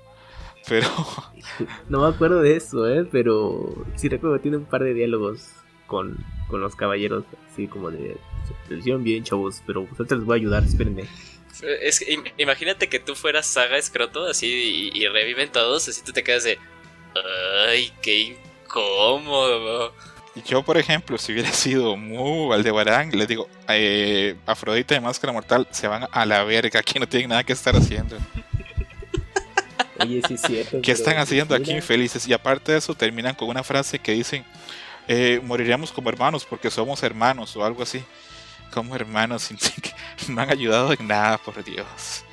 Pero. 0.67 0.87
No 1.89 2.01
me 2.01 2.07
acuerdo 2.07 2.41
de 2.41 2.55
eso, 2.55 2.87
¿eh? 2.87 3.05
Pero 3.11 3.85
sí 3.95 4.07
recuerdo 4.07 4.37
que 4.37 4.43
tiene 4.43 4.57
un 4.57 4.65
par 4.65 4.83
de 4.83 4.93
diálogos 4.93 5.49
con, 5.87 6.17
con 6.47 6.61
los 6.61 6.75
caballeros, 6.75 7.25
así 7.51 7.67
como 7.67 7.91
de. 7.91 8.17
Se 8.67 8.75
hicieron 8.75 9.03
bien, 9.03 9.23
chavos, 9.23 9.61
pero 9.65 9.81
ustedes 9.81 10.11
les 10.11 10.25
voy 10.25 10.37
a 10.37 10.41
ayudar, 10.41 10.63
espérenme. 10.63 11.05
Es 11.81 12.03
imagínate 12.37 12.87
que 12.87 12.99
tú 12.99 13.15
fueras 13.15 13.45
Saga 13.45 13.77
Escroto, 13.77 14.25
así, 14.25 14.91
y, 14.93 14.97
y 14.97 15.07
reviven 15.07 15.51
todos, 15.51 15.87
así 15.87 16.01
tú 16.03 16.11
te 16.11 16.23
quedas 16.23 16.43
de. 16.43 16.57
¡Ay, 17.67 17.91
qué 18.01 18.37
incómodo! 18.63 19.93
Yo, 20.45 20.63
por 20.63 20.77
ejemplo, 20.77 21.17
si 21.17 21.33
hubiera 21.33 21.51
sido 21.51 21.97
muy 21.97 22.53
Aldebarán, 22.53 23.09
les 23.11 23.27
digo, 23.27 23.49
eh, 23.67 24.35
Afrodita 24.45 24.95
y 24.95 25.01
Máscara 25.01 25.33
Mortal 25.33 25.67
se 25.71 25.87
van 25.87 26.07
a 26.09 26.25
la 26.25 26.43
verga, 26.43 26.79
aquí 26.79 26.99
no 26.99 27.07
tienen 27.07 27.29
nada 27.29 27.43
que 27.43 27.53
estar 27.53 27.75
haciendo. 27.75 28.17
Oye, 29.99 30.21
sí 30.27 30.33
es 30.35 30.41
cierto. 30.41 30.81
¿Qué 30.81 30.91
están 30.93 31.17
haciendo 31.17 31.53
aquí 31.53 31.71
infelices? 31.71 32.27
Y 32.27 32.33
aparte 32.33 32.71
de 32.71 32.77
eso, 32.77 32.95
terminan 32.95 33.35
con 33.35 33.49
una 33.49 33.63
frase 33.63 33.99
que 33.99 34.13
dicen, 34.13 34.45
eh, 35.07 35.41
moriríamos 35.43 35.91
como 35.91 36.09
hermanos 36.09 36.45
porque 36.45 36.71
somos 36.71 37.03
hermanos 37.03 37.55
o 37.57 37.65
algo 37.65 37.83
así. 37.83 38.03
Como 38.73 38.95
hermanos, 38.95 39.41
sin, 39.43 39.57
no 40.33 40.41
han 40.41 40.49
ayudado 40.49 40.93
en 40.93 41.07
nada, 41.07 41.37
por 41.37 41.61
Dios. 41.61 42.23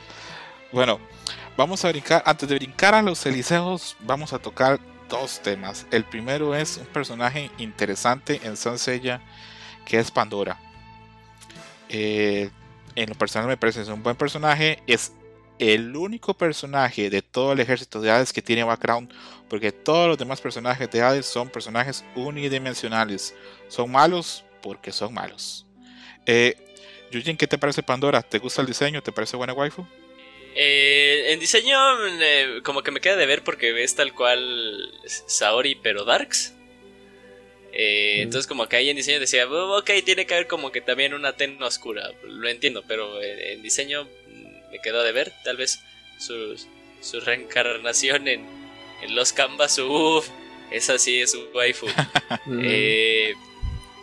Bueno, 0.70 1.00
vamos 1.56 1.84
a 1.84 1.88
brincar, 1.88 2.22
antes 2.24 2.48
de 2.48 2.54
brincar 2.54 2.94
a 2.94 3.02
los 3.02 3.26
Eliseos, 3.26 3.96
vamos 4.00 4.32
a 4.32 4.38
tocar 4.38 4.78
dos 5.08 5.40
temas. 5.40 5.86
El 5.90 6.04
primero 6.04 6.54
es 6.54 6.76
un 6.76 6.86
personaje 6.86 7.50
interesante 7.58 8.40
en 8.44 8.56
Sansella 8.56 9.20
que 9.84 9.98
es 9.98 10.10
Pandora. 10.10 10.60
Eh, 11.88 12.50
en 12.94 13.08
lo 13.08 13.14
personal 13.14 13.48
me 13.48 13.56
parece 13.56 13.82
es 13.82 13.88
un 13.88 14.02
buen 14.02 14.16
personaje. 14.16 14.82
Es 14.86 15.12
el 15.58 15.96
único 15.96 16.34
personaje 16.34 17.10
de 17.10 17.22
todo 17.22 17.52
el 17.52 17.60
ejército 17.60 18.00
de 18.00 18.10
Hades 18.10 18.32
que 18.32 18.42
tiene 18.42 18.64
background, 18.64 19.12
porque 19.48 19.72
todos 19.72 20.08
los 20.08 20.18
demás 20.18 20.40
personajes 20.40 20.90
de 20.90 21.02
Hades 21.02 21.26
son 21.26 21.48
personajes 21.48 22.04
unidimensionales. 22.14 23.34
Son 23.68 23.90
malos 23.90 24.44
porque 24.62 24.92
son 24.92 25.14
malos. 25.14 25.66
Eh, 26.26 26.56
Yujin, 27.10 27.36
¿qué 27.36 27.46
te 27.46 27.58
parece 27.58 27.82
Pandora? 27.82 28.22
¿Te 28.22 28.38
gusta 28.38 28.60
el 28.60 28.66
diseño? 28.66 29.02
¿Te 29.02 29.12
parece 29.12 29.36
buena 29.36 29.54
waifu? 29.54 29.86
Eh, 30.60 31.32
en 31.32 31.38
diseño, 31.38 31.78
eh, 32.20 32.62
como 32.64 32.82
que 32.82 32.90
me 32.90 33.00
queda 33.00 33.14
de 33.14 33.26
ver 33.26 33.44
porque 33.44 33.70
ves 33.70 33.94
tal 33.94 34.12
cual 34.12 34.92
Saori, 35.06 35.76
pero 35.76 36.04
Darks. 36.04 36.52
Eh, 37.72 38.22
entonces, 38.22 38.48
como 38.48 38.68
que 38.68 38.74
ahí 38.74 38.90
en 38.90 38.96
diseño 38.96 39.20
decía, 39.20 39.46
oh, 39.46 39.78
ok, 39.78 39.88
tiene 40.04 40.26
que 40.26 40.34
haber 40.34 40.48
como 40.48 40.72
que 40.72 40.80
también 40.80 41.14
una 41.14 41.36
ten 41.36 41.62
oscura. 41.62 42.10
Lo 42.24 42.48
entiendo, 42.48 42.82
pero 42.88 43.22
en 43.22 43.62
diseño 43.62 44.04
mm, 44.04 44.72
me 44.72 44.80
quedó 44.82 45.04
de 45.04 45.12
ver. 45.12 45.32
Tal 45.44 45.56
vez 45.56 45.78
su, 46.18 46.56
su 47.00 47.20
reencarnación 47.20 48.26
en, 48.26 48.44
en 49.02 49.14
los 49.14 49.32
canvas, 49.32 49.78
uff, 49.78 50.28
esa 50.72 50.98
sí 50.98 51.20
es 51.20 51.34
un 51.34 51.46
waifu. 51.54 51.86
eh, 52.64 53.32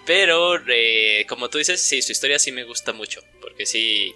pero, 0.06 0.58
eh, 0.70 1.26
como 1.28 1.50
tú 1.50 1.58
dices, 1.58 1.82
sí, 1.82 2.02
su 2.02 2.14
historia 2.14 2.40
sí 2.40 2.54
me 2.54 2.64
gusta 2.64 2.94
mucho. 2.94 3.22
Porque 3.42 3.66
sí, 3.66 4.16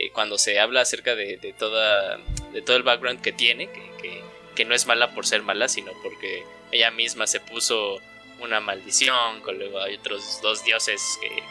eh, 0.00 0.10
cuando 0.12 0.38
se 0.38 0.58
habla 0.58 0.80
acerca 0.80 1.14
de, 1.14 1.36
toda, 1.58 2.16
de 2.52 2.62
todo 2.62 2.76
el 2.76 2.82
background 2.82 3.20
que 3.20 3.32
tiene, 3.32 3.70
que, 3.70 4.22
que, 4.54 4.64
no 4.64 4.74
es 4.74 4.86
mala 4.86 5.14
por 5.14 5.26
ser 5.26 5.42
mala, 5.42 5.68
sino 5.68 5.92
porque 6.02 6.42
ella 6.72 6.90
misma 6.90 7.26
se 7.26 7.40
puso 7.40 7.98
una 8.40 8.60
maldición, 8.60 9.42
con 9.42 9.58
luego 9.58 9.80
hay 9.80 9.96
otros 9.96 10.40
dos 10.42 10.64
dioses 10.64 11.02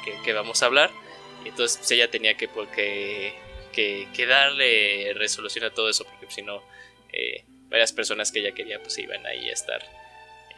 que, 0.03 0.13
que, 0.23 0.33
vamos 0.33 0.63
a 0.63 0.65
hablar. 0.65 0.89
Entonces 1.45 1.77
pues, 1.77 1.91
ella 1.91 2.09
tenía 2.09 2.35
que, 2.37 2.47
porque, 2.47 3.35
que, 3.71 4.25
darle 4.25 5.13
resolución 5.13 5.65
a 5.65 5.69
todo 5.69 5.87
eso, 5.87 6.03
porque 6.05 6.33
si 6.33 6.41
no, 6.41 6.63
eh, 7.13 7.43
varias 7.69 7.93
personas 7.93 8.31
que 8.31 8.39
ella 8.39 8.53
quería 8.53 8.81
pues 8.81 8.97
iban 8.97 9.25
ahí 9.27 9.47
a 9.49 9.53
estar 9.53 9.81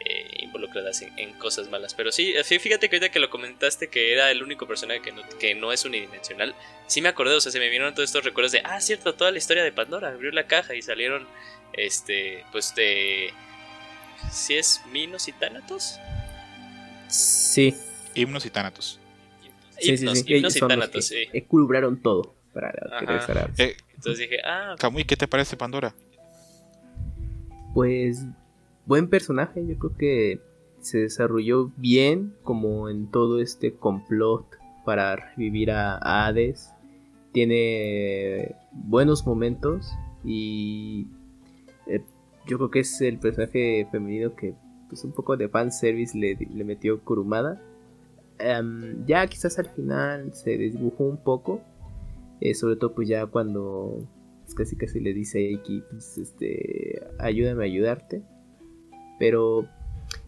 eh, 0.04 0.26
involucradas 0.40 1.02
en, 1.02 1.32
cosas 1.34 1.70
malas. 1.70 1.94
Pero 1.94 2.10
sí, 2.12 2.34
fíjate 2.44 2.88
que 2.88 2.96
ahorita 2.96 3.12
que 3.12 3.20
lo 3.20 3.30
comentaste 3.30 3.88
que 3.88 4.12
era 4.12 4.30
el 4.30 4.42
único 4.42 4.66
personaje 4.66 5.00
que 5.00 5.12
no, 5.12 5.22
que 5.38 5.54
no 5.54 5.72
es 5.72 5.84
unidimensional, 5.84 6.54
sí 6.86 7.00
me 7.00 7.08
acordé, 7.08 7.34
o 7.34 7.40
sea, 7.40 7.52
se 7.52 7.58
me 7.58 7.66
vinieron 7.66 7.94
todos 7.94 8.08
estos 8.08 8.24
recuerdos 8.24 8.52
de, 8.52 8.62
ah, 8.64 8.80
cierto, 8.80 9.14
toda 9.14 9.30
la 9.30 9.38
historia 9.38 9.62
de 9.62 9.72
Pandora, 9.72 10.08
abrió 10.08 10.30
la 10.32 10.46
caja 10.46 10.74
y 10.74 10.82
salieron, 10.82 11.26
este, 11.72 12.44
pues 12.52 12.74
de... 12.74 13.32
¿Si 14.30 14.54
es 14.54 14.80
Minos 14.92 15.28
y 15.28 15.32
Tánatos? 15.32 15.98
Sí. 17.08 17.74
Himnos 18.14 18.46
y 18.46 18.50
Tánatos. 18.50 19.00
Sí, 19.78 19.96
sí, 19.96 20.06
sí, 20.14 20.24
himnos 20.26 20.56
y 20.56 20.60
Tánatos, 20.60 21.06
sí. 21.06 21.28
Equilibraron 21.32 22.00
todo 22.00 22.34
para 22.52 22.70
eh, 23.58 23.76
Entonces 23.94 24.18
dije, 24.18 24.40
ah... 24.44 24.76
Kamui, 24.78 25.04
¿qué 25.04 25.16
te 25.16 25.26
parece 25.26 25.56
Pandora? 25.56 25.94
Pues 27.74 28.18
buen 28.86 29.08
personaje, 29.08 29.64
yo 29.66 29.78
creo 29.78 29.96
que 29.96 30.40
se 30.80 30.98
desarrolló 30.98 31.72
bien 31.76 32.34
como 32.42 32.88
en 32.88 33.10
todo 33.10 33.40
este 33.40 33.74
complot 33.74 34.46
para 34.84 35.16
revivir 35.16 35.70
a, 35.70 36.26
Hades. 36.26 36.72
Tiene 37.32 38.56
buenos 38.72 39.26
momentos 39.26 39.90
y 40.24 41.06
eh, 41.86 42.02
yo 42.46 42.58
creo 42.58 42.70
que 42.70 42.80
es 42.80 43.00
el 43.00 43.18
personaje 43.18 43.86
femenino 43.90 44.34
que 44.34 44.54
pues 44.88 45.04
un 45.04 45.12
poco 45.12 45.36
de 45.36 45.48
fanservice 45.48 46.18
le, 46.18 46.34
le 46.34 46.64
metió 46.64 47.00
Kurumada. 47.02 47.62
Em, 48.38 49.06
ya 49.06 49.26
quizás 49.26 49.58
al 49.58 49.66
final 49.66 50.34
se 50.34 50.58
desdibujó 50.58 51.04
un 51.04 51.16
poco, 51.16 51.62
eh, 52.40 52.54
sobre 52.54 52.76
todo 52.76 52.94
pues 52.94 53.08
ya 53.08 53.24
cuando 53.26 54.06
pues, 54.42 54.54
casi 54.54 54.76
casi 54.76 55.00
le 55.00 55.14
dice 55.14 55.38
a 55.38 55.50
Iki, 55.50 55.84
pues, 55.90 56.18
este, 56.18 57.02
ayúdame 57.18 57.62
a 57.62 57.66
ayudarte. 57.66 58.22
Pero 59.22 59.68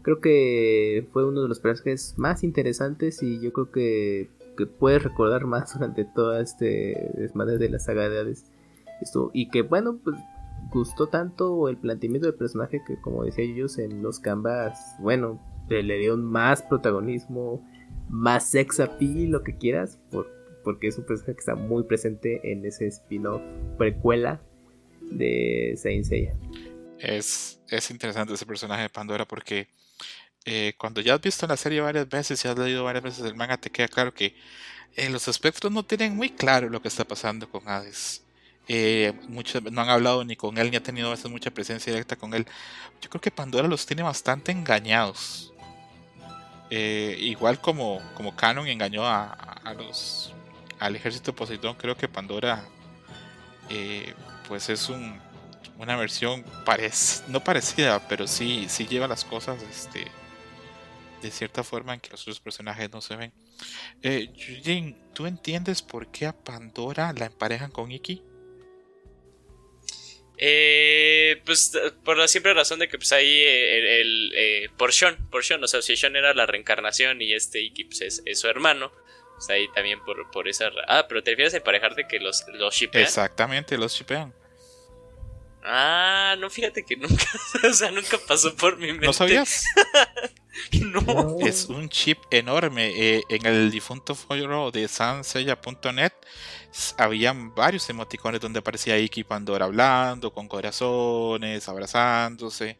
creo 0.03 0.21
que 0.21 1.09
fue 1.13 1.27
uno 1.27 1.43
de 1.43 1.49
los 1.49 1.59
personajes 1.59 2.15
más 2.17 2.45
interesantes 2.45 3.25
y 3.25 3.41
yo 3.41 3.53
creo 3.53 3.73
que, 3.73 4.31
que 4.57 4.67
puedes 4.67 5.03
recordar 5.03 5.47
más 5.47 5.75
durante 5.75 6.05
todo 6.05 6.39
este 6.39 7.11
desmadre 7.17 7.59
de 7.59 7.71
la 7.71 7.81
saga 7.81 8.09
de 8.09 8.21
Hades. 8.21 8.53
Esto, 9.01 9.33
y 9.35 9.49
que 9.49 9.63
bueno, 9.63 9.99
pues 10.05 10.15
gustó 10.73 11.09
tanto 11.09 11.69
el 11.69 11.77
planteamiento 11.77 12.29
del 12.29 12.37
personaje 12.37 12.83
que 12.87 13.01
como 13.01 13.25
decía 13.25 13.45
ellos 13.45 13.79
en 13.79 14.01
los 14.01 14.21
canvas, 14.21 14.95
bueno, 15.01 15.41
le 15.69 15.99
dieron 15.99 16.25
más 16.25 16.63
protagonismo, 16.63 17.69
más 18.09 18.49
sex 18.49 18.79
appeal, 18.79 19.33
lo 19.33 19.43
que 19.43 19.59
quieras, 19.59 19.99
por, 20.13 20.29
porque 20.63 20.87
es 20.87 20.99
un 20.99 21.05
personaje 21.05 21.35
que 21.35 21.41
está 21.41 21.57
muy 21.57 21.83
presente 21.83 22.53
en 22.53 22.65
ese 22.65 22.87
spin-off 22.87 23.43
precuela 23.77 24.41
de 25.11 25.75
Saint 25.77 26.05
Seiya 26.05 26.37
es, 27.05 27.61
es 27.69 27.91
interesante 27.91 28.35
ese 28.35 28.47
personaje 28.47 28.83
de 28.83 28.89
Pandora 28.89 29.27
porque 29.27 29.69
eh, 30.47 30.75
cuando 30.79 31.01
ya 31.01 31.15
has 31.15 31.21
visto 31.21 31.47
la 31.47 31.57
serie 31.57 31.81
varias 31.81 32.09
veces 32.09 32.45
y 32.45 32.49
has 32.49 32.59
leído 32.59 32.85
varias 32.85 33.05
veces 33.05 33.25
el 33.25 33.35
manga, 33.35 33.57
te 33.57 33.71
queda 33.71 33.89
claro 33.89 34.13
que 34.13 34.37
eh, 34.97 35.09
los 35.09 35.29
espectros 35.29 35.73
no 35.73 35.85
tienen 35.85 36.17
muy 36.17 36.31
claro 36.31 36.69
lo 36.69 36.81
que 36.81 36.89
está 36.89 37.05
pasando 37.05 37.49
con 37.49 37.69
Hades. 37.69 38.23
Eh, 38.67 39.13
muchos 39.29 39.63
no 39.63 39.83
han 39.83 39.91
hablado 39.91 40.25
ni 40.25 40.37
con 40.37 40.57
él 40.57 40.71
ni 40.71 40.77
ha 40.77 40.83
tenido 40.83 41.15
mucha 41.29 41.51
presencia 41.51 41.93
directa 41.93 42.17
con 42.17 42.33
él. 42.35 42.47
Yo 43.03 43.11
creo 43.11 43.21
que 43.21 43.31
Pandora 43.31 43.69
los 43.69 43.87
tiene 43.87 44.03
bastante 44.03 44.53
engañados. 44.53 45.53
igual 46.71 47.61
como, 47.61 48.01
como 48.15 48.35
Canon 48.35 48.67
engañó 48.67 49.07
a, 49.07 49.75
los 49.77 50.33
al 50.81 50.97
ejército 50.97 51.35
Poseidón, 51.35 51.77
creo 51.77 51.97
que 51.97 52.09
Pandora 52.09 52.65
pues 54.49 54.69
es 54.69 54.89
un 54.89 55.21
una 55.85 55.97
versión 55.97 56.45
no 57.29 57.45
parecida, 57.45 58.09
pero 58.09 58.27
sí, 58.27 58.67
sí 58.69 58.87
lleva 58.87 59.07
las 59.07 59.25
cosas 59.25 59.63
este, 59.63 60.07
de 61.23 61.31
cierta 61.31 61.63
forma 61.63 61.95
en 61.95 62.01
que 62.01 62.11
los 62.11 62.23
otros 62.23 62.41
personajes 62.41 62.91
no 62.91 63.01
se 63.01 63.17
ven. 63.17 63.33
Eh, 64.03 64.31
¿tú 65.15 65.27
entiendes 65.27 65.81
por 65.83 66.11
qué 66.11 66.27
a 66.27 66.33
Pandora 66.33 67.13
la 67.13 67.27
emparejan 67.27 67.71
con 67.71 67.91
Iki? 67.91 68.23
Eh, 70.37 71.41
pues 71.45 71.73
por 72.05 72.19
la 72.19 72.27
simple 72.27 72.53
razón 72.55 72.81
de 72.81 72.89
que 72.89 72.99
pues 72.99 73.13
ahí 73.13 73.41
eh, 73.41 74.01
el, 74.01 74.33
eh, 74.35 74.69
por 74.77 74.93
Sean, 74.93 75.17
por 75.31 75.45
Sean, 75.45 75.63
o 75.63 75.69
sea, 75.69 75.81
si 75.81 75.97
Sean 75.97 76.17
era 76.17 76.35
la 76.35 76.45
reencarnación 76.45 77.23
y 77.23 77.33
este 77.33 77.61
Iki 77.61 77.85
pues, 77.85 78.23
es, 78.25 78.41
su 78.41 78.49
hermano, 78.49 78.93
pues 79.37 79.49
ahí 79.51 79.69
también 79.75 80.05
por, 80.05 80.31
por 80.31 80.49
esa... 80.49 80.71
Ah, 80.89 81.07
pero 81.09 81.23
te 81.23 81.31
refieres 81.31 81.55
a 81.55 81.59
emparejarte 81.59 82.07
que 82.09 82.19
los, 82.19 82.45
los 82.49 82.75
shipean. 82.75 83.05
Exactamente, 83.05 83.79
los 83.79 83.95
shipean. 83.95 84.35
Ah, 85.67 86.37
no, 86.39 86.51
fíjate 86.51 86.85
que 86.85 86.95
nunca, 86.95 87.25
o 87.69 87.73
sea, 87.73 87.91
nunca 87.91 88.19
pasó 88.29 88.55
por 88.55 88.77
mi 88.77 88.89
mente. 88.89 89.07
¿No 89.07 89.13
sabías? 89.15 89.65
no. 90.73 91.39
Es 91.41 91.67
un 91.67 91.89
chip 91.89 92.19
enorme. 92.31 92.93
Eh, 92.95 93.23
en 93.31 93.47
el 93.47 93.71
difunto 93.71 94.15
foro 94.15 94.71
de 94.71 94.87
sansella.net 94.89 96.13
habían 96.99 97.55
varios 97.55 97.89
emoticones 97.89 98.41
donde 98.41 98.59
aparecía 98.59 98.99
Iki 98.99 99.25
Pandora 99.25 99.65
hablando, 99.65 100.33
con 100.33 100.49
corazones, 100.49 101.67
abrazándose. 101.69 102.79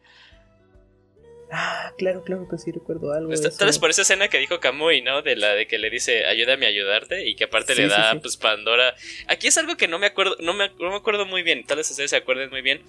Ah, 1.51 1.93
claro, 1.97 2.23
claro 2.23 2.47
que 2.49 2.57
sí 2.57 2.71
recuerdo 2.71 3.13
algo. 3.13 3.31
Tal 3.31 3.67
vez 3.67 3.79
por 3.79 3.89
esa 3.89 4.01
escena 4.01 4.27
que 4.27 4.39
dijo 4.39 4.59
Kamui, 4.59 5.01
¿no? 5.01 5.21
De 5.21 5.35
la 5.35 5.53
de 5.53 5.67
que 5.67 5.77
le 5.77 5.89
dice, 5.89 6.25
ayúdame 6.25 6.65
a 6.65 6.69
ayudarte, 6.69 7.27
y 7.27 7.35
que 7.35 7.45
aparte 7.45 7.75
le 7.75 7.87
da, 7.87 8.19
pues, 8.19 8.37
Pandora. 8.37 8.95
Aquí 9.27 9.47
es 9.47 9.57
algo 9.57 9.77
que 9.77 9.87
no 9.87 9.99
me 9.99 10.07
acuerdo, 10.07 10.35
no 10.39 10.53
me, 10.53 10.69
no 10.79 10.89
me 10.89 10.95
acuerdo 10.95 11.25
muy 11.25 11.43
bien, 11.43 11.65
tal 11.65 11.77
vez 11.77 11.89
ustedes 11.89 12.09
se 12.09 12.17
acuerden 12.17 12.49
muy 12.49 12.61
bien. 12.61 12.83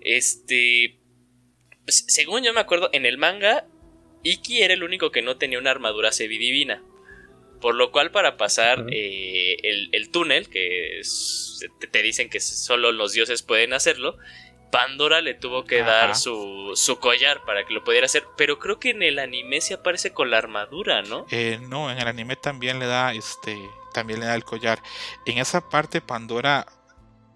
Este. 0.00 0.98
Pues, 1.84 2.04
según 2.08 2.42
yo 2.42 2.52
me 2.52 2.60
acuerdo, 2.60 2.90
en 2.92 3.06
el 3.06 3.18
manga, 3.18 3.66
Iki 4.22 4.62
era 4.62 4.74
el 4.74 4.82
único 4.82 5.10
que 5.10 5.22
no 5.22 5.36
tenía 5.36 5.58
una 5.58 5.70
armadura 5.70 6.10
divina 6.10 6.82
Por 7.60 7.74
lo 7.74 7.90
cual, 7.90 8.10
para 8.10 8.36
pasar 8.36 8.86
eh, 8.90 9.56
el, 9.92 10.10
túnel, 10.10 10.48
que 10.48 11.00
te 11.90 12.02
dicen 12.02 12.30
que 12.30 12.40
solo 12.40 12.92
los 12.92 13.12
dioses 13.12 13.42
pueden 13.42 13.72
hacerlo, 13.72 14.16
Pandora 14.72 15.20
le 15.20 15.34
tuvo 15.34 15.64
que 15.64 15.82
dar 15.82 16.16
su, 16.16 16.72
su, 16.76 16.98
collar 16.98 17.44
para 17.44 17.66
que 17.66 17.74
lo 17.74 17.84
pudiera 17.84 18.06
hacer, 18.06 18.24
pero 18.38 18.58
creo 18.58 18.80
que 18.80 18.88
en 18.88 19.02
el 19.02 19.18
anime 19.18 19.60
se 19.60 19.74
aparece 19.74 20.14
con 20.14 20.30
la 20.30 20.38
armadura, 20.38 21.02
¿no? 21.02 21.26
Eh, 21.30 21.60
no, 21.68 21.90
en 21.90 21.98
el 21.98 22.08
anime 22.08 22.36
también 22.36 22.78
le 22.78 22.86
da 22.86 23.12
este, 23.12 23.54
también 23.92 24.20
le 24.20 24.26
da 24.26 24.34
el 24.34 24.44
collar. 24.44 24.82
En 25.26 25.36
esa 25.36 25.68
parte 25.68 26.00
Pandora 26.00 26.66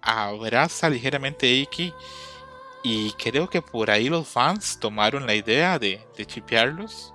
abraza 0.01 0.89
ligeramente 0.89 1.45
a 1.45 1.51
Iki 1.51 1.93
y 2.83 3.11
creo 3.11 3.47
que 3.47 3.61
por 3.61 3.91
ahí 3.91 4.09
los 4.09 4.27
fans 4.27 4.79
tomaron 4.79 5.27
la 5.27 5.35
idea 5.35 5.77
de, 5.77 6.01
de 6.17 6.25
chipearlos. 6.25 7.13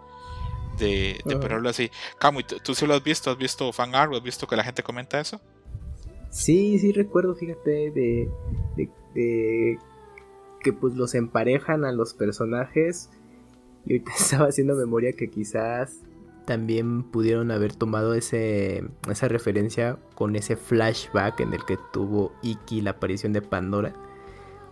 De, 0.78 1.20
de 1.24 1.36
ponerlo 1.36 1.68
así. 1.68 1.90
Camu, 2.18 2.42
¿tú, 2.42 2.74
sí 2.74 2.86
lo 2.86 2.94
has 2.94 3.04
visto? 3.04 3.30
¿Has 3.30 3.36
visto 3.36 3.72
fan 3.72 3.94
art? 3.94 4.14
¿Has 4.14 4.22
visto 4.22 4.46
que 4.46 4.56
la 4.56 4.64
gente 4.64 4.82
comenta 4.82 5.20
eso? 5.20 5.40
Sí, 6.30 6.78
sí 6.78 6.92
recuerdo, 6.92 7.34
fíjate, 7.34 7.90
de, 7.90 8.28
de 9.14 9.78
que 10.62 10.72
pues 10.72 10.94
los 10.94 11.14
emparejan 11.14 11.84
a 11.84 11.92
los 11.92 12.14
personajes. 12.14 13.10
Y 13.86 13.94
ahorita 13.94 14.12
estaba 14.18 14.46
haciendo 14.48 14.74
memoria 14.74 15.12
que 15.12 15.28
quizás 15.28 16.00
también 16.44 17.04
pudieron 17.04 17.50
haber 17.50 17.74
tomado 17.74 18.14
ese, 18.14 18.84
esa 19.08 19.28
referencia 19.28 19.98
con 20.14 20.36
ese 20.36 20.56
flashback 20.56 21.40
en 21.40 21.52
el 21.52 21.64
que 21.64 21.78
tuvo 21.92 22.32
Iki 22.42 22.80
la 22.80 22.90
aparición 22.92 23.32
de 23.32 23.42
Pandora. 23.42 23.94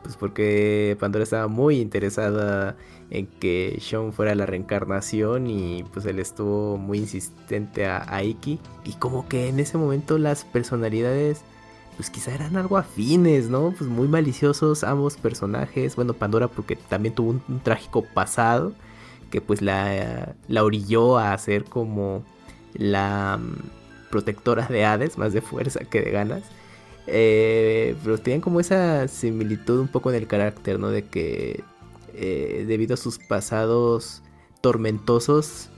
Pues 0.02 0.16
porque 0.16 0.96
Pandora 0.98 1.22
estaba 1.22 1.46
muy 1.46 1.78
interesada 1.78 2.76
en 3.10 3.26
que 3.26 3.76
Sean 3.80 4.12
fuera 4.12 4.34
la 4.34 4.46
reencarnación 4.46 5.46
y 5.46 5.84
pues 5.92 6.06
él 6.06 6.18
estuvo 6.18 6.78
muy 6.78 6.98
insistente 6.98 7.86
a, 7.86 8.04
a 8.14 8.22
Iki. 8.24 8.58
Y 8.84 8.94
como 8.94 9.28
que 9.28 9.48
en 9.48 9.60
ese 9.60 9.76
momento 9.76 10.18
las 10.18 10.44
personalidades 10.44 11.42
pues 11.96 12.10
quizá 12.10 12.34
eran 12.34 12.56
algo 12.56 12.76
afines, 12.76 13.48
¿no? 13.48 13.74
Pues 13.76 13.88
muy 13.90 14.08
maliciosos 14.08 14.84
ambos 14.84 15.16
personajes. 15.16 15.96
Bueno, 15.96 16.14
Pandora 16.14 16.48
porque 16.48 16.76
también 16.76 17.14
tuvo 17.14 17.30
un, 17.30 17.60
trágico 17.60 18.04
pasado 18.14 18.72
que 19.30 19.40
pues 19.40 19.62
la, 19.62 20.34
la 20.48 20.64
orilló 20.64 21.18
a 21.18 21.36
ser 21.38 21.64
como 21.64 22.24
la 22.74 23.38
mm, 23.40 24.10
protectora 24.10 24.66
de 24.66 24.84
Hades, 24.84 25.18
más 25.18 25.32
de 25.32 25.40
fuerza 25.40 25.80
que 25.80 26.00
de 26.00 26.10
ganas. 26.10 26.42
Eh, 27.06 27.96
pero 28.04 28.18
tenían 28.18 28.40
como 28.40 28.60
esa 28.60 29.08
similitud 29.08 29.80
un 29.80 29.88
poco 29.88 30.10
en 30.10 30.16
el 30.16 30.26
carácter, 30.26 30.78
¿no? 30.78 30.90
De 30.90 31.06
que 31.06 31.64
eh, 32.14 32.64
debido 32.66 32.94
a 32.94 32.96
sus 32.96 33.18
pasados 33.18 34.22
tormentosos, 34.60 35.68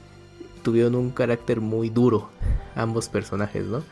tuvieron 0.63 0.95
un 0.95 1.11
carácter 1.11 1.61
muy 1.61 1.91
duro 1.91 2.31
ambos 2.75 3.09
personajes, 3.09 3.65
¿no? 3.65 3.83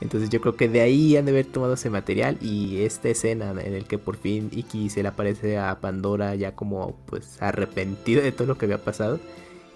Entonces 0.00 0.30
yo 0.30 0.40
creo 0.40 0.56
que 0.56 0.68
de 0.68 0.80
ahí 0.80 1.16
han 1.16 1.26
de 1.26 1.32
haber 1.32 1.46
tomado 1.46 1.74
ese 1.74 1.90
material 1.90 2.38
y 2.40 2.82
esta 2.82 3.08
escena 3.08 3.50
en 3.50 3.74
el 3.74 3.84
que 3.84 3.98
por 3.98 4.16
fin 4.16 4.48
Iki 4.50 4.88
se 4.88 5.02
le 5.02 5.08
aparece 5.08 5.58
a 5.58 5.80
Pandora 5.80 6.34
ya 6.34 6.54
como 6.54 6.96
pues 7.06 7.40
arrepentido 7.42 8.22
de 8.22 8.32
todo 8.32 8.46
lo 8.46 8.56
que 8.56 8.64
había 8.64 8.82
pasado 8.82 9.20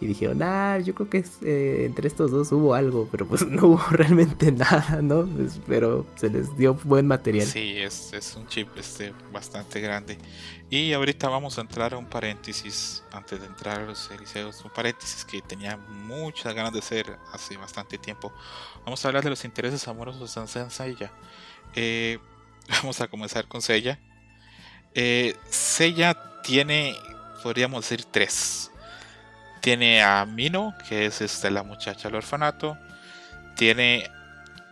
y 0.00 0.06
dijeron, 0.06 0.42
ah, 0.42 0.78
yo 0.80 0.94
creo 0.94 1.08
que 1.08 1.24
eh, 1.42 1.84
entre 1.86 2.08
estos 2.08 2.30
dos 2.30 2.50
hubo 2.52 2.74
algo, 2.74 3.08
pero 3.10 3.26
pues 3.26 3.46
no 3.46 3.68
hubo 3.68 3.82
realmente 3.90 4.50
nada, 4.52 5.00
¿no? 5.00 5.26
Pues, 5.26 5.60
pero 5.66 6.06
se 6.16 6.30
les 6.30 6.56
dio 6.56 6.74
buen 6.74 7.06
material. 7.06 7.46
Sí, 7.46 7.78
es, 7.78 8.12
es 8.12 8.34
un 8.36 8.46
chip 8.48 8.68
este, 8.76 9.12
bastante 9.32 9.80
grande. 9.80 10.18
Y 10.68 10.92
ahorita 10.92 11.28
vamos 11.28 11.58
a 11.58 11.60
entrar 11.60 11.94
a 11.94 11.98
un 11.98 12.06
paréntesis, 12.06 13.04
antes 13.12 13.40
de 13.40 13.46
entrar 13.46 13.80
a 13.80 13.84
los 13.84 14.10
eliseos, 14.10 14.64
un 14.64 14.72
paréntesis 14.72 15.24
que 15.24 15.40
tenía 15.40 15.76
muchas 15.76 16.54
ganas 16.54 16.72
de 16.72 16.80
hacer 16.80 17.18
hace 17.32 17.56
bastante 17.56 17.96
tiempo. 17.96 18.32
Vamos 18.84 19.04
a 19.04 19.08
hablar 19.08 19.22
de 19.22 19.30
los 19.30 19.44
intereses 19.44 19.86
amorosos 19.86 20.34
de 20.34 20.70
Seiya. 20.70 21.12
Eh, 21.74 22.18
vamos 22.68 23.00
a 23.00 23.06
comenzar 23.06 23.46
con 23.46 23.62
Seiya. 23.62 24.00
Eh, 24.94 25.36
Seiya 25.48 26.42
tiene, 26.42 26.96
podríamos 27.42 27.88
decir, 27.88 28.04
tres 28.04 28.72
tiene 29.64 30.02
a 30.02 30.26
Mino, 30.26 30.74
que 30.86 31.06
es 31.06 31.22
este, 31.22 31.50
la 31.50 31.62
muchacha 31.62 32.08
del 32.08 32.16
orfanato. 32.16 32.76
Tiene 33.56 34.10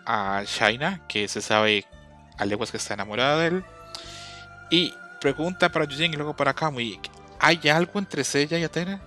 a 0.05 0.45
Shaina, 0.45 1.01
que 1.09 1.29
se 1.29 1.41
sabe 1.41 1.87
a 2.37 2.45
leguas 2.45 2.71
que 2.71 2.77
está 2.77 2.93
enamorada 2.93 3.39
de 3.39 3.47
él. 3.47 3.65
Y 4.71 4.93
pregunta 5.19 5.71
para 5.73 5.87
Yujin 5.87 6.13
y 6.13 6.17
luego 6.17 6.37
para 6.37 6.53
Kamui: 6.53 7.01
¿hay 7.39 7.59
algo 7.71 7.99
entre 7.99 8.23
ella 8.35 8.59
y 8.59 8.65
Atena? 8.65 9.01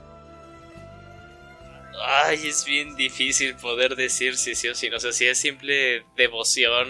Ay, 2.03 2.47
es 2.47 2.65
bien 2.65 2.95
difícil 2.95 3.53
poder 3.55 3.95
decir 3.95 4.37
si 4.37 4.55
sí 4.55 4.67
o 4.69 4.73
si 4.73 4.89
no. 4.89 4.97
O 4.97 4.99
sea, 4.99 5.11
si 5.11 5.27
es 5.27 5.37
simple 5.37 6.03
devoción 6.17 6.87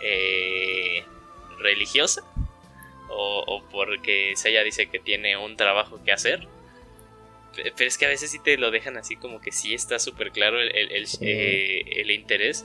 eh, 0.00 1.04
religiosa. 1.58 2.22
O, 3.08 3.64
porque 3.72 4.34
ella 4.44 4.62
dice 4.62 4.88
que 4.88 5.00
tiene 5.00 5.36
un 5.36 5.56
trabajo 5.56 5.98
que 6.04 6.12
hacer 6.12 6.46
pero 7.76 7.88
es 7.88 7.98
que 7.98 8.06
a 8.06 8.08
veces 8.08 8.30
sí 8.30 8.38
te 8.38 8.56
lo 8.56 8.70
dejan 8.70 8.96
así 8.96 9.16
como 9.16 9.40
que 9.40 9.52
sí 9.52 9.74
está 9.74 9.98
súper 9.98 10.32
claro 10.32 10.60
el, 10.60 10.70
el, 10.74 11.06
eh, 11.20 12.14
interés. 12.14 12.64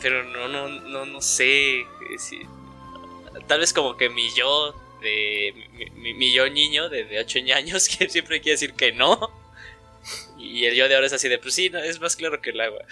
Pero 0.00 0.24
no, 0.24 0.48
no, 0.48 0.68
no, 0.68 1.06
no 1.06 1.20
sé. 1.20 1.80
Eh, 1.80 1.86
tal 3.46 3.60
vez 3.60 3.72
como 3.72 3.96
que 3.96 4.08
mi 4.08 4.28
yo, 4.34 4.74
de, 5.00 5.54
mi, 5.94 6.32
yo 6.32 6.48
niño 6.48 6.88
de, 6.88 7.04
de 7.04 7.20
8 7.20 7.38
años, 7.54 7.88
que 7.88 8.08
siempre 8.08 8.40
quiere 8.40 8.54
decir 8.54 8.74
que 8.74 8.92
no. 8.92 9.30
Y 10.38 10.64
el 10.64 10.74
yo 10.74 10.88
de 10.88 10.94
ahora 10.96 11.06
es 11.06 11.12
así 11.12 11.28
de, 11.28 11.38
pues 11.38 11.54
sí, 11.54 11.70
no, 11.70 11.78
es 11.78 12.00
más 12.00 12.16
claro 12.16 12.40
que 12.40 12.50
el 12.50 12.60
agua. 12.60 12.84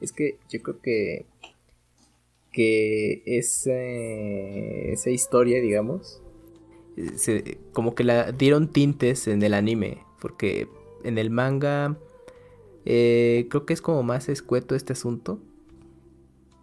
Es 0.00 0.12
que 0.12 0.38
yo 0.50 0.62
creo 0.62 0.80
que 0.80 1.26
que 2.56 3.22
esa, 3.26 3.78
esa 3.78 5.10
historia, 5.10 5.60
digamos, 5.60 6.22
se, 7.16 7.58
como 7.74 7.94
que 7.94 8.02
la 8.02 8.32
dieron 8.32 8.72
tintes 8.72 9.28
en 9.28 9.42
el 9.42 9.52
anime. 9.52 10.05
Porque 10.20 10.68
en 11.04 11.18
el 11.18 11.30
manga 11.30 11.96
eh, 12.84 13.46
creo 13.50 13.66
que 13.66 13.74
es 13.74 13.82
como 13.82 14.02
más 14.02 14.28
escueto 14.28 14.74
este 14.74 14.92
asunto. 14.92 15.40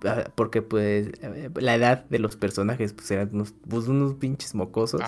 Ah, 0.05 0.31
porque 0.35 0.61
pues 0.61 1.11
la 1.55 1.75
edad 1.75 2.05
de 2.09 2.19
los 2.19 2.35
personajes 2.35 2.93
pues 2.93 3.09
eran 3.11 3.29
unos, 3.33 3.53
pues, 3.69 3.87
unos 3.87 4.15
pinches 4.15 4.55
mocosos. 4.55 5.01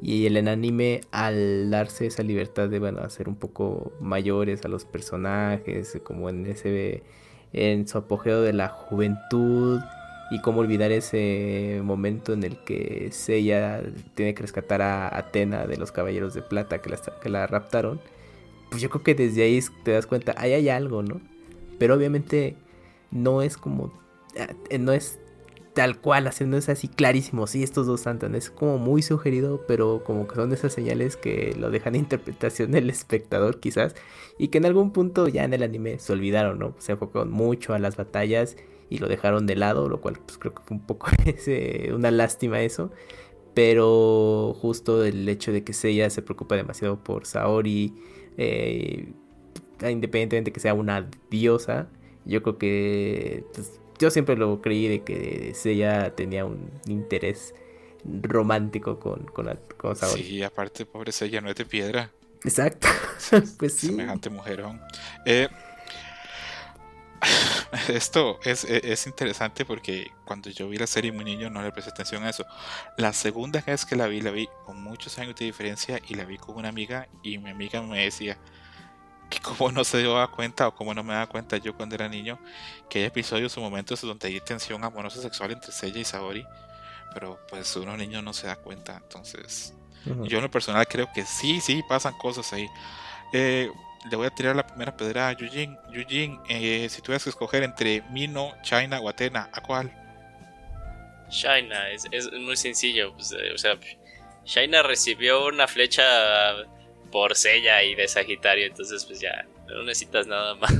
Y 0.00 0.26
el 0.26 0.46
anime 0.46 1.00
al 1.10 1.70
darse 1.70 2.06
esa 2.06 2.22
libertad 2.22 2.68
de 2.68 2.78
bueno, 2.78 3.00
hacer 3.00 3.28
un 3.28 3.34
poco 3.34 3.92
mayores 4.00 4.64
a 4.64 4.68
los 4.68 4.84
personajes, 4.84 5.98
como 6.04 6.30
en 6.30 6.46
ese 6.46 7.02
en 7.52 7.88
su 7.88 7.98
apogeo 7.98 8.42
de 8.42 8.52
la 8.52 8.68
juventud 8.68 9.80
y 10.30 10.40
cómo 10.40 10.60
olvidar 10.60 10.92
ese 10.92 11.80
momento 11.82 12.32
en 12.32 12.44
el 12.44 12.58
que 12.58 13.08
Seiya 13.12 13.82
tiene 14.14 14.34
que 14.34 14.42
rescatar 14.42 14.82
a 14.82 15.16
Atena 15.16 15.66
de 15.66 15.76
los 15.76 15.92
Caballeros 15.92 16.34
de 16.34 16.42
Plata 16.42 16.80
que 16.80 16.90
la, 16.90 16.98
que 17.20 17.28
la 17.28 17.46
raptaron. 17.46 18.00
Pues 18.70 18.82
yo 18.82 18.90
creo 18.90 19.02
que 19.02 19.14
desde 19.14 19.42
ahí 19.42 19.58
te 19.84 19.92
das 19.92 20.06
cuenta, 20.06 20.34
ahí 20.36 20.52
hay 20.52 20.68
algo, 20.68 21.02
¿no? 21.02 21.20
Pero 21.78 21.94
obviamente 21.94 22.56
no 23.10 23.40
es 23.40 23.56
como, 23.56 23.92
eh, 24.34 24.78
no 24.78 24.92
es 24.92 25.18
tal 25.72 26.00
cual, 26.00 26.26
haciendo 26.26 26.56
es 26.56 26.68
así 26.68 26.88
clarísimo, 26.88 27.46
sí, 27.46 27.62
estos 27.62 27.86
dos 27.86 28.00
santan, 28.00 28.34
es 28.34 28.50
como 28.50 28.78
muy 28.78 29.00
sugerido, 29.00 29.64
pero 29.68 30.02
como 30.04 30.26
que 30.26 30.34
son 30.34 30.52
esas 30.52 30.72
señales 30.72 31.16
que 31.16 31.54
lo 31.56 31.70
dejan 31.70 31.94
a 31.94 31.98
interpretación 31.98 32.72
del 32.72 32.90
espectador 32.90 33.60
quizás, 33.60 33.94
y 34.38 34.48
que 34.48 34.58
en 34.58 34.66
algún 34.66 34.92
punto 34.92 35.28
ya 35.28 35.44
en 35.44 35.54
el 35.54 35.62
anime 35.62 35.98
se 36.00 36.12
olvidaron, 36.12 36.58
¿no? 36.58 36.74
Se 36.78 36.92
enfocaron 36.92 37.30
mucho 37.30 37.74
a 37.74 37.78
las 37.78 37.96
batallas 37.96 38.56
y 38.90 38.98
lo 38.98 39.08
dejaron 39.08 39.46
de 39.46 39.56
lado, 39.56 39.88
lo 39.88 40.00
cual 40.00 40.18
pues 40.24 40.38
creo 40.38 40.54
que 40.54 40.62
fue 40.62 40.76
un 40.76 40.86
poco 40.86 41.08
una 41.94 42.10
lástima 42.10 42.60
eso. 42.62 42.90
Pero 43.54 44.54
justo 44.60 45.04
el 45.04 45.28
hecho 45.28 45.52
de 45.52 45.64
que 45.64 45.72
Seiya 45.72 46.10
se 46.10 46.22
preocupa 46.22 46.54
demasiado 46.54 47.02
por 47.02 47.26
Saori, 47.26 47.92
eh, 48.36 49.12
independientemente 49.80 50.50
de 50.50 50.52
que 50.52 50.60
sea 50.60 50.74
una 50.74 51.08
diosa, 51.28 51.88
yo 52.24 52.42
creo 52.42 52.58
que 52.58 53.44
pues, 53.54 53.80
yo 53.98 54.10
siempre 54.10 54.36
lo 54.36 54.60
creí 54.62 54.86
de 54.86 55.02
que 55.02 55.52
Seiya 55.54 56.14
tenía 56.14 56.44
un 56.44 56.70
interés 56.86 57.54
romántico 58.04 59.00
con, 59.00 59.24
con, 59.24 59.58
con 59.76 59.96
Saori. 59.96 60.22
Sí, 60.22 60.42
aparte, 60.42 60.86
pobre 60.86 61.10
Seiya 61.10 61.40
no 61.40 61.50
es 61.50 61.56
de 61.56 61.64
piedra. 61.64 62.12
Exacto, 62.44 62.86
pues 63.58 63.74
sí. 63.74 63.88
Semejante 63.88 64.30
mujerón. 64.30 64.80
Eh, 65.26 65.48
esto 67.88 68.38
es, 68.44 68.64
e, 68.64 68.92
es, 68.92 69.06
interesante 69.06 69.64
porque 69.64 70.12
cuando 70.24 70.50
yo 70.50 70.68
vi 70.68 70.78
la 70.78 70.86
serie 70.86 71.12
muy 71.12 71.24
niño 71.24 71.50
no 71.50 71.62
le 71.62 71.72
presté 71.72 71.90
atención 71.90 72.24
a 72.24 72.30
eso. 72.30 72.44
La 72.96 73.12
segunda 73.12 73.60
vez 73.60 73.84
que 73.84 73.96
la 73.96 74.06
vi, 74.06 74.20
la 74.20 74.30
vi 74.30 74.48
con 74.64 74.82
muchos 74.82 75.18
años 75.18 75.34
de 75.36 75.44
diferencia 75.44 76.00
y 76.06 76.14
la 76.14 76.24
vi 76.24 76.38
con 76.38 76.56
una 76.56 76.68
amiga 76.68 77.08
y 77.22 77.38
mi 77.38 77.50
amiga 77.50 77.82
me 77.82 78.04
decía 78.04 78.38
que 79.28 79.40
como 79.40 79.70
no 79.72 79.84
se 79.84 80.02
daba 80.02 80.30
cuenta 80.30 80.68
o 80.68 80.74
como 80.74 80.94
no 80.94 81.02
me 81.02 81.12
daba 81.12 81.26
cuenta 81.26 81.58
yo 81.58 81.76
cuando 81.76 81.94
era 81.94 82.08
niño 82.08 82.38
que 82.88 83.00
hay 83.00 83.04
episodios 83.06 83.56
o 83.58 83.60
momentos 83.60 84.00
donde 84.00 84.28
hay 84.28 84.40
tensión 84.40 84.82
amorosa 84.84 85.20
sexual 85.20 85.50
entre 85.52 85.72
ella 85.82 86.00
y 86.00 86.04
Saori, 86.04 86.46
pero 87.12 87.38
pues 87.50 87.74
uno 87.76 87.96
niño 87.96 88.22
no 88.22 88.32
se 88.32 88.46
da 88.46 88.56
cuenta, 88.56 88.96
entonces 88.96 89.74
yo 90.04 90.38
en 90.38 90.44
lo 90.44 90.50
personal 90.50 90.86
creo 90.86 91.10
que 91.12 91.26
sí, 91.26 91.60
sí 91.60 91.82
pasan 91.86 92.16
cosas 92.16 92.52
ahí. 92.52 92.68
Eh, 93.32 93.70
le 94.10 94.16
voy 94.16 94.26
a 94.26 94.30
tirar 94.30 94.56
la 94.56 94.66
primera 94.66 94.96
pedra 94.96 95.28
a 95.28 95.32
Yujin. 95.32 95.78
Yujin, 95.90 96.40
eh, 96.48 96.88
si 96.88 97.02
tuvieras 97.02 97.24
que 97.24 97.30
escoger 97.30 97.62
entre 97.62 98.02
Mino, 98.10 98.54
China 98.62 99.00
o 99.00 99.08
Atena, 99.08 99.50
¿a 99.52 99.60
cuál? 99.60 99.92
China, 101.28 101.90
es, 101.90 102.32
muy 102.32 102.56
sencillo. 102.56 103.12
Pues, 103.14 103.32
eh, 103.32 103.52
o 103.54 103.58
sea, 103.58 103.78
China 104.44 104.82
recibió 104.82 105.46
una 105.46 105.68
flecha 105.68 106.04
por 107.10 107.36
Sella 107.36 107.82
y 107.82 107.94
de 107.94 108.06
Sagitario, 108.08 108.66
entonces 108.66 109.04
pues 109.04 109.20
ya, 109.20 109.46
no 109.66 109.82
necesitas 109.82 110.26
nada 110.26 110.54
más. 110.54 110.72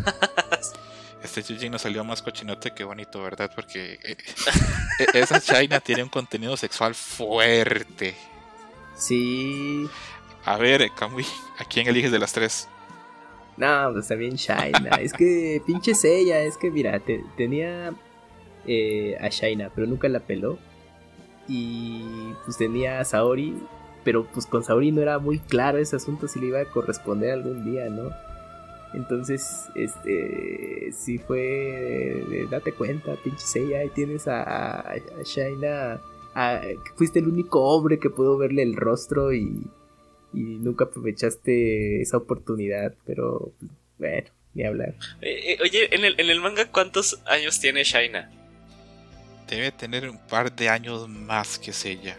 Este 1.22 1.42
Yujin 1.42 1.72
nos 1.72 1.82
salió 1.82 2.04
más 2.04 2.22
cochinote 2.22 2.70
que 2.70 2.84
bonito, 2.84 3.20
¿verdad? 3.20 3.50
Porque 3.52 3.98
eh, 4.04 4.16
esa 5.14 5.40
China 5.40 5.80
tiene 5.80 6.04
un 6.04 6.08
contenido 6.08 6.56
sexual 6.56 6.94
fuerte. 6.94 8.14
Sí. 8.96 9.84
A 10.44 10.56
ver, 10.58 10.88
Kamui, 10.96 11.26
¿a 11.58 11.64
quién 11.64 11.88
eliges 11.88 12.12
de 12.12 12.20
las 12.20 12.32
tres? 12.32 12.68
No, 13.58 13.90
pues 13.92 14.08
también 14.08 14.36
Shaina. 14.36 14.90
es 15.00 15.12
que 15.12 15.60
pinche 15.66 15.92
ella, 16.04 16.40
es 16.40 16.56
que 16.56 16.70
mira, 16.70 17.02
tenía 17.36 17.92
eh, 18.66 19.16
a 19.20 19.28
Shaina, 19.28 19.70
pero 19.74 19.86
nunca 19.86 20.08
la 20.08 20.20
peló. 20.20 20.58
Y 21.48 22.04
pues 22.44 22.56
tenía 22.56 23.00
a 23.00 23.04
Saori, 23.04 23.56
pero 24.04 24.26
pues 24.26 24.46
con 24.46 24.62
Saori 24.62 24.92
no 24.92 25.02
era 25.02 25.18
muy 25.18 25.38
claro 25.38 25.78
ese 25.78 25.96
asunto 25.96 26.28
si 26.28 26.40
le 26.40 26.46
iba 26.46 26.60
a 26.60 26.66
corresponder 26.66 27.32
algún 27.32 27.64
día, 27.64 27.88
¿no? 27.88 28.10
Entonces, 28.94 29.68
este, 29.74 30.90
si 30.92 31.18
fue, 31.18 32.46
date 32.50 32.72
cuenta, 32.72 33.16
pinche 33.16 33.44
Seiya, 33.44 33.80
ahí 33.80 33.90
tienes 33.90 34.28
a, 34.28 34.80
a, 34.80 34.96
Shaina, 35.24 36.00
fuiste 36.94 37.18
el 37.18 37.28
único 37.28 37.62
hombre 37.62 37.98
que 37.98 38.08
pudo 38.08 38.38
verle 38.38 38.62
el 38.62 38.76
rostro 38.76 39.32
y, 39.32 39.66
y 40.32 40.40
nunca 40.40 40.84
aprovechaste 40.84 42.02
esa 42.02 42.16
oportunidad, 42.16 42.94
pero 43.06 43.52
bueno, 43.98 44.28
ni 44.54 44.64
hablar. 44.64 44.94
Eh, 45.22 45.52
eh, 45.52 45.58
oye, 45.62 45.94
¿en 45.94 46.04
el, 46.04 46.20
en 46.20 46.30
el 46.30 46.40
manga 46.40 46.70
cuántos 46.70 47.20
años 47.26 47.60
tiene 47.60 47.84
Shaina? 47.84 48.30
Debe 49.48 49.72
tener 49.72 50.08
un 50.08 50.18
par 50.26 50.54
de 50.54 50.68
años 50.68 51.08
más 51.08 51.58
que 51.58 51.72
Seiya. 51.72 52.18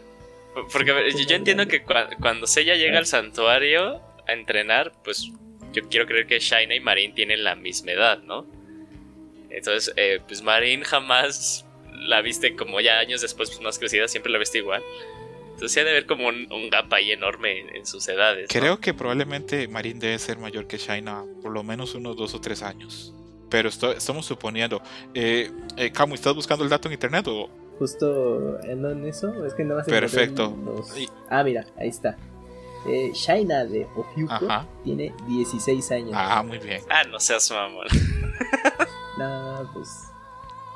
Porque 0.74 1.12
yo, 1.28 1.36
entiendo 1.36 1.68
que 1.68 1.84
cuando 1.84 2.48
Seiya 2.48 2.76
llega 2.76 2.98
al 2.98 3.06
santuario 3.06 4.02
a 4.28 4.34
entrenar, 4.34 4.92
pues 5.04 5.32
yo 5.72 5.88
quiero 5.90 6.06
creer 6.06 6.28
que 6.28 6.40
Shaina 6.40 6.76
y 6.76 6.80
Marin 6.80 7.14
tienen 7.14 7.44
la 7.44 7.56
misma 7.56 7.92
edad, 7.92 8.24
¿no? 8.24 8.48
Entonces, 9.50 9.94
eh, 9.96 10.20
pues 10.28 10.42
Marin 10.42 10.84
jamás 10.84 11.66
la 11.94 12.22
viste 12.22 12.56
como 12.56 12.82
ya 12.82 13.00
años 13.00 13.22
después, 13.22 13.50
pues 13.50 13.62
más 13.62 13.80
crecida, 13.80 14.08
siempre 14.08 14.32
la 14.32 14.40
viste 14.40 14.58
igual. 14.58 14.84
Entonces 15.60 15.74
sí 15.74 15.80
ha 15.82 15.84
de 15.84 15.90
haber 15.90 16.06
como 16.06 16.30
un, 16.30 16.70
gap 16.70 16.94
ahí 16.94 17.12
enorme 17.12 17.76
en, 17.76 17.86
sus 17.86 18.08
edades. 18.08 18.48
Creo 18.48 18.80
que 18.80 18.94
probablemente 18.94 19.68
Marin 19.68 20.00
debe 20.00 20.18
ser 20.18 20.38
mayor 20.38 20.68
que 20.68 20.78
Shaina, 20.78 21.26
por 21.42 21.52
lo 21.52 21.64
menos 21.64 21.96
unos 21.96 22.16
dos 22.16 22.34
o 22.34 22.40
tres 22.40 22.64
años. 22.64 23.14
Pero 23.50 23.68
estamos 23.68 24.26
suponiendo. 24.26 24.82
Eh, 25.14 25.52
eh, 25.76 25.92
Camu, 25.92 26.16
¿estás 26.16 26.34
buscando 26.34 26.64
el 26.64 26.70
dato 26.70 26.88
en 26.88 26.94
internet 26.94 27.28
o...? 27.28 27.50
Justo 27.78 28.58
en 28.64 29.06
eso, 29.06 29.46
es 29.46 29.54
que 29.54 29.66
no 29.66 29.84
Perfecto. 29.84 30.56
Ah, 31.30 31.44
mira, 31.44 31.66
ahí 31.78 31.90
está. 31.90 32.16
Eh, 32.88 33.12
Shaina 33.14 33.66
de 33.66 33.86
Ofiuco 33.98 34.66
tiene 34.86 35.14
16 35.28 35.92
años. 35.92 36.12
Ah, 36.14 36.42
muy 36.42 36.60
bien. 36.60 36.82
Ah, 36.90 37.04
no 37.04 37.20
seas 37.20 37.52
mamón. 37.52 37.88
no, 39.18 39.70
pues. 39.74 40.06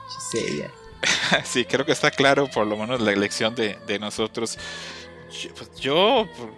Chiseria. 0.09 0.69
sí, 1.43 1.65
creo 1.65 1.85
que 1.85 1.91
está 1.91 2.11
claro, 2.11 2.47
por 2.47 2.67
lo 2.67 2.77
menos 2.77 3.01
la 3.01 3.11
elección 3.11 3.55
de, 3.55 3.99
nosotros. 3.99 4.57
Yo, 5.79 6.27
pues, 6.37 6.49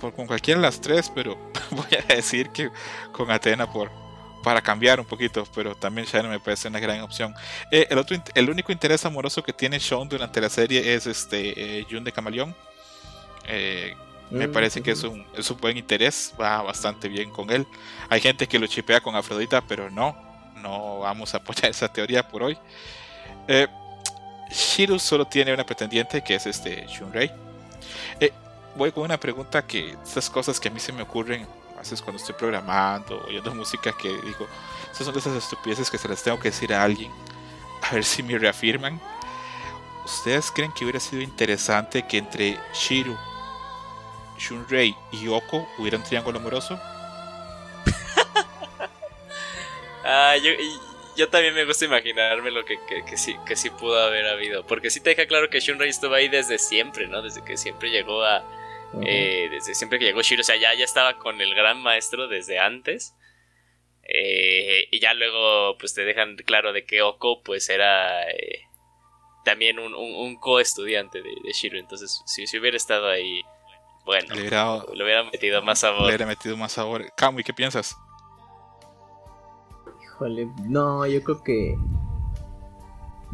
por, 0.00 0.14
con 0.14 0.26
cualquiera 0.26 0.60
de 0.60 0.66
las 0.66 0.80
tres, 0.80 1.10
pero 1.14 1.36
voy 1.70 1.98
a 1.98 2.14
decir 2.14 2.50
que 2.50 2.70
con 3.12 3.30
Atena 3.30 3.70
por 3.70 3.90
para 4.44 4.60
cambiar 4.60 5.00
un 5.00 5.06
poquito, 5.06 5.44
pero 5.54 5.74
también 5.74 6.06
Shaina 6.06 6.28
me 6.28 6.38
parece 6.38 6.68
una 6.68 6.78
gran 6.78 7.00
opción. 7.00 7.34
Eh, 7.70 7.86
el 7.88 7.98
otro, 7.98 8.16
el 8.34 8.50
único 8.50 8.70
interés 8.70 9.04
amoroso 9.06 9.42
que 9.42 9.54
tiene 9.54 9.80
Sean 9.80 10.06
durante 10.06 10.38
la 10.38 10.50
serie 10.50 10.94
es 10.94 11.06
este 11.06 11.80
eh, 11.80 11.86
Jun 11.90 12.04
de 12.04 12.12
Camaleón. 12.12 12.54
Eh, 13.48 13.96
me 14.30 14.46
mm, 14.46 14.52
parece 14.52 14.82
que 14.82 14.90
es 14.90 15.02
un, 15.02 15.26
es 15.34 15.50
un 15.50 15.56
buen 15.56 15.76
interés, 15.78 16.34
va 16.38 16.60
bastante 16.62 17.08
bien 17.08 17.30
con 17.30 17.50
él. 17.50 17.66
Hay 18.10 18.20
gente 18.20 18.46
que 18.46 18.58
lo 18.58 18.66
chipea 18.66 19.00
con 19.00 19.16
Afrodita, 19.16 19.62
pero 19.62 19.90
no, 19.90 20.14
no 20.56 21.00
vamos 21.00 21.32
a 21.34 21.36
apoyar 21.38 21.70
esa 21.70 21.90
teoría 21.90 22.28
por 22.28 22.42
hoy. 22.42 22.58
Eh, 23.48 23.66
Shiru 24.50 24.98
solo 24.98 25.26
tiene 25.26 25.52
una 25.52 25.64
pretendiente 25.64 26.22
que 26.22 26.34
es 26.34 26.46
este 26.46 26.86
Shunrei. 26.86 27.30
Eh, 28.20 28.32
voy 28.76 28.92
con 28.92 29.04
una 29.04 29.18
pregunta 29.18 29.66
que 29.66 29.96
estas 30.04 30.30
cosas 30.30 30.60
que 30.60 30.68
a 30.68 30.70
mí 30.70 30.80
se 30.80 30.92
me 30.92 31.02
ocurren 31.02 31.46
a 31.76 31.80
veces 31.80 32.00
cuando 32.00 32.20
estoy 32.20 32.34
programando 32.36 33.18
o 33.18 33.26
oyendo 33.26 33.54
música 33.54 33.92
que 33.96 34.08
digo, 34.08 34.46
estas 34.90 35.04
son 35.04 35.14
de 35.14 35.20
esas 35.20 35.36
estupideces 35.36 35.90
que 35.90 35.98
se 35.98 36.08
las 36.08 36.22
tengo 36.22 36.38
que 36.38 36.50
decir 36.50 36.72
a 36.72 36.82
alguien 36.82 37.10
a 37.82 37.94
ver 37.94 38.04
si 38.04 38.22
me 38.22 38.38
reafirman. 38.38 39.00
¿Ustedes 40.04 40.50
creen 40.50 40.72
que 40.72 40.84
hubiera 40.84 41.00
sido 41.00 41.22
interesante 41.22 42.06
que 42.06 42.18
entre 42.18 42.60
Shiru, 42.74 43.16
Shunrei 44.38 44.94
y 45.12 45.28
Oko 45.28 45.66
hubiera 45.78 45.96
un 45.96 46.02
triángulo 46.02 46.38
amoroso? 46.38 46.74
ah, 50.04 50.34
yo 51.16 51.28
también 51.28 51.54
me 51.54 51.64
gusta 51.64 51.84
imaginarme 51.84 52.50
lo 52.50 52.64
que, 52.64 52.78
que, 52.86 53.16
sí, 53.16 53.36
que 53.46 53.56
sí 53.56 53.70
pudo 53.70 54.00
haber 54.02 54.26
habido. 54.26 54.66
Porque 54.66 54.90
sí 54.90 55.00
te 55.00 55.10
deja 55.10 55.26
claro 55.26 55.48
que 55.48 55.60
Shunrei 55.60 55.88
estuvo 55.88 56.14
ahí 56.14 56.28
desde 56.28 56.58
siempre, 56.58 57.06
¿no? 57.06 57.22
Desde 57.22 57.44
que 57.44 57.56
siempre 57.56 57.90
llegó 57.90 58.22
a. 58.24 58.44
Eh, 59.02 59.48
desde 59.50 59.74
siempre 59.74 59.98
que 59.98 60.04
llegó 60.04 60.22
Shiro. 60.22 60.40
O 60.40 60.44
sea, 60.44 60.56
ya, 60.56 60.74
ya 60.74 60.84
estaba 60.84 61.18
con 61.18 61.40
el 61.40 61.54
gran 61.54 61.80
maestro 61.80 62.28
desde 62.28 62.58
antes. 62.58 63.14
Eh, 64.02 64.88
y 64.90 65.00
ya 65.00 65.14
luego, 65.14 65.78
pues 65.78 65.94
te 65.94 66.04
dejan 66.04 66.36
claro 66.36 66.72
de 66.72 66.84
que 66.84 67.02
Oko, 67.02 67.42
pues 67.42 67.68
era. 67.68 68.28
Eh, 68.30 68.62
también 69.44 69.78
un, 69.78 69.94
un, 69.94 70.36
co-estudiante 70.36 71.22
de, 71.22 71.30
de, 71.44 71.52
Shiro. 71.52 71.78
Entonces, 71.78 72.22
si, 72.26 72.46
si 72.46 72.58
hubiera 72.58 72.76
estado 72.76 73.08
ahí. 73.08 73.42
Bueno, 74.04 74.34
le 74.34 74.42
hubiera, 75.02 75.24
metido 75.24 75.62
más 75.62 75.78
sabor. 75.78 76.02
Le 76.02 76.08
hubiera 76.08 76.26
metido 76.26 76.56
más 76.56 76.72
sabor. 76.72 77.10
Kamui, 77.16 77.42
¿qué 77.42 77.54
piensas? 77.54 77.96
No, 80.68 81.06
yo 81.06 81.22
creo 81.22 81.42
que. 81.42 81.76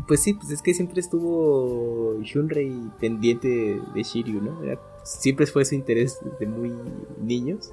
Pues 0.09 0.21
sí, 0.21 0.35
pues 0.35 0.51
es 0.51 0.63
que 0.63 0.73
siempre 0.73 1.01
estuvo 1.01 2.19
Shunrei 2.23 2.73
pendiente 2.99 3.81
de 3.95 4.03
Shiryu, 4.03 4.41
¿no? 4.41 4.59
siempre 5.05 5.47
fue 5.47 5.65
su 5.65 5.75
interés 5.75 6.21
de 6.39 6.47
muy 6.47 6.73
niños. 7.21 7.71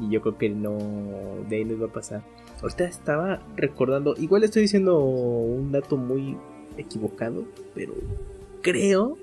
Y 0.00 0.10
yo 0.10 0.20
creo 0.20 0.38
que 0.38 0.48
no. 0.48 0.78
De 1.48 1.56
ahí 1.56 1.64
no 1.64 1.72
iba 1.74 1.86
a 1.86 1.92
pasar. 1.92 2.22
Ahorita 2.62 2.84
estaba 2.84 3.42
recordando. 3.56 4.14
Igual 4.16 4.44
estoy 4.44 4.62
diciendo 4.62 5.00
un 5.00 5.72
dato 5.72 5.96
muy 5.96 6.36
equivocado. 6.76 7.44
Pero 7.74 7.94
creo 8.62 9.18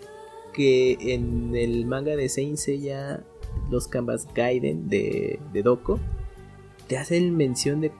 que 0.53 0.97
en 1.13 1.55
el 1.55 1.85
manga 1.85 2.15
de 2.15 2.29
Saint 2.29 2.57
Seiya. 2.57 3.23
Los 3.71 3.87
Canvas 3.87 4.27
Gaiden 4.33 4.89
de, 4.89 5.39
de 5.53 5.63
Doko. 5.63 5.99
Te 6.87 6.97
hacen 6.97 7.35
mención 7.35 7.81
de 7.81 7.91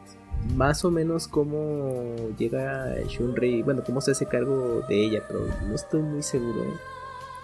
más 0.53 0.85
o 0.85 0.91
menos 0.91 1.27
cómo 1.27 2.15
llega 2.38 2.95
Shunrei, 3.07 3.61
bueno, 3.63 3.84
cómo 3.84 4.01
se 4.01 4.11
hace 4.11 4.27
cargo 4.27 4.81
de 4.88 5.03
ella, 5.03 5.23
pero 5.27 5.47
no 5.63 5.76
estoy 5.76 6.01
muy 6.01 6.23
seguro. 6.23 6.63
¿eh? 6.63 6.73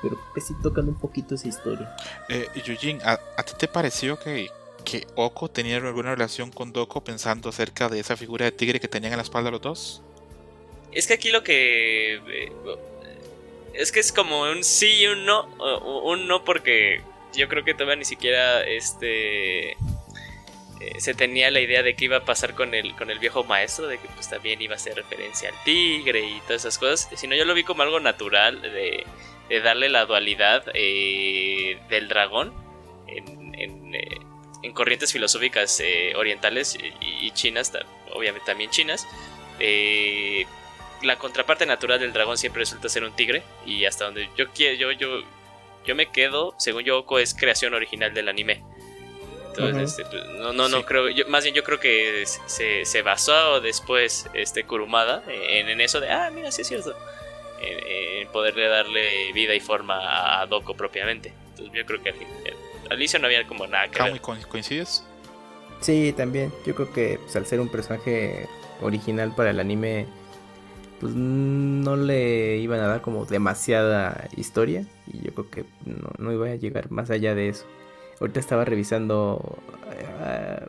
Pero 0.01 0.17
que 0.33 0.41
sí 0.41 0.53
tocan 0.61 0.87
un 0.87 0.95
poquito 0.95 1.35
esa 1.35 1.47
historia. 1.47 1.95
Eh, 2.29 2.47
Yujin, 2.63 2.99
¿a, 3.03 3.17
ti 3.43 3.53
te 3.57 3.67
pareció 3.67 4.17
que, 4.17 4.49
que 4.83 5.05
Oko 5.15 5.49
tenía 5.49 5.77
alguna 5.77 6.11
relación 6.11 6.51
con 6.51 6.73
Doko 6.73 7.03
pensando 7.03 7.49
acerca 7.49 7.87
de 7.89 7.99
esa 7.99 8.17
figura 8.17 8.45
de 8.45 8.51
tigre 8.51 8.79
que 8.79 8.87
tenían 8.87 9.13
en 9.13 9.17
la 9.17 9.23
espalda 9.23 9.51
los 9.51 9.61
dos? 9.61 10.01
Es 10.91 11.07
que 11.07 11.13
aquí 11.13 11.29
lo 11.29 11.43
que... 11.43 12.15
Eh, 12.15 12.51
es 13.73 13.91
que 13.91 13.99
es 13.99 14.11
como 14.11 14.41
un 14.41 14.63
sí 14.63 15.03
y 15.03 15.07
un 15.07 15.25
no. 15.25 15.45
Un 16.03 16.27
no 16.27 16.43
porque 16.43 17.01
yo 17.33 17.47
creo 17.47 17.63
que 17.63 17.73
todavía 17.73 17.95
ni 17.95 18.05
siquiera 18.05 18.63
este 18.63 19.77
eh, 20.81 20.99
se 20.99 21.13
tenía 21.13 21.51
la 21.51 21.59
idea 21.59 21.83
de 21.83 21.93
que 21.95 22.05
iba 22.05 22.17
a 22.17 22.25
pasar 22.25 22.55
con 22.55 22.73
el, 22.73 22.95
con 22.95 23.11
el 23.11 23.19
viejo 23.19 23.43
maestro, 23.43 23.87
de 23.87 23.99
que 23.99 24.07
pues 24.07 24.27
también 24.27 24.59
iba 24.63 24.73
a 24.75 24.79
ser 24.79 24.95
referencia 24.95 25.49
al 25.49 25.63
tigre 25.63 26.21
y 26.21 26.39
todas 26.41 26.63
esas 26.63 26.79
cosas, 26.79 27.07
sino 27.15 27.35
yo 27.35 27.45
lo 27.45 27.53
vi 27.53 27.63
como 27.63 27.83
algo 27.83 27.99
natural 27.99 28.61
de, 28.63 29.05
darle 29.63 29.89
la 29.89 30.05
dualidad 30.05 30.63
eh, 30.73 31.77
del 31.89 32.07
dragón 32.07 32.53
en, 33.05 33.53
en, 33.53 33.93
eh, 33.93 34.73
corrientes 34.73 35.11
filosóficas 35.11 35.83
orientales 36.15 36.79
y, 37.01 37.31
chinas, 37.31 37.73
obviamente 38.13 38.45
también 38.45 38.69
chinas. 38.71 39.07
la 41.01 41.17
contraparte 41.17 41.65
natural 41.65 41.99
del 41.99 42.13
dragón 42.13 42.37
siempre 42.37 42.61
resulta 42.61 42.87
ser 42.89 43.03
un 43.03 43.13
tigre 43.15 43.43
y 43.65 43.85
hasta 43.85 44.05
donde 44.05 44.29
yo 44.37 44.49
quiero, 44.51 44.75
yo, 44.75 44.91
yo, 44.93 45.23
yo 45.85 45.95
me 45.95 46.09
quedo, 46.11 46.55
según 46.57 46.83
Yoko, 46.83 47.19
es 47.19 47.33
creación 47.35 47.73
original 47.73 48.13
del 48.13 48.29
anime. 48.29 48.63
Entonces, 49.57 49.99
este, 49.99 50.05
pues, 50.05 50.25
no, 50.39 50.53
no, 50.53 50.69
no 50.69 50.83
creo, 50.85 51.09
yo, 51.09 51.27
más 51.27 51.43
bien 51.43 51.53
yo 51.53 51.63
creo 51.63 51.79
que 51.79 52.23
se, 52.25 52.85
se 52.85 53.01
basó 53.01 53.59
después 53.59 54.27
este 54.33 54.63
Kurumada 54.63 55.23
en, 55.27 55.67
en, 55.69 55.81
eso 55.81 55.99
de, 55.99 56.09
ah, 56.09 56.31
mira, 56.33 56.51
sí 56.51 56.61
es 56.61 56.67
cierto, 56.67 56.95
en, 57.61 58.27
poderle 58.29 58.67
darle 58.67 59.33
vida 59.33 59.53
y 59.53 59.59
forma 59.59 60.41
a 60.41 60.45
Doko 60.45 60.75
propiamente. 60.75 61.33
Entonces 61.49 61.73
yo 61.73 61.85
creo 61.85 62.01
que 62.01 62.13
al 62.89 62.97
inicio 62.97 63.19
no 63.19 63.27
había 63.27 63.45
como 63.45 63.67
nada 63.67 63.89
que 63.89 64.01
ver. 64.01 64.21
¿Coincides? 64.21 65.03
Sí, 65.81 66.13
también. 66.15 66.53
Yo 66.65 66.75
creo 66.75 66.93
que 66.93 67.19
pues, 67.21 67.35
al 67.35 67.45
ser 67.45 67.59
un 67.59 67.69
personaje 67.69 68.47
original 68.81 69.33
para 69.35 69.49
el 69.49 69.59
anime, 69.59 70.07
pues 70.99 71.13
no 71.13 71.95
le 71.95 72.57
iban 72.57 72.79
a 72.79 72.87
dar 72.87 73.01
como 73.01 73.25
demasiada 73.25 74.29
historia 74.37 74.85
y 75.11 75.21
yo 75.23 75.33
creo 75.33 75.49
que 75.49 75.65
no, 75.85 76.11
no 76.17 76.31
iba 76.31 76.47
a 76.47 76.55
llegar 76.55 76.91
más 76.91 77.09
allá 77.09 77.35
de 77.35 77.49
eso. 77.49 77.65
Ahorita 78.21 78.39
estaba 78.39 78.63
revisando 78.65 79.57
eh, 79.91 80.67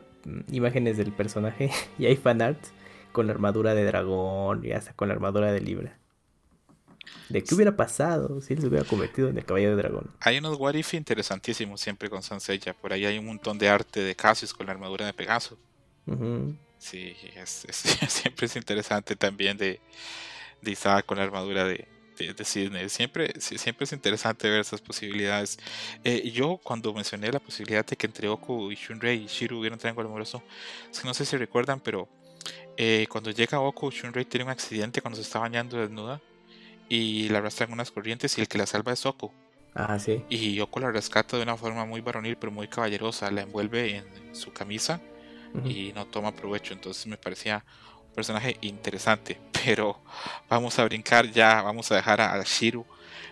imágenes 0.51 0.97
del 0.97 1.11
personaje 1.11 1.69
y 1.99 2.07
hay 2.07 2.15
fanarts 2.15 2.71
con 3.11 3.27
la 3.27 3.33
armadura 3.33 3.75
de 3.75 3.85
dragón 3.85 4.65
y 4.65 4.71
hasta 4.71 4.93
con 4.93 5.07
la 5.07 5.13
armadura 5.13 5.51
de 5.51 5.61
Libra. 5.61 5.95
¿De 7.29 7.43
qué 7.43 7.53
hubiera 7.53 7.75
pasado 7.75 8.41
si 8.41 8.53
él 8.53 8.61
se 8.61 8.67
hubiera 8.67 8.85
convertido 8.85 9.29
en 9.29 9.37
el 9.37 9.45
caballero 9.45 9.75
de 9.75 9.83
dragón? 9.83 10.09
Hay 10.21 10.39
unos 10.39 10.57
what 10.57 10.73
if 10.73 10.95
interesantísimos 10.95 11.79
siempre 11.79 12.09
con 12.09 12.23
Sansella. 12.23 12.73
Por 12.73 12.91
ahí 12.91 13.05
hay 13.05 13.19
un 13.19 13.27
montón 13.27 13.59
de 13.59 13.69
arte 13.69 13.99
de 13.99 14.15
Cassius 14.15 14.51
con 14.51 14.65
la 14.65 14.71
armadura 14.71 15.05
de 15.05 15.13
Pegaso. 15.13 15.57
Sí, 16.79 17.15
siempre 17.45 18.47
es 18.47 18.55
interesante 18.55 19.15
también 19.15 19.57
de, 19.57 19.79
de 20.59 20.71
Isaac 20.71 21.05
con 21.05 21.19
la 21.19 21.23
armadura 21.23 21.65
de, 21.65 21.87
de, 22.17 22.33
Disney. 22.33 22.89
Siempre, 22.89 23.33
siempre 23.39 23.85
es 23.85 23.93
interesante 23.93 24.49
ver 24.49 24.61
esas 24.61 24.81
posibilidades. 24.81 25.57
Eh, 26.03 26.31
yo 26.31 26.59
cuando 26.63 26.93
mencioné 26.93 27.31
la 27.31 27.39
posibilidad 27.39 27.85
de 27.85 27.95
que 27.95 28.07
entre 28.07 28.27
Oku 28.27 28.71
y 28.71 28.75
Shunrei 28.75 29.23
y 29.23 29.27
Shiru 29.27 29.59
hubiera 29.59 29.75
un 29.75 29.79
triángulo 29.79 30.09
amoroso, 30.09 30.43
es 30.91 30.99
que 30.99 31.07
no 31.07 31.13
sé 31.13 31.25
si 31.25 31.37
recuerdan, 31.37 31.79
pero 31.79 32.07
eh, 32.77 33.07
cuando 33.09 33.31
llega 33.31 33.59
Oku, 33.59 33.91
Shunrei 33.91 34.25
tiene 34.25 34.45
un 34.45 34.51
accidente 34.51 35.01
cuando 35.01 35.17
se 35.17 35.23
está 35.23 35.39
bañando 35.39 35.77
desnuda 35.77 36.21
y 36.89 37.29
la 37.29 37.39
arrastran 37.39 37.71
unas 37.71 37.91
corrientes 37.91 38.37
y 38.37 38.41
el 38.41 38.47
que 38.47 38.57
la 38.57 38.65
salva 38.65 38.93
es 38.93 39.05
Oku. 39.05 39.31
Ah, 39.75 39.97
sí. 39.97 40.23
Y 40.29 40.59
Oku 40.59 40.79
la 40.79 40.91
rescata 40.91 41.37
de 41.37 41.43
una 41.43 41.57
forma 41.57 41.85
muy 41.85 42.01
varonil 42.01 42.37
pero 42.37 42.51
muy 42.51 42.67
caballerosa, 42.67 43.31
la 43.31 43.41
envuelve 43.41 43.97
en 43.97 44.35
su 44.35 44.53
camisa 44.53 45.01
y 45.65 45.93
no 45.93 46.05
toma 46.07 46.35
provecho. 46.35 46.73
Entonces 46.73 47.05
me 47.07 47.17
parecía 47.17 47.63
personaje 48.13 48.57
interesante. 48.61 49.39
Pero 49.65 49.99
vamos 50.49 50.77
a 50.79 50.85
brincar 50.85 51.29
ya, 51.29 51.61
vamos 51.61 51.91
a 51.91 51.95
dejar 51.95 52.21
a, 52.21 52.41
Shiru. 52.43 52.85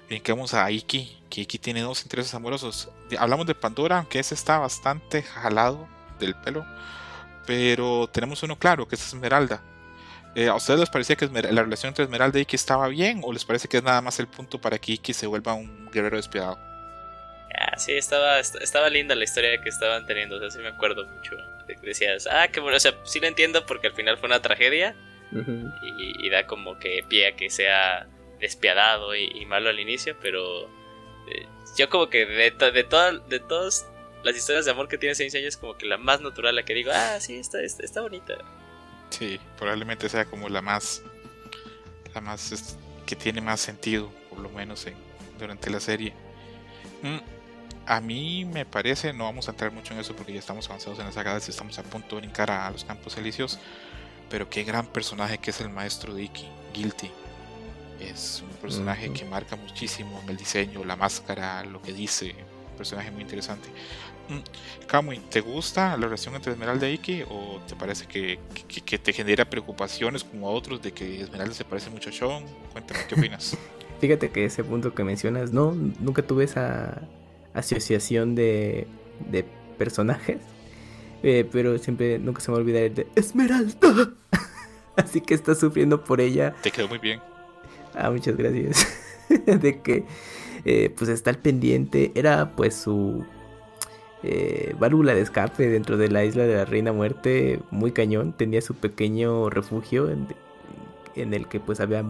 Brinquemos 0.07 0.53
a 0.53 0.69
Iki, 0.69 1.23
que 1.29 1.41
Iki 1.41 1.57
tiene 1.57 1.81
dos 1.81 2.03
intereses 2.03 2.33
amorosos. 2.33 2.89
Hablamos 3.17 3.45
de 3.45 3.55
Pandora, 3.55 3.99
aunque 3.99 4.19
ese 4.19 4.35
está 4.35 4.59
bastante 4.59 5.23
jalado 5.23 5.87
del 6.19 6.35
pelo. 6.35 6.65
Pero 7.45 8.09
tenemos 8.11 8.43
uno 8.43 8.57
claro, 8.57 8.87
que 8.87 8.95
es 8.95 9.07
Esmeralda. 9.07 9.61
Eh, 10.35 10.47
¿A 10.47 10.55
ustedes 10.55 10.79
les 10.79 10.89
parecía 10.89 11.15
que 11.15 11.27
la 11.27 11.63
relación 11.63 11.89
entre 11.89 12.05
Esmeralda 12.05 12.39
y 12.39 12.43
Iki 12.43 12.55
estaba 12.55 12.87
bien? 12.87 13.21
¿O 13.23 13.33
les 13.33 13.45
parece 13.45 13.67
que 13.67 13.77
es 13.77 13.83
nada 13.83 14.01
más 14.01 14.19
el 14.19 14.27
punto 14.27 14.59
para 14.59 14.77
que 14.77 14.93
Iki 14.93 15.13
se 15.13 15.27
vuelva 15.27 15.53
un 15.53 15.89
guerrero 15.91 16.17
despiadado? 16.17 16.57
Ah, 17.57 17.77
sí, 17.77 17.93
estaba, 17.93 18.39
estaba 18.39 18.89
linda 18.89 19.13
la 19.13 19.25
historia 19.25 19.61
que 19.61 19.69
estaban 19.69 20.05
teniendo, 20.05 20.37
o 20.37 20.39
sea, 20.39 20.49
sí 20.49 20.59
me 20.59 20.69
acuerdo 20.69 21.05
mucho. 21.05 21.35
Decías, 21.81 22.27
ah, 22.31 22.47
qué 22.49 22.59
bueno, 22.59 22.77
o 22.77 22.79
sea, 22.79 22.95
sí 23.03 23.19
lo 23.19 23.27
entiendo 23.27 23.65
porque 23.65 23.87
al 23.87 23.93
final 23.93 24.17
fue 24.17 24.27
una 24.27 24.41
tragedia 24.41 24.95
y, 25.81 26.29
da 26.29 26.45
como 26.45 26.77
que 26.77 27.03
pie 27.07 27.27
a 27.27 27.35
que 27.35 27.49
sea 27.49 28.07
despiadado 28.39 29.15
y, 29.15 29.45
malo 29.45 29.69
al 29.69 29.79
inicio, 29.79 30.15
pero 30.21 30.65
eh, 31.27 31.45
yo 31.77 31.89
como 31.89 32.09
que 32.09 32.25
de, 32.25 32.51
de, 32.51 32.71
de 32.71 33.39
todas 33.39 33.85
las 34.23 34.35
historias 34.35 34.65
de 34.65 34.71
amor 34.71 34.87
que 34.87 34.97
tiene 34.97 35.15
Saint 35.15 35.33
es 35.33 35.57
como 35.57 35.77
que 35.77 35.85
la 35.85 35.97
más 35.97 36.21
natural, 36.21 36.55
la 36.55 36.63
que 36.63 36.73
digo, 36.73 36.91
ah, 36.93 37.19
sí, 37.19 37.35
está, 37.35 37.61
está, 37.61 38.01
bonita. 38.01 38.35
Sí, 39.09 39.39
probablemente 39.57 40.09
sea 40.09 40.25
como 40.25 40.49
la 40.49 40.61
más, 40.61 41.03
la 42.13 42.21
más, 42.21 42.77
que 43.05 43.15
tiene 43.15 43.41
más 43.41 43.59
sentido, 43.59 44.11
por 44.29 44.39
lo 44.39 44.49
menos 44.49 44.85
en, 44.87 44.95
durante 45.39 45.69
la 45.69 45.79
serie. 45.79 46.13
Mm, 47.01 47.17
a 47.91 47.99
mí 47.99 48.45
me 48.45 48.65
parece, 48.65 49.11
no 49.11 49.25
vamos 49.25 49.49
a 49.49 49.51
entrar 49.51 49.69
mucho 49.69 49.93
en 49.93 49.99
eso 49.99 50.15
porque 50.15 50.31
ya 50.31 50.39
estamos 50.39 50.65
avanzados 50.69 50.97
en 50.99 51.05
las 51.07 51.15
sagadas 51.15 51.45
y 51.49 51.51
estamos 51.51 51.77
a 51.77 51.83
punto 51.83 52.15
de 52.15 52.21
brincar 52.21 52.49
a 52.49 52.71
los 52.71 52.85
campos 52.85 53.17
elíseos, 53.17 53.59
pero 54.29 54.49
qué 54.49 54.63
gran 54.63 54.85
personaje 54.85 55.39
que 55.39 55.49
es 55.49 55.59
el 55.59 55.67
maestro 55.67 56.13
de 56.13 56.23
Iki, 56.23 56.47
Guilty. 56.73 57.11
Es 57.99 58.45
un 58.49 58.55
personaje 58.61 59.11
que 59.11 59.25
marca 59.25 59.57
muchísimo 59.57 60.21
en 60.23 60.29
el 60.29 60.37
diseño, 60.37 60.85
la 60.85 60.95
máscara, 60.95 61.65
lo 61.65 61.81
que 61.81 61.91
dice, 61.91 62.33
un 62.71 62.77
personaje 62.77 63.11
muy 63.11 63.23
interesante. 63.23 63.67
Mm, 64.29 64.87
Kamui, 64.87 65.19
¿te 65.29 65.41
gusta 65.41 65.97
la 65.97 66.05
relación 66.05 66.33
entre 66.35 66.53
Esmeralda 66.53 66.87
y 66.87 66.93
Iki 66.93 67.23
o 67.29 67.59
te 67.67 67.75
parece 67.75 68.05
que, 68.05 68.39
que, 68.69 68.99
te 68.99 69.11
genera 69.11 69.43
preocupaciones 69.43 70.23
como 70.23 70.47
a 70.47 70.51
otros 70.51 70.81
de 70.81 70.93
que 70.93 71.23
Esmeralda 71.23 71.53
se 71.53 71.65
parece 71.65 71.89
mucho 71.89 72.09
a 72.09 72.13
Sean? 72.13 72.45
Cuéntame, 72.71 73.01
¿qué 73.09 73.15
opinas? 73.15 73.57
Fíjate 73.99 74.31
que 74.31 74.45
ese 74.45 74.63
punto 74.63 74.95
que 74.95 75.03
mencionas, 75.03 75.51
no, 75.51 75.73
nunca 75.73 76.21
tuve 76.21 76.45
esa 76.45 77.01
asociación 77.53 78.35
de, 78.35 78.87
de 79.29 79.45
personajes. 79.77 80.37
Eh, 81.23 81.47
pero 81.51 81.77
siempre, 81.77 82.17
nunca 82.19 82.41
se 82.41 82.51
me 82.51 82.57
olvida 82.57 82.79
el 82.79 82.95
de 82.95 83.07
Esmeralda. 83.15 84.13
Así 84.95 85.21
que 85.21 85.33
está 85.33 85.55
sufriendo 85.55 86.03
por 86.03 86.19
ella. 86.19 86.55
Te 86.61 86.71
quedó 86.71 86.87
muy 86.87 86.97
bien. 86.97 87.19
Ah, 87.93 88.09
muchas 88.09 88.35
gracias. 88.35 88.87
de 89.45 89.81
que 89.81 90.05
eh, 90.65 90.93
pues 90.97 91.09
está 91.09 91.29
al 91.29 91.37
pendiente. 91.37 92.11
Era 92.15 92.51
pues 92.55 92.75
su 92.75 93.23
eh, 94.23 94.75
válvula 94.79 95.13
de 95.13 95.21
escape 95.21 95.67
dentro 95.67 95.97
de 95.97 96.09
la 96.09 96.25
isla 96.25 96.43
de 96.43 96.55
la 96.55 96.65
Reina 96.65 96.91
Muerte. 96.91 97.59
Muy 97.69 97.91
cañón. 97.91 98.33
Tenía 98.33 98.61
su 98.61 98.75
pequeño 98.75 99.49
refugio 99.49 100.09
en, 100.09 100.27
en 101.15 101.33
el 101.33 101.47
que 101.47 101.59
pues 101.59 101.79
había 101.79 102.03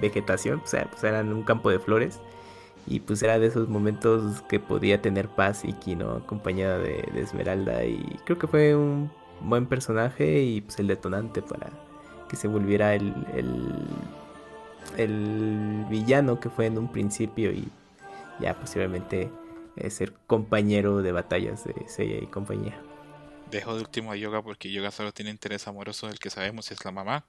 vegetación. 0.00 0.60
O 0.64 0.66
sea, 0.66 0.88
pues 0.90 1.02
era 1.02 1.20
un 1.22 1.42
campo 1.42 1.70
de 1.70 1.80
flores. 1.80 2.20
Y 2.90 2.98
pues 2.98 3.22
era 3.22 3.38
de 3.38 3.46
esos 3.46 3.68
momentos 3.68 4.42
que 4.48 4.58
podía 4.58 5.00
tener 5.00 5.28
paz 5.28 5.62
y 5.64 5.94
¿no? 5.94 6.16
Acompañada 6.16 6.76
de, 6.78 7.08
Esmeralda. 7.14 7.84
Y 7.84 8.18
creo 8.24 8.36
que 8.36 8.48
fue 8.48 8.74
un 8.74 9.12
buen 9.40 9.66
personaje 9.66 10.42
y 10.42 10.60
pues 10.60 10.76
el 10.80 10.88
detonante 10.88 11.40
para 11.40 11.70
que 12.28 12.34
se 12.34 12.48
volviera 12.48 12.96
el, 12.96 13.14
el, 14.96 15.86
villano 15.88 16.40
que 16.40 16.50
fue 16.50 16.66
en 16.66 16.78
un 16.78 16.90
principio 16.90 17.52
y 17.52 17.68
ya 18.40 18.58
posiblemente 18.58 19.30
eh, 19.76 19.90
ser 19.90 20.12
compañero 20.26 21.00
de 21.00 21.12
batallas 21.12 21.62
de 21.62 21.74
Seiya 21.86 22.18
y 22.18 22.26
compañía. 22.26 22.76
Dejo 23.52 23.76
de 23.76 23.82
último 23.82 24.10
a 24.10 24.16
Yoga 24.16 24.42
porque 24.42 24.70
Yoga 24.72 24.90
solo 24.90 25.12
tiene 25.12 25.30
interés 25.30 25.68
amoroso 25.68 26.08
del 26.08 26.18
que 26.18 26.30
sabemos 26.30 26.72
es 26.72 26.84
la 26.84 26.90
mamá. 26.90 27.24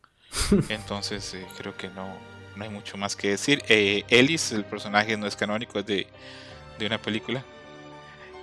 Entonces 0.70 1.36
eh, 1.36 1.46
creo 1.56 1.78
que 1.78 1.90
no, 1.90 2.16
no 2.56 2.64
hay 2.64 2.70
mucho 2.70 2.98
más 2.98 3.16
que 3.16 3.30
decir. 3.30 3.64
Eh, 3.68 4.04
Ellis, 4.10 4.52
el 4.52 4.66
personaje 4.66 5.18
no 5.18 5.28
es 5.28 5.36
canónico, 5.36 5.80
es 5.80 5.86
de, 5.86 6.08
una 6.80 7.00
película. 7.00 7.44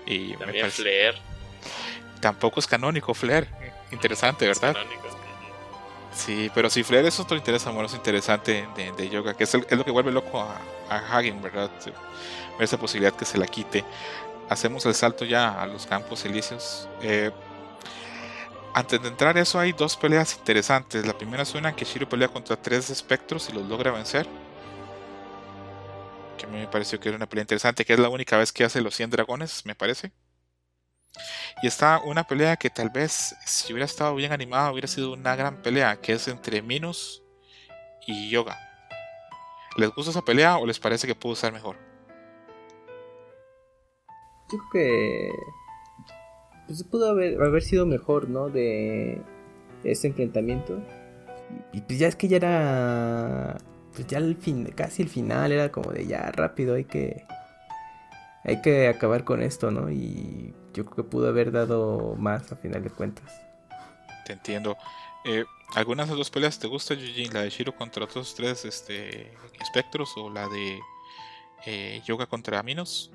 Y 0.07 0.35
También 0.37 0.71
Flair. 0.71 1.15
Tampoco 2.21 2.61
es 2.61 2.67
canónico 2.67 3.15
Flair. 3.15 3.49
Interesante, 3.91 4.47
¿verdad? 4.47 4.77
Sí, 6.15 6.51
pero 6.55 6.71
si 6.71 6.83
Flair 6.83 7.07
es 7.07 7.21
otro 7.21 7.37
interés 7.37 7.67
amoroso 7.67 7.97
interesante 7.97 8.67
de, 8.97 9.09
yoga, 9.09 9.35
que 9.35 9.45
es, 9.45 9.55
lo 9.55 9.85
que 9.85 9.91
vuelve 9.91 10.11
loco 10.11 10.41
a, 10.41 10.61
a 10.89 11.19
Hagen, 11.19 11.41
¿verdad? 11.43 11.71
Ver 11.85 12.65
esa 12.65 12.79
posibilidad 12.79 13.15
que 13.15 13.25
se 13.25 13.39
la 13.39 13.47
quite. 13.47 13.85
Hacemos 14.49 14.87
el 14.87 14.95
salto 14.95 15.25
ya 15.25 15.61
a 15.61 15.67
los 15.67 15.87
campos 15.87 16.25
elíseos. 16.25 16.89
Eh, 17.03 17.31
antes 18.75 19.03
de 19.03 19.09
entrar 19.09 19.37
eso 19.39 19.59
hay 19.59 19.73
dos 19.73 19.97
peleas 19.97 20.37
interesantes. 20.37 21.07
La 21.07 21.17
primera 21.17 21.43
es 21.43 21.55
una 21.55 21.75
que 21.75 21.85
Shiro 21.85 22.09
pelea 22.09 22.29
contra 22.29 22.57
tres 22.61 22.91
espectros 22.91 23.49
y 23.49 23.53
los 23.53 23.67
logra 23.67 23.91
vencer. 23.91 24.27
Que 26.37 26.47
a 26.47 26.49
mí 26.49 26.59
me 26.59 26.69
pareció 26.69 27.01
que 27.01 27.09
era 27.09 27.17
una 27.17 27.29
pelea 27.29 27.43
interesante, 27.43 27.85
que 27.85 27.95
es 27.95 27.99
la 27.99 28.09
única 28.09 28.37
vez 28.37 28.53
que 28.53 28.65
hace 28.65 28.81
los 28.81 28.95
100 28.95 29.11
dragones, 29.11 29.65
me 29.67 29.75
parece. 29.75 30.13
Y 31.63 31.67
está 31.67 32.01
una 32.05 32.25
pelea 32.25 32.57
que 32.57 32.71
tal 32.71 32.91
vez, 32.91 33.35
si 33.45 33.73
hubiera 33.73 33.87
estado 33.87 34.15
bien 34.15 34.33
animada, 34.33 34.71
hubiera 34.71 34.87
sido 34.87 35.13
una 35.13 35.35
gran 35.35 35.61
pelea, 35.63 36.01
que 36.01 36.13
es 36.13 36.29
entre 36.29 36.63
Minos 36.63 37.25
y 38.07 38.31
Yoga. 38.31 38.57
¿Les 39.77 39.91
gusta 39.91 40.11
esa 40.11 40.23
pelea 40.23 40.59
o 40.59 40.67
les 40.67 40.79
parece 40.79 41.07
que 41.07 41.15
pudo 41.15 41.35
ser 41.35 41.53
mejor? 41.53 41.77
Yo 44.51 44.59
creo 44.59 44.71
que 44.73 45.33
pues 46.69 46.85
pudo 46.85 47.09
haber, 47.09 47.43
haber 47.43 47.63
sido 47.63 47.87
mejor, 47.87 48.29
¿no? 48.29 48.51
De, 48.51 49.21
ese 49.85 50.09
enfrentamiento. 50.09 50.79
Y, 51.73 51.81
pues 51.81 51.99
ya 51.99 52.07
es 52.09 52.15
que 52.15 52.29
ya 52.29 52.37
era. 52.37 53.59
Pues 53.95 54.07
ya 54.07 54.19
el 54.19 54.37
fin, 54.37 54.67
casi 54.77 55.03
el 55.03 55.09
final 55.09 55.51
era 55.51 55.73
como 55.73 55.91
de 55.91 56.07
ya 56.07 56.31
rápido, 56.31 56.75
hay 56.75 56.85
que. 56.85 57.25
Hay 58.45 58.61
que 58.63 58.87
acabar 58.87 59.25
con 59.25 59.43
esto, 59.43 59.71
¿no? 59.71 59.91
Y 59.91 60.55
yo 60.73 60.85
creo 60.85 60.97
que 60.97 61.03
pudo 61.03 61.29
haber 61.29 61.51
dado 61.51 62.15
más 62.17 62.53
a 62.53 62.57
final 62.57 62.83
de 62.85 62.91
cuentas. 62.91 63.41
Te 64.27 64.35
entiendo. 64.35 64.77
Eh, 65.25 65.45
¿Algunas 65.75 66.07
de 66.07 66.13
las 66.13 66.19
dos 66.19 66.31
peleas 66.31 66.59
te 66.59 66.67
gusta, 66.67 66.95
Eugene? 66.95 67.33
¿La 67.33 67.43
de 67.43 67.51
Shiro 67.51 67.75
contra 67.75 68.05
otros 68.05 68.35
tres 68.35 68.65
este, 68.65 69.33
espectros 69.61 70.15
o 70.17 70.31
la 70.31 70.49
de 70.49 70.79
eh, 71.67 72.01
Yoga 72.07 72.27
contra 72.27 72.63
Minos? 72.63 73.11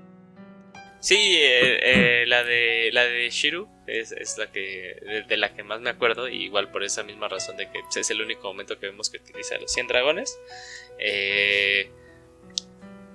Sí, 1.03 1.35
eh, 1.35 2.21
eh, 2.21 2.25
la 2.27 2.45
de 2.45 2.89
la 2.93 3.03
de 3.03 3.29
Shiru 3.29 3.67
es, 3.87 4.37
la 4.37 4.49
que 4.49 5.25
de, 5.27 5.35
la 5.35 5.53
que 5.53 5.61
más 5.61 5.81
me 5.81 5.89
acuerdo, 5.89 6.29
igual 6.29 6.71
por 6.71 6.81
esa 6.81 7.03
misma 7.03 7.27
razón 7.27 7.57
de 7.57 7.69
que 7.69 7.81
es 7.93 8.09
el 8.09 8.21
único 8.21 8.47
momento 8.47 8.79
que 8.79 8.85
vemos 8.85 9.09
que 9.09 9.17
utiliza 9.17 9.57
los 9.57 9.69
100 9.73 9.87
dragones. 9.87 10.39
Eh, 10.99 11.91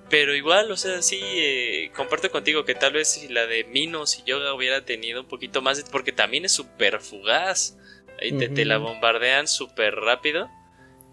pero 0.07 0.35
igual, 0.35 0.71
o 0.71 0.77
sea, 0.77 1.01
sí, 1.01 1.89
comparto 1.95 2.29
contigo 2.29 2.63
que 2.63 2.75
tal 2.75 2.93
vez 2.93 3.07
si 3.07 3.27
la 3.27 3.47
de 3.47 3.63
Minos 3.63 4.19
y 4.19 4.23
Yoga 4.23 4.53
hubiera 4.53 4.85
tenido 4.85 5.21
un 5.21 5.27
poquito 5.27 5.63
más, 5.63 5.83
porque 5.91 6.11
también 6.11 6.45
es 6.45 6.51
súper 6.51 6.99
fugaz, 6.99 7.75
ahí 8.21 8.31
te, 8.33 8.65
la 8.65 8.77
bombardean 8.77 9.47
súper 9.47 9.95
rápido. 9.95 10.47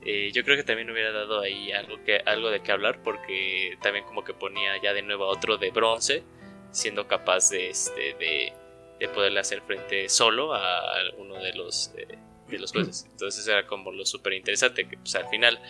yo 0.05 0.44
creo 0.44 0.59
que 0.59 0.62
también 0.62 0.90
hubiera 0.90 1.11
dado 1.11 1.40
ahí 1.40 1.73
algo, 1.73 2.05
que, 2.05 2.19
algo 2.19 2.51
de 2.51 2.61
qué 2.61 2.70
hablar, 2.70 3.03
porque 3.03 3.78
también 3.81 4.05
como 4.05 4.24
que 4.24 4.35
ponía 4.35 4.77
ya 4.82 4.93
de 4.93 5.01
nuevo 5.01 5.27
otro 5.27 5.57
de 5.57 5.70
bronce 5.70 6.23
siendo 6.71 7.07
capaz 7.07 7.51
de, 7.51 7.71
este, 7.71 8.15
de, 8.15 8.53
de 8.99 9.09
poderle 9.09 9.41
hacer 9.41 9.63
frente 9.63 10.09
solo 10.09 10.55
a 10.55 10.95
uno 11.19 11.37
de 11.37 11.53
los, 11.55 11.93
de, 11.95 12.59
los 12.59 12.73
jueces. 12.73 13.07
Entonces 13.11 13.47
era 13.47 13.67
como 13.67 13.93
lo 13.93 14.05
súper 14.07 14.35
interesante, 14.35 14.89
que 14.89 14.97
pues, 14.97 15.15
al 15.15 15.29
final 15.29 15.61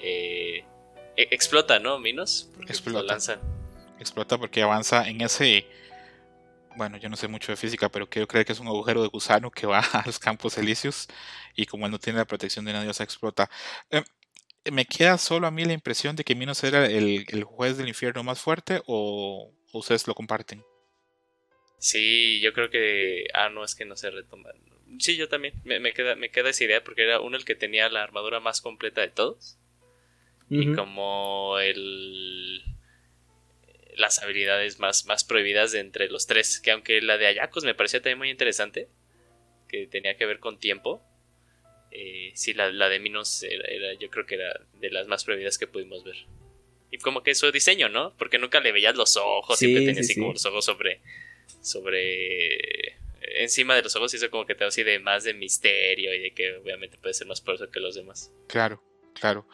eh, 0.00 0.64
e, 1.16 1.28
explota, 1.30 1.78
¿no? 1.78 1.98
Minos, 1.98 2.48
porque 2.52 2.66
pues, 2.68 2.78
explota. 2.80 3.40
Explota 3.98 4.38
porque 4.38 4.62
avanza 4.62 5.08
en 5.08 5.20
ese... 5.20 5.66
Bueno, 6.76 6.96
yo 6.96 7.08
no 7.08 7.16
sé 7.16 7.28
mucho 7.28 7.52
de 7.52 7.56
física, 7.56 7.88
pero 7.88 8.10
creo, 8.10 8.26
creo 8.26 8.44
que 8.44 8.52
es 8.52 8.58
un 8.58 8.66
agujero 8.66 9.02
de 9.02 9.08
gusano 9.08 9.48
que 9.50 9.66
va 9.66 9.78
a 9.92 10.02
los 10.04 10.18
campos 10.18 10.58
elíseos 10.58 11.06
y 11.54 11.66
como 11.66 11.86
él 11.86 11.92
no 11.92 12.00
tiene 12.00 12.18
la 12.18 12.24
protección 12.24 12.64
de 12.64 12.72
una 12.72 12.82
diosa, 12.82 13.04
explota. 13.04 13.48
Eh, 13.90 14.02
me 14.72 14.84
queda 14.84 15.18
solo 15.18 15.46
a 15.46 15.52
mí 15.52 15.64
la 15.64 15.72
impresión 15.72 16.16
de 16.16 16.24
que 16.24 16.34
Minos 16.34 16.64
era 16.64 16.86
el, 16.86 17.26
el 17.28 17.44
juez 17.44 17.76
del 17.76 17.88
infierno 17.88 18.24
más 18.24 18.40
fuerte 18.40 18.82
o, 18.86 19.52
o 19.74 19.80
ustedes 19.80 20.06
lo 20.06 20.14
comparten. 20.14 20.64
Sí, 21.78 22.40
yo 22.40 22.52
creo 22.52 22.70
que. 22.70 23.26
Ah, 23.34 23.50
no, 23.50 23.64
es 23.64 23.74
que 23.74 23.84
no 23.84 23.96
se 23.96 24.10
retoma. 24.10 24.50
Sí, 24.98 25.16
yo 25.16 25.28
también. 25.28 25.54
Me, 25.64 25.92
queda, 25.92 26.14
me 26.14 26.30
queda 26.30 26.50
esa 26.50 26.64
idea 26.64 26.84
porque 26.84 27.02
era 27.02 27.20
uno 27.20 27.36
el 27.36 27.44
que 27.44 27.56
tenía 27.56 27.88
la 27.90 28.02
armadura 28.02 28.40
más 28.40 28.60
completa 28.60 29.00
de 29.00 29.08
todos. 29.08 29.58
Y 30.48 30.72
como 30.74 31.58
el. 31.58 32.62
Las 33.96 34.22
habilidades 34.22 34.78
más, 34.78 35.06
más 35.06 35.24
prohibidas 35.24 35.72
de 35.72 35.80
entre 35.80 36.08
los 36.08 36.26
tres. 36.26 36.60
Que 36.60 36.70
aunque 36.70 37.02
la 37.02 37.18
de 37.18 37.26
Ayakos 37.26 37.64
me 37.64 37.74
parecía 37.74 38.00
también 38.00 38.18
muy 38.18 38.30
interesante. 38.30 38.88
Que 39.68 39.88
tenía 39.88 40.16
que 40.16 40.26
ver 40.26 40.38
con 40.38 40.58
tiempo. 40.60 41.02
Eh, 41.90 42.30
sí, 42.34 42.54
la, 42.54 42.70
de 42.70 43.00
Minos 43.00 43.42
era, 43.42 43.94
yo 43.94 44.08
creo 44.10 44.24
que 44.24 44.36
era 44.36 44.60
de 44.74 44.90
las 44.90 45.08
más 45.08 45.24
prohibidas 45.24 45.58
que 45.58 45.66
pudimos 45.66 46.04
ver. 46.04 46.16
Y 46.94 46.98
como 46.98 47.24
que 47.24 47.34
su 47.34 47.50
diseño, 47.50 47.88
¿no? 47.88 48.14
Porque 48.16 48.38
nunca 48.38 48.60
le 48.60 48.70
veías 48.70 48.94
los 48.94 49.16
ojos, 49.16 49.58
siempre 49.58 49.84
tenía 49.84 50.00
así 50.00 50.14
como 50.14 50.32
los 50.32 50.46
ojos 50.46 50.64
sobre, 50.64 51.00
sobre 51.60 52.96
encima 53.36 53.74
de 53.74 53.82
los 53.82 53.96
ojos 53.96 54.14
hizo 54.14 54.30
como 54.30 54.46
que 54.46 54.54
te 54.54 54.64
así 54.64 54.84
de 54.84 55.00
más 55.00 55.24
de 55.24 55.34
misterio 55.34 56.14
y 56.14 56.20
de 56.20 56.32
que 56.32 56.56
obviamente 56.56 56.96
puede 56.98 57.12
ser 57.12 57.26
más 57.26 57.40
poderoso 57.40 57.68
que 57.72 57.80
los 57.80 57.96
demás. 57.96 58.30
Claro, 58.46 58.80
claro. 59.12 59.44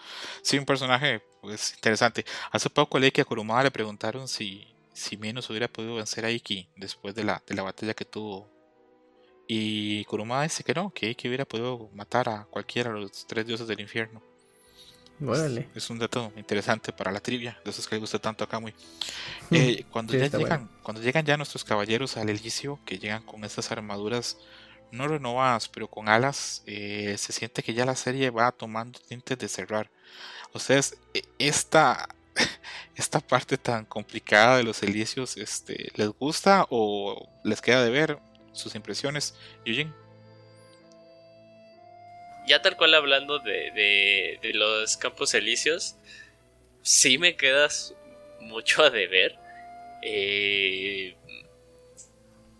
Sí, 0.43 0.59
un 0.59 0.67
personaje 0.67 1.23
pues, 1.41 1.73
interesante. 1.77 2.27
Hace 2.51 2.69
poco 2.69 2.99
leí 2.99 3.11
que 3.11 3.23
a 3.23 3.25
Kurumada 3.25 3.62
le 3.62 3.71
preguntaron 3.71 4.29
si, 4.29 4.69
si 4.93 5.17
menos 5.17 5.49
hubiera 5.49 5.69
podido 5.69 5.95
vencer 5.95 6.27
a 6.27 6.31
Iki 6.31 6.69
después 6.77 7.15
de 7.15 7.25
la, 7.25 7.43
de 7.47 7.55
la 7.55 7.62
batalla 7.62 7.95
que 7.95 8.05
tuvo. 8.05 8.51
Y 9.49 10.05
Kurumada 10.05 10.43
dice 10.43 10.62
que 10.62 10.75
no, 10.75 10.93
que 10.93 11.09
Iki 11.09 11.29
hubiera 11.29 11.47
podido 11.47 11.89
matar 11.95 12.29
a 12.29 12.45
cualquiera 12.51 12.93
de 12.93 13.01
los 13.01 13.27
tres 13.27 13.47
dioses 13.47 13.67
del 13.67 13.81
infierno. 13.81 14.30
Es, 15.74 15.90
un 15.90 15.98
dato 15.98 16.32
interesante 16.36 16.92
para 16.92 17.12
la 17.12 17.20
trivia, 17.20 17.59
de 17.64 17.70
esos 17.70 17.86
que 17.86 17.94
le 17.94 18.01
gusta 18.01 18.18
tanto 18.18 18.44
acá 18.44 18.59
muy. 18.59 18.74
Eh, 19.51 19.84
cuando 19.90 20.14
ya 20.14 20.26
llegan, 20.26 20.70
cuando 20.82 21.02
llegan 21.02 21.26
ya 21.26 21.36
nuestros 21.36 21.62
caballeros 21.62 22.16
al 22.16 22.30
Elicio, 22.30 22.78
que 22.86 22.98
llegan 22.98 23.22
con 23.24 23.44
estas 23.44 23.70
armaduras 23.70 24.38
no 24.92 25.09
renovadas, 25.09 25.68
pero 25.68 25.88
con 25.88 26.09
alas, 26.09 26.62
eh, 26.66 27.16
se 27.18 27.32
siente 27.32 27.62
que 27.62 27.74
ya 27.74 27.84
la 27.84 27.97
serie 27.97 28.30
va 28.30 28.51
tomando 28.52 28.98
tintes 29.01 29.38
de 29.38 29.48
cerrar. 29.48 29.90
Ustedes, 30.55 30.97
e, 31.14 31.22
esta, 31.38 32.09
esta 32.97 33.20
parte 33.20 33.59
tan 33.59 33.84
complicada 33.84 34.56
de 34.56 34.64
los 34.64 34.82
Elicios, 34.82 35.36
este, 35.36 35.92
¿les 35.94 36.09
gusta 36.09 36.66
o 36.70 37.28
les 37.44 37.60
queda 37.60 37.84
de 37.84 37.90
ver 37.90 38.18
sus 38.52 38.74
impresiones, 38.74 39.34
Eugene? 39.64 39.92
Ya 42.51 42.62
tal 42.62 42.77
cual 42.77 42.94
hablando 42.94 43.39
de, 43.39 44.39
de, 44.43 44.55
los 44.55 44.97
campos 44.97 45.35
elíseos, 45.35 45.97
sí 46.82 47.16
me 47.16 47.36
quedas 47.36 47.94
mucho 48.40 48.82
a 48.82 48.90
deber. 48.90 49.39
Eh, 50.02 51.14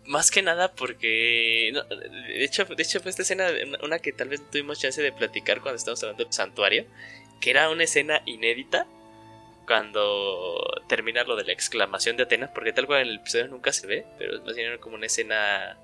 más 0.05 0.31
que 0.31 0.41
nada 0.41 0.73
porque. 0.73 1.73
de, 1.73 2.43
hecho, 2.43 2.65
de 2.65 2.81
hecho, 2.81 3.01
fue 3.01 3.11
esta 3.11 3.23
escena, 3.23 3.49
una 3.83 3.99
que 3.99 4.13
tal 4.13 4.29
vez 4.29 4.41
tuvimos 4.49 4.79
chance 4.79 5.01
de 5.01 5.11
platicar 5.11 5.61
cuando 5.61 5.77
estábamos 5.77 6.03
hablando 6.03 6.23
del 6.23 6.33
santuario, 6.33 6.85
que 7.41 7.49
era 7.49 7.69
una 7.69 7.83
escena 7.83 8.21
inédita 8.25 8.87
cuando 9.67 10.81
termina 10.87 11.23
lo 11.23 11.35
de 11.35 11.43
la 11.45 11.51
exclamación 11.51 12.15
de 12.15 12.23
Atenas, 12.23 12.51
porque 12.53 12.73
tal 12.73 12.87
cual 12.87 13.01
en 13.01 13.09
el 13.09 13.15
episodio 13.17 13.47
nunca 13.47 13.73
se 13.73 13.87
ve, 13.87 14.05
pero 14.17 14.37
es 14.37 14.43
más 14.43 14.55
bien 14.55 14.77
como 14.79 14.95
una 14.95 15.05
escena 15.05 15.77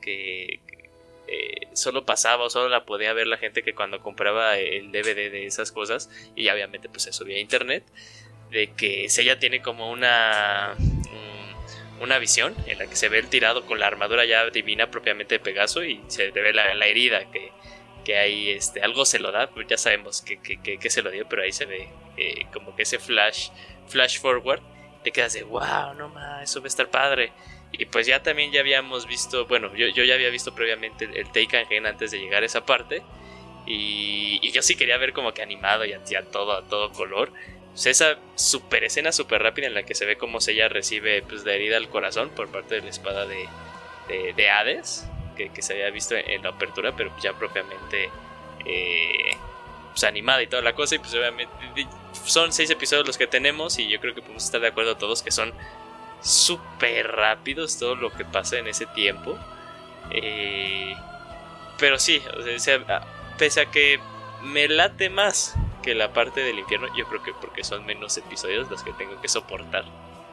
que, 0.00 0.60
eh, 1.28 1.68
solo 1.72 2.04
pasaba 2.04 2.44
o 2.44 2.50
solo 2.50 2.68
la 2.68 2.84
podía 2.84 3.12
ver 3.12 3.26
la 3.26 3.36
gente 3.36 3.62
que 3.62 3.74
cuando 3.74 4.00
compraba 4.00 4.58
el 4.58 4.92
DVD 4.92 5.30
de 5.30 5.46
esas 5.46 5.72
cosas 5.72 6.10
y 6.34 6.48
obviamente 6.48 6.88
pues 6.88 7.02
se 7.02 7.12
subía 7.12 7.36
a 7.36 7.40
internet 7.40 7.84
de 8.50 8.72
que 8.72 9.06
ella 9.18 9.38
tiene 9.38 9.60
como 9.60 9.90
una 9.90 10.76
una 12.00 12.18
visión 12.18 12.54
en 12.66 12.78
la 12.78 12.86
que 12.86 12.96
se 12.96 13.08
ve 13.08 13.18
el 13.18 13.28
tirado 13.28 13.64
con 13.64 13.78
la 13.80 13.86
armadura 13.86 14.24
ya 14.24 14.48
divina 14.50 14.90
propiamente 14.90 15.36
de 15.36 15.38
Pegaso 15.40 15.82
y 15.84 16.02
se 16.08 16.30
ve 16.30 16.52
la, 16.52 16.86
herida 16.86 17.30
que, 17.30 17.52
que 18.04 18.18
hay 18.18 18.50
este 18.50 18.82
algo 18.82 19.04
se 19.04 19.18
lo 19.18 19.32
da 19.32 19.48
pues 19.48 19.66
ya 19.66 19.78
sabemos 19.78 20.22
que, 20.22 20.38
que, 20.38 20.90
se 20.90 21.02
lo 21.02 21.10
dio 21.10 21.26
pero 21.28 21.42
ahí 21.42 21.52
se 21.52 21.64
ve 21.64 21.88
eh, 22.16 22.46
como 22.52 22.76
que 22.76 22.82
ese 22.82 22.98
flash 22.98 23.48
flash 23.88 24.20
forward 24.20 24.60
te 25.02 25.10
quedas 25.10 25.32
de 25.32 25.42
wow 25.44 25.94
no 25.96 26.08
más 26.10 26.50
eso 26.50 26.60
va 26.60 26.66
a 26.66 26.68
estar 26.68 26.90
padre 26.90 27.32
y 27.72 27.86
pues 27.86 28.06
ya 28.06 28.22
también 28.22 28.52
ya 28.52 28.60
habíamos 28.60 29.06
visto, 29.06 29.46
bueno, 29.46 29.74
yo, 29.74 29.88
yo 29.88 30.04
ya 30.04 30.14
había 30.14 30.30
visto 30.30 30.54
previamente 30.54 31.08
el, 31.12 31.26
Take 31.26 31.66
Gen 31.68 31.86
antes 31.86 32.10
de 32.10 32.18
llegar 32.18 32.42
a 32.42 32.46
esa 32.46 32.64
parte. 32.64 33.02
Y, 33.66 34.50
yo 34.52 34.62
sí 34.62 34.76
quería 34.76 34.96
ver 34.96 35.12
como 35.12 35.34
que 35.34 35.42
animado 35.42 35.84
y 35.84 35.92
a, 35.92 36.00
todo, 36.30 36.52
a 36.52 36.62
todo 36.62 36.90
color. 36.92 37.30
Pues 37.72 37.86
esa 37.86 38.18
super 38.36 38.84
escena 38.84 39.12
super 39.12 39.42
rápida 39.42 39.66
en 39.66 39.74
la 39.74 39.82
que 39.82 39.94
se 39.94 40.06
ve 40.06 40.16
como 40.16 40.38
ella 40.46 40.68
recibe 40.68 41.20
pues, 41.22 41.44
la 41.44 41.52
herida 41.52 41.76
al 41.76 41.90
corazón 41.90 42.30
por 42.30 42.48
parte 42.48 42.76
de 42.76 42.82
la 42.82 42.88
espada 42.88 43.26
de, 43.26 43.46
de, 44.34 44.50
Hades, 44.50 45.06
que, 45.36 45.50
se 45.60 45.74
había 45.74 45.90
visto 45.90 46.14
en, 46.14 46.42
la 46.42 46.50
apertura, 46.50 46.96
pero 46.96 47.14
ya 47.20 47.34
propiamente 47.34 48.08
eh, 48.64 49.36
pues, 49.92 50.04
animada 50.04 50.42
y 50.42 50.46
toda 50.46 50.62
la 50.62 50.74
cosa. 50.74 50.94
Y 50.94 50.98
pues 51.00 51.12
obviamente 51.12 51.52
son 52.24 52.52
seis 52.52 52.70
episodios 52.70 53.06
los 53.06 53.18
que 53.18 53.26
tenemos 53.26 53.78
y 53.78 53.88
yo 53.88 54.00
creo 54.00 54.14
que 54.14 54.22
podemos 54.22 54.44
estar 54.44 54.60
de 54.60 54.68
acuerdo 54.68 54.96
todos 54.96 55.22
que 55.22 55.30
son 55.30 55.52
súper 56.26 57.12
rápidos 57.12 57.78
todo 57.78 57.94
lo 57.94 58.12
que 58.12 58.24
pasa 58.24 58.58
en 58.58 58.66
ese 58.66 58.86
tiempo. 58.86 59.38
Eh, 60.10 60.94
pero 61.78 61.98
sí, 61.98 62.20
o 62.36 62.58
sea, 62.58 62.80
ah, 62.88 63.06
pese 63.38 63.60
a 63.60 63.66
que 63.66 64.00
me 64.42 64.66
late 64.68 65.08
más 65.08 65.54
que 65.82 65.94
la 65.94 66.12
parte 66.12 66.40
del 66.40 66.58
infierno, 66.58 66.88
yo 66.96 67.06
creo 67.06 67.22
que 67.22 67.32
porque 67.32 67.62
son 67.62 67.86
menos 67.86 68.16
episodios 68.16 68.68
los 68.68 68.82
que 68.82 68.92
tengo 68.94 69.20
que 69.20 69.28
soportar. 69.28 69.84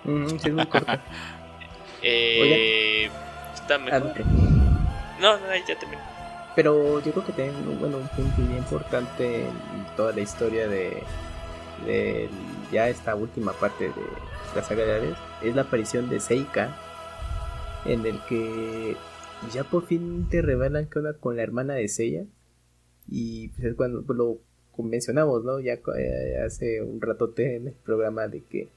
Mm, 0.03 0.27
sí, 0.29 0.37
es 0.43 0.53
muy 0.53 0.65
corto. 0.65 0.91
eh, 2.01 3.09
está 3.53 3.77
mejor. 3.77 4.13
No, 5.19 5.37
no, 5.37 5.55
ya 5.55 5.77
terminé. 5.77 6.01
Pero 6.55 6.99
yo 7.01 7.11
creo 7.11 7.25
que 7.25 7.33
tiene 7.33 7.51
bueno, 7.79 7.97
un 7.97 8.07
punto 8.09 8.35
bien 8.37 8.57
importante 8.57 9.45
en 9.45 9.85
toda 9.95 10.11
la 10.11 10.21
historia 10.21 10.67
de, 10.67 11.03
de 11.85 12.29
ya 12.71 12.89
esta 12.89 13.15
última 13.15 13.53
parte 13.53 13.89
de 13.89 13.93
de 14.53 15.15
es 15.41 15.55
la 15.55 15.63
aparición 15.63 16.09
de 16.09 16.19
Seika, 16.19 16.75
en 17.85 18.05
el 18.05 18.19
que 18.29 18.95
ya 19.51 19.63
por 19.63 19.85
fin 19.85 20.27
te 20.29 20.41
revelan 20.41 20.87
que 20.87 20.99
onda 20.99 21.13
con 21.13 21.35
la 21.35 21.43
hermana 21.43 21.73
de 21.73 21.87
Seiya. 21.87 22.25
Y 23.07 23.49
pues 23.49 23.65
es 23.65 23.75
cuando 23.75 24.01
lo 24.13 24.39
convencionamos, 24.71 25.43
¿no? 25.43 25.59
Ya 25.59 25.79
eh, 25.97 26.37
hace 26.45 26.81
un 26.81 27.01
ratote 27.01 27.55
en 27.55 27.67
el 27.67 27.73
programa 27.73 28.27
de 28.27 28.43
que 28.43 28.69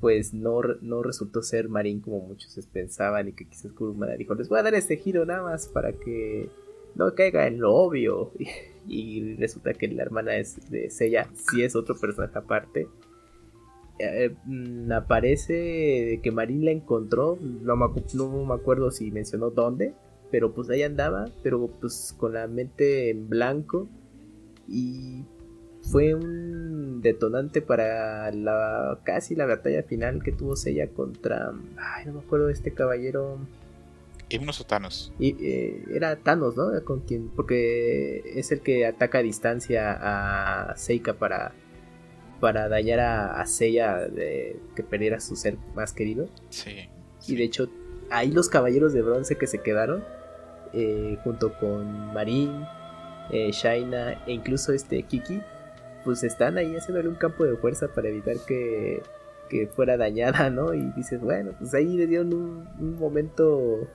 pues 0.00 0.32
no, 0.32 0.62
no 0.80 1.02
resultó 1.02 1.42
ser 1.42 1.68
Marín 1.68 2.00
como 2.00 2.20
muchos 2.20 2.66
pensaban 2.66 3.28
y 3.28 3.32
que 3.32 3.46
quizás 3.46 3.70
Kurumada 3.72 4.16
dijo, 4.16 4.34
les 4.34 4.48
voy 4.48 4.58
a 4.58 4.62
dar 4.62 4.74
este 4.74 4.96
giro 4.96 5.26
nada 5.26 5.42
más 5.42 5.68
para 5.68 5.92
que 5.92 6.48
no 6.94 7.14
caiga 7.14 7.46
en 7.46 7.60
lo 7.60 7.74
obvio. 7.74 8.32
Y, 8.88 9.36
resulta 9.36 9.74
que 9.74 9.86
la 9.88 10.02
hermana 10.02 10.32
de 10.32 10.90
Seiya 10.90 11.28
sí 11.34 11.62
es 11.62 11.76
otro 11.76 11.96
personaje 12.00 12.36
aparte. 12.36 12.88
Eh, 14.00 14.34
mm, 14.44 14.92
aparece 14.92 16.20
que 16.22 16.30
Marín 16.30 16.64
la 16.64 16.70
encontró, 16.70 17.38
no 17.40 17.76
me, 17.76 18.54
acuerdo 18.54 18.90
si 18.90 19.10
mencionó 19.10 19.50
dónde, 19.50 19.94
pero 20.30 20.52
pues 20.52 20.70
ahí 20.70 20.82
andaba, 20.82 21.26
pero 21.42 21.66
pues 21.80 22.14
con 22.16 22.34
la 22.34 22.46
mente 22.46 23.10
en 23.10 23.28
blanco 23.28 23.88
y 24.66 25.24
fue 25.82 26.14
un 26.14 27.02
detonante 27.02 27.62
para 27.62 28.30
la 28.32 29.00
casi 29.04 29.34
la 29.34 29.46
batalla 29.46 29.82
final 29.82 30.22
que 30.22 30.32
tuvo 30.32 30.56
Seiya 30.56 30.88
contra, 30.88 31.52
ay, 31.76 32.06
no 32.06 32.14
me 32.14 32.20
acuerdo 32.20 32.46
de 32.46 32.52
este 32.52 32.72
caballero. 32.72 33.38
Himnos 34.28 34.60
o 34.60 34.64
Thanos. 34.64 35.12
Y, 35.18 35.36
eh, 35.44 35.84
era 35.92 36.16
Thanos, 36.16 36.56
¿no? 36.56 36.68
Con 36.84 37.00
quien, 37.00 37.28
porque 37.28 38.22
es 38.36 38.52
el 38.52 38.60
que 38.60 38.86
ataca 38.86 39.18
a 39.18 39.22
distancia 39.22 39.98
a 40.70 40.76
Seika 40.76 41.14
para 41.14 41.52
para 42.40 42.68
dañar 42.68 43.00
a, 43.00 43.40
a 43.40 43.44
de 44.08 44.56
que 44.74 44.82
perdiera 44.82 45.20
su 45.20 45.36
ser 45.36 45.56
más 45.74 45.92
querido. 45.92 46.28
Sí. 46.48 46.88
Y 47.28 47.36
de 47.36 47.44
hecho, 47.44 47.68
ahí 48.10 48.32
los 48.32 48.48
caballeros 48.48 48.92
de 48.92 49.02
bronce 49.02 49.36
que 49.36 49.46
se 49.46 49.58
quedaron, 49.58 50.02
eh, 50.72 51.18
junto 51.22 51.52
con 51.58 52.12
Marin, 52.14 52.64
eh, 53.30 53.50
Shaina 53.52 54.24
e 54.26 54.32
incluso 54.32 54.72
este 54.72 55.02
Kiki, 55.02 55.40
pues 56.04 56.24
están 56.24 56.56
ahí 56.58 56.74
haciéndole 56.74 57.08
un 57.08 57.14
campo 57.14 57.44
de 57.44 57.56
fuerza 57.56 57.88
para 57.88 58.08
evitar 58.08 58.36
que, 58.46 59.02
que 59.48 59.66
fuera 59.66 59.96
dañada, 59.96 60.48
¿no? 60.50 60.72
Y 60.72 60.90
dices, 60.96 61.20
bueno, 61.20 61.52
pues 61.58 61.74
ahí 61.74 61.96
le 61.96 62.06
dieron 62.06 62.32
un, 62.32 62.68
un 62.78 62.98
momento 62.98 63.86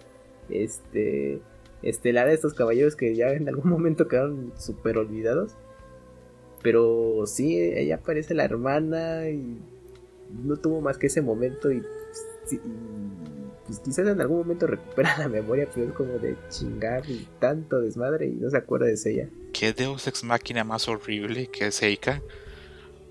este 0.50 1.42
estelar 1.82 2.28
a 2.28 2.34
estos 2.34 2.54
caballeros 2.54 2.96
que 2.96 3.16
ya 3.16 3.30
en 3.30 3.48
algún 3.48 3.70
momento 3.70 4.08
quedaron 4.08 4.54
súper 4.56 4.98
olvidados 4.98 5.56
pero 6.66 7.26
sí, 7.28 7.60
ahí 7.60 7.92
aparece 7.92 8.34
la 8.34 8.44
hermana 8.44 9.30
y 9.30 9.60
no 10.44 10.58
tuvo 10.58 10.82
más 10.82 10.98
que 10.98 11.06
ese 11.06 11.22
momento 11.22 11.72
y, 11.72 11.84
pues 13.68 13.80
quizás 13.82 14.08
en 14.08 14.20
algún 14.20 14.40
momento 14.40 14.66
recupera 14.76 15.16
la 15.20 15.28
memoria, 15.28 15.70
pero 15.72 15.90
es 15.90 15.94
como 15.94 16.14
de 16.14 16.36
chingar 16.50 17.08
y 17.08 17.28
tanto 17.40 17.82
desmadre 17.82 18.26
y 18.26 18.32
no 18.32 18.50
se 18.50 18.58
acuerda 18.58 18.88
de 18.88 18.98
ella. 19.06 19.30
Qué 19.54 19.74
Deus 19.74 20.08
Ex 20.08 20.24
Máquina 20.24 20.64
más 20.64 20.88
horrible 20.88 21.52
que 21.52 21.68
es 21.68 21.76
Seika, 21.76 22.24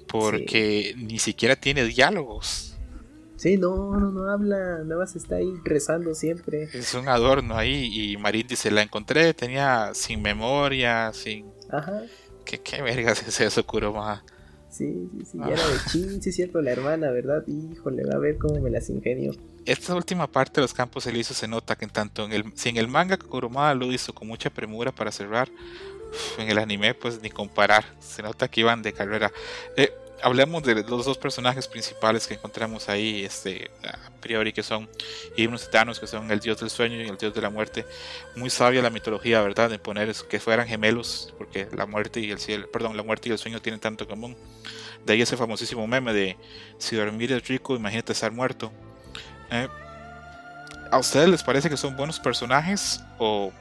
porque 0.08 0.96
ni 0.96 1.20
siquiera 1.20 1.54
tiene 1.54 1.84
diálogos. 1.84 2.76
Sí, 3.36 3.56
no, 3.56 3.96
no, 4.00 4.10
no 4.10 4.28
habla, 4.32 4.80
nada 4.82 4.96
más 4.96 5.14
está 5.14 5.36
ahí 5.36 5.54
rezando 5.62 6.12
siempre. 6.16 6.64
Es 6.72 6.92
un 6.94 7.08
adorno 7.08 7.56
ahí 7.56 7.88
y 7.92 8.16
Marín 8.16 8.48
dice, 8.48 8.72
la 8.72 8.82
encontré, 8.82 9.32
tenía 9.32 9.94
sin 9.94 10.22
memoria, 10.22 11.12
sin... 11.12 11.52
Ajá. 11.70 12.02
¿Qué, 12.44 12.60
qué 12.60 12.82
vergas 12.82 13.26
es 13.26 13.40
eso, 13.40 13.64
Kuroma? 13.66 14.24
Sí, 14.70 15.08
sí, 15.12 15.24
sí, 15.30 15.38
era 15.38 15.68
de 15.68 15.78
chin, 15.90 16.20
sí 16.20 16.30
es 16.30 16.34
cierto, 16.34 16.60
la 16.60 16.72
hermana, 16.72 17.10
¿verdad? 17.10 17.44
Híjole, 17.46 18.04
va 18.04 18.16
a 18.16 18.18
ver 18.18 18.38
cómo 18.38 18.60
me 18.60 18.70
las 18.70 18.90
ingenio. 18.90 19.32
Esta 19.64 19.94
última 19.94 20.26
parte 20.26 20.54
de 20.54 20.62
los 20.62 20.74
campos 20.74 21.06
elíseos 21.06 21.38
se 21.38 21.46
nota 21.46 21.76
que 21.76 21.84
en 21.84 21.92
tanto 21.92 22.24
en 22.24 22.32
el, 22.32 22.44
si 22.56 22.70
en 22.70 22.76
el 22.76 22.88
manga 22.88 23.16
Kurumada 23.16 23.74
lo 23.74 23.92
hizo 23.92 24.12
con 24.12 24.26
mucha 24.26 24.50
premura 24.50 24.90
para 24.90 25.12
cerrar, 25.12 25.48
en 26.38 26.48
el 26.48 26.58
anime 26.58 26.94
pues 26.94 27.22
ni 27.22 27.30
comparar, 27.30 27.84
se 28.00 28.22
nota 28.22 28.48
que 28.48 28.60
iban 28.60 28.82
de 28.82 28.92
carrera. 28.92 29.32
Eh, 29.76 29.92
hablemos 30.22 30.62
de 30.62 30.82
los 30.84 31.04
dos 31.04 31.18
personajes 31.18 31.68
principales 31.68 32.26
que 32.26 32.34
encontramos 32.34 32.88
ahí, 32.88 33.24
este, 33.24 33.70
a 33.86 34.10
priori, 34.20 34.52
que 34.52 34.62
son 34.62 34.88
himnos 35.36 35.66
titanos, 35.66 36.00
que 36.00 36.06
son 36.06 36.30
el 36.30 36.40
dios 36.40 36.60
del 36.60 36.70
sueño 36.70 37.00
y 37.02 37.08
el 37.08 37.16
dios 37.16 37.34
de 37.34 37.42
la 37.42 37.50
muerte. 37.50 37.84
Muy 38.36 38.50
sabia 38.50 38.82
la 38.82 38.90
mitología, 38.90 39.42
¿verdad? 39.42 39.70
De 39.70 39.78
poner 39.78 40.14
que 40.28 40.40
fueran 40.40 40.66
gemelos, 40.66 41.34
porque 41.36 41.68
la 41.72 41.86
muerte 41.86 42.20
y 42.20 42.30
el 42.30 42.38
cielo, 42.38 42.70
perdón, 42.70 42.96
la 42.96 43.02
muerte 43.02 43.28
y 43.28 43.32
el 43.32 43.38
sueño 43.38 43.60
tienen 43.60 43.80
tanto 43.80 44.04
en 44.04 44.10
común. 44.10 44.36
De 45.04 45.12
ahí 45.12 45.22
ese 45.22 45.36
famosísimo 45.36 45.86
meme 45.86 46.12
de 46.12 46.36
si 46.78 46.96
dormir 46.96 47.32
es 47.32 47.46
rico, 47.46 47.76
imagínate 47.76 48.12
estar 48.12 48.32
muerto. 48.32 48.72
Eh, 49.50 49.68
¿A 50.90 50.98
ustedes 50.98 51.28
les 51.28 51.42
parece 51.42 51.68
que 51.68 51.76
son 51.76 51.96
buenos 51.96 52.18
personajes 52.20 53.02
o, 53.18 53.52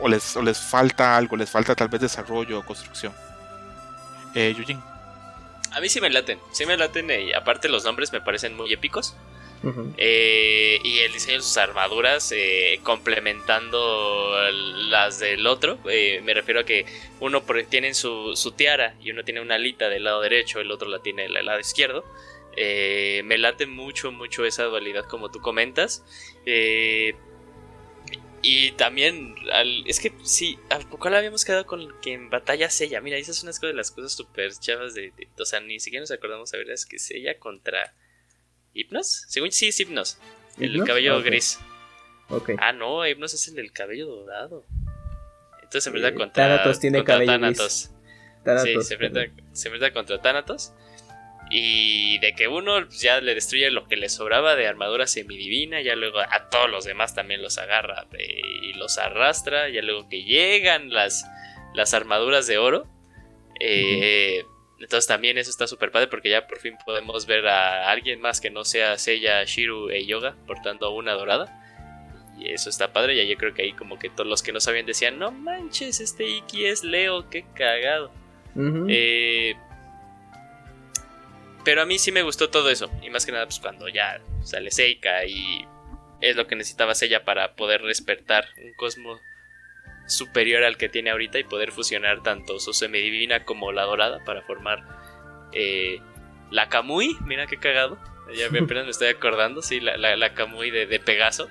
o, 0.00 0.08
les, 0.08 0.36
o 0.36 0.42
les 0.42 0.58
falta 0.58 1.16
algo, 1.16 1.36
les 1.36 1.50
falta 1.50 1.74
tal 1.74 1.88
vez 1.88 2.00
desarrollo 2.00 2.58
o 2.60 2.64
construcción? 2.64 3.12
Eh, 4.34 4.54
Yujin. 4.56 4.93
A 5.74 5.80
mí 5.80 5.88
sí 5.88 6.00
me 6.00 6.10
laten, 6.10 6.38
sí 6.52 6.66
me 6.66 6.76
laten 6.76 7.10
y 7.10 7.32
aparte 7.32 7.68
los 7.68 7.84
nombres 7.84 8.12
me 8.12 8.20
parecen 8.20 8.56
muy 8.56 8.72
épicos. 8.72 9.16
eh, 9.96 10.78
y 10.84 10.98
el 10.98 11.12
diseño 11.14 11.38
de 11.38 11.42
sus 11.42 11.56
armaduras 11.56 12.30
eh, 12.32 12.80
complementando 12.82 14.34
las 14.90 15.20
del 15.20 15.46
otro. 15.46 15.78
Eh, 15.88 16.20
me 16.22 16.34
refiero 16.34 16.60
a 16.60 16.64
que 16.64 16.84
uno 17.20 17.42
tiene 17.70 17.94
su, 17.94 18.36
su, 18.36 18.52
tiara 18.52 18.94
y 19.00 19.10
uno 19.10 19.24
tiene 19.24 19.40
una 19.40 19.54
alita 19.54 19.88
del 19.88 20.04
lado 20.04 20.20
derecho, 20.20 20.60
el 20.60 20.70
otro 20.70 20.88
la 20.88 20.98
tiene 20.98 21.22
del 21.22 21.46
lado 21.46 21.60
izquierdo. 21.60 22.04
Eh, 22.56 23.22
me 23.24 23.38
late 23.38 23.66
mucho, 23.66 24.12
mucho 24.12 24.44
esa 24.44 24.64
dualidad 24.64 25.04
como 25.04 25.30
tú 25.30 25.40
comentas. 25.40 26.04
Eh, 26.46 27.14
y 28.46 28.72
también, 28.72 29.34
al, 29.54 29.86
es 29.86 29.98
que 29.98 30.12
sí, 30.22 30.58
¿a 30.68 30.78
poco 30.78 31.08
la 31.08 31.16
habíamos 31.16 31.46
quedado 31.46 31.64
con 31.64 31.98
que 32.02 32.12
en 32.12 32.28
batalla 32.28 32.68
Sella? 32.68 33.00
Mira, 33.00 33.16
esas 33.16 33.36
son 33.36 33.46
unas 33.46 33.58
de 33.58 33.72
las 33.72 33.90
cosas 33.90 34.12
súper 34.12 34.52
chavas 34.52 34.92
de, 34.92 35.12
de, 35.16 35.28
O 35.40 35.46
sea, 35.46 35.60
ni 35.60 35.80
siquiera 35.80 36.02
nos 36.02 36.10
acordamos 36.10 36.52
a 36.52 36.58
ver, 36.58 36.68
es 36.68 36.84
que 36.84 36.98
Sella 36.98 37.38
contra 37.38 37.94
Hipnos. 38.74 39.24
Según 39.28 39.50
sí, 39.50 39.68
es 39.68 39.80
Hipnos. 39.80 40.18
El 40.58 40.84
cabello 40.84 41.16
okay. 41.16 41.30
gris. 41.30 41.58
Okay. 42.28 42.56
Ah, 42.58 42.72
no, 42.72 43.06
Hipnos 43.06 43.32
es 43.32 43.48
el 43.48 43.54
del 43.54 43.72
cabello 43.72 44.08
dorado. 44.08 44.66
Entonces 45.62 45.84
se 45.84 45.88
enfrenta 45.88 46.08
eh, 46.10 46.14
contra 46.14 46.46
Thanatos. 46.46 46.80
Tiene 46.80 46.98
contra 46.98 47.14
cabello 47.14 47.32
Thanatos. 47.32 47.90
Thanatos. 48.44 48.68
Sí, 48.68 48.82
se 48.82 48.92
enfrenta, 48.92 49.20
se 49.52 49.68
enfrenta 49.68 49.92
contra 49.94 50.20
Thanatos. 50.20 50.74
Y 51.56 52.18
de 52.18 52.34
que 52.34 52.48
uno 52.48 52.88
ya 52.88 53.20
le 53.20 53.32
destruye 53.32 53.70
lo 53.70 53.86
que 53.86 53.96
le 53.96 54.08
sobraba 54.08 54.56
de 54.56 54.66
armadura 54.66 55.06
semidivina, 55.06 55.80
ya 55.82 55.94
luego 55.94 56.18
a 56.18 56.48
todos 56.50 56.68
los 56.68 56.84
demás 56.84 57.14
también 57.14 57.42
los 57.42 57.58
agarra 57.58 58.08
y 58.18 58.72
los 58.72 58.98
arrastra, 58.98 59.68
ya 59.68 59.80
luego 59.80 60.08
que 60.08 60.24
llegan 60.24 60.92
las, 60.92 61.24
las 61.72 61.94
armaduras 61.94 62.48
de 62.48 62.58
oro. 62.58 62.88
Eh, 63.60 64.42
uh 64.42 64.46
-huh. 64.46 64.54
Entonces 64.80 65.06
también 65.06 65.38
eso 65.38 65.48
está 65.48 65.68
súper 65.68 65.92
padre 65.92 66.08
porque 66.08 66.28
ya 66.28 66.48
por 66.48 66.58
fin 66.58 66.74
podemos 66.84 67.24
ver 67.26 67.46
a 67.46 67.88
alguien 67.88 68.20
más 68.20 68.40
que 68.40 68.50
no 68.50 68.64
sea 68.64 68.98
Seiya, 68.98 69.44
Shiru 69.44 69.90
e 69.90 70.04
Yoga 70.06 70.34
portando 70.48 70.90
una 70.90 71.12
dorada. 71.12 71.60
Y 72.36 72.50
eso 72.50 72.68
está 72.68 72.92
padre, 72.92 73.14
y 73.14 73.28
yo 73.28 73.36
creo 73.36 73.54
que 73.54 73.62
ahí 73.62 73.72
como 73.74 73.96
que 73.96 74.10
todos 74.10 74.26
los 74.26 74.42
que 74.42 74.52
no 74.52 74.58
sabían 74.58 74.86
decían, 74.86 75.20
no 75.20 75.30
manches, 75.30 76.00
este 76.00 76.28
Iki 76.28 76.66
es 76.66 76.82
Leo, 76.82 77.30
qué 77.30 77.44
cagado. 77.54 78.10
Uh 78.56 78.60
-huh. 78.60 78.86
eh, 78.90 79.54
pero 81.64 81.82
a 81.82 81.86
mí 81.86 81.98
sí 81.98 82.12
me 82.12 82.22
gustó 82.22 82.50
todo 82.50 82.70
eso. 82.70 82.90
Y 83.02 83.10
más 83.10 83.26
que 83.26 83.32
nada, 83.32 83.46
pues 83.46 83.60
cuando 83.60 83.88
ya 83.88 84.20
sale 84.42 84.70
Seika 84.70 85.24
y 85.24 85.66
es 86.20 86.36
lo 86.36 86.46
que 86.46 86.56
necesitaba 86.56 86.92
ella 87.00 87.24
para 87.24 87.54
poder 87.54 87.82
despertar 87.82 88.46
un 88.62 88.72
cosmos 88.74 89.20
superior 90.06 90.64
al 90.64 90.76
que 90.76 90.88
tiene 90.88 91.10
ahorita 91.10 91.38
y 91.38 91.44
poder 91.44 91.72
fusionar 91.72 92.22
tanto 92.22 92.60
su 92.60 92.72
semidivina 92.72 93.44
como 93.44 93.72
la 93.72 93.82
dorada 93.82 94.22
para 94.24 94.42
formar 94.42 94.84
eh, 95.52 96.00
la 96.50 96.68
Kamui. 96.68 97.16
Mira 97.26 97.46
qué 97.46 97.58
cagado. 97.58 97.98
Ya 98.34 98.46
apenas 98.60 98.84
me 98.84 98.90
estoy 98.90 99.08
acordando, 99.08 99.62
sí, 99.62 99.80
la, 99.80 99.96
la, 99.96 100.16
la 100.16 100.34
Kamui 100.34 100.70
de, 100.70 100.86
de, 100.86 101.00
Pegaso. 101.00 101.48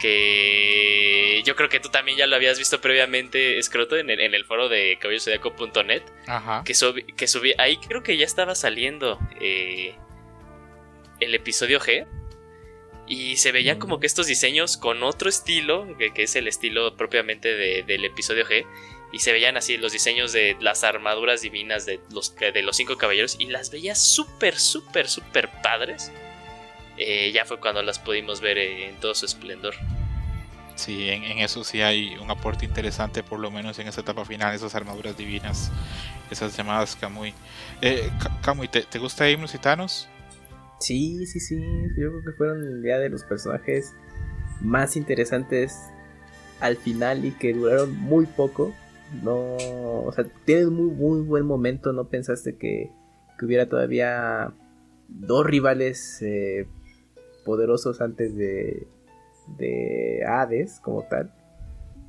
Que 0.00 1.42
yo 1.44 1.56
creo 1.56 1.68
que 1.68 1.80
tú 1.80 1.88
también 1.88 2.18
ya 2.18 2.26
lo 2.26 2.36
habías 2.36 2.58
visto 2.58 2.80
previamente, 2.80 3.58
Escroto, 3.58 3.96
en 3.96 4.10
el, 4.10 4.20
en 4.20 4.34
el 4.34 4.44
foro 4.44 4.68
de 4.68 4.98
cabellosodiaco.net. 5.00 6.02
Que, 6.64 6.74
subí, 6.74 7.04
que 7.04 7.26
subí. 7.26 7.54
Ahí 7.58 7.76
creo 7.76 8.02
que 8.02 8.16
ya 8.16 8.24
estaba 8.24 8.54
saliendo 8.54 9.18
eh, 9.40 9.94
el 11.20 11.34
episodio 11.34 11.80
G. 11.80 12.06
Y 13.06 13.36
se 13.36 13.52
veían 13.52 13.78
como 13.78 14.00
que 14.00 14.06
estos 14.06 14.26
diseños 14.26 14.78
con 14.78 15.02
otro 15.02 15.28
estilo, 15.28 15.86
que, 15.98 16.12
que 16.14 16.22
es 16.22 16.36
el 16.36 16.48
estilo 16.48 16.96
propiamente 16.96 17.54
de, 17.54 17.82
del 17.82 18.04
episodio 18.04 18.46
G. 18.46 18.66
Y 19.12 19.20
se 19.20 19.32
veían 19.32 19.56
así 19.56 19.76
los 19.76 19.92
diseños 19.92 20.32
de 20.32 20.56
las 20.60 20.82
armaduras 20.82 21.42
divinas 21.42 21.86
de 21.86 22.00
los, 22.12 22.34
de 22.34 22.62
los 22.62 22.76
cinco 22.76 22.96
caballeros. 22.96 23.36
Y 23.38 23.46
las 23.46 23.70
veía 23.70 23.94
súper, 23.94 24.58
súper, 24.58 25.08
súper 25.08 25.50
padres. 25.62 26.10
Eh, 26.96 27.32
ya 27.32 27.44
fue 27.44 27.58
cuando 27.58 27.82
las 27.82 27.98
pudimos 27.98 28.40
ver 28.40 28.58
en 28.58 28.96
todo 28.96 29.14
su 29.14 29.26
esplendor. 29.26 29.74
Sí, 30.76 31.08
en, 31.08 31.22
en, 31.24 31.38
eso 31.38 31.62
sí 31.62 31.82
hay 31.82 32.16
un 32.16 32.30
aporte 32.30 32.64
interesante, 32.64 33.22
por 33.22 33.38
lo 33.38 33.50
menos 33.50 33.78
en 33.78 33.86
esta 33.86 34.00
etapa 34.00 34.24
final, 34.24 34.54
esas 34.54 34.74
armaduras 34.74 35.16
divinas, 35.16 35.70
esas 36.30 36.56
llamadas 36.56 36.96
Kamui. 36.96 37.32
Eh, 37.80 38.10
Kamui, 38.42 38.68
¿te, 38.68 38.82
¿te 38.82 38.98
gusta 38.98 39.28
Himnos 39.30 39.52
Titanos? 39.52 40.08
Sí, 40.80 41.26
sí, 41.26 41.40
sí. 41.40 41.60
Yo 41.96 42.10
creo 42.10 42.24
que 42.24 42.32
fueron 42.32 42.82
ya 42.84 42.98
de 42.98 43.08
los 43.08 43.24
personajes 43.24 43.94
más 44.60 44.96
interesantes 44.96 45.78
al 46.60 46.76
final 46.76 47.24
y 47.24 47.32
que 47.32 47.52
duraron 47.52 47.96
muy 47.96 48.26
poco. 48.26 48.74
No, 49.22 49.34
o 49.56 50.12
sea, 50.14 50.24
tienes 50.44 50.66
muy, 50.68 50.90
muy 50.90 51.20
buen 51.22 51.46
momento. 51.46 51.92
No 51.92 52.08
pensaste 52.08 52.56
que, 52.56 52.90
que 53.38 53.46
hubiera 53.46 53.68
todavía 53.68 54.52
dos 55.08 55.46
rivales 55.46 56.20
eh, 56.22 56.66
poderosos 57.44 58.00
antes 58.00 58.36
de, 58.36 58.86
de 59.58 60.24
Hades 60.26 60.80
como 60.80 61.04
tal. 61.08 61.32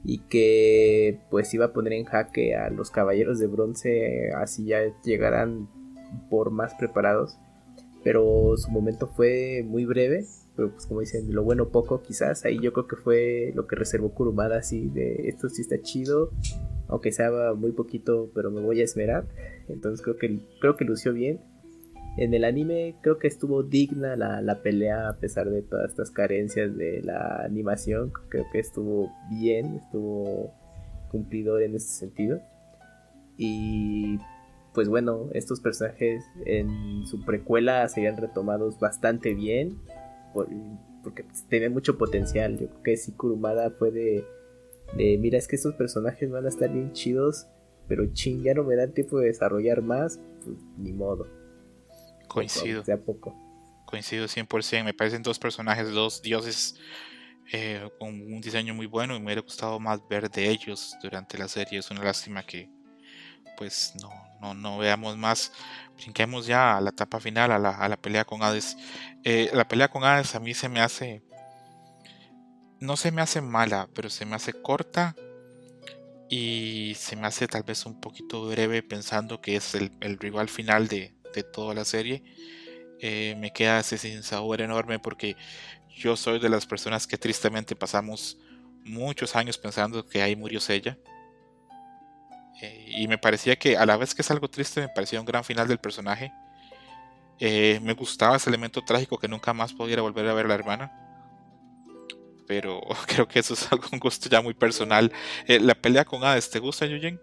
Y 0.03 0.19
que 0.19 1.19
pues 1.31 1.53
iba 1.53 1.65
a 1.65 1.73
poner 1.73 1.93
en 1.93 2.05
jaque 2.05 2.55
a 2.55 2.69
los 2.69 2.91
caballeros 2.91 3.39
de 3.39 3.47
bronce. 3.47 4.31
Así 4.35 4.65
ya 4.65 4.79
llegarán 5.03 5.67
por 6.29 6.51
más 6.51 6.75
preparados 6.75 7.37
pero 8.05 8.55
su 8.55 8.69
momento 8.69 9.07
fue 9.07 9.65
muy 9.65 9.83
breve, 9.83 10.27
pero 10.55 10.69
pues 10.71 10.85
como 10.85 10.99
dicen, 10.99 11.33
lo 11.33 11.43
bueno 11.43 11.69
poco 11.69 12.03
quizás, 12.03 12.45
ahí 12.45 12.59
yo 12.61 12.71
creo 12.71 12.85
que 12.85 12.97
fue 12.97 13.51
lo 13.55 13.65
que 13.65 13.75
reservó 13.75 14.13
Kurumada 14.13 14.57
así 14.57 14.89
de 14.89 15.27
esto 15.27 15.49
sí 15.49 15.63
está 15.63 15.81
chido, 15.81 16.29
aunque 16.87 17.11
sea 17.11 17.31
muy 17.55 17.71
poquito, 17.71 18.29
pero 18.35 18.51
me 18.51 18.61
voy 18.61 18.79
a 18.81 18.83
esmerar, 18.83 19.25
entonces 19.69 20.03
creo 20.03 20.17
que, 20.17 20.39
creo 20.61 20.75
que 20.75 20.85
lució 20.85 21.13
bien. 21.13 21.41
En 22.17 22.33
el 22.33 22.45
anime 22.45 22.95
creo 23.01 23.19
que 23.19 23.27
estuvo 23.27 23.63
digna 23.63 24.15
la, 24.15 24.41
la 24.41 24.61
pelea 24.61 25.09
a 25.09 25.17
pesar 25.17 25.49
de 25.49 25.61
todas 25.61 25.89
estas 25.89 26.11
carencias 26.11 26.75
de 26.77 27.01
la 27.01 27.43
animación, 27.43 28.11
creo 28.29 28.45
que 28.51 28.59
estuvo 28.59 29.11
bien, 29.29 29.81
estuvo 29.83 30.53
cumplidor 31.09 31.61
en 31.61 31.75
ese 31.75 31.89
sentido. 31.89 32.39
Y 33.37 34.17
pues 34.73 34.89
bueno, 34.89 35.29
estos 35.33 35.61
personajes 35.61 36.23
en 36.45 37.05
su 37.05 37.23
precuela 37.25 37.87
serían 37.87 38.17
retomados 38.17 38.79
bastante 38.79 39.33
bien, 39.33 39.79
por, 40.33 40.47
porque 41.01 41.25
tienen 41.49 41.73
mucho 41.73 41.97
potencial. 41.97 42.57
Yo 42.59 42.67
creo 42.67 42.83
que 42.83 42.97
si 42.97 43.13
Kurumada 43.13 43.71
puede, 43.71 44.25
de, 44.97 45.17
mira, 45.17 45.37
es 45.37 45.47
que 45.47 45.55
estos 45.55 45.73
personajes 45.75 46.29
van 46.29 46.45
a 46.45 46.49
estar 46.49 46.71
bien 46.71 46.91
chidos, 46.91 47.47
pero 47.87 48.05
ching, 48.13 48.43
ya 48.43 48.53
no 48.53 48.63
me 48.63 48.75
da 48.75 48.87
tiempo 48.87 49.19
de 49.19 49.27
desarrollar 49.27 49.81
más, 49.81 50.19
pues 50.43 50.57
ni 50.77 50.91
modo. 50.91 51.25
Coincido. 52.35 52.83
De 52.83 52.93
a 52.93 52.97
poco. 52.97 53.33
Coincido 53.85 54.27
100%, 54.27 54.83
me 54.83 54.93
parecen 54.93 55.23
dos 55.23 55.39
personajes, 55.39 55.91
dos 55.91 56.21
dioses 56.21 56.75
eh, 57.51 57.89
con 57.99 58.09
un 58.09 58.41
diseño 58.41 58.73
muy 58.73 58.87
bueno 58.87 59.15
y 59.15 59.19
me 59.19 59.25
hubiera 59.25 59.41
gustado 59.41 59.79
más 59.79 60.01
ver 60.09 60.29
de 60.29 60.49
ellos 60.49 60.95
durante 61.01 61.37
la 61.37 61.47
serie. 61.47 61.79
Es 61.79 61.89
una 61.91 62.03
lástima 62.03 62.43
que 62.43 62.69
pues 63.57 63.93
no, 64.01 64.09
no, 64.41 64.53
no 64.53 64.77
veamos 64.77 65.17
más. 65.17 65.51
Brinquemos 65.95 66.45
ya 66.45 66.75
a 66.77 66.81
la 66.81 66.89
etapa 66.89 67.19
final, 67.19 67.51
a 67.51 67.59
la, 67.59 67.69
a 67.71 67.87
la 67.87 67.95
pelea 67.95 68.25
con 68.25 68.43
Hades. 68.43 68.75
Eh, 69.23 69.49
la 69.53 69.67
pelea 69.67 69.87
con 69.87 70.03
Hades 70.03 70.35
a 70.35 70.39
mí 70.39 70.53
se 70.53 70.67
me 70.67 70.81
hace 70.81 71.23
no 72.79 72.97
se 72.97 73.11
me 73.11 73.21
hace 73.21 73.41
mala, 73.41 73.89
pero 73.93 74.09
se 74.09 74.25
me 74.25 74.35
hace 74.35 74.53
corta 74.53 75.15
y 76.29 76.93
se 76.97 77.15
me 77.15 77.27
hace 77.27 77.47
tal 77.47 77.63
vez 77.63 77.85
un 77.85 77.99
poquito 77.99 78.47
breve 78.47 78.83
pensando 78.83 79.41
que 79.41 79.55
es 79.55 79.75
el, 79.75 80.19
rival 80.19 80.49
final 80.49 80.87
de, 80.87 81.14
toda 81.43 81.73
la 81.73 81.85
serie. 81.85 82.23
Eh, 82.99 83.35
me 83.37 83.51
queda 83.51 83.79
ese 83.79 83.97
sin 83.97 84.23
sabor 84.23 84.61
enorme 84.61 84.99
porque 84.99 85.35
yo 85.95 86.15
soy 86.15 86.39
de 86.39 86.49
las 86.49 86.65
personas 86.65 87.05
que 87.05 87.17
tristemente 87.17 87.75
pasamos 87.75 88.37
muchos 88.83 89.35
años 89.35 89.57
pensando 89.57 90.05
que 90.05 90.21
ahí 90.21 90.35
murió 90.35 90.59
Sella. 90.59 90.97
Eh, 92.61 92.85
y 92.97 93.07
me 93.07 93.17
parecía 93.17 93.57
que 93.57 93.77
a 93.77 93.85
la 93.85 93.97
vez 93.97 94.15
que 94.15 94.21
es 94.21 94.31
algo 94.31 94.49
triste, 94.49 94.81
me 94.81 94.89
parecía 94.89 95.19
un 95.19 95.25
gran 95.25 95.43
final 95.43 95.67
del 95.67 95.77
personaje. 95.77 96.31
Eh, 97.39 97.79
me 97.83 97.93
gustaba 97.93 98.37
ese 98.37 98.49
elemento 98.49 98.81
trágico 98.81 99.17
que 99.17 99.27
nunca 99.27 99.53
más 99.53 99.73
pudiera 99.73 100.01
volver 100.01 100.27
a 100.27 100.33
ver 100.33 100.45
a 100.45 100.49
la 100.49 100.55
hermana. 100.55 100.91
Pero 102.47 102.81
creo 103.07 103.27
que 103.27 103.39
eso 103.39 103.55
es 103.55 103.71
algo, 103.71 103.85
un 103.91 103.99
gusto 103.99 104.29
ya 104.29 104.41
muy 104.41 104.53
personal. 104.53 105.11
¿La 105.47 105.75
pelea 105.75 106.05
con 106.05 106.23
Hades 106.23 106.49
te 106.49 106.59
gusta, 106.59 106.85
Yujen? 106.85 107.19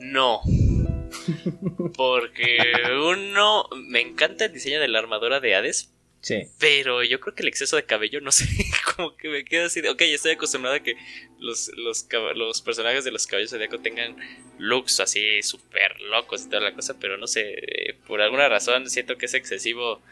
No. 0.00 0.40
Porque 1.96 2.58
uno, 2.92 3.68
me 3.76 4.00
encanta 4.00 4.46
el 4.46 4.52
diseño 4.52 4.80
de 4.80 4.88
la 4.88 4.98
armadura 4.98 5.40
de 5.40 5.54
Hades, 5.54 5.92
pero 6.58 7.02
yo 7.04 7.20
creo 7.20 7.34
que 7.34 7.42
el 7.42 7.48
exceso 7.48 7.76
de 7.76 7.84
cabello, 7.84 8.20
no 8.20 8.32
sé, 8.32 8.46
como 8.96 9.16
que 9.16 9.28
me 9.28 9.44
queda 9.44 9.66
así 9.66 9.80
de, 9.80 9.90
ok, 9.90 10.00
estoy 10.02 10.32
acostumbrado 10.32 10.76
a 10.76 10.80
que 10.80 10.94
los, 11.38 11.70
los, 11.76 12.06
los 12.34 12.62
personajes 12.62 13.04
de 13.04 13.12
los 13.12 13.26
caballos 13.26 13.50
zodiaco 13.50 13.78
tengan 13.78 14.16
looks 14.58 15.00
así 15.00 15.42
súper 15.42 16.00
locos 16.00 16.44
y 16.44 16.48
toda 16.50 16.60
la 16.60 16.74
cosa, 16.74 16.98
pero 16.98 17.16
no 17.16 17.26
sé, 17.26 17.96
por 18.06 18.20
alguna 18.20 18.48
razón 18.48 18.90
siento 18.90 19.16
que 19.16 19.26
es 19.26 19.34
excesivo 19.34 20.02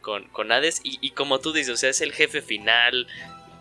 con, 0.00 0.28
con 0.28 0.52
Hades. 0.52 0.80
Y, 0.84 0.98
y 1.00 1.12
como 1.12 1.40
tú 1.40 1.52
dices, 1.52 1.72
o 1.72 1.76
sea, 1.76 1.90
es 1.90 2.00
el 2.02 2.12
jefe 2.12 2.42
final, 2.42 3.06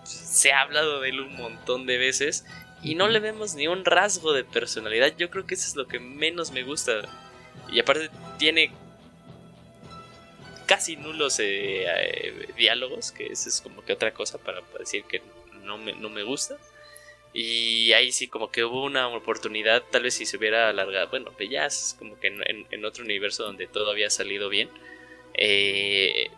se 0.03 0.51
ha 0.51 0.61
hablado 0.61 1.01
de 1.01 1.09
él 1.09 1.21
un 1.21 1.35
montón 1.35 1.85
de 1.85 1.97
veces 1.97 2.45
y 2.83 2.95
no 2.95 3.07
le 3.07 3.19
vemos 3.19 3.55
ni 3.55 3.67
un 3.67 3.85
rasgo 3.85 4.33
de 4.33 4.43
personalidad, 4.43 5.15
yo 5.17 5.29
creo 5.29 5.47
que 5.47 5.55
eso 5.55 5.67
es 5.67 5.75
lo 5.75 5.87
que 5.87 5.99
menos 5.99 6.51
me 6.51 6.63
gusta. 6.63 7.01
Y 7.71 7.79
aparte 7.79 8.09
tiene 8.37 8.71
casi 10.65 10.97
nulos 10.97 11.39
eh, 11.39 11.85
eh, 11.85 12.47
diálogos, 12.57 13.11
que 13.11 13.27
eso 13.27 13.47
es 13.47 13.61
como 13.61 13.83
que 13.85 13.93
otra 13.93 14.13
cosa 14.13 14.37
para, 14.37 14.61
decir 14.79 15.05
que 15.05 15.21
no 15.63 15.77
me, 15.77 15.93
no 15.93 16.09
me 16.09 16.23
gusta. 16.23 16.57
Y 17.33 17.93
ahí 17.93 18.11
sí, 18.11 18.27
como 18.27 18.51
que 18.51 18.63
hubo 18.63 18.83
una 18.83 19.07
oportunidad, 19.07 19.81
tal 19.89 20.03
vez 20.03 20.15
si 20.15 20.25
se 20.25 20.37
hubiera 20.37 20.69
alargado, 20.69 21.09
bueno, 21.09 21.31
pues 21.35 21.49
ya 21.49 21.65
es 21.65 21.95
como 21.97 22.19
que 22.19 22.27
en, 22.27 22.85
otro 22.85 23.03
universo 23.03 23.43
donde 23.43 23.65
todo 23.65 23.89
había 23.91 24.09
salido 24.09 24.49
bien. 24.49 24.69
Eh, 25.35 26.29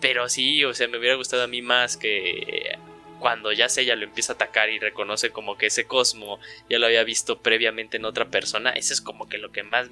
pero 0.00 0.28
sí, 0.28 0.64
o 0.64 0.74
sea, 0.74 0.88
me 0.88 0.98
hubiera 0.98 1.16
gustado 1.16 1.42
a 1.42 1.48
mí 1.48 1.62
más 1.62 1.96
que 1.96 2.78
cuando 3.18 3.52
ya 3.52 3.66
ella 3.76 3.96
lo 3.96 4.04
empieza 4.04 4.32
a 4.32 4.34
atacar 4.34 4.68
y 4.70 4.78
reconoce 4.78 5.30
como 5.30 5.56
que 5.56 5.66
ese 5.66 5.86
cosmo 5.86 6.38
ya 6.68 6.78
lo 6.78 6.86
había 6.86 7.04
visto 7.04 7.40
previamente 7.40 7.96
en 7.96 8.04
otra 8.04 8.26
persona, 8.26 8.70
eso 8.70 8.92
es 8.92 9.00
como 9.00 9.28
que 9.28 9.38
lo 9.38 9.52
que 9.52 9.62
más... 9.62 9.88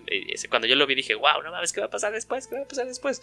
cuando 0.49 0.69
yo 0.69 0.77
lo 0.77 0.87
vi 0.87 0.95
dije, 0.95 1.15
wow, 1.15 1.43
no 1.43 1.51
mames, 1.51 1.73
¿qué 1.73 1.81
va 1.81 1.87
a 1.87 1.91
pasar 1.91 2.13
después? 2.13 2.47
¿Qué 2.47 2.57
va 2.57 2.63
a 2.63 2.69
pasar 2.69 2.87
después? 2.87 3.23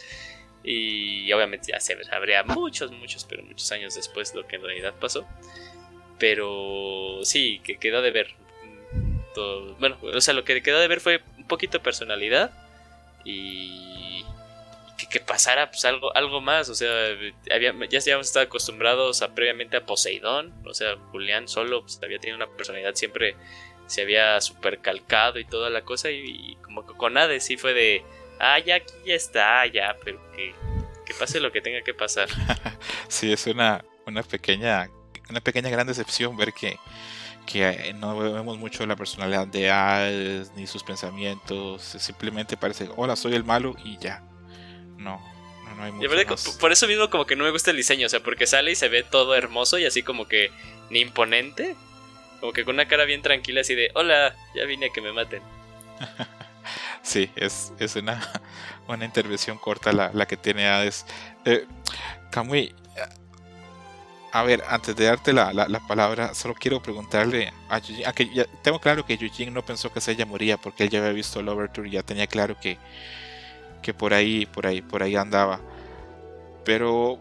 Y 0.64 1.32
obviamente 1.34 1.72
ya 1.72 1.80
se 1.80 2.02
sabría 2.04 2.44
muchos, 2.44 2.92
muchos, 2.92 3.26
pero 3.26 3.44
muchos 3.44 3.72
años 3.72 3.96
después 3.96 4.36
lo 4.36 4.48
que 4.48 4.58
en 4.58 4.64
realidad 4.64 4.94
pasó. 5.00 5.28
Pero 6.20 7.22
sí, 7.24 7.62
que 7.64 7.78
quedó 7.78 8.02
de 8.02 8.12
ver. 8.12 8.36
Todo, 9.34 9.76
bueno, 9.76 9.98
o 10.02 10.22
sea, 10.22 10.34
lo 10.34 10.44
que 10.44 10.62
quedó 10.62 10.80
de 10.80 10.88
ver 10.88 11.00
fue 11.00 11.22
un 11.38 11.48
poquito 11.48 11.78
de 11.78 11.84
personalidad 11.84 12.52
y 13.24 14.24
que, 15.02 15.08
que 15.08 15.20
pasara 15.20 15.70
pues, 15.72 15.84
algo, 15.86 16.16
algo 16.16 16.42
más. 16.42 16.70
O 16.70 16.76
sea, 16.76 16.90
había, 17.52 17.74
ya 17.90 18.00
habíamos 18.00 18.28
estado 18.28 18.46
acostumbrados 18.46 19.22
a, 19.22 19.34
previamente 19.34 19.78
a 19.78 19.86
Poseidón. 19.86 20.54
O 20.66 20.74
sea, 20.74 20.96
Julián 21.12 21.48
solo 21.48 21.82
pues, 21.82 22.00
había 22.04 22.20
tenido 22.20 22.38
una 22.38 22.48
personalidad 22.56 22.96
siempre 22.96 23.36
se 23.88 24.04
había 24.04 24.40
super 24.40 24.80
calcado 24.80 25.40
y 25.40 25.46
toda 25.46 25.70
la 25.70 25.82
cosa. 25.82 26.12
Y, 26.12 26.52
y 26.52 26.56
como 26.58 26.86
que 26.86 26.94
con 26.94 27.18
Hades 27.18 27.44
sí 27.44 27.58
fue 27.58 27.74
de 27.74 28.04
ah, 28.42 28.60
ya 28.60 28.76
aquí 28.76 28.94
ya 29.06 29.14
está, 29.14 29.66
ya, 29.68 29.96
pero 30.04 30.20
que, 30.34 30.54
pase 31.20 31.40
lo 31.40 31.52
que 31.52 31.62
tenga 31.62 31.82
que 31.82 31.94
pasar. 31.94 32.28
sí, 33.08 33.32
es 33.32 33.46
una, 33.48 33.84
una 34.08 34.24
pequeña, 34.24 34.90
una 35.30 35.42
pequeña 35.42 35.70
gran 35.70 35.86
decepción 35.86 36.36
ver 36.38 36.54
que, 36.54 36.78
que 37.46 37.68
eh, 37.68 37.94
no 37.94 38.18
vemos 38.18 38.58
mucho 38.58 38.86
la 38.86 38.96
personalidad 38.96 39.46
de 39.48 39.70
Hades 39.70 40.54
ni 40.56 40.68
sus 40.68 40.84
pensamientos, 40.84 41.82
simplemente 41.84 42.58
parece, 42.58 42.90
hola, 42.96 43.16
soy 43.16 43.36
el 43.36 43.44
malo 43.44 43.76
y 43.84 43.98
ya. 44.00 44.24
No, 45.02 45.22
no, 45.78 45.84
hay 45.84 45.92
mucho 45.92 46.58
Por 46.60 46.72
eso 46.72 46.88
mismo 46.88 47.10
como 47.10 47.26
que 47.26 47.36
no 47.36 47.44
me 47.44 47.52
gusta 47.52 47.72
el 47.72 47.78
diseño, 47.78 48.06
o 48.06 48.10
sea, 48.10 48.22
porque 48.22 48.48
sale 48.48 48.72
y 48.72 48.76
se 48.76 48.90
ve 48.90 49.04
todo 49.04 49.36
hermoso 49.36 49.78
y 49.78 49.86
así 49.86 50.04
como 50.04 50.28
que 50.28 50.52
ni 50.90 51.00
imponente, 51.00 51.76
como 52.40 52.54
que 52.54 52.66
con 52.66 52.76
una 52.76 52.88
cara 52.88 53.06
bien 53.06 53.22
tranquila 53.22 53.62
así 53.62 53.76
de, 53.76 53.92
hola, 53.96 54.36
ya 54.56 54.66
vine 54.66 54.88
a 54.88 54.90
que 54.94 55.02
me 55.02 55.12
maten. 55.14 55.42
Sí, 57.04 57.32
es, 57.36 57.74
es 57.80 57.96
una, 57.96 58.22
una 58.88 59.06
intervención 59.06 59.58
corta 59.58 59.92
la, 59.92 60.12
la 60.14 60.28
que 60.28 60.38
tiene 60.38 60.68
Hades. 60.68 61.06
Eh, 61.46 61.66
Kamui, 62.30 62.76
a 64.32 64.44
ver, 64.44 64.64
antes 64.70 64.96
de 64.96 65.06
darte 65.06 65.34
la, 65.34 65.52
la, 65.54 65.80
palabra, 65.88 66.34
solo 66.34 66.54
quiero 66.54 66.82
preguntarle 66.82 67.52
a 67.70 67.80
Yujin, 67.80 68.08
a 68.08 68.14
que 68.14 68.34
ya, 68.34 68.46
tengo 68.62 68.80
claro 68.80 69.06
que 69.06 69.18
Yujin 69.18 69.54
no 69.54 69.64
pensó 69.64 69.92
que 69.92 70.00
ella 70.10 70.26
moría 70.26 70.58
porque 70.58 70.84
él 70.84 70.90
ya 70.90 71.00
había 71.00 71.12
visto 71.12 71.42
el 71.42 71.50
Overture 71.50 71.90
y 71.90 71.92
ya 71.92 72.04
tenía 72.04 72.28
claro 72.28 72.58
que, 72.60 72.78
que 73.82 73.94
por 73.94 74.14
ahí, 74.14 74.46
por 74.46 74.68
ahí, 74.68 74.82
por 74.82 75.04
ahí 75.04 75.16
andaba. 75.16 75.60
Pero 76.64 77.20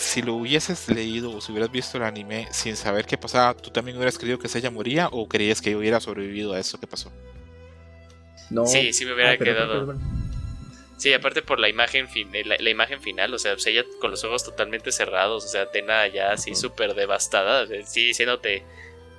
si 0.00 0.22
lo 0.22 0.34
hubieses 0.34 0.88
leído 0.88 1.36
o 1.36 1.40
si 1.40 1.52
hubieras 1.52 1.70
visto 1.70 1.98
el 1.98 2.04
anime 2.04 2.48
sin 2.50 2.76
saber 2.76 3.04
qué 3.04 3.18
pasaba, 3.18 3.54
¿tú 3.54 3.70
también 3.70 3.96
hubieras 3.96 4.18
creído 4.18 4.38
que 4.38 4.48
ella 4.52 4.70
moría 4.70 5.08
o 5.12 5.28
creías 5.28 5.60
que 5.60 5.76
hubiera 5.76 6.00
sobrevivido 6.00 6.54
a 6.54 6.58
eso 6.58 6.80
que 6.80 6.86
pasó? 6.86 7.12
Sí, 8.66 8.92
sí 8.92 9.04
me 9.04 9.14
hubiera 9.14 9.32
ah, 9.32 9.36
quedado. 9.36 9.94
Sí, 10.96 11.14
aparte 11.14 11.40
por 11.40 11.58
la 11.58 11.68
imagen, 11.68 12.08
fin 12.08 12.28
eh, 12.34 12.44
la, 12.44 12.68
imagen 12.68 13.00
final, 13.00 13.32
o 13.32 13.38
sea, 13.38 13.56
ella 13.64 13.84
con 14.00 14.10
los 14.10 14.22
ojos 14.24 14.44
totalmente 14.44 14.92
cerrados, 14.92 15.44
o 15.44 15.48
sea, 15.48 15.62
Atena 15.62 16.06
ya 16.08 16.32
así 16.32 16.54
súper 16.54 16.94
devastada, 16.94 17.66
sí, 17.86 18.08
diciéndote, 18.08 18.64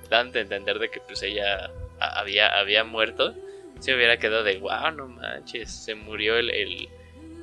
dando 0.08 0.38
a 0.38 0.42
entender 0.42 0.78
de 0.78 0.90
que 0.90 1.00
pues 1.00 1.22
ella 1.22 1.72
había, 1.98 2.56
había 2.56 2.84
muerto, 2.84 3.34
sí 3.82 3.90
me 3.90 3.96
hubiera 3.96 4.16
quedado 4.16 4.44
de, 4.44 4.58
wow, 4.58 4.92
no 4.96 5.08
manches, 5.08 5.70
se 5.70 5.94
murió 5.96 6.36
el, 6.36 6.50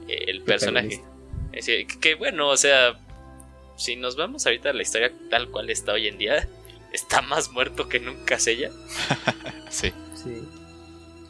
el, 0.07 0.41
personaje. 0.43 1.03
que 1.99 2.15
bueno, 2.15 2.47
o 2.47 2.57
sea, 2.57 2.97
si 3.75 3.97
nos 3.97 4.15
vamos 4.15 4.45
ahorita 4.45 4.69
a 4.69 4.73
la 4.73 4.81
historia 4.81 5.11
tal 5.29 5.49
cual 5.49 5.69
está 5.69 5.93
hoy 5.93 6.07
en 6.07 6.17
día, 6.17 6.47
está 6.93 7.21
más 7.21 7.51
muerto 7.51 7.89
que 7.89 7.99
nunca 7.99 8.35
es 8.35 8.47
ella. 8.47 8.71
sí. 9.69 9.91
Sí. 10.15 10.47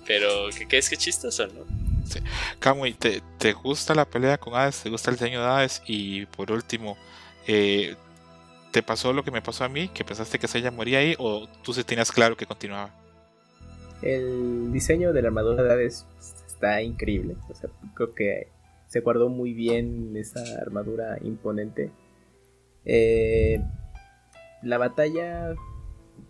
Pero 0.05 0.49
que, 0.49 0.77
es 0.77 0.89
que 0.89 0.97
chistoso, 0.97 1.47
¿no? 1.47 1.65
Sí. 2.07 2.19
Kamui, 2.59 2.93
¿te, 2.93 3.21
¿te, 3.37 3.53
gusta 3.53 3.93
la 3.93 4.05
pelea 4.05 4.37
con 4.37 4.55
Hades? 4.55 4.81
¿Te 4.81 4.89
gusta 4.89 5.11
el 5.11 5.17
diseño 5.17 5.41
de 5.41 5.47
Hades? 5.47 5.83
Y 5.85 6.25
por 6.27 6.51
último, 6.51 6.97
eh, 7.45 7.95
¿te 8.71 8.81
pasó 8.81 9.13
lo 9.13 9.23
que 9.23 9.29
me 9.29 9.43
pasó 9.43 9.63
a 9.63 9.69
mí? 9.69 9.89
¿Que 9.89 10.03
pensaste 10.03 10.39
que 10.39 10.47
ella 10.57 10.71
moría 10.71 10.99
ahí? 10.99 11.15
¿O 11.19 11.47
tú 11.63 11.73
se 11.73 11.83
tenías 11.83 12.11
claro 12.11 12.35
que 12.35 12.47
continuaba? 12.47 12.91
El 14.01 14.71
diseño 14.71 15.13
de 15.13 15.21
la 15.21 15.27
armadura 15.29 15.63
de 15.63 15.71
Hades 15.71 16.05
está 16.47 16.81
increíble. 16.81 17.35
O 17.49 17.53
sea, 17.53 17.69
creo 17.95 18.13
que 18.13 18.47
se 18.87 19.01
guardó 19.01 19.29
muy 19.29 19.53
bien 19.53 20.15
esa 20.15 20.41
armadura 20.61 21.17
imponente. 21.21 21.91
Eh, 22.85 23.61
la 24.63 24.77
batalla 24.77 25.55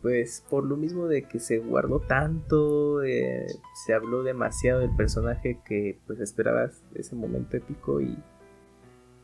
pues 0.02 0.44
por 0.50 0.66
lo 0.66 0.78
mismo 0.78 1.08
de 1.08 1.24
que 1.24 1.40
se 1.40 1.60
guardó 1.60 2.00
tanto, 2.00 3.04
eh, 3.04 3.48
se 3.86 3.94
habló 3.94 4.24
demasiado 4.24 4.80
del 4.80 4.96
personaje 4.96 5.60
que 5.66 6.00
pues 6.08 6.20
esperabas 6.20 6.84
ese 6.96 7.16
momento 7.16 7.58
épico 7.58 8.00
y, 8.00 8.18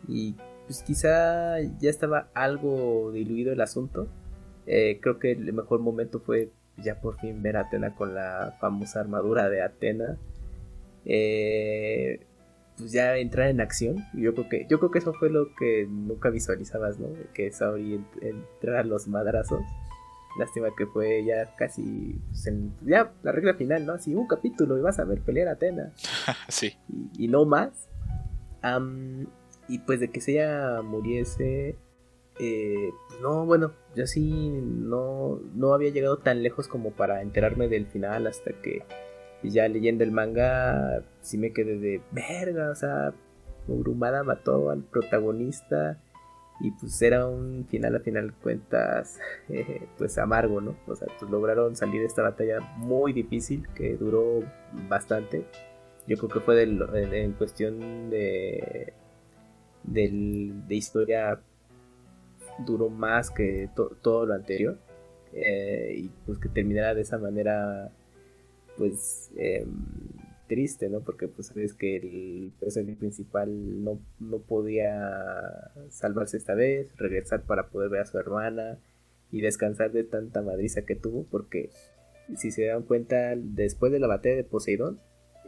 y 0.08 0.36
pues 0.66 0.84
quizá 0.84 1.60
ya 1.80 1.90
estaba 1.90 2.30
algo 2.34 3.12
diluido 3.14 3.54
el 3.54 3.62
asunto. 3.62 4.08
Eh, 4.66 5.00
creo 5.02 5.20
que 5.20 5.32
el 5.32 5.54
mejor 5.54 5.80
momento 5.80 6.20
fue 6.20 6.52
ya 6.78 7.00
por 7.00 7.20
fin 7.20 7.42
ver 7.42 7.58
a 7.58 7.62
Atena 7.62 7.96
con 7.96 8.14
la 8.14 8.56
famosa 8.60 9.00
armadura 9.00 9.50
de 9.50 9.62
Atena. 9.62 10.18
Eh, 11.06 12.20
pues 12.78 12.92
ya 12.92 13.18
entrar 13.18 13.50
en 13.50 13.62
acción. 13.62 14.06
Yo 14.14 14.34
creo 14.34 14.50
que, 14.50 14.68
yo 14.70 14.80
creo 14.80 14.92
que 14.92 15.00
eso 15.00 15.14
fue 15.14 15.30
lo 15.30 15.56
que 15.56 15.88
nunca 15.90 16.30
visualizabas, 16.30 17.00
¿no? 17.00 17.08
Que 17.34 17.52
Saori 17.52 18.04
entrara 18.22 18.82
a 18.82 18.84
los 18.84 19.08
madrazos. 19.08 19.62
Lástima 20.38 20.68
que 20.78 20.86
fue 20.86 21.24
ya 21.24 21.56
casi 21.56 22.20
pues, 22.28 22.54
ya 22.82 23.14
la 23.24 23.32
regla 23.32 23.54
final, 23.54 23.86
¿no? 23.86 23.94
Así 23.94 24.14
un 24.14 24.28
capítulo 24.28 24.78
y 24.78 24.82
vas 24.82 25.00
a 25.00 25.06
ver 25.06 25.22
pelear 25.22 25.48
a 25.48 25.52
Atena. 25.54 25.94
sí. 26.50 26.74
Y, 27.18 27.30
no 27.30 27.46
más. 27.46 27.88
y 29.70 29.80
pues 29.80 30.00
de 30.02 30.10
que 30.10 30.20
se 30.20 30.34
ella 30.34 30.82
muriese. 30.82 31.78
Eh, 32.40 32.92
pues, 33.08 33.22
no, 33.22 33.46
bueno, 33.46 33.72
yo 33.96 34.08
sí 34.08 34.50
no, 34.50 35.40
no 35.54 35.74
había 35.74 35.92
llegado 35.92 36.18
tan 36.18 36.44
lejos 36.44 36.68
como 36.68 36.92
para 36.92 37.22
enterarme 37.22 37.68
del 37.70 37.88
final 37.88 38.28
hasta 38.28 38.52
que 38.62 38.84
ya 39.44 39.68
leyendo 39.68 40.04
el 40.04 40.12
manga 40.12 41.04
sí 41.22 41.38
me 41.38 41.54
quedé 41.54 41.78
de 41.78 42.02
verga, 42.12 42.72
o 42.72 42.76
sea, 42.76 43.14
Urumada 43.68 44.24
mató 44.24 44.70
al 44.70 44.84
protagonista 44.84 46.00
Y 46.62 46.72
pues 46.72 47.02
era 47.02 47.28
un 47.28 47.66
final 47.70 47.96
a 47.96 48.00
final 48.00 48.34
cuentas 48.34 49.20
eh, 49.50 49.88
pues 49.98 50.18
amargo, 50.18 50.62
¿no? 50.62 50.78
O 50.88 50.96
sea, 50.96 51.08
pues 51.20 51.30
lograron 51.32 51.76
salir 51.76 52.02
de 52.02 52.08
esta 52.08 52.22
batalla 52.22 52.60
muy 52.78 53.14
difícil 53.14 53.68
que 53.76 53.96
duró 53.98 54.42
bastante. 54.90 55.46
Yo 56.08 56.18
creo 56.18 56.30
que 56.30 56.40
fue 56.42 56.62
en, 56.64 57.34
cuestión 57.34 58.10
de, 58.12 58.94
de 59.84 60.76
historia 60.76 61.42
duró 62.60 62.90
más 62.90 63.32
que 63.32 63.70
todo 64.02 64.26
lo 64.26 64.34
anterior. 64.34 64.78
Eh, 65.34 65.96
y 65.98 66.10
pues 66.26 66.40
que 66.40 66.48
terminara 66.48 66.94
de 66.94 67.02
esa 67.02 67.18
manera 67.18 67.92
pues 68.78 69.32
em, 69.36 69.68
triste, 70.48 70.90
¿no? 70.90 71.02
Porque 71.02 71.28
pues 71.28 71.48
sabes 71.48 71.74
que 71.74 71.98
el 71.98 72.52
personaje 72.60 72.96
principal 72.96 73.84
no, 73.84 74.00
no 74.20 74.40
podía 74.40 75.72
salvarse 75.90 76.38
esta 76.38 76.54
vez, 76.56 76.96
regresar 76.98 77.44
para 77.44 77.68
poder 77.68 77.90
ver 77.90 78.02
a 78.02 78.06
su 78.06 78.18
hermana 78.18 78.80
y 79.32 79.42
descansar 79.42 79.92
de 79.92 80.04
tanta 80.04 80.42
madriza 80.42 80.84
que 80.84 80.96
tuvo, 80.96 81.26
porque 81.30 81.70
si 82.38 82.52
se 82.52 82.66
dan 82.66 82.84
cuenta, 82.84 83.34
después 83.36 83.92
de 83.92 84.00
la 84.00 84.08
batalla 84.08 84.36
de 84.36 84.44
Poseidón, 84.44 85.00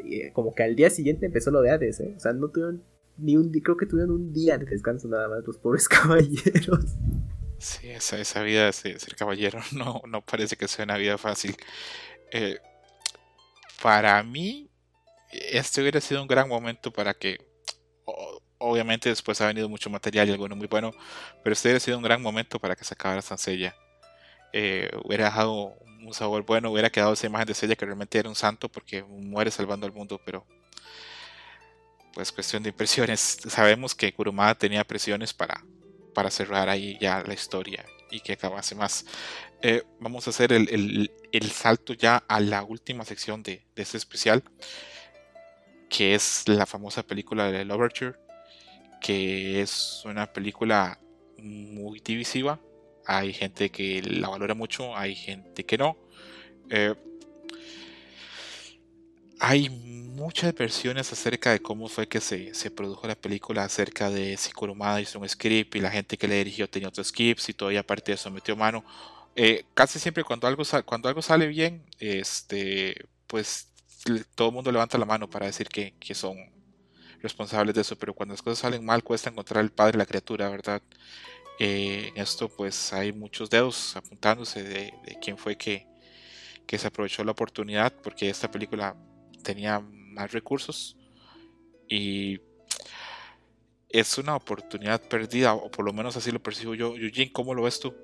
eh, 0.04 0.32
como 0.34 0.54
que 0.54 0.64
al 0.64 0.76
día 0.76 0.90
siguiente 0.90 1.26
empezó 1.26 1.52
lo 1.52 1.62
de 1.62 1.72
Hades, 1.72 2.00
¿eh? 2.00 2.14
O 2.16 2.20
sea, 2.20 2.34
no 2.34 2.50
tuvieron 2.50 2.84
ni 3.18 3.36
un 3.36 3.52
creo 3.52 3.78
que 3.78 3.86
tuvieron 3.86 4.12
un 4.12 4.34
día 4.34 4.58
de 4.58 4.66
descanso 4.66 5.08
nada 5.08 5.28
más 5.28 5.46
los 5.46 5.58
pobres 5.58 5.88
caballeros. 5.90 6.86
Sí, 7.60 7.90
esa, 7.90 8.20
esa 8.20 8.44
vida 8.44 8.66
de 8.66 8.74
ser, 8.74 9.16
caballero 9.16 9.60
no, 9.72 10.02
no 10.08 10.22
parece 10.22 10.56
que 10.56 10.68
sea 10.68 10.86
una 10.86 10.98
vida 10.98 11.18
fácil. 11.18 11.56
Eh, 12.32 12.60
para 13.82 14.22
mí, 14.24 14.70
este 15.32 15.82
hubiera 15.82 16.02
sido 16.02 16.22
un 16.22 16.28
gran 16.28 16.48
momento 16.48 16.92
para 16.92 17.14
que, 17.14 17.38
obviamente 18.58 19.10
después 19.10 19.40
ha 19.42 19.48
venido 19.48 19.70
mucho 19.70 19.90
material 19.90 20.30
y 20.30 20.32
alguno 20.32 20.56
muy 20.56 20.68
bueno, 20.68 20.92
pero 21.44 21.54
este 21.54 21.70
hubiera 21.70 21.80
sido 21.80 21.98
un 21.98 22.04
gran 22.04 22.22
momento 22.22 22.60
para 22.60 22.76
que 22.76 22.84
se 22.84 22.94
acabara 22.94 23.22
Sansella. 23.22 23.76
Eh, 24.54 24.90
hubiera 25.04 25.26
dejado 25.26 25.76
un 26.06 26.14
sabor 26.14 26.46
bueno, 26.46 26.72
hubiera 26.72 26.90
quedado 26.90 27.14
esa 27.14 27.28
imagen 27.28 27.48
de 27.48 27.54
Sella 27.54 27.76
que 27.76 27.86
realmente 27.86 28.18
era 28.18 28.30
un 28.30 28.36
santo 28.36 28.70
porque 28.70 29.04
muere 29.04 29.52
salvando 29.52 29.86
al 29.86 29.94
mundo, 29.94 30.22
pero 30.26 30.46
pues 32.18 32.32
cuestión 32.32 32.64
de 32.64 32.70
impresiones. 32.70 33.20
Sabemos 33.48 33.94
que 33.94 34.12
Kurumada 34.12 34.56
tenía 34.56 34.84
presiones 34.84 35.36
para, 35.36 35.64
para 36.16 36.32
cerrar 36.32 36.68
ahí 36.68 36.98
ya 37.00 37.22
la 37.22 37.36
historia 37.36 37.86
y 38.10 38.22
que 38.22 38.34
acabase 38.34 38.74
más. 38.74 39.06
Eh, 39.62 39.84
vamos 40.00 40.26
a 40.26 40.32
hacer 40.32 40.52
el, 40.52 41.12
salto 41.52 41.94
ya 41.94 42.24
a 42.28 42.40
la 42.40 42.64
última 42.64 43.06
sección 43.06 43.44
de, 43.44 43.68
de 43.76 43.84
este 43.84 43.98
especial 43.98 44.44
que 45.90 46.16
es 46.16 46.46
la 46.48 46.66
famosa 46.66 47.04
película 47.04 47.52
de 47.52 47.72
Overture, 47.72 48.16
que 49.00 49.62
es 49.62 50.02
una 50.04 50.26
película 50.34 51.00
muy 51.38 52.00
divisiva. 52.00 52.60
Hay 53.06 53.32
gente 53.32 53.70
que 53.70 54.02
la 54.02 54.30
valora 54.30 54.56
mucho, 54.56 54.98
hay 54.98 55.14
gente 55.14 55.66
que 55.66 55.78
no. 55.78 55.98
Eh, 56.72 56.96
hay 59.40 59.70
muchas 59.70 60.54
versiones 60.56 61.12
acerca 61.14 61.52
de 61.52 61.62
cómo 61.62 61.88
fue 61.88 62.08
que 62.08 62.20
se, 62.22 62.72
produjo 62.72 63.08
la 63.08 63.16
película, 63.16 63.64
acerca 63.64 64.10
de 64.10 64.36
si 64.38 64.52
Kurumada 64.52 65.00
hizo 65.02 65.20
un 65.20 65.30
script 65.30 65.76
y 65.76 65.80
la 65.80 65.92
gente 65.92 66.18
que 66.18 66.28
le 66.28 66.38
dirigió 66.38 66.70
tenía 66.70 66.90
otros 66.90 67.08
scripts 67.08 67.50
y 67.50 67.54
todavía 67.54 67.82
aparte 67.82 68.12
de 68.12 68.16
eso 68.16 68.32
metió 68.32 68.56
mano. 68.56 68.84
Eh, 69.36 69.66
casi 69.74 70.00
siempre 70.00 70.24
cuando 70.24 70.48
algo, 70.48 70.64
cuando 70.86 71.08
algo 71.10 71.22
sale 71.22 71.48
bien, 71.48 71.84
este, 72.00 73.06
pues 73.28 73.68
todo 74.36 74.50
el 74.50 74.54
mundo 74.56 74.72
levanta 74.72 74.98
la 74.98 75.06
mano 75.06 75.30
para 75.30 75.46
decir 75.46 75.68
que, 75.70 75.94
son 76.16 76.38
responsables 77.22 77.76
de 77.76 77.82
eso, 77.82 77.96
pero 77.98 78.14
cuando 78.14 78.34
las 78.34 78.42
cosas 78.42 78.60
salen 78.60 78.86
mal 78.86 79.04
cuesta 79.04 79.30
encontrar 79.30 79.64
el 79.64 79.72
padre 79.72 79.94
de 79.94 79.98
la 80.00 80.06
criatura, 80.06 80.50
¿verdad? 80.50 80.82
Eh, 81.60 82.12
en 82.16 82.22
esto 82.22 82.50
pues 82.50 82.94
hay 82.94 83.12
muchos 83.12 83.50
dedos 83.50 83.96
apuntándose 83.96 84.64
de, 84.64 84.94
quién 85.22 85.38
fue 85.38 85.58
que, 85.58 85.88
que, 86.68 86.78
se 86.78 86.88
aprovechó 86.88 87.24
la 87.24 87.32
oportunidad 87.32 87.94
porque 88.04 88.30
esta 88.30 88.50
película 88.52 88.96
tenía 89.48 89.80
más 89.80 90.34
recursos 90.34 90.98
y 91.88 92.42
es 93.88 94.18
una 94.18 94.36
oportunidad 94.36 95.02
perdida, 95.08 95.54
o 95.54 95.72
por 95.72 95.86
lo 95.86 95.94
menos 95.94 96.18
así 96.18 96.32
lo 96.32 96.44
percibo 96.44 96.76
yo. 96.76 96.98
Eugene, 96.98 97.32
¿cómo 97.32 97.54
lo 97.54 97.64
ves 97.64 97.80
tú? 97.80 97.96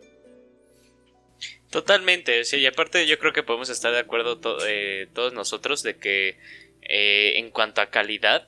Totalmente, 1.70 2.46
sí, 2.46 2.58
y 2.60 2.66
aparte 2.66 3.06
yo 3.08 3.20
creo 3.20 3.34
que 3.34 3.44
podemos 3.44 3.70
estar 3.70 3.92
de 3.92 4.00
acuerdo 4.00 4.40
eh, 4.66 5.10
todos 5.14 5.34
nosotros 5.34 5.84
de 5.84 5.98
que 5.98 6.38
eh, 6.82 7.34
en 7.36 7.52
cuanto 7.52 7.82
a 7.82 7.90
calidad 7.90 8.48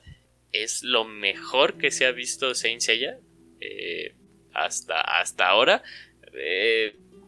es 0.52 0.82
lo 0.82 1.04
mejor 1.04 1.76
que 1.76 1.90
se 1.90 2.06
ha 2.06 2.12
visto 2.12 2.54
Saint 2.54 2.80
Seiya 2.80 3.18
eh, 3.60 4.14
hasta, 4.54 5.02
hasta 5.02 5.48
ahora. 5.48 5.82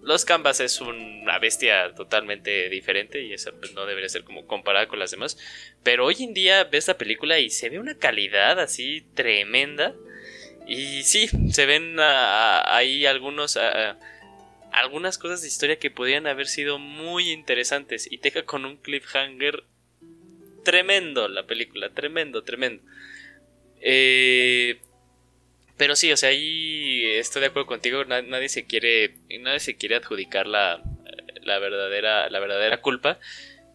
Los 0.08 0.24
Canvas 0.24 0.58
es 0.60 0.80
una 0.80 1.38
bestia 1.38 1.92
totalmente 1.94 2.70
diferente 2.70 3.22
y 3.22 3.34
esa 3.34 3.52
pues, 3.52 3.74
no 3.74 3.84
debería 3.84 4.08
ser 4.08 4.24
como 4.24 4.46
comparada 4.46 4.88
con 4.88 4.98
las 4.98 5.10
demás. 5.10 5.36
Pero 5.82 6.06
hoy 6.06 6.16
en 6.20 6.32
día 6.32 6.64
ves 6.64 6.88
la 6.88 6.96
película 6.96 7.38
y 7.38 7.50
se 7.50 7.68
ve 7.68 7.78
una 7.78 7.98
calidad 7.98 8.58
así 8.58 9.04
tremenda. 9.14 9.94
Y 10.66 11.02
sí, 11.02 11.28
se 11.50 11.66
ven 11.66 11.96
ahí 12.00 13.04
algunos 13.04 13.58
algunas 14.72 15.18
cosas 15.18 15.42
de 15.42 15.48
historia 15.48 15.78
que 15.78 15.90
podrían 15.90 16.26
haber 16.26 16.46
sido 16.46 16.78
muy 16.78 17.30
interesantes 17.30 18.10
y 18.10 18.16
deja 18.16 18.44
con 18.44 18.64
un 18.64 18.78
cliffhanger 18.78 19.64
tremendo 20.64 21.28
la 21.28 21.46
película, 21.46 21.90
tremendo, 21.90 22.44
tremendo. 22.44 22.82
Eh, 23.82 24.80
pero 25.78 25.96
sí, 25.96 26.12
o 26.12 26.16
sea, 26.16 26.28
ahí 26.28 27.04
estoy 27.16 27.40
de 27.40 27.46
acuerdo 27.46 27.66
contigo, 27.66 28.04
nadie 28.04 28.48
se 28.50 28.66
quiere 28.66 29.14
nadie 29.40 29.60
se 29.60 29.76
quiere 29.76 29.96
adjudicar 29.96 30.46
la, 30.46 30.82
la 31.42 31.58
verdadera 31.58 32.28
la 32.28 32.40
verdadera 32.40 32.82
culpa, 32.82 33.18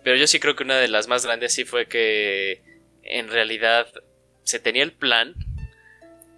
pero 0.03 0.15
yo 0.17 0.27
sí 0.27 0.39
creo 0.39 0.55
que 0.55 0.63
una 0.63 0.77
de 0.77 0.89
las 0.89 1.07
más 1.07 1.25
grandes 1.25 1.53
sí 1.53 1.65
fue 1.65 1.87
que 1.87 2.61
en 3.03 3.29
realidad 3.29 3.87
se 4.43 4.59
tenía 4.59 4.83
el 4.83 4.91
plan 4.91 5.33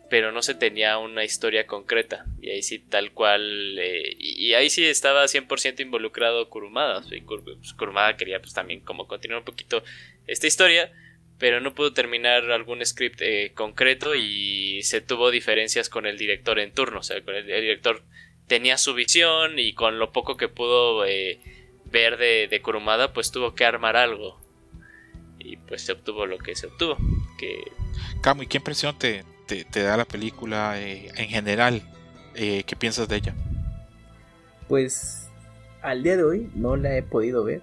pero 0.09 0.31
no 0.31 0.41
se 0.41 0.55
tenía 0.55 0.97
una 0.97 1.23
historia 1.23 1.65
concreta. 1.65 2.25
Y 2.41 2.49
ahí 2.49 2.61
sí, 2.61 2.79
tal 2.79 3.11
cual. 3.11 3.77
Eh, 3.77 4.15
y, 4.17 4.53
ahí 4.53 4.69
sí 4.69 4.85
estaba 4.85 5.25
100% 5.25 5.81
involucrado 5.81 6.49
Kurumada. 6.49 7.03
Pues, 7.25 7.73
Kurumada 7.73 8.15
quería, 8.15 8.39
pues 8.39 8.53
también, 8.53 8.81
como 8.81 9.07
continuar 9.07 9.39
un 9.39 9.45
poquito 9.45 9.83
esta 10.27 10.47
historia. 10.47 10.91
Pero 11.37 11.59
no 11.59 11.75
pudo 11.75 11.93
terminar 11.93 12.49
algún 12.51 12.85
script 12.85 13.21
eh, 13.21 13.51
concreto 13.53 14.15
y 14.15 14.81
se 14.83 15.01
tuvo 15.01 15.31
diferencias 15.31 15.89
con 15.89 16.05
el 16.05 16.17
director 16.17 16.59
en 16.59 16.71
turno. 16.73 16.99
O 16.99 17.03
sea, 17.03 17.21
con 17.23 17.35
el, 17.35 17.45
director 17.45 18.03
tenía 18.47 18.77
su 18.77 18.93
visión 18.93 19.59
y 19.59 19.73
con 19.73 19.99
lo 19.99 20.11
poco 20.11 20.37
que 20.37 20.47
pudo 20.47 21.05
eh, 21.05 21.39
ver 21.85 22.17
de, 22.17 22.47
de 22.49 22.61
Kurumada, 22.61 23.13
pues 23.13 23.31
tuvo 23.31 23.53
que 23.53 23.65
armar 23.65 23.97
algo. 23.97 24.39
Y 25.39 25.57
pues 25.57 25.83
se 25.83 25.91
obtuvo 25.91 26.25
lo 26.25 26.37
que 26.37 26.55
se 26.55 26.67
obtuvo. 26.67 26.97
Que... 27.37 27.63
Camo, 28.21 28.43
¿y 28.43 28.47
qué 28.47 28.57
impresión 28.57 28.97
te, 28.97 29.23
te, 29.45 29.83
da 29.83 29.97
la 29.97 30.05
película 30.05 30.79
eh, 30.81 31.11
en 31.15 31.27
general? 31.27 31.81
Eh, 32.33 32.63
¿Qué 32.65 32.75
piensas 32.75 33.07
de 33.07 33.17
ella? 33.17 33.35
Pues 34.67 35.29
al 35.81 36.03
día 36.03 36.17
de 36.17 36.23
hoy 36.23 36.49
no 36.55 36.75
la 36.75 36.97
he 36.97 37.03
podido 37.03 37.43
ver. 37.43 37.61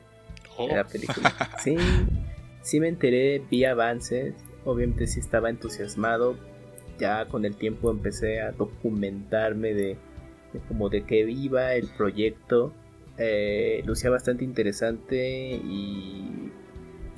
Oh. 0.56 0.68
La 0.68 0.86
película. 0.86 1.34
Sí, 1.62 1.76
sí 2.62 2.80
me 2.80 2.88
enteré, 2.88 3.42
vi 3.50 3.64
avances. 3.64 4.34
Obviamente 4.64 5.06
sí 5.06 5.20
estaba 5.20 5.50
entusiasmado. 5.50 6.36
Ya 6.98 7.26
con 7.26 7.44
el 7.44 7.56
tiempo 7.56 7.90
empecé 7.90 8.40
a 8.40 8.52
documentarme 8.52 9.74
de, 9.74 9.96
como 10.68 10.88
de 10.88 11.04
qué 11.04 11.28
iba 11.30 11.74
el 11.74 11.88
proyecto. 11.88 12.72
Eh, 13.18 13.82
lucía 13.84 14.10
bastante 14.10 14.44
interesante 14.44 15.52
y 15.52 16.50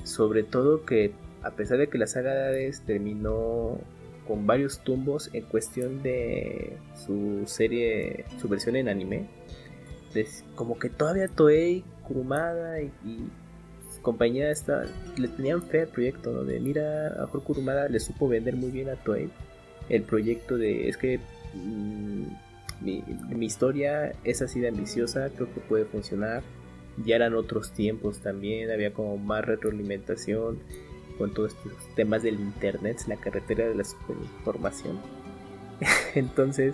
sobre 0.03 0.43
todo 0.43 0.85
que 0.85 1.13
a 1.41 1.51
pesar 1.51 1.77
de 1.77 1.87
que 1.87 1.97
la 1.97 2.07
saga 2.07 2.33
de 2.33 2.73
terminó 2.85 3.79
con 4.27 4.47
varios 4.47 4.79
tumbos 4.79 5.29
en 5.33 5.43
cuestión 5.43 6.01
de 6.01 6.77
su 6.95 7.43
serie, 7.45 8.25
su 8.39 8.47
versión 8.47 8.75
en 8.75 8.89
anime. 8.89 9.27
como 10.55 10.79
que 10.79 10.89
todavía 10.89 11.27
Toei, 11.27 11.83
Kurumada 12.07 12.81
y, 12.81 12.91
compañía 14.05 14.49
esta, 14.51 14.85
le 15.17 15.27
tenían 15.27 15.61
fe 15.63 15.81
al 15.81 15.87
proyecto, 15.87 16.31
¿no? 16.31 16.43
De 16.45 16.59
mira, 16.59 17.07
a 17.21 17.27
Kurumada 17.27 17.89
le 17.89 17.99
supo 17.99 18.29
vender 18.29 18.55
muy 18.55 18.71
bien 18.71 18.89
a 18.89 18.95
Toei 18.95 19.29
el 19.89 20.03
proyecto 20.03 20.57
de, 20.57 20.89
es 20.89 20.97
que 20.97 21.19
mm, 21.53 22.23
mi, 22.81 23.45
historia 23.45 24.13
es 24.23 24.41
así 24.41 24.59
de 24.59 24.69
ambiciosa, 24.69 25.29
creo 25.35 25.53
que 25.53 25.59
puede 25.61 25.85
funcionar. 25.85 26.43
Ya 27.05 27.15
eran 27.17 27.35
otros 27.35 27.71
tiempos 27.71 28.19
también, 28.19 28.71
había 28.71 28.93
como 28.93 29.17
más 29.17 29.43
retroalimentación 29.43 30.59
con 31.17 31.33
todos 31.33 31.53
estos 31.53 31.95
temas 31.95 32.23
del 32.23 32.35
internet, 32.35 32.99
la 33.07 33.17
carretera 33.17 33.67
de 33.67 33.75
la 33.75 33.83
superinformación. 33.83 34.99
Entonces, 36.15 36.73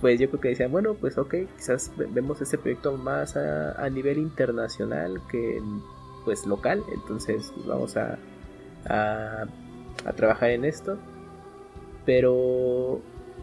pues 0.00 0.20
yo 0.20 0.28
creo 0.28 0.40
que 0.40 0.48
decían, 0.50 0.70
bueno, 0.70 0.94
pues 0.94 1.18
ok, 1.18 1.34
quizás 1.56 1.92
vemos 1.96 2.40
este 2.40 2.58
proyecto 2.58 2.96
más 2.96 3.36
a, 3.36 3.88
nivel 3.90 4.18
internacional 4.18 5.20
que 5.30 5.60
pues 6.26 6.44
local, 6.44 6.82
entonces 6.92 7.54
vamos 7.66 7.96
a, 7.96 8.18
a, 8.84 9.46
trabajar 10.16 10.50
en 10.50 10.64
esto. 10.64 10.98
Pero 12.04 13.00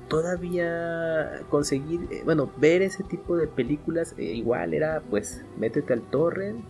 todavía 0.09 1.41
conseguir, 1.49 2.01
eh, 2.11 2.21
bueno, 2.25 2.51
ver 2.57 2.81
ese 2.81 3.03
tipo 3.03 3.37
de 3.37 3.47
películas 3.47 4.13
eh, 4.17 4.23
igual 4.23 4.73
era 4.73 5.01
pues 5.09 5.43
métete 5.57 5.93
al 5.93 6.01
torrent 6.01 6.63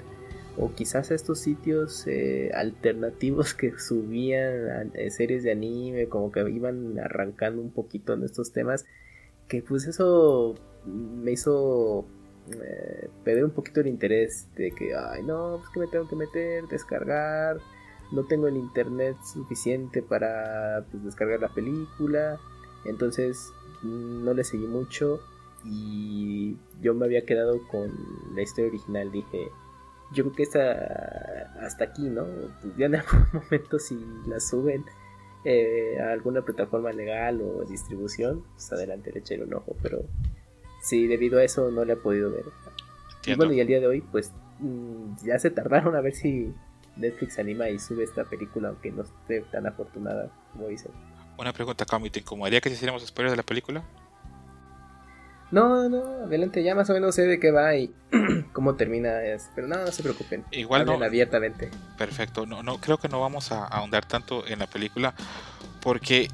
o 0.56 0.72
quizás 0.72 1.10
a 1.10 1.15
estos 1.15 1.40
sitios 1.40 2.06
eh, 2.06 2.52
alternativos 2.53 3.53
que 3.56 3.77
subían 3.80 4.94
series 5.10 5.44
de 5.44 5.52
anime, 5.52 6.07
como 6.07 6.31
que 6.31 6.48
iban 6.49 6.99
arrancando 6.99 7.60
un 7.60 7.72
poquito 7.72 8.14
en 8.14 8.23
estos 8.23 8.53
temas, 8.53 8.85
que 9.48 9.64
pues 9.64 9.88
eso 9.88 10.53
me 10.85 11.31
hizo 11.31 12.06
perder 13.24 13.45
un 13.45 13.52
poquito 13.52 13.82
el 13.82 13.88
interés 13.88 14.48
de 14.56 14.72
que, 14.72 14.95
ay 14.95 15.24
no, 15.24 15.57
pues 15.60 15.70
que 15.70 15.80
me 15.80 15.88
tengo 15.88 16.07
que 16.07 16.15
meter, 16.15 16.68
descargar, 16.68 17.57
no 18.11 18.26
tengo 18.26 18.48
el 18.48 18.57
internet 18.57 19.15
suficiente 19.24 20.02
para 20.02 20.86
pues, 20.91 21.03
descargar 21.03 21.40
la 21.40 21.49
película 21.49 22.40
entonces 22.86 23.53
no 23.84 24.34
le 24.34 24.44
seguí 24.44 24.68
mucho 24.68 25.22
y 25.65 26.57
yo 26.82 26.94
me 26.94 27.06
había 27.06 27.26
quedado 27.26 27.65
con 27.68 27.91
la 28.36 28.41
historia 28.41 28.70
original. 28.70 29.11
Dije, 29.11 29.49
yo 30.14 30.24
creo 30.26 30.36
que 30.36 30.44
está 30.44 31.53
hasta 31.61 31.86
aquí, 31.86 32.10
¿no? 32.10 32.26
Pues 32.61 32.76
ya 32.78 32.88
en 32.88 32.95
algún 32.95 33.28
momento 33.34 33.80
si 33.80 33.98
la 34.28 34.40
suben 34.40 34.86
eh, 35.45 35.98
a 35.99 36.11
alguna 36.11 36.41
plataforma 36.41 36.91
legal 36.91 37.41
o 37.41 37.64
distribución, 37.65 38.44
pues 38.53 38.72
adelante 38.72 39.11
le 39.11 39.20
eché 39.20 39.41
un 39.41 39.53
ojo, 39.53 39.76
pero 39.82 40.03
sí, 40.84 41.07
debido 41.07 41.39
a 41.39 41.43
eso 41.43 41.72
no 41.72 41.85
le 41.85 41.93
he 41.93 41.95
podido 41.95 42.30
ver. 42.30 42.45
Y 43.26 43.35
bueno, 43.35 43.53
y 43.53 43.61
al 43.61 43.68
día 43.68 43.80
de 43.80 43.88
hoy, 43.88 44.01
pues 44.01 44.31
mm, 44.60 45.26
ya 45.26 45.39
se 45.39 45.49
tardaron 45.49 45.95
a 45.95 46.01
ver 46.01 46.14
si 46.14 46.53
Netflix 46.97 47.39
anima 47.39 47.69
y 47.69 47.80
sube 47.80 48.03
esta 48.03 48.26
película, 48.26 48.69
aunque 48.69 48.91
no 48.91 49.03
esté 49.03 49.41
tan 49.51 49.65
afortunada 49.65 50.30
como 50.51 50.68
dicen. 50.68 50.91
Una 51.38 51.53
pregunta, 51.53 51.85
Cami, 51.85 52.10
¿te 52.10 52.19
incomodaría 52.19 52.61
que 52.61 52.69
hiciéramos 52.69 53.05
spoilers 53.05 53.31
de 53.31 53.38
la 53.38 53.43
película? 53.43 53.84
No, 55.51 55.88
no, 55.88 56.03
adelante, 56.26 56.64
ya 56.64 56.76
más 56.76 56.89
o 56.89 56.93
menos 56.93 57.15
sé 57.15 57.23
de 57.23 57.39
qué 57.39 57.51
va 57.51 57.76
y 57.76 57.93
cómo 58.53 58.76
termina, 58.76 59.19
pero 59.55 59.68
no, 59.68 59.77
no 59.77 59.91
se 59.91 60.03
preocupen. 60.03 60.43
Igual 60.51 60.85
no. 60.85 60.93
abiertamente. 60.93 61.69
Perfecto, 61.97 62.45
no, 62.45 62.61
no, 62.61 62.77
creo 62.80 62.97
que 62.97 63.07
no 63.07 63.22
vamos 63.22 63.51
a 63.51 63.65
ahondar 63.65 64.05
tanto 64.05 64.45
en 64.47 64.60
la 64.60 64.68
película 64.68 65.14
porque 65.80 66.27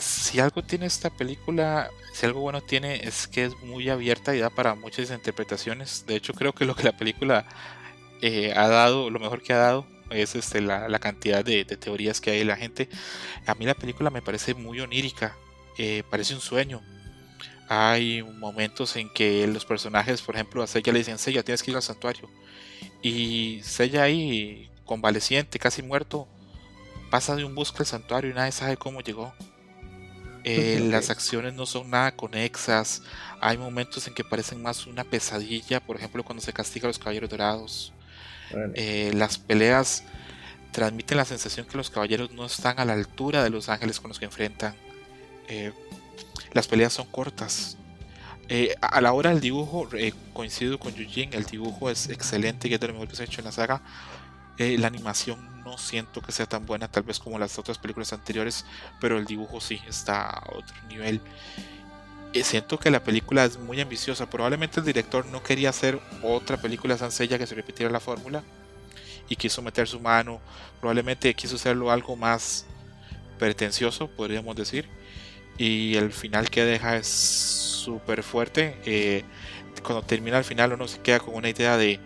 si 0.00 0.40
algo 0.40 0.62
tiene 0.62 0.86
esta 0.86 1.10
película, 1.10 1.90
si 2.12 2.26
algo 2.26 2.40
bueno 2.40 2.62
tiene 2.62 3.06
es 3.06 3.26
que 3.26 3.44
es 3.44 3.62
muy 3.62 3.88
abierta 3.88 4.34
y 4.34 4.40
da 4.40 4.50
para 4.50 4.74
muchas 4.74 5.10
interpretaciones. 5.10 6.04
De 6.06 6.16
hecho, 6.16 6.32
creo 6.34 6.52
que 6.52 6.64
lo 6.64 6.74
que 6.74 6.84
la 6.84 6.96
película 6.96 7.46
eh, 8.22 8.52
ha 8.56 8.68
dado, 8.68 9.10
lo 9.10 9.18
mejor 9.18 9.42
que 9.42 9.52
ha 9.52 9.58
dado, 9.58 9.86
es 10.10 10.34
este, 10.34 10.60
la, 10.60 10.98
cantidad 10.98 11.44
de, 11.44 11.64
teorías 11.64 12.20
que 12.20 12.30
hay 12.30 12.38
de 12.38 12.44
la 12.44 12.56
gente. 12.56 12.88
A 13.46 13.54
mí 13.54 13.64
la 13.64 13.74
película 13.74 14.10
me 14.10 14.22
parece 14.22 14.54
muy 14.54 14.80
onírica, 14.80 15.36
eh, 15.78 16.02
parece 16.10 16.34
un 16.34 16.40
sueño. 16.40 16.82
Hay 17.68 18.22
momentos 18.22 18.96
en 18.96 19.12
que 19.12 19.46
los 19.48 19.64
personajes, 19.64 20.22
por 20.22 20.36
ejemplo, 20.36 20.62
a 20.62 20.66
Sella 20.66 20.92
le 20.92 21.00
dicen, 21.00 21.18
Sella, 21.18 21.42
tienes 21.42 21.62
que 21.62 21.72
ir 21.72 21.76
al 21.76 21.82
santuario. 21.82 22.30
Y 23.02 23.60
Sella 23.64 24.04
ahí, 24.04 24.70
convaleciente, 24.84 25.58
casi 25.58 25.82
muerto, 25.82 26.28
pasa 27.10 27.34
de 27.34 27.44
un 27.44 27.54
bosque 27.54 27.78
al 27.80 27.86
santuario 27.86 28.30
y 28.30 28.34
nadie 28.34 28.52
sabe 28.52 28.76
cómo 28.76 29.00
llegó. 29.00 29.34
Eh, 30.48 30.78
las 30.92 31.10
acciones 31.10 31.54
no 31.54 31.66
son 31.66 31.90
nada 31.90 32.12
conexas. 32.14 33.02
Hay 33.40 33.58
momentos 33.58 34.06
en 34.06 34.14
que 34.14 34.22
parecen 34.22 34.62
más 34.62 34.86
una 34.86 35.02
pesadilla, 35.02 35.80
por 35.80 35.96
ejemplo, 35.96 36.22
cuando 36.22 36.40
se 36.40 36.52
castiga 36.52 36.86
a 36.86 36.88
los 36.88 37.00
caballeros 37.00 37.28
dorados. 37.28 37.92
Eh, 38.74 39.10
las 39.12 39.38
peleas 39.38 40.04
transmiten 40.70 41.16
la 41.16 41.24
sensación 41.24 41.66
que 41.66 41.76
los 41.76 41.90
caballeros 41.90 42.30
no 42.30 42.46
están 42.46 42.78
a 42.78 42.84
la 42.84 42.92
altura 42.92 43.42
de 43.42 43.50
los 43.50 43.68
ángeles 43.68 43.98
con 43.98 44.08
los 44.08 44.20
que 44.20 44.26
enfrentan. 44.26 44.76
Eh, 45.48 45.72
las 46.52 46.68
peleas 46.68 46.92
son 46.92 47.06
cortas. 47.06 47.76
A 48.80 49.00
la 49.00 49.12
hora 49.12 49.30
del 49.30 49.40
dibujo, 49.40 49.88
coincido 50.32 50.78
con 50.78 50.94
Yujin, 50.94 51.34
el 51.34 51.44
dibujo 51.44 51.90
es 51.90 52.08
excelente 52.08 52.68
y 52.68 52.74
es 52.74 52.78
de 52.78 52.86
lo 52.86 52.92
mejor 52.92 53.08
que 53.08 53.16
se 53.16 53.24
ha 53.24 53.26
hecho 53.26 53.40
en 53.40 53.46
la 53.46 53.52
saga. 53.52 53.82
la 54.58 54.86
animación 54.86 55.55
no 55.66 55.76
siento 55.76 56.22
que 56.22 56.32
sea 56.32 56.46
tan 56.46 56.64
buena, 56.64 56.88
tal 56.88 57.02
vez 57.02 57.18
como 57.18 57.38
las 57.38 57.58
otras 57.58 57.76
películas 57.76 58.12
anteriores, 58.14 58.64
pero 59.00 59.18
el 59.18 59.26
dibujo 59.26 59.60
sí 59.60 59.80
está 59.86 60.30
a 60.30 60.44
otro 60.56 60.76
nivel 60.88 61.20
siento 62.44 62.78
que 62.78 62.90
la 62.90 63.02
película 63.02 63.44
es 63.44 63.58
muy 63.58 63.80
ambiciosa. 63.80 64.28
Probablemente 64.28 64.80
el 64.80 64.86
director 64.86 65.26
no 65.26 65.42
quería 65.42 65.70
hacer 65.70 66.00
otra 66.22 66.56
película 66.56 66.96
sencilla 66.98 67.38
que 67.38 67.46
se 67.46 67.54
repitiera 67.54 67.90
la 67.90 68.00
fórmula 68.00 68.42
y 69.28 69.36
quiso 69.36 69.62
meter 69.62 69.88
su 69.88 70.00
mano. 70.00 70.40
Probablemente 70.80 71.34
quiso 71.34 71.56
hacerlo 71.56 71.90
algo 71.90 72.16
más 72.16 72.66
pretencioso, 73.38 74.08
podríamos 74.08 74.56
decir. 74.56 74.88
Y 75.58 75.96
el 75.96 76.12
final 76.12 76.50
que 76.50 76.64
deja 76.64 76.96
es 76.96 77.06
súper 77.06 78.22
fuerte. 78.22 78.76
Eh, 78.84 79.24
cuando 79.82 80.02
termina 80.02 80.38
el 80.38 80.44
final 80.44 80.72
uno 80.72 80.88
se 80.88 81.00
queda 81.00 81.20
con 81.20 81.34
una 81.34 81.48
idea 81.48 81.76
de 81.76 82.00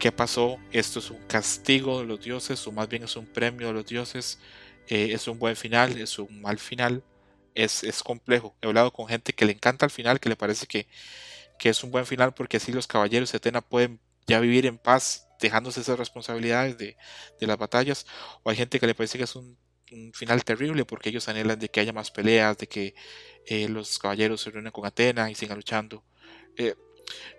qué 0.00 0.10
pasó. 0.10 0.58
Esto 0.72 0.98
es 0.98 1.10
un 1.10 1.20
castigo 1.28 2.00
de 2.00 2.06
los 2.06 2.20
dioses 2.20 2.66
o 2.66 2.72
más 2.72 2.88
bien 2.88 3.04
es 3.04 3.14
un 3.14 3.26
premio 3.26 3.68
de 3.68 3.74
los 3.74 3.86
dioses. 3.86 4.40
Eh, 4.88 5.12
es 5.12 5.28
un 5.28 5.38
buen 5.38 5.54
final, 5.54 5.96
es 6.00 6.18
un 6.18 6.40
mal 6.40 6.58
final 6.58 7.04
es, 7.54 8.02
complejo. 8.02 8.56
He 8.62 8.66
hablado 8.66 8.92
con 8.92 9.06
gente 9.06 9.32
que 9.32 9.44
le 9.44 9.52
encanta 9.52 9.84
el 9.86 9.92
final, 9.92 10.18
que 10.18 10.28
le 10.28 10.36
parece 10.36 10.66
que, 10.66 10.88
es 11.62 11.84
un 11.84 11.90
buen 11.90 12.06
final 12.06 12.32
porque 12.34 12.56
así 12.56 12.72
los 12.72 12.86
caballeros 12.86 13.30
de 13.32 13.36
Atena 13.36 13.60
pueden 13.60 14.00
ya 14.26 14.40
vivir 14.40 14.64
en 14.66 14.78
paz 14.78 15.28
dejándose 15.40 15.80
esas 15.80 15.98
responsabilidades 15.98 16.78
de, 16.78 16.96
las 17.40 17.58
batallas. 17.58 18.06
O 18.42 18.50
hay 18.50 18.56
gente 18.56 18.80
que 18.80 18.86
le 18.86 18.94
parece 18.94 19.18
que 19.18 19.24
es 19.24 19.36
un, 19.36 19.58
final 20.14 20.44
terrible 20.44 20.84
porque 20.84 21.08
ellos 21.08 21.28
anhelan 21.28 21.58
de 21.58 21.68
que 21.68 21.80
haya 21.80 21.92
más 21.92 22.12
peleas, 22.12 22.56
de 22.58 22.68
que 22.68 22.94
eh, 23.46 23.68
los 23.68 23.98
caballeros 23.98 24.40
se 24.40 24.50
reúnen 24.50 24.70
con 24.70 24.86
Atena 24.86 25.30
y 25.30 25.34
sigan 25.34 25.56
luchando. 25.56 26.04
Eh, 26.56 26.74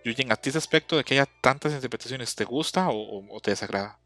Yuyen, 0.04 0.32
¿a 0.32 0.36
ti 0.36 0.50
ese 0.50 0.58
aspecto 0.58 0.98
de 0.98 1.04
que 1.04 1.16
haya 1.16 1.28
tantas 1.42 1.74
interpretaciones 1.74 2.36
te 2.36 2.46
gusta 2.46 2.90
o 2.90 3.40
te 3.42 3.52
desagrada? 3.52 4.02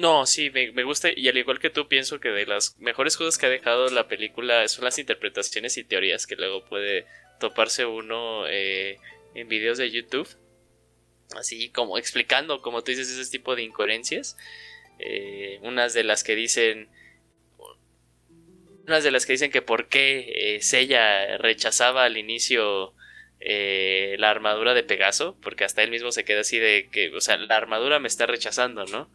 No, 0.00 0.24
sí, 0.24 0.50
me, 0.50 0.82
gusta 0.82 1.10
y 1.14 1.28
al 1.28 1.36
igual 1.36 1.58
que 1.58 1.68
tú 1.68 1.86
pienso 1.86 2.20
que 2.20 2.30
de 2.30 2.46
las 2.46 2.78
mejores 2.78 3.18
cosas 3.18 3.36
que 3.36 3.44
ha 3.44 3.50
dejado 3.50 3.88
la 3.88 4.08
película 4.08 4.66
son 4.68 4.84
las 4.84 4.98
interpretaciones 4.98 5.76
y 5.76 5.84
teorías 5.84 6.26
que 6.26 6.36
luego 6.36 6.64
puede 6.64 7.06
toparse 7.38 7.84
uno 7.84 8.46
eh, 8.48 8.98
en 9.34 9.48
videos 9.48 9.76
de 9.76 9.90
YouTube. 9.90 10.28
Así 11.36 11.68
como 11.70 11.98
explicando, 11.98 12.62
como 12.62 12.82
tú 12.82 12.92
dices, 12.92 13.10
ese 13.10 13.30
tipo 13.30 13.54
de 13.54 13.62
incoherencias. 13.62 14.38
Eh, 14.98 15.58
unas 15.62 15.92
de 15.92 16.04
las 16.04 16.24
que 16.24 16.34
dicen... 16.34 16.88
Unas 18.86 19.04
de 19.04 19.10
las 19.10 19.26
que 19.26 19.32
dicen 19.32 19.50
que 19.50 19.62
por 19.62 19.88
qué 19.88 20.56
eh, 20.56 20.62
Sella 20.62 21.36
rechazaba 21.36 22.04
al 22.04 22.16
inicio 22.16 22.94
la 23.40 24.30
armadura 24.30 24.74
de 24.74 24.82
Pegaso, 24.82 25.36
porque 25.42 25.64
hasta 25.64 25.82
él 25.82 25.90
mismo 25.90 26.12
se 26.12 26.24
queda 26.24 26.40
así 26.40 26.58
de 26.58 26.88
que, 26.90 27.08
o 27.10 27.20
sea, 27.20 27.36
la 27.38 27.56
armadura 27.56 27.98
me 27.98 28.08
está 28.08 28.26
rechazando, 28.26 28.84
¿no? 28.86 29.10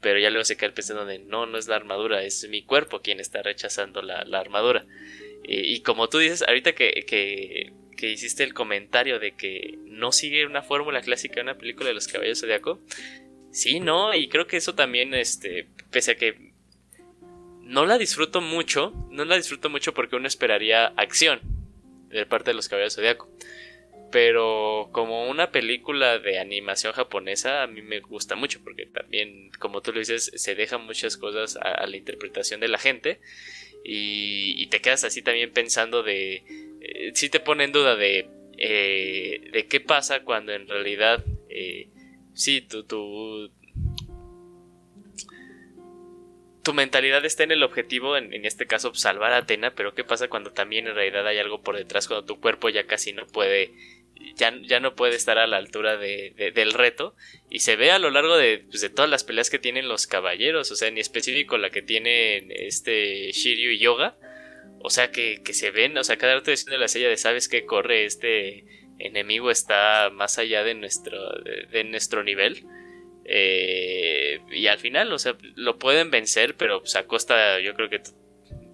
pero 0.00 0.18
ya 0.18 0.30
luego 0.30 0.44
se 0.44 0.56
queda 0.56 0.72
pensando 0.72 1.04
de 1.04 1.18
no, 1.18 1.46
no 1.46 1.58
es 1.58 1.68
la 1.68 1.76
armadura, 1.76 2.22
es 2.22 2.48
mi 2.48 2.62
cuerpo 2.62 3.00
quien 3.00 3.20
está 3.20 3.42
rechazando 3.42 4.02
la, 4.02 4.20
armadura. 4.38 4.86
Y, 5.44 5.80
como 5.80 6.08
tú 6.08 6.18
dices, 6.18 6.42
ahorita 6.46 6.74
que, 6.74 7.04
que, 7.06 7.72
hiciste 8.06 8.44
el 8.44 8.54
comentario 8.54 9.18
de 9.18 9.34
que 9.34 9.78
no 9.86 10.12
sigue 10.12 10.46
una 10.46 10.62
fórmula 10.62 11.00
clásica 11.00 11.36
de 11.36 11.42
una 11.42 11.58
película 11.58 11.88
de 11.88 11.94
los 11.94 12.06
caballos 12.06 12.40
zodiaco, 12.40 12.80
sí, 13.50 13.80
no, 13.80 14.14
y 14.14 14.28
creo 14.28 14.46
que 14.46 14.58
eso 14.58 14.74
también, 14.74 15.14
este, 15.14 15.66
pese 15.90 16.12
a 16.12 16.16
que 16.16 16.52
no 17.62 17.86
la 17.86 17.98
disfruto 17.98 18.40
mucho, 18.40 18.92
no 19.10 19.24
la 19.24 19.36
disfruto 19.36 19.68
mucho 19.68 19.94
porque 19.94 20.16
uno 20.16 20.28
esperaría 20.28 20.86
acción 20.96 21.57
de 22.08 22.26
parte 22.26 22.50
de 22.50 22.54
los 22.54 22.68
caballos 22.68 22.94
zodiaco. 22.94 23.28
Pero 24.10 24.88
como 24.92 25.28
una 25.28 25.50
película 25.50 26.18
de 26.18 26.38
animación 26.38 26.94
japonesa 26.94 27.62
a 27.62 27.66
mí 27.66 27.82
me 27.82 28.00
gusta 28.00 28.36
mucho 28.36 28.60
porque 28.64 28.86
también, 28.86 29.50
como 29.58 29.82
tú 29.82 29.92
lo 29.92 29.98
dices, 29.98 30.32
se 30.34 30.54
dejan 30.54 30.86
muchas 30.86 31.18
cosas 31.18 31.56
a, 31.56 31.86
la 31.86 31.96
interpretación 31.96 32.60
de 32.60 32.68
la 32.68 32.78
gente 32.78 33.20
y, 33.84 34.66
te 34.68 34.80
quedas 34.80 35.04
así 35.04 35.22
también 35.22 35.52
pensando 35.52 36.02
de... 36.02 36.42
Eh, 36.80 37.10
si 37.14 37.28
te 37.28 37.40
pone 37.40 37.64
en 37.64 37.72
duda 37.72 37.96
de, 37.96 38.28
eh, 38.56 39.40
de 39.52 39.66
qué 39.66 39.80
pasa 39.80 40.24
cuando 40.24 40.52
en 40.52 40.68
realidad... 40.68 41.24
Eh, 41.50 41.88
sí, 42.32 42.62
tu, 42.62 43.50
tu 46.62 46.74
mentalidad 46.74 47.24
está 47.24 47.44
en 47.44 47.52
el 47.52 47.62
objetivo, 47.62 48.16
en, 48.16 48.32
en, 48.32 48.44
este 48.44 48.66
caso 48.66 48.94
salvar 48.94 49.32
a 49.32 49.38
Atena, 49.38 49.74
pero 49.74 49.94
¿qué 49.94 50.04
pasa 50.04 50.28
cuando 50.28 50.52
también 50.52 50.86
en 50.86 50.94
realidad 50.94 51.26
hay 51.26 51.38
algo 51.38 51.62
por 51.62 51.76
detrás, 51.76 52.08
cuando 52.08 52.26
tu 52.26 52.40
cuerpo 52.40 52.68
ya 52.68 52.86
casi 52.86 53.12
no 53.12 53.26
puede 53.26 53.72
ya, 54.36 54.80
no 54.80 54.94
puede 54.94 55.16
estar 55.16 55.38
a 55.38 55.46
la 55.46 55.56
altura 55.56 55.96
de, 55.96 56.52
del 56.54 56.72
reto. 56.72 57.14
Y 57.50 57.60
se 57.60 57.76
ve 57.76 57.90
a 57.90 57.98
lo 57.98 58.10
largo 58.10 58.34
pues, 58.68 58.80
de, 58.80 58.90
todas 58.90 59.10
las 59.10 59.24
peleas 59.24 59.50
que 59.50 59.58
tienen 59.58 59.88
los 59.88 60.06
caballeros. 60.06 60.70
O 60.70 60.76
sea, 60.76 60.88
en 60.88 60.98
específico 60.98 61.58
la 61.58 61.70
que 61.70 61.82
tienen 61.82 62.50
este 62.50 63.30
Shiryu 63.32 63.70
y 63.70 63.78
Yoga. 63.78 64.16
O 64.80 64.90
sea, 64.90 65.10
que, 65.10 65.40
se 65.52 65.70
ven, 65.70 65.98
o 65.98 66.04
sea, 66.04 66.18
cada 66.18 66.34
rato 66.34 66.50
diciendo 66.50 66.78
la 66.78 66.88
sella 66.88 67.08
de 67.08 67.16
sabes 67.16 67.48
que 67.48 67.64
corre, 67.64 68.04
este 68.04 68.64
enemigo 69.00 69.50
está 69.50 70.10
más 70.12 70.38
allá 70.38 70.62
de 70.62 70.74
nuestro, 70.74 71.18
de, 71.70 71.84
nuestro 71.84 72.22
nivel. 72.22 72.64
Eh, 73.30 74.40
y 74.50 74.68
al 74.68 74.78
final, 74.78 75.12
o 75.12 75.18
sea, 75.18 75.36
lo 75.54 75.78
pueden 75.78 76.10
vencer, 76.10 76.56
pero 76.56 76.80
pues, 76.80 76.96
a 76.96 77.06
costa, 77.06 77.60
yo 77.60 77.74
creo 77.74 77.90
que 77.90 78.00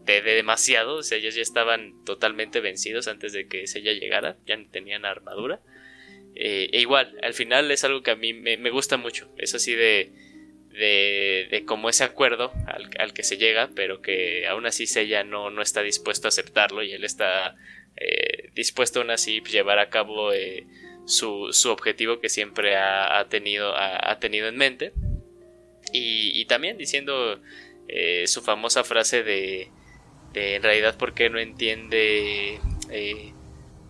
de, 0.05 0.23
demasiado, 0.23 0.97
o 0.97 1.03
sea, 1.03 1.19
ellos 1.19 1.35
ya 1.35 1.43
estaban 1.43 2.05
totalmente 2.05 2.61
vencidos 2.61 3.09
antes 3.09 3.33
de 3.33 3.49
que 3.49 3.67
Sella 3.67 3.93
llegara, 3.93 4.37
ya 4.47 4.57
tenían 4.71 5.05
armadura. 5.05 5.61
Eh, 6.37 6.71
e 6.73 6.81
igual, 6.81 7.19
al 7.23 7.35
final 7.35 7.69
es 7.73 7.83
algo 7.83 8.03
que 8.03 8.13
a 8.13 8.17
mí 8.17 8.33
me, 8.33 8.71
gusta 8.71 8.97
mucho, 8.97 9.29
es 9.39 9.55
así 9.57 9.75
de, 9.75 10.13
de, 10.69 11.49
de 11.51 11.65
como 11.65 11.89
ese 11.89 12.05
acuerdo 12.05 12.53
al, 12.99 13.13
que 13.13 13.25
se 13.25 13.37
llega, 13.37 13.71
pero 13.75 14.03
que 14.03 14.47
aún 14.47 14.67
así 14.67 14.87
Sella 14.87 15.25
no, 15.25 15.51
no 15.51 15.63
está 15.63 15.83
dispuesto 15.83 16.29
a 16.29 16.31
aceptarlo 16.31 16.85
y 16.85 16.93
él 16.93 17.05
está 17.05 17.57
eh, 17.97 18.51
dispuesto 18.55 19.01
aún 19.01 19.11
así 19.11 19.41
llevar 19.41 19.79
a 19.79 19.91
cabo 19.91 20.33
eh, 20.33 20.67
su, 21.07 21.49
su, 21.53 21.71
objetivo 21.71 22.21
que 22.21 22.29
siempre 22.29 22.77
ha, 22.77 23.27
tenido, 23.29 23.75
ha, 23.77 24.19
tenido 24.19 24.49
en 24.49 24.57
mente. 24.57 24.93
Y, 25.93 26.45
también 26.47 26.77
diciendo 26.77 27.41
eh, 27.89 28.27
su 28.27 28.43
famosa 28.43 28.85
frase 28.85 29.23
de, 29.23 29.71
en 30.35 30.63
realidad 30.63 30.97
por 30.97 31.15
qué 31.15 31.31
no 31.31 31.39
entiende 31.39 32.61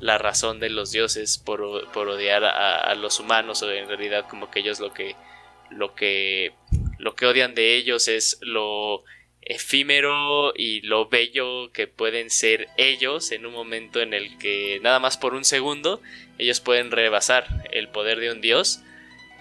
la 0.01 0.19
razón 0.19 0.61
de 0.61 0.69
los 0.69 0.93
dioses 0.93 1.39
por, 1.39 1.63
odiar 1.63 2.45
a, 2.45 2.95
los 2.95 3.21
humanos 3.21 3.63
o 3.63 3.73
en 3.73 3.89
realidad 3.89 4.27
como 4.29 4.51
que 4.51 4.61
ellos 4.61 4.81
lo 4.81 4.93
que 4.93 5.17
lo 5.71 5.95
que 5.95 6.53
lo 6.99 7.15
que 7.15 7.27
odian 7.27 7.55
de 7.55 7.77
ellos 7.77 8.09
es 8.09 8.39
lo 8.43 9.03
efímero 9.45 10.53
y 10.57 10.81
lo 10.83 11.09
bello 11.09 11.71
que 11.73 11.87
pueden 11.87 12.31
ser 12.31 12.69
ellos 12.77 13.33
en 13.33 13.47
un 13.47 13.53
momento 13.53 14.01
en 14.01 14.15
el 14.15 14.39
que 14.39 14.81
nada 14.83 14.99
más 15.01 15.17
por 15.17 15.35
un 15.35 15.45
segundo 15.45 16.01
ellos 16.39 16.61
pueden 16.61 16.91
rebasar 16.91 17.69
el 17.73 17.89
poder 17.89 18.21
de 18.21 18.33
un 18.33 18.41
dios 18.41 18.81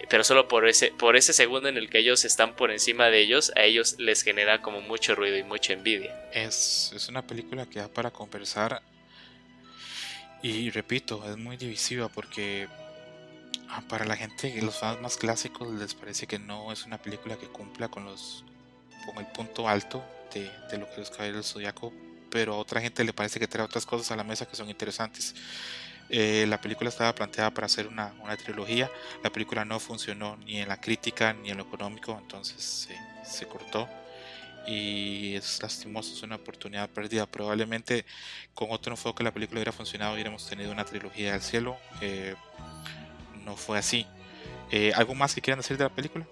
pero 0.10 0.24
solo 0.24 0.48
por 0.48 0.68
ese, 0.68 0.92
por 0.92 1.16
ese 1.16 1.34
segundo 1.34 1.70
en 1.70 1.78
el 1.78 1.90
que 1.90 2.00
ellos 2.00 2.26
están 2.26 2.56
por 2.56 2.72
encima 2.72 3.06
de 3.06 3.22
ellos, 3.22 3.54
a 3.56 3.64
ellos 3.64 3.96
les 4.00 4.22
genera 4.22 4.62
como 4.62 4.82
mucho 4.82 5.16
ruido 5.16 5.38
y 5.38 5.44
mucha 5.44 5.72
envidia. 5.72 6.14
Es, 6.34 6.92
es 6.94 7.08
una 7.08 7.26
película 7.26 7.66
que 7.66 7.80
da 7.80 7.88
para 7.88 8.12
conversar 8.12 8.82
y 10.42 10.70
repito, 10.72 11.24
es 11.30 11.38
muy 11.38 11.56
divisiva 11.56 12.10
porque 12.10 12.68
ah, 13.70 13.82
para 13.88 14.04
la 14.04 14.18
gente, 14.18 14.62
los 14.62 14.78
fans 14.78 15.00
más 15.00 15.16
clásicos 15.16 15.72
les 15.74 15.94
parece 15.94 16.28
que 16.28 16.38
no 16.38 16.74
es 16.74 16.86
una 16.86 16.98
película 16.98 17.38
que 17.38 17.48
cumpla 17.48 17.88
con 17.88 18.04
los 18.04 18.44
con 19.06 19.18
el 19.18 19.26
punto 19.32 19.68
alto 19.68 20.04
de, 20.34 20.52
de 20.70 20.78
lo 20.78 20.90
que 20.94 21.02
es 21.02 21.10
Caballeros 21.10 21.46
del 21.46 21.54
Zodiaco, 21.54 21.94
pero 22.30 22.56
a 22.56 22.58
otra 22.58 22.82
gente 22.82 23.04
le 23.04 23.14
parece 23.14 23.40
que 23.40 23.48
trae 23.48 23.66
otras 23.66 23.86
cosas 23.86 24.12
a 24.12 24.16
la 24.16 24.24
mesa 24.24 24.46
que 24.46 24.56
son 24.56 24.70
interesantes. 24.70 25.36
Eh, 26.10 26.46
la 26.48 26.60
película 26.60 26.90
estaba 26.90 27.14
planteada 27.16 27.52
para 27.52 27.66
hacer 27.66 27.88
una, 27.88 28.14
una, 28.22 28.36
trilogía, 28.36 28.92
la 29.24 29.32
película 29.32 29.66
no 29.66 29.80
funcionó 29.80 30.36
ni 30.38 30.58
en 30.60 30.68
la 30.68 30.80
crítica 30.80 31.34
ni 31.34 31.50
en 31.50 31.58
lo 31.58 31.64
económico, 31.64 32.18
entonces 32.22 32.62
se, 32.62 32.98
se 33.24 33.48
cortó 33.48 33.88
y 34.66 35.36
es 35.36 35.62
lastimoso, 35.62 36.14
es 36.14 36.24
una 36.24 36.36
oportunidad 36.36 36.90
perdida. 36.90 37.26
Probablemente 37.26 38.06
con 38.54 38.72
otro 38.72 38.94
enfoque 38.94 39.24
la 39.24 39.32
película 39.32 39.60
hubiera 39.60 39.72
funcionado, 39.72 40.14
hubiéramos 40.14 40.48
tenido 40.48 40.72
una 40.72 40.86
trilogía 40.86 41.34
del 41.34 41.42
cielo. 41.42 41.78
Eh, 42.02 42.36
no 43.44 43.56
fue 43.56 43.78
así. 43.78 44.06
Eh, 44.72 44.92
¿Algo 44.96 45.16
más 45.16 45.36
que 45.36 45.42
quieran 45.42 45.60
decir 45.60 45.78
de 45.78 45.84
la 45.84 45.90
película? 45.90 46.26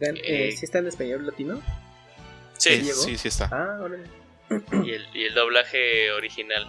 Eh, 0.00 0.52
¿Sí 0.52 0.64
está 0.64 0.78
en 0.78 0.88
español 0.88 1.26
latino? 1.26 1.62
Sí, 2.58 2.82
sí, 2.84 3.16
sí 3.16 3.28
está. 3.28 3.48
Ah, 3.52 3.88
y, 4.84 4.90
el, 4.90 5.06
y 5.14 5.24
el 5.24 5.34
doblaje 5.34 6.10
original. 6.12 6.66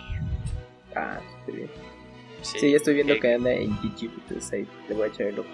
Ah, 0.95 1.19
bien. 1.47 1.69
Sí, 2.41 2.71
ya 2.71 2.77
estoy 2.77 2.95
viendo 2.95 3.13
eh, 3.13 3.19
que 3.19 3.33
anda 3.33 3.51
en 3.51 3.75
YouTube, 3.81 4.13
entonces 4.23 4.53
ahí 4.53 4.67
le 4.87 4.95
voy 4.95 5.09
a 5.09 5.11
echar 5.11 5.27
el 5.27 5.39
ojo. 5.39 5.49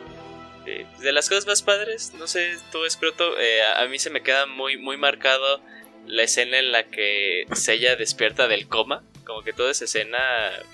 de 0.65 1.11
las 1.11 1.29
cosas 1.29 1.47
más 1.47 1.61
padres, 1.61 2.13
no 2.17 2.27
sé, 2.27 2.55
tú 2.71 2.85
Escroto, 2.85 3.39
eh, 3.39 3.63
a 3.63 3.85
mí 3.87 3.99
se 3.99 4.09
me 4.09 4.21
queda 4.21 4.45
muy, 4.45 4.77
muy 4.77 4.97
marcado 4.97 5.61
la 6.05 6.23
escena 6.23 6.59
en 6.59 6.71
la 6.71 6.83
que 6.85 7.45
Sella 7.53 7.95
despierta 7.95 8.47
del 8.47 8.67
coma. 8.67 9.03
Como 9.25 9.41
que 9.41 9.53
toda 9.53 9.71
esa 9.71 9.85
escena 9.85 10.19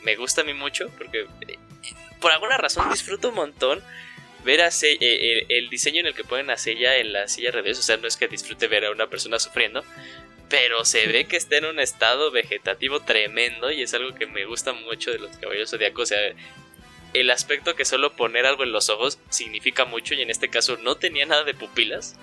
me 0.04 0.16
gusta 0.16 0.42
a 0.42 0.44
mí 0.44 0.54
mucho, 0.54 0.90
porque 0.98 1.28
por 2.20 2.32
alguna 2.32 2.58
razón 2.58 2.90
disfruto 2.90 3.30
un 3.30 3.36
montón 3.36 3.84
ver 4.44 4.62
a 4.62 4.70
eh, 4.82 5.46
el, 5.50 5.70
diseño 5.70 6.02
en 6.02 6.08
el 6.08 6.14
que 6.14 6.24
ponen 6.24 6.50
a 6.50 6.58
Sella 6.58 6.98
en 6.98 7.14
la 7.14 7.28
silla 7.28 7.52
de 7.52 7.72
o 7.72 7.76
sea, 7.76 7.98
no 7.98 8.08
es 8.08 8.18
que 8.18 8.28
disfrute 8.28 8.68
ver 8.68 8.86
a 8.86 8.92
una 8.92 9.08
persona 9.08 9.40
sufriendo, 9.40 9.84
pero 10.50 10.86
se 10.86 11.08
ve 11.08 11.26
que 11.26 11.38
está 11.38 11.58
en 11.58 11.66
un 11.66 11.80
estado 11.80 12.32
vegetativo 12.32 13.02
tremendo 13.02 13.72
y 13.72 13.82
es 13.82 13.94
algo 13.94 14.16
que 14.16 14.26
me 14.26 14.46
gusta 14.46 14.74
mucho 14.74 15.12
de 15.12 15.20
los 15.20 15.38
caballeros 15.38 15.72
zodiacos, 15.72 16.04
o 16.04 16.06
sea, 16.08 16.34
el 17.14 17.32
aspecto 17.32 17.76
que 17.76 17.86
solo 17.86 18.14
poner 18.14 18.46
algo 18.46 18.64
en 18.64 18.72
los 18.72 18.90
ojos 18.90 19.20
significa 19.30 19.86
mucho 19.86 20.14
y 20.14 20.22
en 20.22 20.30
este 20.30 20.50
caso 20.50 20.78
no 20.78 20.96
tenía 20.96 21.26
nada 21.26 21.44
de 21.44 21.54
pupilas. 21.54 22.18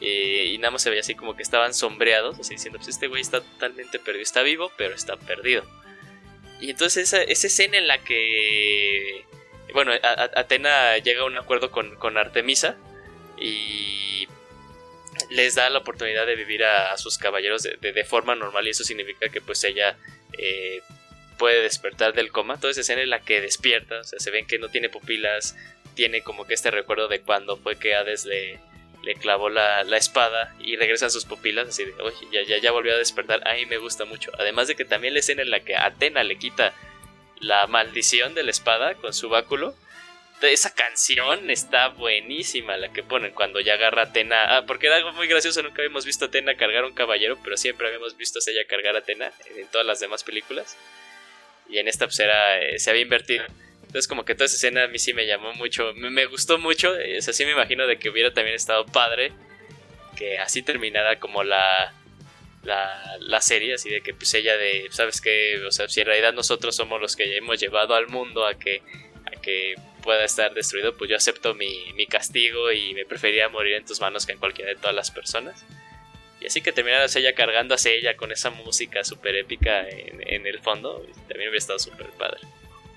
Eh, 0.00 0.50
y 0.52 0.58
nada 0.58 0.72
más 0.72 0.82
se 0.82 0.90
veía 0.90 1.00
así 1.00 1.14
como 1.14 1.36
que 1.36 1.42
estaban 1.42 1.72
sombreados, 1.72 2.38
así 2.38 2.54
diciendo, 2.54 2.78
pues 2.78 2.88
este 2.88 3.06
güey 3.06 3.22
está 3.22 3.40
totalmente 3.40 3.98
perdido, 3.98 4.22
está 4.22 4.42
vivo, 4.42 4.70
pero 4.76 4.94
está 4.94 5.16
perdido. 5.16 5.64
Y 6.60 6.70
entonces 6.70 7.12
esa 7.12 7.22
escena 7.22 7.78
en 7.78 7.86
la 7.86 7.98
que 7.98 9.24
bueno, 9.76 9.92
Atena 10.02 10.96
llega 10.96 11.20
a 11.20 11.26
un 11.26 11.36
acuerdo 11.36 11.70
con, 11.70 12.16
Artemisa 12.16 12.78
y 13.36 14.26
les 15.28 15.54
da 15.54 15.68
la 15.68 15.80
oportunidad 15.80 16.24
de 16.24 16.34
vivir 16.34 16.64
a, 16.64 16.96
sus 16.96 17.18
caballeros 17.18 17.62
de, 17.62 18.04
forma 18.04 18.34
normal 18.34 18.66
y 18.66 18.70
eso 18.70 18.84
significa 18.84 19.28
que 19.28 19.42
pues 19.42 19.62
ella 19.64 19.98
eh, 20.38 20.80
puede 21.38 21.60
despertar 21.60 22.14
del 22.14 22.32
coma. 22.32 22.54
Entonces 22.54 22.78
escena 22.78 23.02
en 23.02 23.10
la 23.10 23.20
que 23.20 23.42
despierta, 23.42 24.00
o 24.00 24.04
sea, 24.04 24.18
se 24.18 24.30
ven 24.30 24.46
que 24.46 24.58
no 24.58 24.70
tiene 24.70 24.88
pupilas, 24.88 25.54
tiene 25.94 26.22
como 26.22 26.46
que 26.46 26.54
este 26.54 26.70
recuerdo 26.70 27.08
de 27.08 27.20
cuando 27.20 27.58
fue 27.58 27.78
que 27.78 27.94
Hades 27.94 28.24
le, 28.24 28.58
le 29.02 29.14
clavó 29.16 29.50
la, 29.50 29.82
espada 29.94 30.56
y 30.58 30.76
regresan 30.76 31.10
sus 31.10 31.26
pupilas 31.26 31.68
así 31.68 31.84
de, 31.84 31.92
oye, 32.00 32.16
ya, 32.32 32.44
ya, 32.44 32.56
ya 32.62 32.72
volvió 32.72 32.94
a 32.94 32.98
despertar, 32.98 33.46
a 33.46 33.52
mí 33.52 33.66
me 33.66 33.76
gusta 33.76 34.06
mucho. 34.06 34.32
Además 34.38 34.68
de 34.68 34.74
que 34.74 34.86
también 34.86 35.12
la 35.12 35.20
escena 35.20 35.42
en 35.42 35.50
la 35.50 35.60
que 35.60 35.76
Atena 35.76 36.24
le 36.24 36.38
quita 36.38 36.72
la 37.40 37.66
maldición 37.66 38.34
de 38.34 38.42
la 38.42 38.50
espada 38.50 38.94
con 38.94 39.12
su 39.12 39.28
báculo. 39.28 39.74
Esa 40.42 40.74
canción 40.74 41.50
está 41.50 41.88
buenísima 41.88 42.76
la 42.76 42.92
que 42.92 43.02
ponen 43.02 43.32
cuando 43.32 43.60
ya 43.60 43.74
agarra 43.74 44.02
a 44.02 44.04
Atena. 44.06 44.56
Ah, 44.56 44.66
porque 44.66 44.86
era 44.86 44.96
algo 44.96 45.12
muy 45.12 45.26
gracioso, 45.26 45.62
nunca 45.62 45.80
habíamos 45.80 46.04
visto 46.04 46.26
a 46.26 46.28
Atena 46.28 46.56
cargar 46.56 46.84
un 46.84 46.92
caballero, 46.92 47.38
pero 47.42 47.56
siempre 47.56 47.86
habíamos 47.88 48.16
visto 48.16 48.38
a 48.38 48.50
ella 48.50 48.66
cargar 48.68 48.96
a 48.96 48.98
Atena 48.98 49.32
en 49.56 49.66
todas 49.68 49.86
las 49.86 49.98
demás 50.00 50.24
películas. 50.24 50.76
Y 51.68 51.78
en 51.78 51.88
esta 51.88 52.06
pues 52.06 52.20
eh, 52.20 52.78
se 52.78 52.90
había 52.90 53.02
invertido. 53.02 53.44
Entonces 53.82 54.08
como 54.08 54.24
que 54.24 54.34
toda 54.34 54.46
esa 54.46 54.56
escena 54.56 54.84
a 54.84 54.88
mí 54.88 54.98
sí 54.98 55.14
me 55.14 55.26
llamó 55.26 55.54
mucho, 55.54 55.94
me, 55.94 56.26
gustó 56.26 56.58
mucho. 56.58 56.94
Es 56.96 57.28
así 57.28 57.44
me 57.44 57.52
imagino 57.52 57.86
de 57.86 57.98
que 57.98 58.10
hubiera 58.10 58.34
también 58.34 58.56
estado 58.56 58.84
padre 58.84 59.32
que 60.16 60.38
así 60.38 60.62
terminara 60.62 61.18
como 61.18 61.44
la, 61.44 61.92
la, 62.66 63.40
serie, 63.40 63.74
así 63.74 63.88
de 63.88 64.00
que 64.00 64.12
pues 64.14 64.34
ella 64.34 64.56
de, 64.56 64.88
¿sabes 64.90 65.20
que 65.20 65.64
O 65.66 65.70
sea, 65.70 65.88
si 65.88 66.00
en 66.00 66.06
realidad 66.06 66.32
nosotros 66.32 66.74
somos 66.74 67.00
los 67.00 67.16
que 67.16 67.36
hemos 67.36 67.60
llevado 67.60 67.94
al 67.94 68.08
mundo 68.08 68.46
a 68.46 68.54
que, 68.54 68.82
a 69.26 69.40
que 69.40 69.74
pueda 70.02 70.24
estar 70.24 70.54
destruido, 70.54 70.96
pues 70.96 71.10
yo 71.10 71.16
acepto 71.16 71.54
mi, 71.54 71.92
mi 71.94 72.06
castigo 72.06 72.72
y 72.72 72.94
me 72.94 73.04
preferiría 73.04 73.48
morir 73.48 73.74
en 73.74 73.84
tus 73.84 74.00
manos 74.00 74.26
que 74.26 74.32
en 74.32 74.38
cualquiera 74.38 74.70
de 74.70 74.76
todas 74.76 74.94
las 74.94 75.10
personas. 75.10 75.64
Y 76.40 76.46
así 76.46 76.60
que 76.60 76.72
terminaras 76.72 77.16
ella 77.16 77.34
cargando 77.34 77.74
hacia 77.74 77.92
ella 77.92 78.16
con 78.16 78.30
esa 78.30 78.50
música 78.50 79.02
súper 79.04 79.36
épica 79.36 79.88
en, 79.88 80.46
el 80.46 80.60
fondo, 80.60 81.04
también 81.28 81.48
hubiera 81.48 81.58
estado 81.58 81.78
súper 81.78 82.10
padre. 82.10 82.40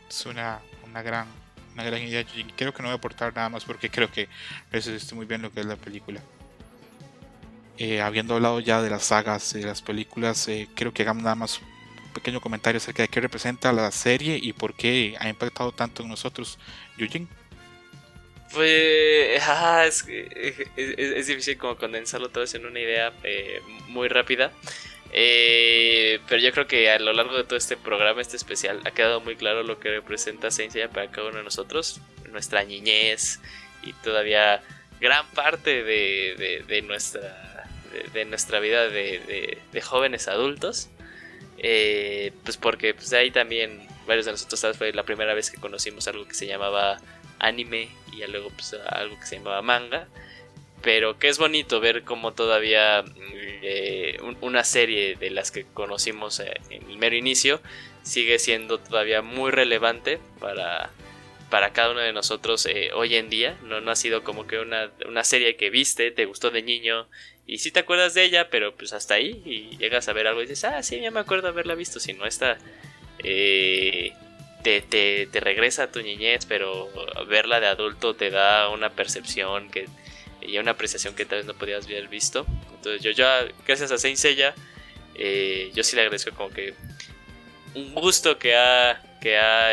Es 0.10 0.26
una, 0.26 0.60
una, 0.86 1.02
gran, 1.02 1.28
una 1.74 1.84
gran 1.84 2.02
idea. 2.02 2.26
creo 2.56 2.74
que 2.74 2.82
no 2.82 2.90
voy 2.90 2.96
a 2.96 2.98
aportar 2.98 3.34
nada 3.34 3.50
más 3.50 3.64
porque 3.64 3.90
creo 3.90 4.12
que 4.12 4.28
resiste 4.72 5.16
muy 5.16 5.26
bien 5.26 5.42
lo 5.42 5.52
que 5.52 5.62
es 5.62 5.66
la 5.66 5.78
película. 5.78 6.22
Eh, 7.82 8.02
habiendo 8.02 8.36
hablado 8.36 8.60
ya 8.60 8.82
de 8.82 8.90
las 8.90 9.06
sagas 9.06 9.56
y 9.56 9.60
de 9.60 9.68
las 9.68 9.82
películas, 9.82 10.50
eh, 10.50 10.68
creo 10.76 10.94
que 10.94 11.04
hagamos 11.04 11.24
nada 11.24 11.36
más 11.36 11.62
un 11.62 12.12
pequeño 12.14 12.42
comentario 12.42 12.78
acerca 12.78 13.04
de 13.04 13.08
qué 13.08 13.22
representa 13.22 13.72
la 13.72 13.90
serie 13.92 14.38
y 14.38 14.52
por 14.52 14.74
qué 14.74 15.16
ha 15.18 15.30
impactado 15.30 15.72
tanto 15.72 16.04
en 16.04 16.10
nosotros. 16.10 16.60
Yujin. 16.98 17.30
Pues 18.52 19.42
es, 20.76 21.28
difícil 21.28 21.58
como 21.58 21.78
condensarlo 21.78 22.28
todo 22.28 22.44
en 22.54 22.66
una 22.66 22.82
idea 22.82 23.14
eh, 23.24 23.62
muy 23.88 24.10
rápida. 24.10 24.52
pero 25.10 26.38
yo 26.38 26.52
creo 26.52 26.68
que 26.68 26.92
a 26.92 27.00
lo 27.00 27.14
largo 27.14 27.38
de 27.38 27.46
todo 27.46 27.56
este 27.56 27.78
programa, 27.78 28.20
este 28.20 28.36
especial, 28.36 28.82
ha 28.84 28.92
quedado 28.92 29.22
muy 29.22 29.38
claro 29.38 29.64
lo 29.64 29.80
que 29.80 29.90
representa 29.90 30.52
Saint 30.52 30.76
para 30.90 31.10
cada 31.12 31.30
uno 31.30 31.38
de 31.38 31.44
nosotros, 31.46 32.02
nuestra 32.30 32.62
niñez 32.66 33.40
y 33.84 33.94
todavía 33.94 34.62
gran 35.00 35.26
parte 35.28 35.86
de 35.86 36.84
nuestra 36.86 37.49
de, 38.14 38.26
nuestra 38.26 38.60
vida 38.60 38.90
de, 38.90 39.58
jóvenes 39.84 40.28
adultos. 40.28 40.90
Eh, 41.58 42.32
pues 42.44 42.58
porque 42.58 42.94
pues 42.94 43.12
ahí 43.14 43.32
también 43.32 43.86
varios 44.08 44.26
de 44.26 44.32
nosotros 44.32 44.78
fue 44.78 44.94
la 44.94 45.04
primera 45.04 45.34
vez 45.34 45.52
que 45.52 45.60
conocimos 45.60 46.08
algo 46.08 46.26
que 46.26 46.34
se 46.34 46.48
llamaba 46.48 47.02
anime 47.38 47.90
y 48.14 48.26
luego 48.28 48.50
pues 48.52 48.74
algo 48.88 49.20
que 49.20 49.26
se 49.26 49.38
llamaba 49.38 49.62
manga. 49.62 50.08
Pero 50.82 51.20
que 51.20 51.28
es 51.28 51.38
bonito 51.38 51.82
ver 51.82 52.04
cómo 52.04 52.34
todavía 52.34 53.04
eh, 53.62 54.18
una 54.40 54.64
serie 54.64 55.16
de 55.16 55.30
las 55.30 55.52
que 55.52 55.66
conocimos 55.66 56.40
en 56.40 56.90
el 56.90 56.98
mero 56.98 57.18
inicio 57.18 57.62
sigue 58.04 58.40
siendo 58.40 58.80
todavía 58.80 59.22
muy 59.22 59.52
relevante 59.52 60.20
para, 60.40 60.90
para 61.50 61.74
cada 61.74 61.92
uno 61.92 62.00
de 62.00 62.14
nosotros 62.14 62.66
eh, 62.66 62.92
hoy 62.94 63.16
en 63.16 63.30
día. 63.30 63.58
No, 63.64 63.82
no 63.82 63.92
ha 63.92 63.96
sido 63.96 64.24
como 64.24 64.48
que 64.48 64.60
una, 64.60 64.92
una, 65.08 65.24
serie 65.24 65.56
que 65.56 65.70
viste, 65.70 66.12
te 66.12 66.26
gustó 66.26 66.52
de 66.52 66.62
niño 66.62 67.08
y 67.50 67.58
sí 67.58 67.72
te 67.72 67.80
acuerdas 67.80 68.14
de 68.14 68.24
ella, 68.24 68.50
pero 68.52 68.76
pues 68.76 68.94
hasta 68.94 69.16
ahí 69.16 69.42
y 69.44 69.76
llegas 69.78 70.08
a 70.08 70.14
ver 70.14 70.28
algo 70.28 70.42
y 70.42 70.46
dices, 70.46 70.66
ah, 70.66 70.84
sí, 70.84 71.00
ya 71.02 71.10
me 71.10 71.20
acuerdo 71.20 71.48
haberla 71.48 71.74
visto. 71.74 72.00
Si 72.00 72.14
no 72.14 72.28
está, 72.28 72.60
eh, 73.24 74.14
te, 74.64 74.82
te, 74.82 75.26
te, 75.26 75.40
regresa 75.40 75.84
a 75.84 75.92
tu 75.92 76.02
niñez, 76.02 76.46
pero 76.46 76.90
verla 77.28 77.60
de 77.60 77.66
adulto 77.66 78.16
te 78.16 78.30
da 78.30 78.70
una 78.70 78.92
percepción 78.92 79.72
que, 79.72 79.88
y 80.42 80.60
una 80.60 80.72
apreciación 80.72 81.16
que 81.16 81.26
tal 81.26 81.40
vez 81.40 81.48
no 81.48 81.56
podías 81.56 81.86
haber 81.86 82.08
visto. 82.08 82.46
Entonces 82.76 83.02
yo 83.02 83.10
ya, 83.12 83.48
gracias 83.66 83.92
a 83.92 83.98
Saint 83.98 84.18
Seiya, 84.18 84.54
eh, 85.16 85.72
yo 85.74 85.84
sí 85.84 85.96
le 85.96 86.04
agradezco 86.04 86.36
como 86.36 86.52
que 86.52 86.76
un 87.74 87.96
gusto 87.96 88.38
que 88.38 88.56
ha, 88.56 89.02
que 89.22 89.38
ha 89.40 89.72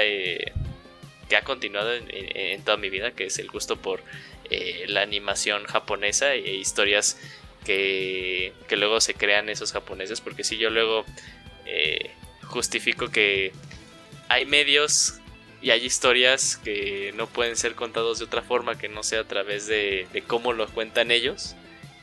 que 1.29 1.37
ha 1.37 1.43
continuado 1.43 1.93
en, 1.93 2.63
toda 2.63 2.77
mi 2.77 2.89
vida, 2.89 3.11
que 3.11 3.27
es 3.27 3.39
el 3.39 3.49
gusto 3.49 3.77
por 3.77 4.03
eh, 4.51 4.85
la 4.89 5.03
animación 5.03 5.65
japonesa 5.65 6.35
e 6.35 6.55
historias 6.55 7.19
que, 7.67 8.53
que, 8.69 8.77
luego 8.77 9.01
se 9.01 9.15
crean 9.15 9.49
esos 9.49 9.73
japoneses, 9.73 10.21
porque 10.21 10.45
si 10.45 10.57
yo 10.57 10.71
luego 10.71 11.05
eh, 11.65 12.13
justifico 12.45 13.09
que 13.09 13.53
hay 14.29 14.47
medios 14.47 15.19
y 15.61 15.71
hay 15.71 15.85
historias 15.85 16.57
que 16.57 17.13
no 17.17 17.27
pueden 17.27 17.57
ser 17.57 17.75
contados 17.75 18.21
de 18.21 18.27
otra 18.27 18.43
forma 18.43 18.79
que 18.79 18.89
no 18.89 19.03
sea 19.03 19.23
a 19.23 19.25
través 19.25 19.67
de, 19.67 20.07
de 20.13 20.23
cómo 20.23 20.53
lo 20.53 20.69
cuentan 20.69 21.11
ellos, 21.11 21.57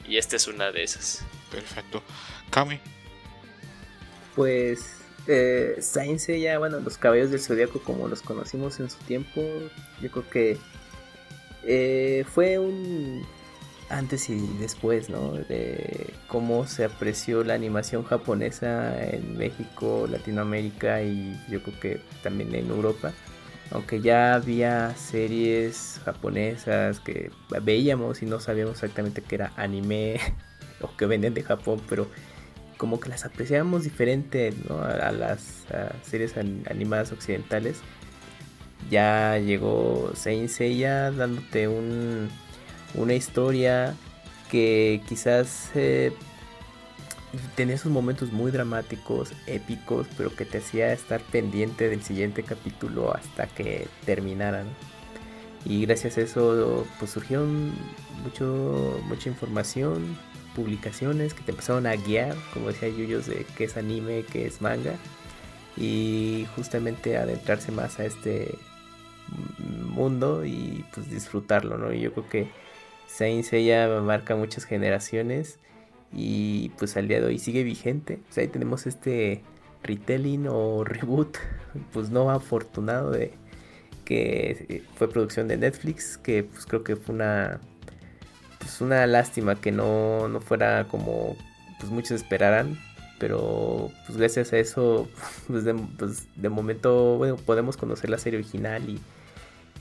y 0.06 0.18
esta 0.18 0.36
es 0.36 0.48
una 0.48 0.74
de 0.74 0.84
esas. 0.84 1.24
Perfecto. 1.50 2.04
Kami. 2.50 2.80
Pues 4.36 4.98
eh, 5.28 5.80
ya 6.42 6.60
bueno, 6.60 6.82
los 6.82 6.98
caballos 6.98 7.32
del 7.32 7.40
zodiaco 7.40 7.82
como 7.82 8.10
los 8.10 8.22
conocimos 8.22 8.82
en 8.82 8.90
su 8.90 8.98
tiempo, 9.00 9.42
yo 10.02 10.12
creo 10.12 10.30
que 10.30 10.58
eh, 11.64 12.26
fue 12.34 12.60
un 12.60 13.26
antes 13.90 14.30
y 14.30 14.40
después, 14.60 15.10
¿no? 15.10 15.34
De 15.34 16.14
cómo 16.28 16.68
se 16.68 16.86
apreció 16.86 17.44
la 17.44 17.54
animación 17.54 18.04
japonesa 18.04 19.02
en 19.04 19.38
México, 19.38 20.08
Latinoamérica 20.10 21.02
y 21.02 21.40
yo 21.50 21.62
creo 21.62 21.80
que 21.80 22.02
también 22.22 22.54
en 22.56 22.70
Europa. 22.70 23.12
Aunque 23.72 24.02
ya 24.02 24.36
había 24.36 24.96
series 24.96 26.00
japonesas 26.06 27.00
que 27.00 27.32
veíamos 27.62 28.22
y 28.22 28.26
no 28.26 28.40
sabíamos 28.40 28.76
exactamente 28.76 29.22
que 29.22 29.36
era 29.36 29.54
anime 29.56 30.20
o 30.82 30.96
que 30.96 31.06
venden 31.06 31.34
de 31.34 31.44
Japón, 31.44 31.82
pero 31.90 32.08
como 32.78 33.00
que 33.00 33.10
las 33.10 33.26
apreciamos 33.26 33.84
diferente 33.84 34.54
a, 34.70 35.12
las 35.12 35.66
series 36.04 36.36
animadas 36.38 37.12
occidentales. 37.12 37.80
Ya 38.92 39.38
llegó 39.38 40.12
Saint 40.16 40.50
Seiya 40.50 41.12
dándote 41.12 41.70
un, 41.70 42.30
una 42.96 43.14
historia 43.14 43.96
que 44.50 45.02
quizás 45.08 45.72
eh, 45.76 46.14
tenía 47.56 47.78
sus 47.78 47.92
momentos 47.92 48.32
muy 48.32 48.52
dramáticos, 48.52 49.32
épicos, 49.48 50.08
pero 50.18 50.36
que 50.36 50.46
te 50.46 50.60
hacía 50.60 50.94
estar 50.94 51.22
pendiente 51.22 51.90
del 51.90 52.04
siguiente 52.04 52.44
capítulo 52.44 53.16
hasta 53.16 53.48
que 53.48 53.88
terminaran. 54.06 54.68
Y 55.66 55.86
gracias 55.86 56.18
a 56.18 56.22
eso 56.22 56.86
pues 57.00 57.12
surgieron 57.12 57.72
mucho, 58.24 59.00
mucha 59.06 59.30
información, 59.30 60.18
publicaciones 60.56 61.34
que 61.34 61.42
te 61.42 61.52
empezaron 61.52 61.88
a 61.88 61.96
guiar, 61.96 62.36
como 62.54 62.68
decía 62.68 62.90
Yuyos, 62.90 63.28
de 63.28 63.46
qué 63.58 63.64
es 63.66 63.78
anime, 63.78 64.26
qué 64.32 64.46
es 64.46 64.62
manga, 64.62 64.96
y 65.78 66.46
justamente 66.56 67.18
adentrarse 67.18 67.72
más 67.72 68.00
a 68.00 68.06
este 68.06 68.56
mundo 69.96 70.46
y 70.46 70.86
pues 70.94 71.10
disfrutarlo, 71.10 71.78
¿no? 71.78 71.94
Y 71.94 72.02
yo 72.02 72.14
creo 72.14 72.30
que 72.30 72.63
Saint 73.08 73.44
Seiya 73.44 73.88
marca 74.02 74.36
muchas 74.36 74.66
generaciones 74.66 75.60
y 76.12 76.70
pues 76.78 76.98
al 76.98 77.08
día 77.08 77.20
de 77.20 77.28
hoy 77.28 77.40
sigue 77.40 77.64
vigente. 77.64 78.20
Pues 78.26 78.38
ahí 78.38 78.48
tenemos 78.48 78.88
este 78.88 79.42
retelling 79.84 80.48
o 80.50 80.84
reboot, 80.84 81.38
pues 81.94 82.10
no 82.10 82.30
afortunado 82.32 83.12
de 83.12 83.34
que 84.06 84.84
fue 84.96 85.10
producción 85.10 85.48
de 85.48 85.58
Netflix, 85.58 86.18
que 86.18 86.44
pues 86.44 86.66
creo 86.66 86.84
que 86.84 86.96
fue 86.96 87.16
una 87.16 87.62
pues 88.60 88.82
una 88.82 89.06
lástima 89.08 89.56
que 89.56 89.72
no, 89.72 90.28
no 90.28 90.40
fuera 90.42 90.88
como 90.88 91.36
pues 91.80 91.92
muchos 91.92 92.12
esperaran. 92.12 92.80
Pero 93.20 93.92
pues 94.06 94.18
gracias 94.18 94.52
a 94.54 94.58
eso, 94.58 95.08
pues 95.48 95.64
de, 95.64 95.76
pues, 95.76 96.28
de 96.36 96.50
momento, 96.50 97.18
bueno, 97.18 97.38
podemos 97.38 97.78
conocer 97.78 98.10
la 98.10 98.18
serie 98.18 98.40
original 98.40 98.90
y, 98.90 99.00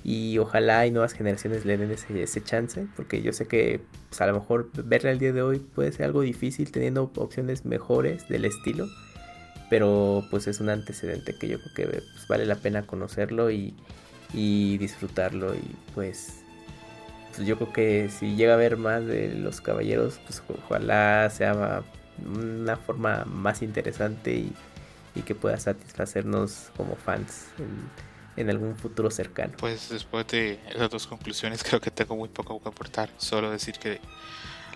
y 0.05 0.39
ojalá 0.39 0.87
y 0.87 0.91
nuevas 0.91 1.13
generaciones 1.13 1.65
le 1.65 1.77
den 1.77 1.93
ese, 1.93 2.43
chance, 2.43 2.87
porque 2.97 3.23
yo 3.23 3.33
sé 3.33 3.47
que 3.47 3.81
pues, 4.09 4.21
a 4.21 4.27
lo 4.27 4.35
mejor 4.35 4.71
verla 4.85 5.11
el 5.11 5.19
día 5.19 5.33
de 5.33 5.43
hoy 5.43 5.61
puede 5.61 5.93
ser 5.93 6.07
algo 6.07 6.23
difícil 6.23 6.73
teniendo 6.73 7.11
opciones 7.17 7.65
mejores 7.65 8.29
del 8.29 8.45
estilo, 8.45 8.89
pero 9.71 10.25
pues 10.31 10.49
es 10.49 10.61
un 10.61 10.71
antecedente 10.71 11.35
que 11.39 11.49
yo 11.49 11.59
creo 11.61 11.75
que 11.75 11.87
pues, 11.87 12.27
vale 12.29 12.47
la 12.47 12.57
pena 12.57 12.83
conocerlo 12.87 13.51
y, 13.51 13.75
disfrutarlo 14.35 15.55
y 15.55 15.77
pues 15.95 16.39
pues 17.35 17.47
yo 17.47 17.57
creo 17.57 17.73
que 17.73 18.09
si 18.09 18.35
llega 18.35 18.55
a 18.55 18.57
ver 18.57 18.79
más 18.79 19.05
de 19.05 19.35
los 19.35 19.61
caballeros, 19.61 20.21
pues 20.25 20.43
ojalá 20.65 21.29
sea 21.31 21.83
una 22.25 22.77
forma 22.77 23.25
más 23.27 23.63
interesante 23.63 24.35
y, 24.35 24.53
que 25.27 25.35
pueda 25.35 25.59
satisfacernos 25.59 26.71
como 26.77 26.97
fans 26.97 27.49
algún 28.37 28.77
futuro 28.77 29.11
cercano. 29.11 29.55
Pues 29.59 29.89
después 29.91 30.27
de 30.29 30.59
esas 30.69 30.91
dos 30.91 31.07
conclusiones 31.07 31.63
creo 31.69 31.81
que 31.81 31.91
tengo 31.91 32.17
muy 32.17 32.29
poco 32.29 32.61
que 32.61 32.69
aportar. 32.69 33.11
Solo 33.17 33.51
decir 33.51 33.79
que 33.79 34.01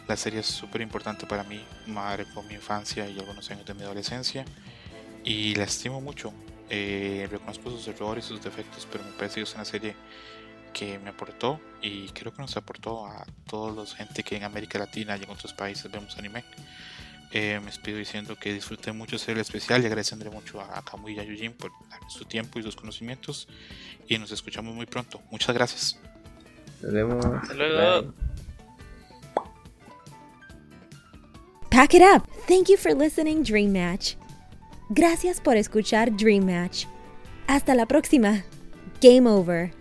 la 0.09 0.17
serie 0.17 0.41
es 0.41 0.47
súper 0.47 0.81
importante 0.81 1.27
para 1.27 1.43
mí, 1.45 1.65
madre 1.87 2.27
por 2.35 2.45
mi 2.45 2.55
infancia 2.55 3.09
y 3.09 3.19
algunos 3.19 3.51
años 3.51 3.67
de 3.67 3.75
mi 3.75 3.83
adolescencia. 3.83 4.45
Y 5.25 5.55
la 5.55 5.65
estimo 5.65 6.01
mucho. 6.01 6.33
Eh, 6.69 7.27
reconozco 7.31 7.71
sus 7.71 7.87
errores, 7.89 8.25
sus 8.25 8.43
defectos, 8.43 8.87
pero 8.91 9.05
me 9.05 9.13
parece 9.13 9.37
que 9.37 9.43
es 9.43 9.55
una 9.55 9.65
serie 9.65 9.95
que 10.73 10.99
me 10.99 11.11
aportó 11.11 11.59
y 11.81 12.09
creo 12.11 12.35
que 12.35 12.43
nos 12.43 12.57
aportó 12.57 13.07
a 13.07 13.25
todos 13.49 13.75
los 13.75 13.95
gente 13.95 14.23
que 14.23 14.37
en 14.37 14.45
América 14.45 14.79
Latina 14.79 15.17
y 15.17 15.23
en 15.23 15.31
otros 15.31 15.55
países 15.55 15.91
vemos 15.91 16.19
anime. 16.19 16.45
Eh, 17.33 17.59
me 17.61 17.67
despido 17.67 17.99
diciendo 17.99 18.37
que 18.37 18.53
disfruté 18.53 18.93
mucho 18.93 19.19
ser 19.19 19.35
el 19.35 19.41
especial 19.41 19.83
y 19.83 19.87
agradeceré 19.87 20.31
mucho 20.31 20.61
a 20.61 20.83
Kamui 20.85 21.15
y 21.15 21.19
a 21.19 21.25
Yujin 21.25 21.53
por 21.53 21.73
su 22.09 22.25
tiempo 22.25 22.59
y 22.59 22.63
sus 22.63 22.77
conocimientos 22.77 23.49
y 24.09 24.17
nos 24.19 24.31
escuchamos 24.31 24.75
muy 24.75 24.87
pronto. 24.87 25.21
Muchas 25.31 25.55
gracias. 25.55 25.99
Nos 26.83 26.93
vemos. 26.93 27.25
Hasta 27.25 27.55
luego. 27.55 28.15
Pack 31.71 31.95
it 31.95 32.03
up. 32.03 32.27
Thank 32.47 32.69
you 32.69 32.77
for 32.77 32.95
listening 32.95 33.43
Dream 33.43 33.73
Match. 33.73 34.15
Gracias 34.91 35.41
por 35.41 35.57
escuchar 35.57 36.17
Dream 36.17 36.47
Match. 36.47 36.87
Hasta 37.49 37.75
la 37.75 37.87
próxima. 37.87 38.45
Game 39.01 39.29
over. 39.29 39.73